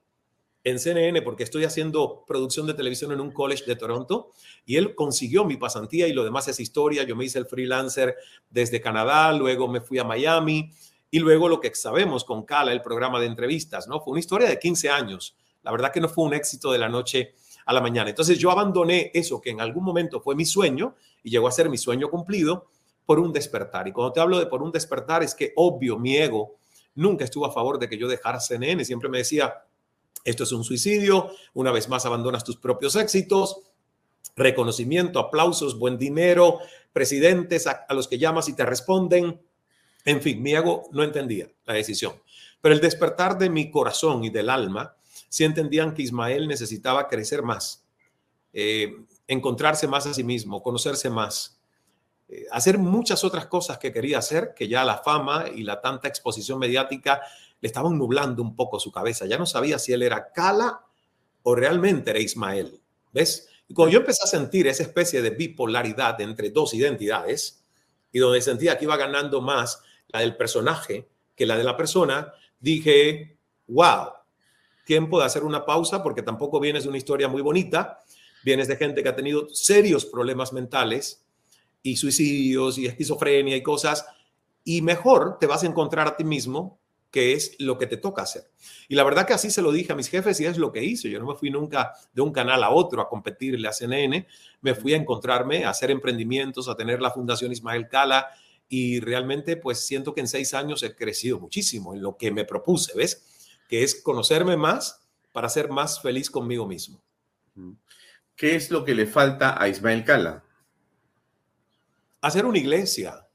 En 0.66 0.80
CNN 0.80 1.22
porque 1.22 1.44
estoy 1.44 1.64
haciendo 1.64 2.26
producción 2.26 2.66
de 2.66 2.74
televisión 2.74 3.12
en 3.12 3.22
un 3.22 3.32
college 3.32 3.66
de 3.66 3.76
Toronto 3.76 4.32
y 4.66 4.78
él 4.78 4.96
consiguió 4.96 5.46
mi 5.46 5.58
pasantía 5.58 6.08
y 6.08 6.14
lo 6.14 6.24
demás 6.24 6.48
es 6.48 6.60
historia. 6.60 7.04
Yo 7.04 7.16
me 7.16 7.24
hice 7.24 7.38
el 7.38 7.46
freelancer 7.46 8.16
desde 8.50 8.82
Canadá, 8.82 9.32
luego 9.32 9.68
me 9.68 9.80
fui 9.80 10.00
a 10.00 10.04
Miami 10.04 10.72
y 11.12 11.20
luego 11.20 11.48
lo 11.48 11.62
que 11.62 11.74
sabemos 11.76 12.26
con 12.26 12.44
Cala, 12.44 12.74
el 12.74 12.82
programa 12.82 13.20
de 13.20 13.28
entrevistas, 13.28 13.88
¿no? 13.88 14.02
Fue 14.02 14.12
una 14.12 14.20
historia 14.20 14.50
de 14.50 14.58
15 14.58 14.90
años. 14.90 15.38
La 15.62 15.72
verdad 15.72 15.94
que 15.94 16.02
no 16.02 16.10
fue 16.10 16.26
un 16.26 16.34
éxito 16.34 16.72
de 16.72 16.80
la 16.80 16.90
noche 16.90 17.36
a 17.68 17.72
la 17.72 17.80
mañana. 17.80 18.10
Entonces 18.10 18.40
yo 18.40 18.50
abandoné 18.50 19.12
eso 19.14 19.40
que 19.40 19.52
en 19.52 19.62
algún 19.62 19.84
momento 19.84 20.20
fue 20.20 20.34
mi 20.36 20.46
sueño 20.46 20.96
y 21.22 21.30
llegó 21.30 21.48
a 21.48 21.52
ser 21.52 21.70
mi 21.70 21.78
sueño 21.78 22.10
cumplido 22.10 22.70
por 23.06 23.20
un 23.20 23.32
despertar. 23.32 23.88
Y 23.88 23.92
cuando 23.92 24.14
te 24.14 24.20
hablo 24.20 24.40
de 24.40 24.48
por 24.48 24.64
un 24.64 24.72
despertar 24.72 25.22
es 25.22 25.36
que 25.36 25.54
obvio 25.58 26.00
mi 26.00 26.18
ego 26.18 26.56
nunca 26.96 27.24
estuvo 27.24 27.46
a 27.46 27.52
favor 27.52 27.78
de 27.78 27.88
que 27.88 28.00
yo 28.00 28.08
dejara 28.08 28.40
CNN, 28.40 28.84
siempre 28.84 29.10
me 29.10 29.20
decía, 29.20 29.54
esto 30.26 30.44
es 30.44 30.52
un 30.52 30.64
suicidio, 30.64 31.32
una 31.54 31.72
vez 31.72 31.88
más 31.88 32.06
abandonas 32.06 32.44
tus 32.44 32.58
propios 32.58 32.96
éxitos, 32.96 33.62
reconocimiento, 34.36 35.20
aplausos, 35.20 35.78
buen 35.78 35.98
dinero, 35.98 36.60
presidentes 36.92 37.68
a, 37.68 37.86
los 37.92 38.08
que 38.08 38.18
llamas 38.18 38.50
y 38.50 38.54
te 38.54 38.66
responden. 38.66 39.40
En 40.04 40.22
fin, 40.22 40.42
mi 40.42 40.54
ego 40.54 40.90
no 40.92 41.04
entendía 41.04 41.50
la 41.66 41.76
decisión. 41.76 42.14
Pero 42.60 42.74
el 42.74 42.82
despertar 42.82 43.38
de 43.38 43.50
mi 43.50 43.70
corazón 43.70 44.24
y 44.24 44.30
del 44.30 44.50
alma, 44.50 44.96
sí 45.30 45.44
entendían 45.44 45.94
que 45.94 46.02
Ismael 46.02 46.48
necesitaba 46.48 47.08
crecer 47.08 47.44
más, 47.44 47.86
eh, 48.52 48.96
encontrarse 49.28 49.88
más 49.88 50.08
a 50.08 50.14
sí 50.14 50.24
mismo, 50.24 50.64
conocerse 50.64 51.10
más, 51.10 51.60
eh, 52.28 52.46
hacer 52.52 52.80
muchas 52.80 53.24
otras 53.24 53.46
cosas 53.46 53.78
que 53.78 53.94
quería 53.94 54.18
hacer, 54.18 54.54
que 54.56 54.68
ya 54.68 54.84
la 54.84 54.98
fama 54.98 55.46
y 55.54 55.64
la 55.64 55.82
tanta 55.82 56.08
exposición 56.08 56.58
mediática 56.58 57.22
le 57.62 57.68
estaban 57.68 57.98
nublando 57.98 58.42
un 58.42 58.56
poco 58.56 58.80
su 58.80 58.92
cabeza. 58.92 59.26
Ya 59.26 59.38
no 59.38 59.46
sabía 59.46 59.80
si 59.80 59.94
él 59.94 60.04
era 60.04 60.32
Kala 60.32 60.86
o 61.44 61.56
realmente 61.56 62.12
era 62.12 62.20
Ismael. 62.20 62.82
¿Ves? 63.12 63.50
Y 63.68 63.74
cuando 63.74 63.94
yo 63.94 64.00
empecé 64.00 64.24
a 64.24 64.28
sentir 64.28 64.68
esa 64.68 64.84
especie 64.84 65.22
de 65.22 65.32
bipolaridad 65.32 66.20
entre 66.22 66.50
dos 66.50 66.74
identidades, 66.74 67.66
y 68.16 68.20
donde 68.20 68.42
sentía 68.42 68.78
que 68.78 68.86
iba 68.86 68.96
ganando 68.96 69.42
más 69.42 69.82
la 70.08 70.22
del 70.22 70.38
personaje 70.38 71.10
que 71.36 71.46
la 71.46 71.58
de 71.58 71.66
la 71.66 71.76
persona, 71.76 72.32
dije, 72.62 73.38
wow, 73.68 74.08
tiempo 74.86 75.20
de 75.20 75.26
hacer 75.26 75.44
una 75.44 75.66
pausa 75.66 76.02
porque 76.02 76.22
tampoco 76.22 76.62
vienes 76.62 76.84
de 76.84 76.90
una 76.90 76.98
historia 76.98 77.28
muy 77.28 77.42
bonita, 77.42 78.00
vienes 78.46 78.70
de 78.70 78.78
gente 78.78 79.04
que 79.04 79.10
ha 79.10 79.16
tenido 79.18 79.50
serios 79.50 80.06
problemas 80.06 80.54
mentales 80.54 81.26
y 81.84 81.98
suicidios 81.98 82.78
y 82.78 82.86
esquizofrenia 82.86 83.58
y 83.58 83.64
cosas, 83.64 84.06
y 84.64 84.82
mejor 84.82 85.38
te 85.38 85.48
vas 85.48 85.64
a 85.64 85.68
encontrar 85.68 86.08
a 86.08 86.16
ti 86.16 86.24
mismo 86.24 86.80
que 87.12 87.34
es 87.34 87.56
lo 87.60 87.78
que 87.78 87.88
te 87.88 87.98
toca 87.98 88.24
hacer. 88.24 88.50
Y 88.88 88.96
la 88.96 89.04
verdad 89.04 89.26
que 89.26 89.34
así 89.34 89.50
se 89.50 89.62
lo 89.62 89.72
dije 89.72 89.94
a 89.94 89.96
mis 89.96 90.10
jefes 90.10 90.40
y 90.40 90.46
es 90.46 90.58
lo 90.58 90.72
que 90.72 90.84
hice. 90.84 91.10
Yo 91.10 91.20
no 91.20 91.26
me 91.26 91.36
fui 91.36 91.50
nunca 91.50 91.94
de 92.14 92.22
un 92.22 92.32
canal 92.32 92.64
a 92.64 92.72
otro 92.72 93.02
a 93.02 93.08
competirle 93.08 93.68
a 93.68 93.72
CNN, 93.72 94.28
me 94.62 94.76
fui 94.76 94.94
a 94.94 94.98
encontrarme, 94.98 95.66
a 95.66 95.70
hacer 95.70 95.92
emprendimientos, 95.92 96.68
a 96.68 96.76
tener 96.76 97.02
la 97.02 97.12
Fundación 97.12 97.52
Ismael 97.52 97.88
Cala 97.88 98.28
y 98.68 99.00
realmente 99.00 99.58
pues 99.58 99.86
siento 99.86 100.14
que 100.14 100.22
en 100.22 100.28
seis 100.28 100.54
años 100.54 100.84
he 100.84 100.96
crecido 100.96 101.40
muchísimo 101.40 101.94
en 101.94 102.02
lo 102.02 102.18
que 102.18 102.32
me 102.32 102.46
propuse, 102.46 102.94
¿ves? 102.98 103.58
Que 103.70 103.84
es 103.84 104.02
conocerme 104.02 104.58
más 104.58 105.06
para 105.32 105.50
ser 105.50 105.70
más 105.70 106.02
feliz 106.02 106.30
conmigo 106.30 106.68
mismo. 106.68 107.02
¿Qué 108.36 108.56
es 108.56 108.72
lo 108.72 108.84
que 108.84 108.96
le 108.96 109.06
falta 109.06 109.62
a 109.62 109.68
Ismael 109.68 110.04
Cala? 110.04 110.44
Hacer 112.22 112.46
una 112.46 112.58
iglesia. 112.58 113.28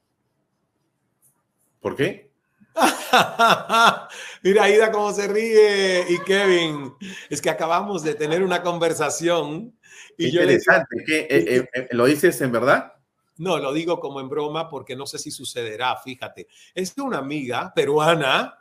¿Por 1.80 1.97
qué? 1.97 2.30
Mira, 4.42 4.64
Aida, 4.64 4.90
cómo 4.90 5.12
se 5.12 5.28
ríe. 5.28 6.06
Y 6.09 6.18
Kevin, 6.20 6.94
es 7.28 7.40
que 7.40 7.51
acabamos 7.51 8.02
de 8.02 8.14
tener 8.14 8.42
una 8.42 8.62
conversación. 8.62 9.76
Y 10.16 10.28
interesante. 10.28 11.05
¿Qué, 11.06 11.20
eh, 11.20 11.28
eh, 11.30 11.68
eh, 11.74 11.88
¿Lo 11.92 12.06
dices 12.06 12.40
en 12.40 12.52
verdad? 12.52 12.92
No, 13.38 13.59
lo 13.59 13.72
digo 13.72 14.01
como 14.01 14.20
en 14.20 14.28
broma 14.28 14.68
porque 14.68 14.94
no 14.94 15.06
sé 15.06 15.18
si 15.18 15.30
sucederá. 15.30 15.97
Fíjate, 15.97 16.48
es 16.74 16.97
una 16.98 17.18
amiga 17.18 17.72
peruana, 17.74 18.59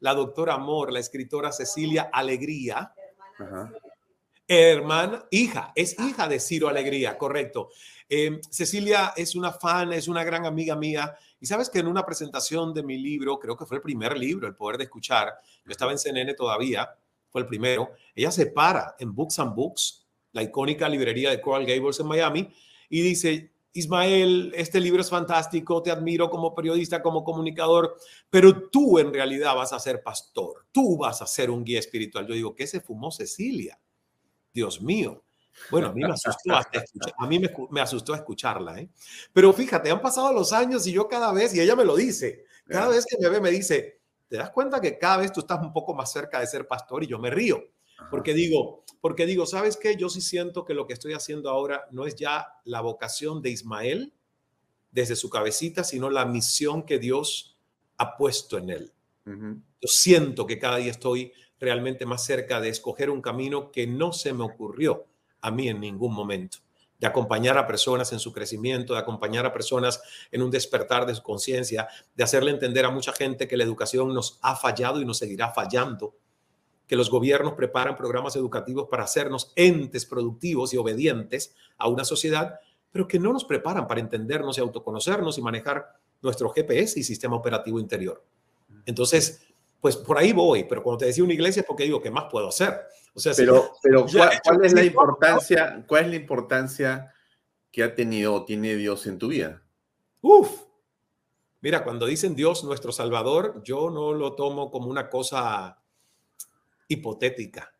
la 0.00 0.14
doctora 0.14 0.54
Amor, 0.54 0.92
la 0.92 1.00
escritora 1.00 1.50
Cecilia 1.50 2.10
Alegría. 2.12 2.92
Hermana, 4.46 5.24
hija, 5.30 5.72
es 5.74 5.98
hija 5.98 6.28
de 6.28 6.38
Ciro 6.38 6.68
Alegría, 6.68 7.16
correcto. 7.16 7.70
Cecilia 8.50 9.14
es 9.16 9.34
una 9.34 9.52
fan, 9.52 9.92
es 9.92 10.08
una 10.08 10.22
gran 10.22 10.44
amiga 10.44 10.76
mía 10.76 11.14
y 11.40 11.46
sabes 11.46 11.70
que 11.70 11.78
en 11.78 11.86
una 11.86 12.04
presentación 12.04 12.74
de 12.74 12.82
mi 12.82 12.98
libro, 12.98 13.38
creo 13.38 13.56
que 13.56 13.64
fue 13.66 13.78
el 13.78 13.82
primer 13.82 14.16
libro, 14.16 14.46
El 14.46 14.54
Poder 14.54 14.78
de 14.78 14.84
Escuchar, 14.84 15.32
yo 15.64 15.70
estaba 15.70 15.92
en 15.92 15.98
CNN 15.98 16.34
todavía, 16.34 16.88
fue 17.28 17.40
el 17.40 17.46
primero, 17.46 17.92
ella 18.14 18.30
se 18.30 18.46
para 18.46 18.94
en 18.98 19.14
Books 19.14 19.38
and 19.38 19.54
Books, 19.54 20.06
la 20.32 20.42
icónica 20.42 20.88
librería 20.88 21.30
de 21.30 21.40
Coral 21.40 21.66
Gables 21.66 22.00
en 22.00 22.06
Miami, 22.06 22.54
y 22.88 23.00
dice, 23.00 23.52
Ismael, 23.72 24.52
este 24.54 24.78
libro 24.78 25.00
es 25.00 25.10
fantástico, 25.10 25.82
te 25.82 25.90
admiro 25.90 26.30
como 26.30 26.54
periodista, 26.54 27.02
como 27.02 27.24
comunicador, 27.24 27.96
pero 28.30 28.68
tú 28.70 28.98
en 28.98 29.12
realidad 29.12 29.56
vas 29.56 29.72
a 29.72 29.80
ser 29.80 30.02
pastor, 30.02 30.66
tú 30.70 30.98
vas 30.98 31.22
a 31.22 31.26
ser 31.26 31.50
un 31.50 31.64
guía 31.64 31.80
espiritual. 31.80 32.26
Yo 32.26 32.34
digo, 32.34 32.54
¿qué 32.54 32.66
se 32.66 32.80
fumó 32.80 33.10
Cecilia? 33.10 33.78
Dios 34.54 34.80
mío. 34.80 35.22
Bueno, 35.70 35.88
a 35.88 35.92
mí 35.92 36.00
me 36.00 36.12
asustó, 36.12 36.54
a 36.54 37.26
mí 37.26 37.38
me, 37.70 37.80
asustó 37.80 38.14
escucharla, 38.14 38.80
¿eh? 38.80 38.88
Pero 39.32 39.52
fíjate, 39.52 39.90
han 39.90 40.00
pasado 40.00 40.32
los 40.32 40.52
años 40.52 40.86
y 40.86 40.92
yo 40.92 41.06
cada 41.08 41.32
vez, 41.32 41.54
y 41.54 41.60
ella 41.60 41.76
me 41.76 41.84
lo 41.84 41.94
dice, 41.94 42.44
cada 42.66 42.88
vez 42.88 43.06
que 43.06 43.16
me 43.20 43.28
ve 43.28 43.40
me 43.40 43.50
dice, 43.50 44.00
¿te 44.28 44.36
das 44.36 44.50
cuenta 44.50 44.80
que 44.80 44.98
cada 44.98 45.18
vez 45.18 45.32
tú 45.32 45.40
estás 45.40 45.60
un 45.60 45.72
poco 45.72 45.94
más 45.94 46.10
cerca 46.10 46.40
de 46.40 46.46
ser 46.46 46.66
pastor? 46.66 47.04
Y 47.04 47.06
yo 47.06 47.18
me 47.18 47.30
río, 47.30 47.62
porque 48.10 48.34
digo, 48.34 48.84
porque 49.00 49.26
digo, 49.26 49.46
¿sabes 49.46 49.76
qué? 49.76 49.96
Yo 49.96 50.08
sí 50.08 50.20
siento 50.20 50.64
que 50.64 50.74
lo 50.74 50.86
que 50.86 50.94
estoy 50.94 51.12
haciendo 51.12 51.50
ahora 51.50 51.86
no 51.92 52.06
es 52.06 52.16
ya 52.16 52.48
la 52.64 52.80
vocación 52.80 53.40
de 53.40 53.50
Ismael 53.50 54.12
desde 54.90 55.16
su 55.16 55.30
cabecita, 55.30 55.84
sino 55.84 56.10
la 56.10 56.24
misión 56.24 56.84
que 56.84 56.98
Dios 56.98 57.58
ha 57.96 58.16
puesto 58.16 58.58
en 58.58 58.70
él. 58.70 58.92
Yo 59.24 59.88
siento 59.88 60.46
que 60.46 60.58
cada 60.58 60.76
día 60.76 60.90
estoy 60.90 61.32
realmente 61.64 62.06
más 62.06 62.24
cerca 62.24 62.60
de 62.60 62.68
escoger 62.68 63.10
un 63.10 63.22
camino 63.22 63.72
que 63.72 63.86
no 63.86 64.12
se 64.12 64.32
me 64.32 64.44
ocurrió 64.44 65.06
a 65.40 65.50
mí 65.50 65.68
en 65.68 65.80
ningún 65.80 66.14
momento, 66.14 66.58
de 66.98 67.06
acompañar 67.06 67.58
a 67.58 67.66
personas 67.66 68.12
en 68.12 68.18
su 68.18 68.32
crecimiento, 68.32 68.94
de 68.94 69.00
acompañar 69.00 69.44
a 69.46 69.52
personas 69.52 70.00
en 70.30 70.42
un 70.42 70.50
despertar 70.50 71.06
de 71.06 71.14
su 71.14 71.22
conciencia, 71.22 71.88
de 72.14 72.24
hacerle 72.24 72.50
entender 72.50 72.84
a 72.84 72.90
mucha 72.90 73.12
gente 73.12 73.48
que 73.48 73.56
la 73.56 73.64
educación 73.64 74.14
nos 74.14 74.38
ha 74.42 74.56
fallado 74.56 75.00
y 75.00 75.04
nos 75.04 75.18
seguirá 75.18 75.52
fallando, 75.52 76.14
que 76.86 76.96
los 76.96 77.10
gobiernos 77.10 77.54
preparan 77.54 77.96
programas 77.96 78.36
educativos 78.36 78.88
para 78.90 79.04
hacernos 79.04 79.52
entes 79.56 80.06
productivos 80.06 80.72
y 80.74 80.76
obedientes 80.76 81.54
a 81.78 81.88
una 81.88 82.04
sociedad, 82.04 82.60
pero 82.92 83.08
que 83.08 83.18
no 83.18 83.32
nos 83.32 83.44
preparan 83.44 83.88
para 83.88 84.00
entendernos 84.00 84.58
y 84.58 84.60
autoconocernos 84.60 85.38
y 85.38 85.42
manejar 85.42 85.98
nuestro 86.22 86.50
GPS 86.50 87.00
y 87.00 87.02
sistema 87.02 87.36
operativo 87.36 87.80
interior. 87.80 88.24
Entonces, 88.86 89.42
pues 89.84 89.98
por 89.98 90.16
ahí 90.16 90.32
voy, 90.32 90.64
pero 90.64 90.82
cuando 90.82 91.00
te 91.00 91.04
decía 91.04 91.22
una 91.22 91.34
iglesia 91.34 91.60
es 91.60 91.66
porque 91.66 91.84
digo, 91.84 92.00
¿qué 92.00 92.10
más 92.10 92.24
puedo 92.30 92.48
hacer? 92.48 92.72
O 93.12 93.20
sea, 93.20 93.34
pero, 93.36 93.70
pero 93.82 94.06
¿cuál, 94.10 94.64
es 94.64 94.72
la 94.72 94.82
importancia, 94.82 95.84
cuál 95.86 96.04
es 96.04 96.08
la 96.08 96.16
importancia 96.16 97.12
que 97.70 97.82
ha 97.82 97.94
tenido 97.94 98.32
o 98.32 98.44
tiene 98.46 98.76
Dios 98.76 99.06
en 99.06 99.18
tu 99.18 99.28
vida? 99.28 99.62
Uf, 100.22 100.48
mira, 101.60 101.84
cuando 101.84 102.06
dicen 102.06 102.34
Dios 102.34 102.64
nuestro 102.64 102.92
Salvador, 102.92 103.60
yo 103.62 103.90
no 103.90 104.14
lo 104.14 104.34
tomo 104.34 104.70
como 104.70 104.88
una 104.88 105.10
cosa 105.10 105.82
hipotética. 106.88 107.74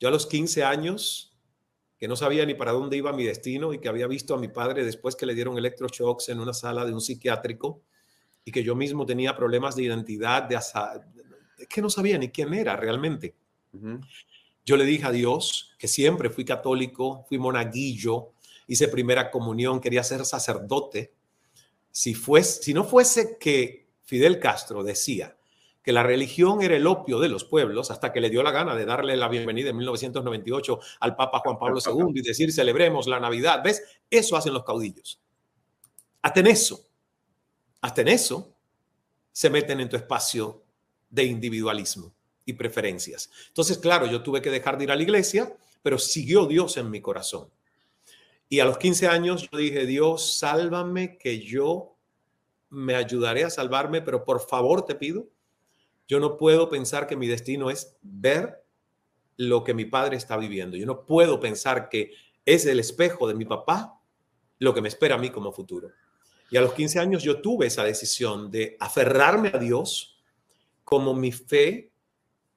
Yo 0.00 0.08
a 0.08 0.12
los 0.12 0.24
15 0.26 0.64
años, 0.64 1.36
que 1.98 2.08
no 2.08 2.16
sabía 2.16 2.46
ni 2.46 2.54
para 2.54 2.72
dónde 2.72 2.96
iba 2.96 3.12
mi 3.12 3.24
destino 3.24 3.74
y 3.74 3.78
que 3.78 3.90
había 3.90 4.06
visto 4.06 4.32
a 4.32 4.38
mi 4.38 4.48
padre 4.48 4.86
después 4.86 5.14
que 5.14 5.26
le 5.26 5.34
dieron 5.34 5.58
electroshocks 5.58 6.30
en 6.30 6.40
una 6.40 6.54
sala 6.54 6.86
de 6.86 6.94
un 6.94 7.02
psiquiátrico 7.02 7.82
y 8.42 8.52
que 8.52 8.62
yo 8.62 8.74
mismo 8.74 9.04
tenía 9.04 9.36
problemas 9.36 9.74
de 9.74 9.82
identidad, 9.82 10.44
de, 10.44 10.56
que 11.68 11.82
no 11.82 11.90
sabía 11.90 12.18
ni 12.18 12.30
quién 12.30 12.52
era 12.54 12.76
realmente. 12.76 13.34
Yo 14.64 14.76
le 14.76 14.84
dije 14.84 15.06
a 15.06 15.12
Dios 15.12 15.74
que 15.78 15.88
siempre 15.88 16.30
fui 16.30 16.44
católico, 16.44 17.24
fui 17.28 17.38
monaguillo, 17.38 18.32
hice 18.66 18.88
primera 18.88 19.30
comunión, 19.30 19.80
quería 19.80 20.02
ser 20.02 20.24
sacerdote. 20.24 21.12
Si, 21.90 22.14
fuese, 22.14 22.62
si 22.62 22.74
no 22.74 22.84
fuese 22.84 23.38
que 23.38 23.86
Fidel 24.02 24.40
Castro 24.40 24.82
decía 24.82 25.36
que 25.82 25.92
la 25.92 26.02
religión 26.02 26.62
era 26.62 26.74
el 26.74 26.86
opio 26.88 27.20
de 27.20 27.28
los 27.28 27.44
pueblos, 27.44 27.92
hasta 27.92 28.12
que 28.12 28.20
le 28.20 28.28
dio 28.28 28.42
la 28.42 28.50
gana 28.50 28.74
de 28.74 28.84
darle 28.84 29.16
la 29.16 29.28
bienvenida 29.28 29.70
en 29.70 29.76
1998 29.76 30.80
al 30.98 31.14
Papa 31.14 31.38
Juan 31.38 31.58
Pablo 31.60 31.78
II 31.86 32.10
y 32.12 32.22
decir 32.22 32.52
celebremos 32.52 33.06
la 33.06 33.20
Navidad. 33.20 33.60
¿Ves? 33.62 33.84
Eso 34.10 34.36
hacen 34.36 34.52
los 34.52 34.64
caudillos. 34.64 35.20
Hasta 36.22 36.40
en 36.40 36.48
eso, 36.48 36.88
hasta 37.80 38.00
en 38.00 38.08
eso, 38.08 38.52
se 39.30 39.48
meten 39.48 39.78
en 39.78 39.88
tu 39.88 39.94
espacio 39.94 40.65
de 41.16 41.24
individualismo 41.24 42.14
y 42.44 42.52
preferencias. 42.52 43.28
Entonces, 43.48 43.78
claro, 43.78 44.06
yo 44.06 44.22
tuve 44.22 44.40
que 44.40 44.50
dejar 44.50 44.78
de 44.78 44.84
ir 44.84 44.92
a 44.92 44.96
la 44.96 45.02
iglesia, 45.02 45.52
pero 45.82 45.98
siguió 45.98 46.46
Dios 46.46 46.76
en 46.76 46.90
mi 46.90 47.00
corazón. 47.00 47.48
Y 48.48 48.60
a 48.60 48.64
los 48.64 48.78
15 48.78 49.08
años 49.08 49.48
yo 49.50 49.58
dije, 49.58 49.84
Dios, 49.86 50.38
sálvame, 50.38 51.18
que 51.18 51.40
yo 51.40 51.96
me 52.70 52.94
ayudaré 52.94 53.42
a 53.42 53.50
salvarme, 53.50 54.00
pero 54.02 54.24
por 54.24 54.40
favor 54.40 54.84
te 54.84 54.94
pido 54.94 55.28
yo 56.08 56.20
no 56.20 56.36
puedo 56.36 56.68
pensar 56.68 57.06
que 57.06 57.16
mi 57.16 57.26
destino 57.26 57.70
es 57.70 57.96
ver 58.02 58.64
lo 59.36 59.64
que 59.64 59.74
mi 59.74 59.84
padre 59.84 60.16
está 60.16 60.36
viviendo. 60.36 60.76
Yo 60.76 60.86
no 60.86 61.04
puedo 61.04 61.40
pensar 61.40 61.88
que 61.88 62.12
es 62.44 62.64
el 62.66 62.78
espejo 62.78 63.26
de 63.26 63.34
mi 63.34 63.44
papá 63.44 64.00
lo 64.58 64.72
que 64.72 64.80
me 64.80 64.88
espera 64.88 65.16
a 65.16 65.18
mí 65.18 65.30
como 65.30 65.52
futuro. 65.52 65.90
Y 66.50 66.56
a 66.56 66.60
los 66.60 66.72
15 66.74 67.00
años 67.00 67.22
yo 67.22 67.40
tuve 67.40 67.66
esa 67.66 67.82
decisión 67.82 68.50
de 68.50 68.76
aferrarme 68.78 69.50
a 69.52 69.58
Dios 69.58 70.15
como 70.86 71.14
mi 71.14 71.32
fe. 71.32 71.90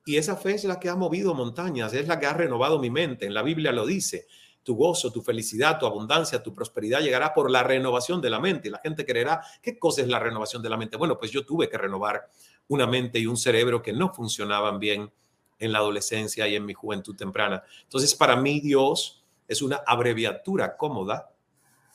Y 0.06 0.18
esa 0.18 0.38
fe 0.38 0.54
es 0.54 0.64
la 0.64 0.80
que 0.80 0.88
ha 0.88 0.96
movido 0.96 1.34
montañas, 1.34 1.94
es 1.94 2.08
la 2.08 2.20
que 2.20 2.28
ha 2.28 2.34
renovado 2.34 2.80
mi 2.80 2.92
mente. 2.92 3.26
En 3.26 3.34
la 3.34 3.42
Biblia 3.42 3.74
lo 3.74 3.86
dice. 3.86 4.28
Tu 4.62 4.76
gozo, 4.76 5.12
tu 5.12 5.24
felicidad, 5.24 5.80
tu 5.80 5.88
abundancia, 5.88 6.44
tu 6.44 6.54
prosperidad 6.54 7.02
llegará 7.02 7.34
por 7.34 7.50
la 7.50 7.64
renovación 7.64 8.22
de 8.22 8.30
la 8.30 8.40
mente. 8.40 8.68
Y 8.68 8.72
la 8.72 8.78
gente 8.80 9.04
creerá, 9.04 9.42
¿qué 9.64 9.80
cosa 9.80 10.02
es 10.02 10.08
la 10.08 10.20
renovación 10.20 10.62
de 10.62 10.70
la 10.70 10.78
mente? 10.78 10.96
Bueno, 10.96 11.18
pues 11.18 11.32
yo 11.32 11.44
tuve 11.44 11.70
que 11.70 11.78
renovar 11.78 12.30
una 12.68 12.86
mente 12.86 13.18
y 13.18 13.26
un 13.26 13.38
cerebro 13.38 13.82
que 13.82 13.94
no 13.94 14.14
funcionaban 14.14 14.78
bien 14.78 15.12
en 15.58 15.72
la 15.72 15.80
adolescencia 15.80 16.48
y 16.48 16.56
en 16.56 16.66
mi 16.66 16.76
juventud 16.76 17.16
temprana. 17.16 17.64
Entonces, 17.82 18.14
para 18.14 18.36
mí 18.36 18.60
Dios 18.60 19.26
es 19.48 19.64
una 19.64 19.82
abreviatura 19.88 20.78
cómoda 20.78 21.34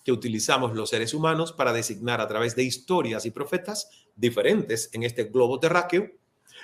que 0.05 0.11
utilizamos 0.11 0.75
los 0.75 0.91
seres 0.91 1.15
humanos 1.15 1.53
para 1.53 1.73
designar 1.73 2.21
a 2.21 2.27
través 2.27 2.57
de 2.57 2.65
historias 2.65 3.25
y 3.25 3.31
profetas 3.31 3.89
diferentes 4.17 4.91
en 4.95 5.05
este 5.05 5.25
globo 5.25 5.61
terráqueo 5.61 6.11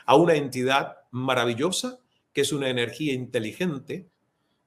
a 0.06 0.16
una 0.16 0.34
entidad 0.34 0.96
maravillosa 1.10 1.98
que 2.32 2.42
es 2.42 2.52
una 2.52 2.68
energía 2.68 3.12
inteligente, 3.12 4.08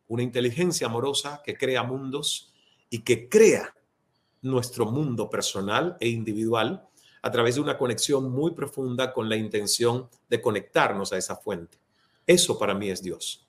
una 0.08 0.24
inteligencia 0.24 0.88
amorosa 0.88 1.42
que 1.44 1.58
crea 1.58 1.84
mundos 1.84 2.54
y 2.90 3.00
que 3.00 3.30
crea 3.30 3.74
nuestro 4.42 4.86
mundo 4.86 5.30
personal 5.30 5.98
e 6.00 6.10
individual 6.10 6.88
a 7.22 7.32
través 7.32 7.56
de 7.56 7.62
una 7.62 7.78
conexión 7.78 8.30
muy 8.30 8.52
profunda 8.52 9.14
con 9.14 9.30
la 9.30 9.38
intención 9.38 10.10
de 10.30 10.42
conectarnos 10.42 11.14
a 11.14 11.18
esa 11.18 11.38
fuente. 11.38 11.78
Eso 12.28 12.60
para 12.60 12.74
mí 12.74 12.90
es 12.90 13.02
Dios. 13.02 13.48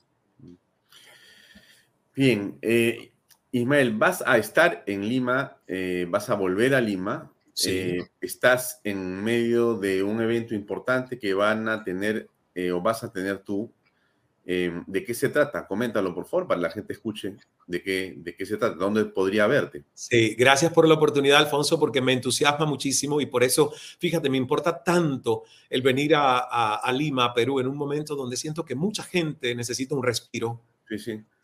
Bien, 2.15 2.57
eh, 2.63 3.13
Ismael, 3.51 3.97
vas 3.97 4.23
a 4.25 4.39
estar 4.39 4.85
en 4.87 5.09
Lima, 5.09 5.59
eh, 5.67 6.07
vas 6.09 6.31
a 6.31 6.35
volver 6.35 6.75
a 6.77 6.81
Lima. 6.81 7.33
Eh, 7.67 7.99
estás 8.21 8.81
en 8.83 9.23
medio 9.23 9.75
de 9.75 10.03
un 10.03 10.21
evento 10.21 10.55
importante 10.55 11.19
que 11.19 11.35
van 11.35 11.69
a 11.69 11.85
tener 11.85 12.29
o 12.73 12.81
vas 12.81 13.03
a 13.03 13.13
tener 13.13 13.39
tú 13.39 13.73
Em, 14.47 14.85
¿De 14.87 15.03
qué 15.03 15.15
se 15.15 15.31
trata? 15.31 15.67
Coméntalo, 15.67 16.15
por 16.15 16.27
favor, 16.27 16.47
para 16.47 16.59
que 16.59 16.63
la 16.63 16.71
gente 16.71 16.93
escuche 16.93 17.35
de 17.67 17.83
qué, 17.83 18.15
de 18.15 18.37
qué 18.37 18.45
se 18.45 18.59
trata, 18.59 18.77
dónde 18.77 19.07
podría 19.07 19.47
verte. 19.47 19.85
Sí, 19.95 20.35
gracias 20.35 20.71
por 20.71 20.87
la 20.87 20.95
oportunidad, 20.95 21.39
Alfonso, 21.39 21.81
porque 21.81 22.03
me 22.03 22.13
entusiasma 22.13 22.67
muchísimo 22.67 23.23
y 23.23 23.27
por 23.27 23.43
eso, 23.43 23.73
fíjate, 23.99 24.29
me 24.29 24.37
importa 24.37 24.83
tanto 24.83 25.45
el 25.71 25.81
venir 25.81 26.15
a, 26.15 26.75
a 26.75 26.93
Lima, 26.93 27.33
Perú, 27.33 27.59
en 27.59 27.69
un 27.69 27.77
momento 27.77 28.15
donde 28.15 28.37
siento 28.37 28.67
que 28.67 28.75
mucha 28.75 29.03
gente 29.03 29.55
necesita 29.55 29.95
un 29.95 30.03
respiro. 30.03 30.61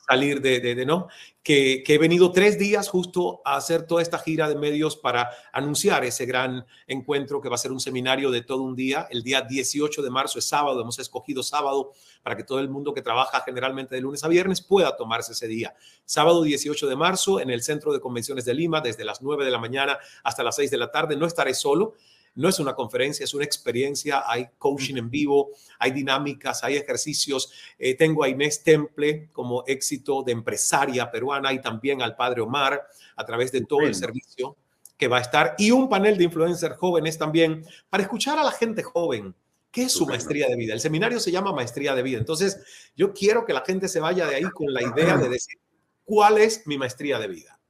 Salir 0.09 0.41
de, 0.41 0.61
de, 0.61 0.87
¿no? 0.87 1.09
Que, 1.43 1.85
que, 1.85 1.95
he 1.95 1.99
venido 1.99 2.33
tres 2.33 2.59
días 2.59 2.89
justo 2.89 3.43
a 3.45 3.57
hacer 3.57 3.87
toda 3.87 4.03
esta 4.03 4.19
gira 4.19 4.49
de 4.49 4.57
medios 4.57 4.97
para 4.97 5.31
anunciar 5.53 6.05
ese 6.05 6.27
gran 6.27 6.67
encuentro 6.89 7.41
que 7.41 7.49
va 7.49 7.55
a 7.55 7.59
ser 7.59 7.71
un 7.71 7.79
seminario 7.79 8.31
de 8.31 8.43
todo 8.43 8.63
un 8.63 8.75
día. 8.75 9.07
El 9.11 9.23
día 9.23 9.43
18 9.43 10.03
de 10.03 10.11
marzo 10.11 10.39
es 10.39 10.49
sábado, 10.49 10.81
hemos 10.81 10.99
escogido 10.99 11.43
sábado 11.43 11.93
para 12.23 12.37
que 12.37 12.43
todo 12.43 12.59
el 12.59 12.69
mundo 12.69 12.93
que 12.93 13.03
trabaja 13.03 13.43
generalmente 13.43 13.95
de 13.95 14.01
lunes 14.01 14.25
a 14.25 14.29
viernes 14.29 14.61
pueda 14.61 14.97
tomarse 14.97 15.33
ese 15.33 15.47
día. 15.47 15.75
Sábado 16.05 16.43
18 16.43 16.89
de 16.89 16.97
marzo 16.97 17.39
en 17.39 17.51
el 17.51 17.63
Centro 17.63 17.93
de 17.93 18.01
Convenciones 18.01 18.45
de 18.45 18.55
Lima, 18.55 18.81
desde 18.81 19.05
las 19.05 19.23
9 19.23 19.45
de 19.45 19.51
la 19.51 19.59
mañana 19.59 19.99
hasta 20.25 20.43
las 20.43 20.57
6 20.57 20.73
de 20.73 20.79
la 20.79 20.91
tarde. 20.91 21.17
No 21.17 21.27
estaré 21.27 21.55
solo, 21.55 21.95
no 22.41 22.49
es 22.49 22.59
una 22.59 22.75
conferencia, 22.75 23.25
es 23.25 23.35
una 23.35 23.45
experiencia. 23.45 24.25
Hay 24.27 24.49
coaching 24.57 24.97
en 24.97 25.11
vivo, 25.11 25.51
hay 25.79 25.91
dinámicas, 25.91 26.65
hay 26.65 26.77
ejercicios. 26.77 27.53
Eh, 27.79 27.95
tengo 27.95 28.25
a 28.25 28.29
Inés 28.29 28.63
Temple 28.63 29.29
como 29.33 29.63
éxito 29.67 30.23
de 30.23 30.33
empresaria 30.33 31.11
peruana 31.11 31.53
y 31.53 31.61
también 31.61 32.01
al 32.01 32.17
padre 32.17 32.41
Omar 32.41 32.83
a 33.17 33.27
través 33.27 33.53
de 33.53 33.61
todo 33.61 33.83
el 33.83 33.95
servicio 33.95 34.57
que 34.97 35.07
va 35.07 35.19
a 35.19 35.21
estar 35.21 35.55
y 35.59 35.71
un 35.71 35.89
panel 35.89 36.17
de 36.17 36.25
influencers 36.25 36.77
jóvenes 36.77 37.19
también 37.19 37.65
para 37.91 38.03
escuchar 38.03 38.39
a 38.39 38.45
la 38.45 38.53
gente 38.53 38.83
joven. 38.83 39.35
¿Qué 39.71 39.83
es 39.83 39.93
su 39.93 40.07
maestría 40.07 40.49
de 40.49 40.57
vida? 40.57 40.73
El 40.73 40.81
seminario 40.81 41.21
se 41.21 41.31
llama 41.31 41.53
maestría 41.53 41.95
de 41.95 42.03
vida. 42.03 42.19
Entonces, 42.19 42.91
yo 42.97 43.13
quiero 43.13 43.45
que 43.45 43.53
la 43.53 43.65
gente 43.65 43.87
se 43.87 44.01
vaya 44.01 44.27
de 44.27 44.37
ahí 44.37 44.51
con 44.55 44.73
la 44.73 44.83
idea 44.83 45.17
de 45.17 45.29
decir, 45.29 45.59
¿cuál 46.05 46.39
es 46.39 46.67
mi 46.67 46.77
maestría 46.77 47.19
de 47.19 47.29
vida? 47.29 47.61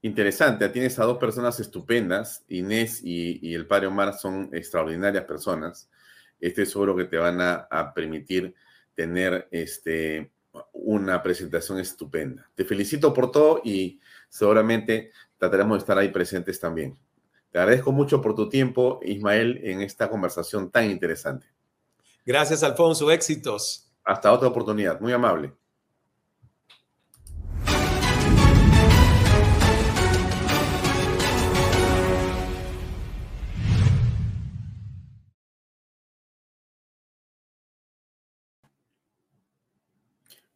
Interesante, 0.00 0.68
tienes 0.68 0.98
a 1.00 1.04
dos 1.04 1.18
personas 1.18 1.58
estupendas, 1.58 2.44
Inés 2.48 3.00
y, 3.02 3.52
el 3.52 3.66
padre 3.66 3.88
Omar 3.88 4.14
son 4.14 4.48
extraordinarias 4.52 5.24
personas. 5.24 5.90
Estoy 6.38 6.66
seguro 6.66 6.94
que 6.96 7.04
te 7.04 7.16
van 7.16 7.40
a, 7.40 7.92
permitir 7.94 8.54
tener 8.94 9.48
este, 9.50 10.30
una 10.72 11.20
presentación 11.20 11.80
estupenda. 11.80 12.48
Te 12.54 12.64
felicito 12.64 13.12
por 13.12 13.32
todo 13.32 13.60
y 13.64 14.00
seguramente 14.28 15.10
trataremos 15.36 15.78
de 15.78 15.80
estar 15.80 15.98
ahí 15.98 16.10
presentes 16.10 16.60
también. 16.60 16.96
Te 17.50 17.58
agradezco 17.58 17.90
mucho 17.90 18.20
por 18.22 18.36
tu 18.36 18.48
tiempo, 18.48 19.00
Ismael, 19.02 19.60
en 19.64 19.82
esta 19.82 20.08
conversación 20.08 20.70
tan 20.70 20.88
interesante. 20.88 21.46
Gracias, 22.24 22.62
Alfonso. 22.62 23.10
Éxitos. 23.10 23.90
Hasta 24.04 24.32
otra 24.32 24.48
oportunidad. 24.48 25.00
Muy 25.00 25.12
amable. 25.12 25.54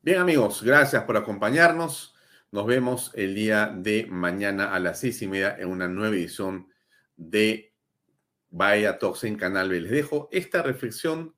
Bien 0.05 0.19
amigos, 0.19 0.65
gracias 0.65 1.05
por 1.05 1.17
acompañarnos. 1.17 2.17
Nos 2.51 2.67
vemos 2.67 3.13
el 3.15 3.37
día 3.37 3.73
de 3.73 4.05
mañana 4.11 4.75
a 4.75 4.81
las 4.81 4.99
seis 4.99 5.23
y 5.23 5.29
media 5.29 5.55
en 5.57 5.69
una 5.69 5.87
nueva 5.87 6.17
edición 6.17 6.67
de 7.15 7.73
Vaya 8.51 8.99
Talks 8.99 9.23
en 9.23 9.37
Canal 9.37 9.69
B. 9.69 9.81
Les 9.81 9.93
dejo 9.93 10.29
esta 10.33 10.61
reflexión 10.61 11.37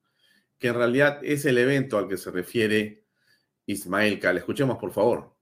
que 0.58 0.68
en 0.68 0.76
realidad 0.76 1.18
es 1.22 1.44
el 1.44 1.58
evento 1.58 1.98
al 1.98 2.08
que 2.08 2.16
se 2.16 2.30
refiere 2.30 3.04
Ismael 3.66 4.18
Cal. 4.18 4.38
Escuchemos 4.38 4.78
por 4.78 4.94
favor. 4.94 5.36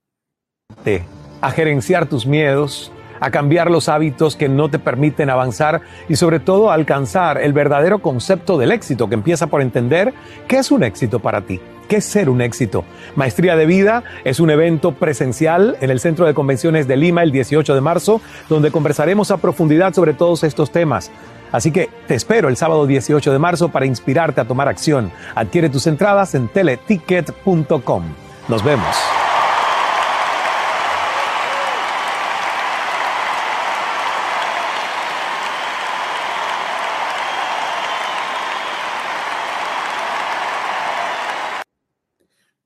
A 1.43 1.51
gerenciar 1.53 2.09
tus 2.09 2.27
miedos, 2.27 2.91
a 3.21 3.31
cambiar 3.31 3.71
los 3.71 3.89
hábitos 3.89 4.35
que 4.35 4.49
no 4.49 4.69
te 4.69 4.81
permiten 4.81 5.31
avanzar 5.31 5.81
y 6.09 6.17
sobre 6.17 6.41
todo 6.41 6.73
a 6.73 6.75
alcanzar 6.75 7.41
el 7.41 7.53
verdadero 7.53 8.01
concepto 8.03 8.59
del 8.59 8.73
éxito 8.73 9.09
que 9.09 9.15
empieza 9.15 9.47
por 9.47 9.63
entender 9.63 10.13
qué 10.49 10.59
es 10.59 10.73
un 10.73 10.83
éxito 10.83 11.21
para 11.21 11.43
ti. 11.43 11.61
¿Qué 11.89 12.01
ser 12.01 12.31
un 12.31 12.41
éxito? 12.41 12.85
Maestría 13.17 13.57
de 13.57 13.67
Vida 13.67 14.03
es 14.25 14.41
un 14.41 14.51
evento 14.51 14.93
presencial 14.93 15.77
en 15.81 15.91
el 15.91 16.01
Centro 16.01 16.27
de 16.27 16.35
Convenciones 16.35 16.89
de 16.89 16.97
Lima 16.97 17.23
el 17.23 17.33
18 17.33 17.75
de 17.75 17.81
marzo, 17.81 18.21
donde 18.49 18.71
conversaremos 18.71 19.31
a 19.31 19.37
profundidad 19.37 19.93
sobre 19.93 20.15
todos 20.15 20.43
estos 20.45 20.71
temas. 20.73 21.11
Así 21.53 21.71
que 21.71 21.91
te 22.07 22.15
espero 22.15 22.49
el 22.49 22.57
sábado 22.57 22.87
18 22.87 23.31
de 23.31 23.39
marzo 23.39 23.69
para 23.69 23.87
inspirarte 23.87 24.41
a 24.41 24.47
tomar 24.47 24.69
acción. 24.69 25.13
Adquiere 25.35 25.69
tus 25.69 25.87
entradas 25.87 26.35
en 26.35 26.49
teleticket.com. 26.49 28.05
Nos 28.49 28.65
vemos. 28.65 29.12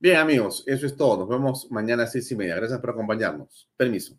Bien, 0.07 0.19
amigos, 0.19 0.63
eso 0.69 0.87
es 0.87 0.97
todo. 0.97 1.19
Nos 1.19 1.29
vemos 1.29 1.67
mañana 1.73 2.05
a 2.05 2.07
seis 2.07 2.31
y 2.31 2.37
media. 2.37 2.55
Gracias 2.55 2.79
por 2.79 2.91
acompañarnos. 2.91 3.69
Permiso. 3.77 4.17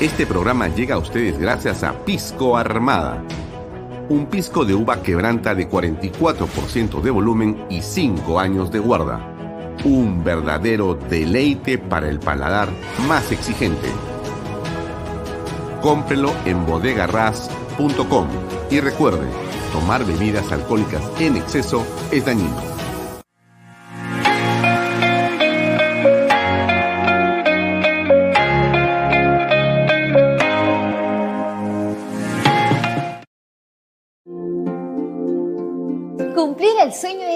Este 0.00 0.26
programa 0.26 0.68
llega 0.68 0.94
a 0.94 0.98
ustedes 0.98 1.38
gracias 1.38 1.82
a 1.82 2.06
Pisco 2.06 2.56
Armada. 2.56 3.22
Un 4.08 4.30
pisco 4.30 4.64
de 4.64 4.72
uva 4.72 5.02
quebranta 5.02 5.54
de 5.54 5.68
44% 5.68 7.02
de 7.02 7.10
volumen 7.10 7.66
y 7.68 7.82
5 7.82 8.40
años 8.40 8.72
de 8.72 8.78
guarda 8.78 9.76
Un 9.84 10.24
verdadero 10.24 10.94
deleite 10.94 11.76
para 11.76 12.08
el 12.08 12.18
paladar 12.18 12.70
más 13.06 13.30
exigente. 13.32 13.90
Cómprelo 15.82 16.32
en 16.46 16.64
bodegarras.com 16.64 18.26
y 18.70 18.80
recuerde, 18.80 19.28
tomar 19.74 20.06
bebidas 20.06 20.50
alcohólicas 20.50 21.02
en 21.20 21.36
exceso 21.36 21.84
es 22.10 22.24
dañino. 22.24 22.69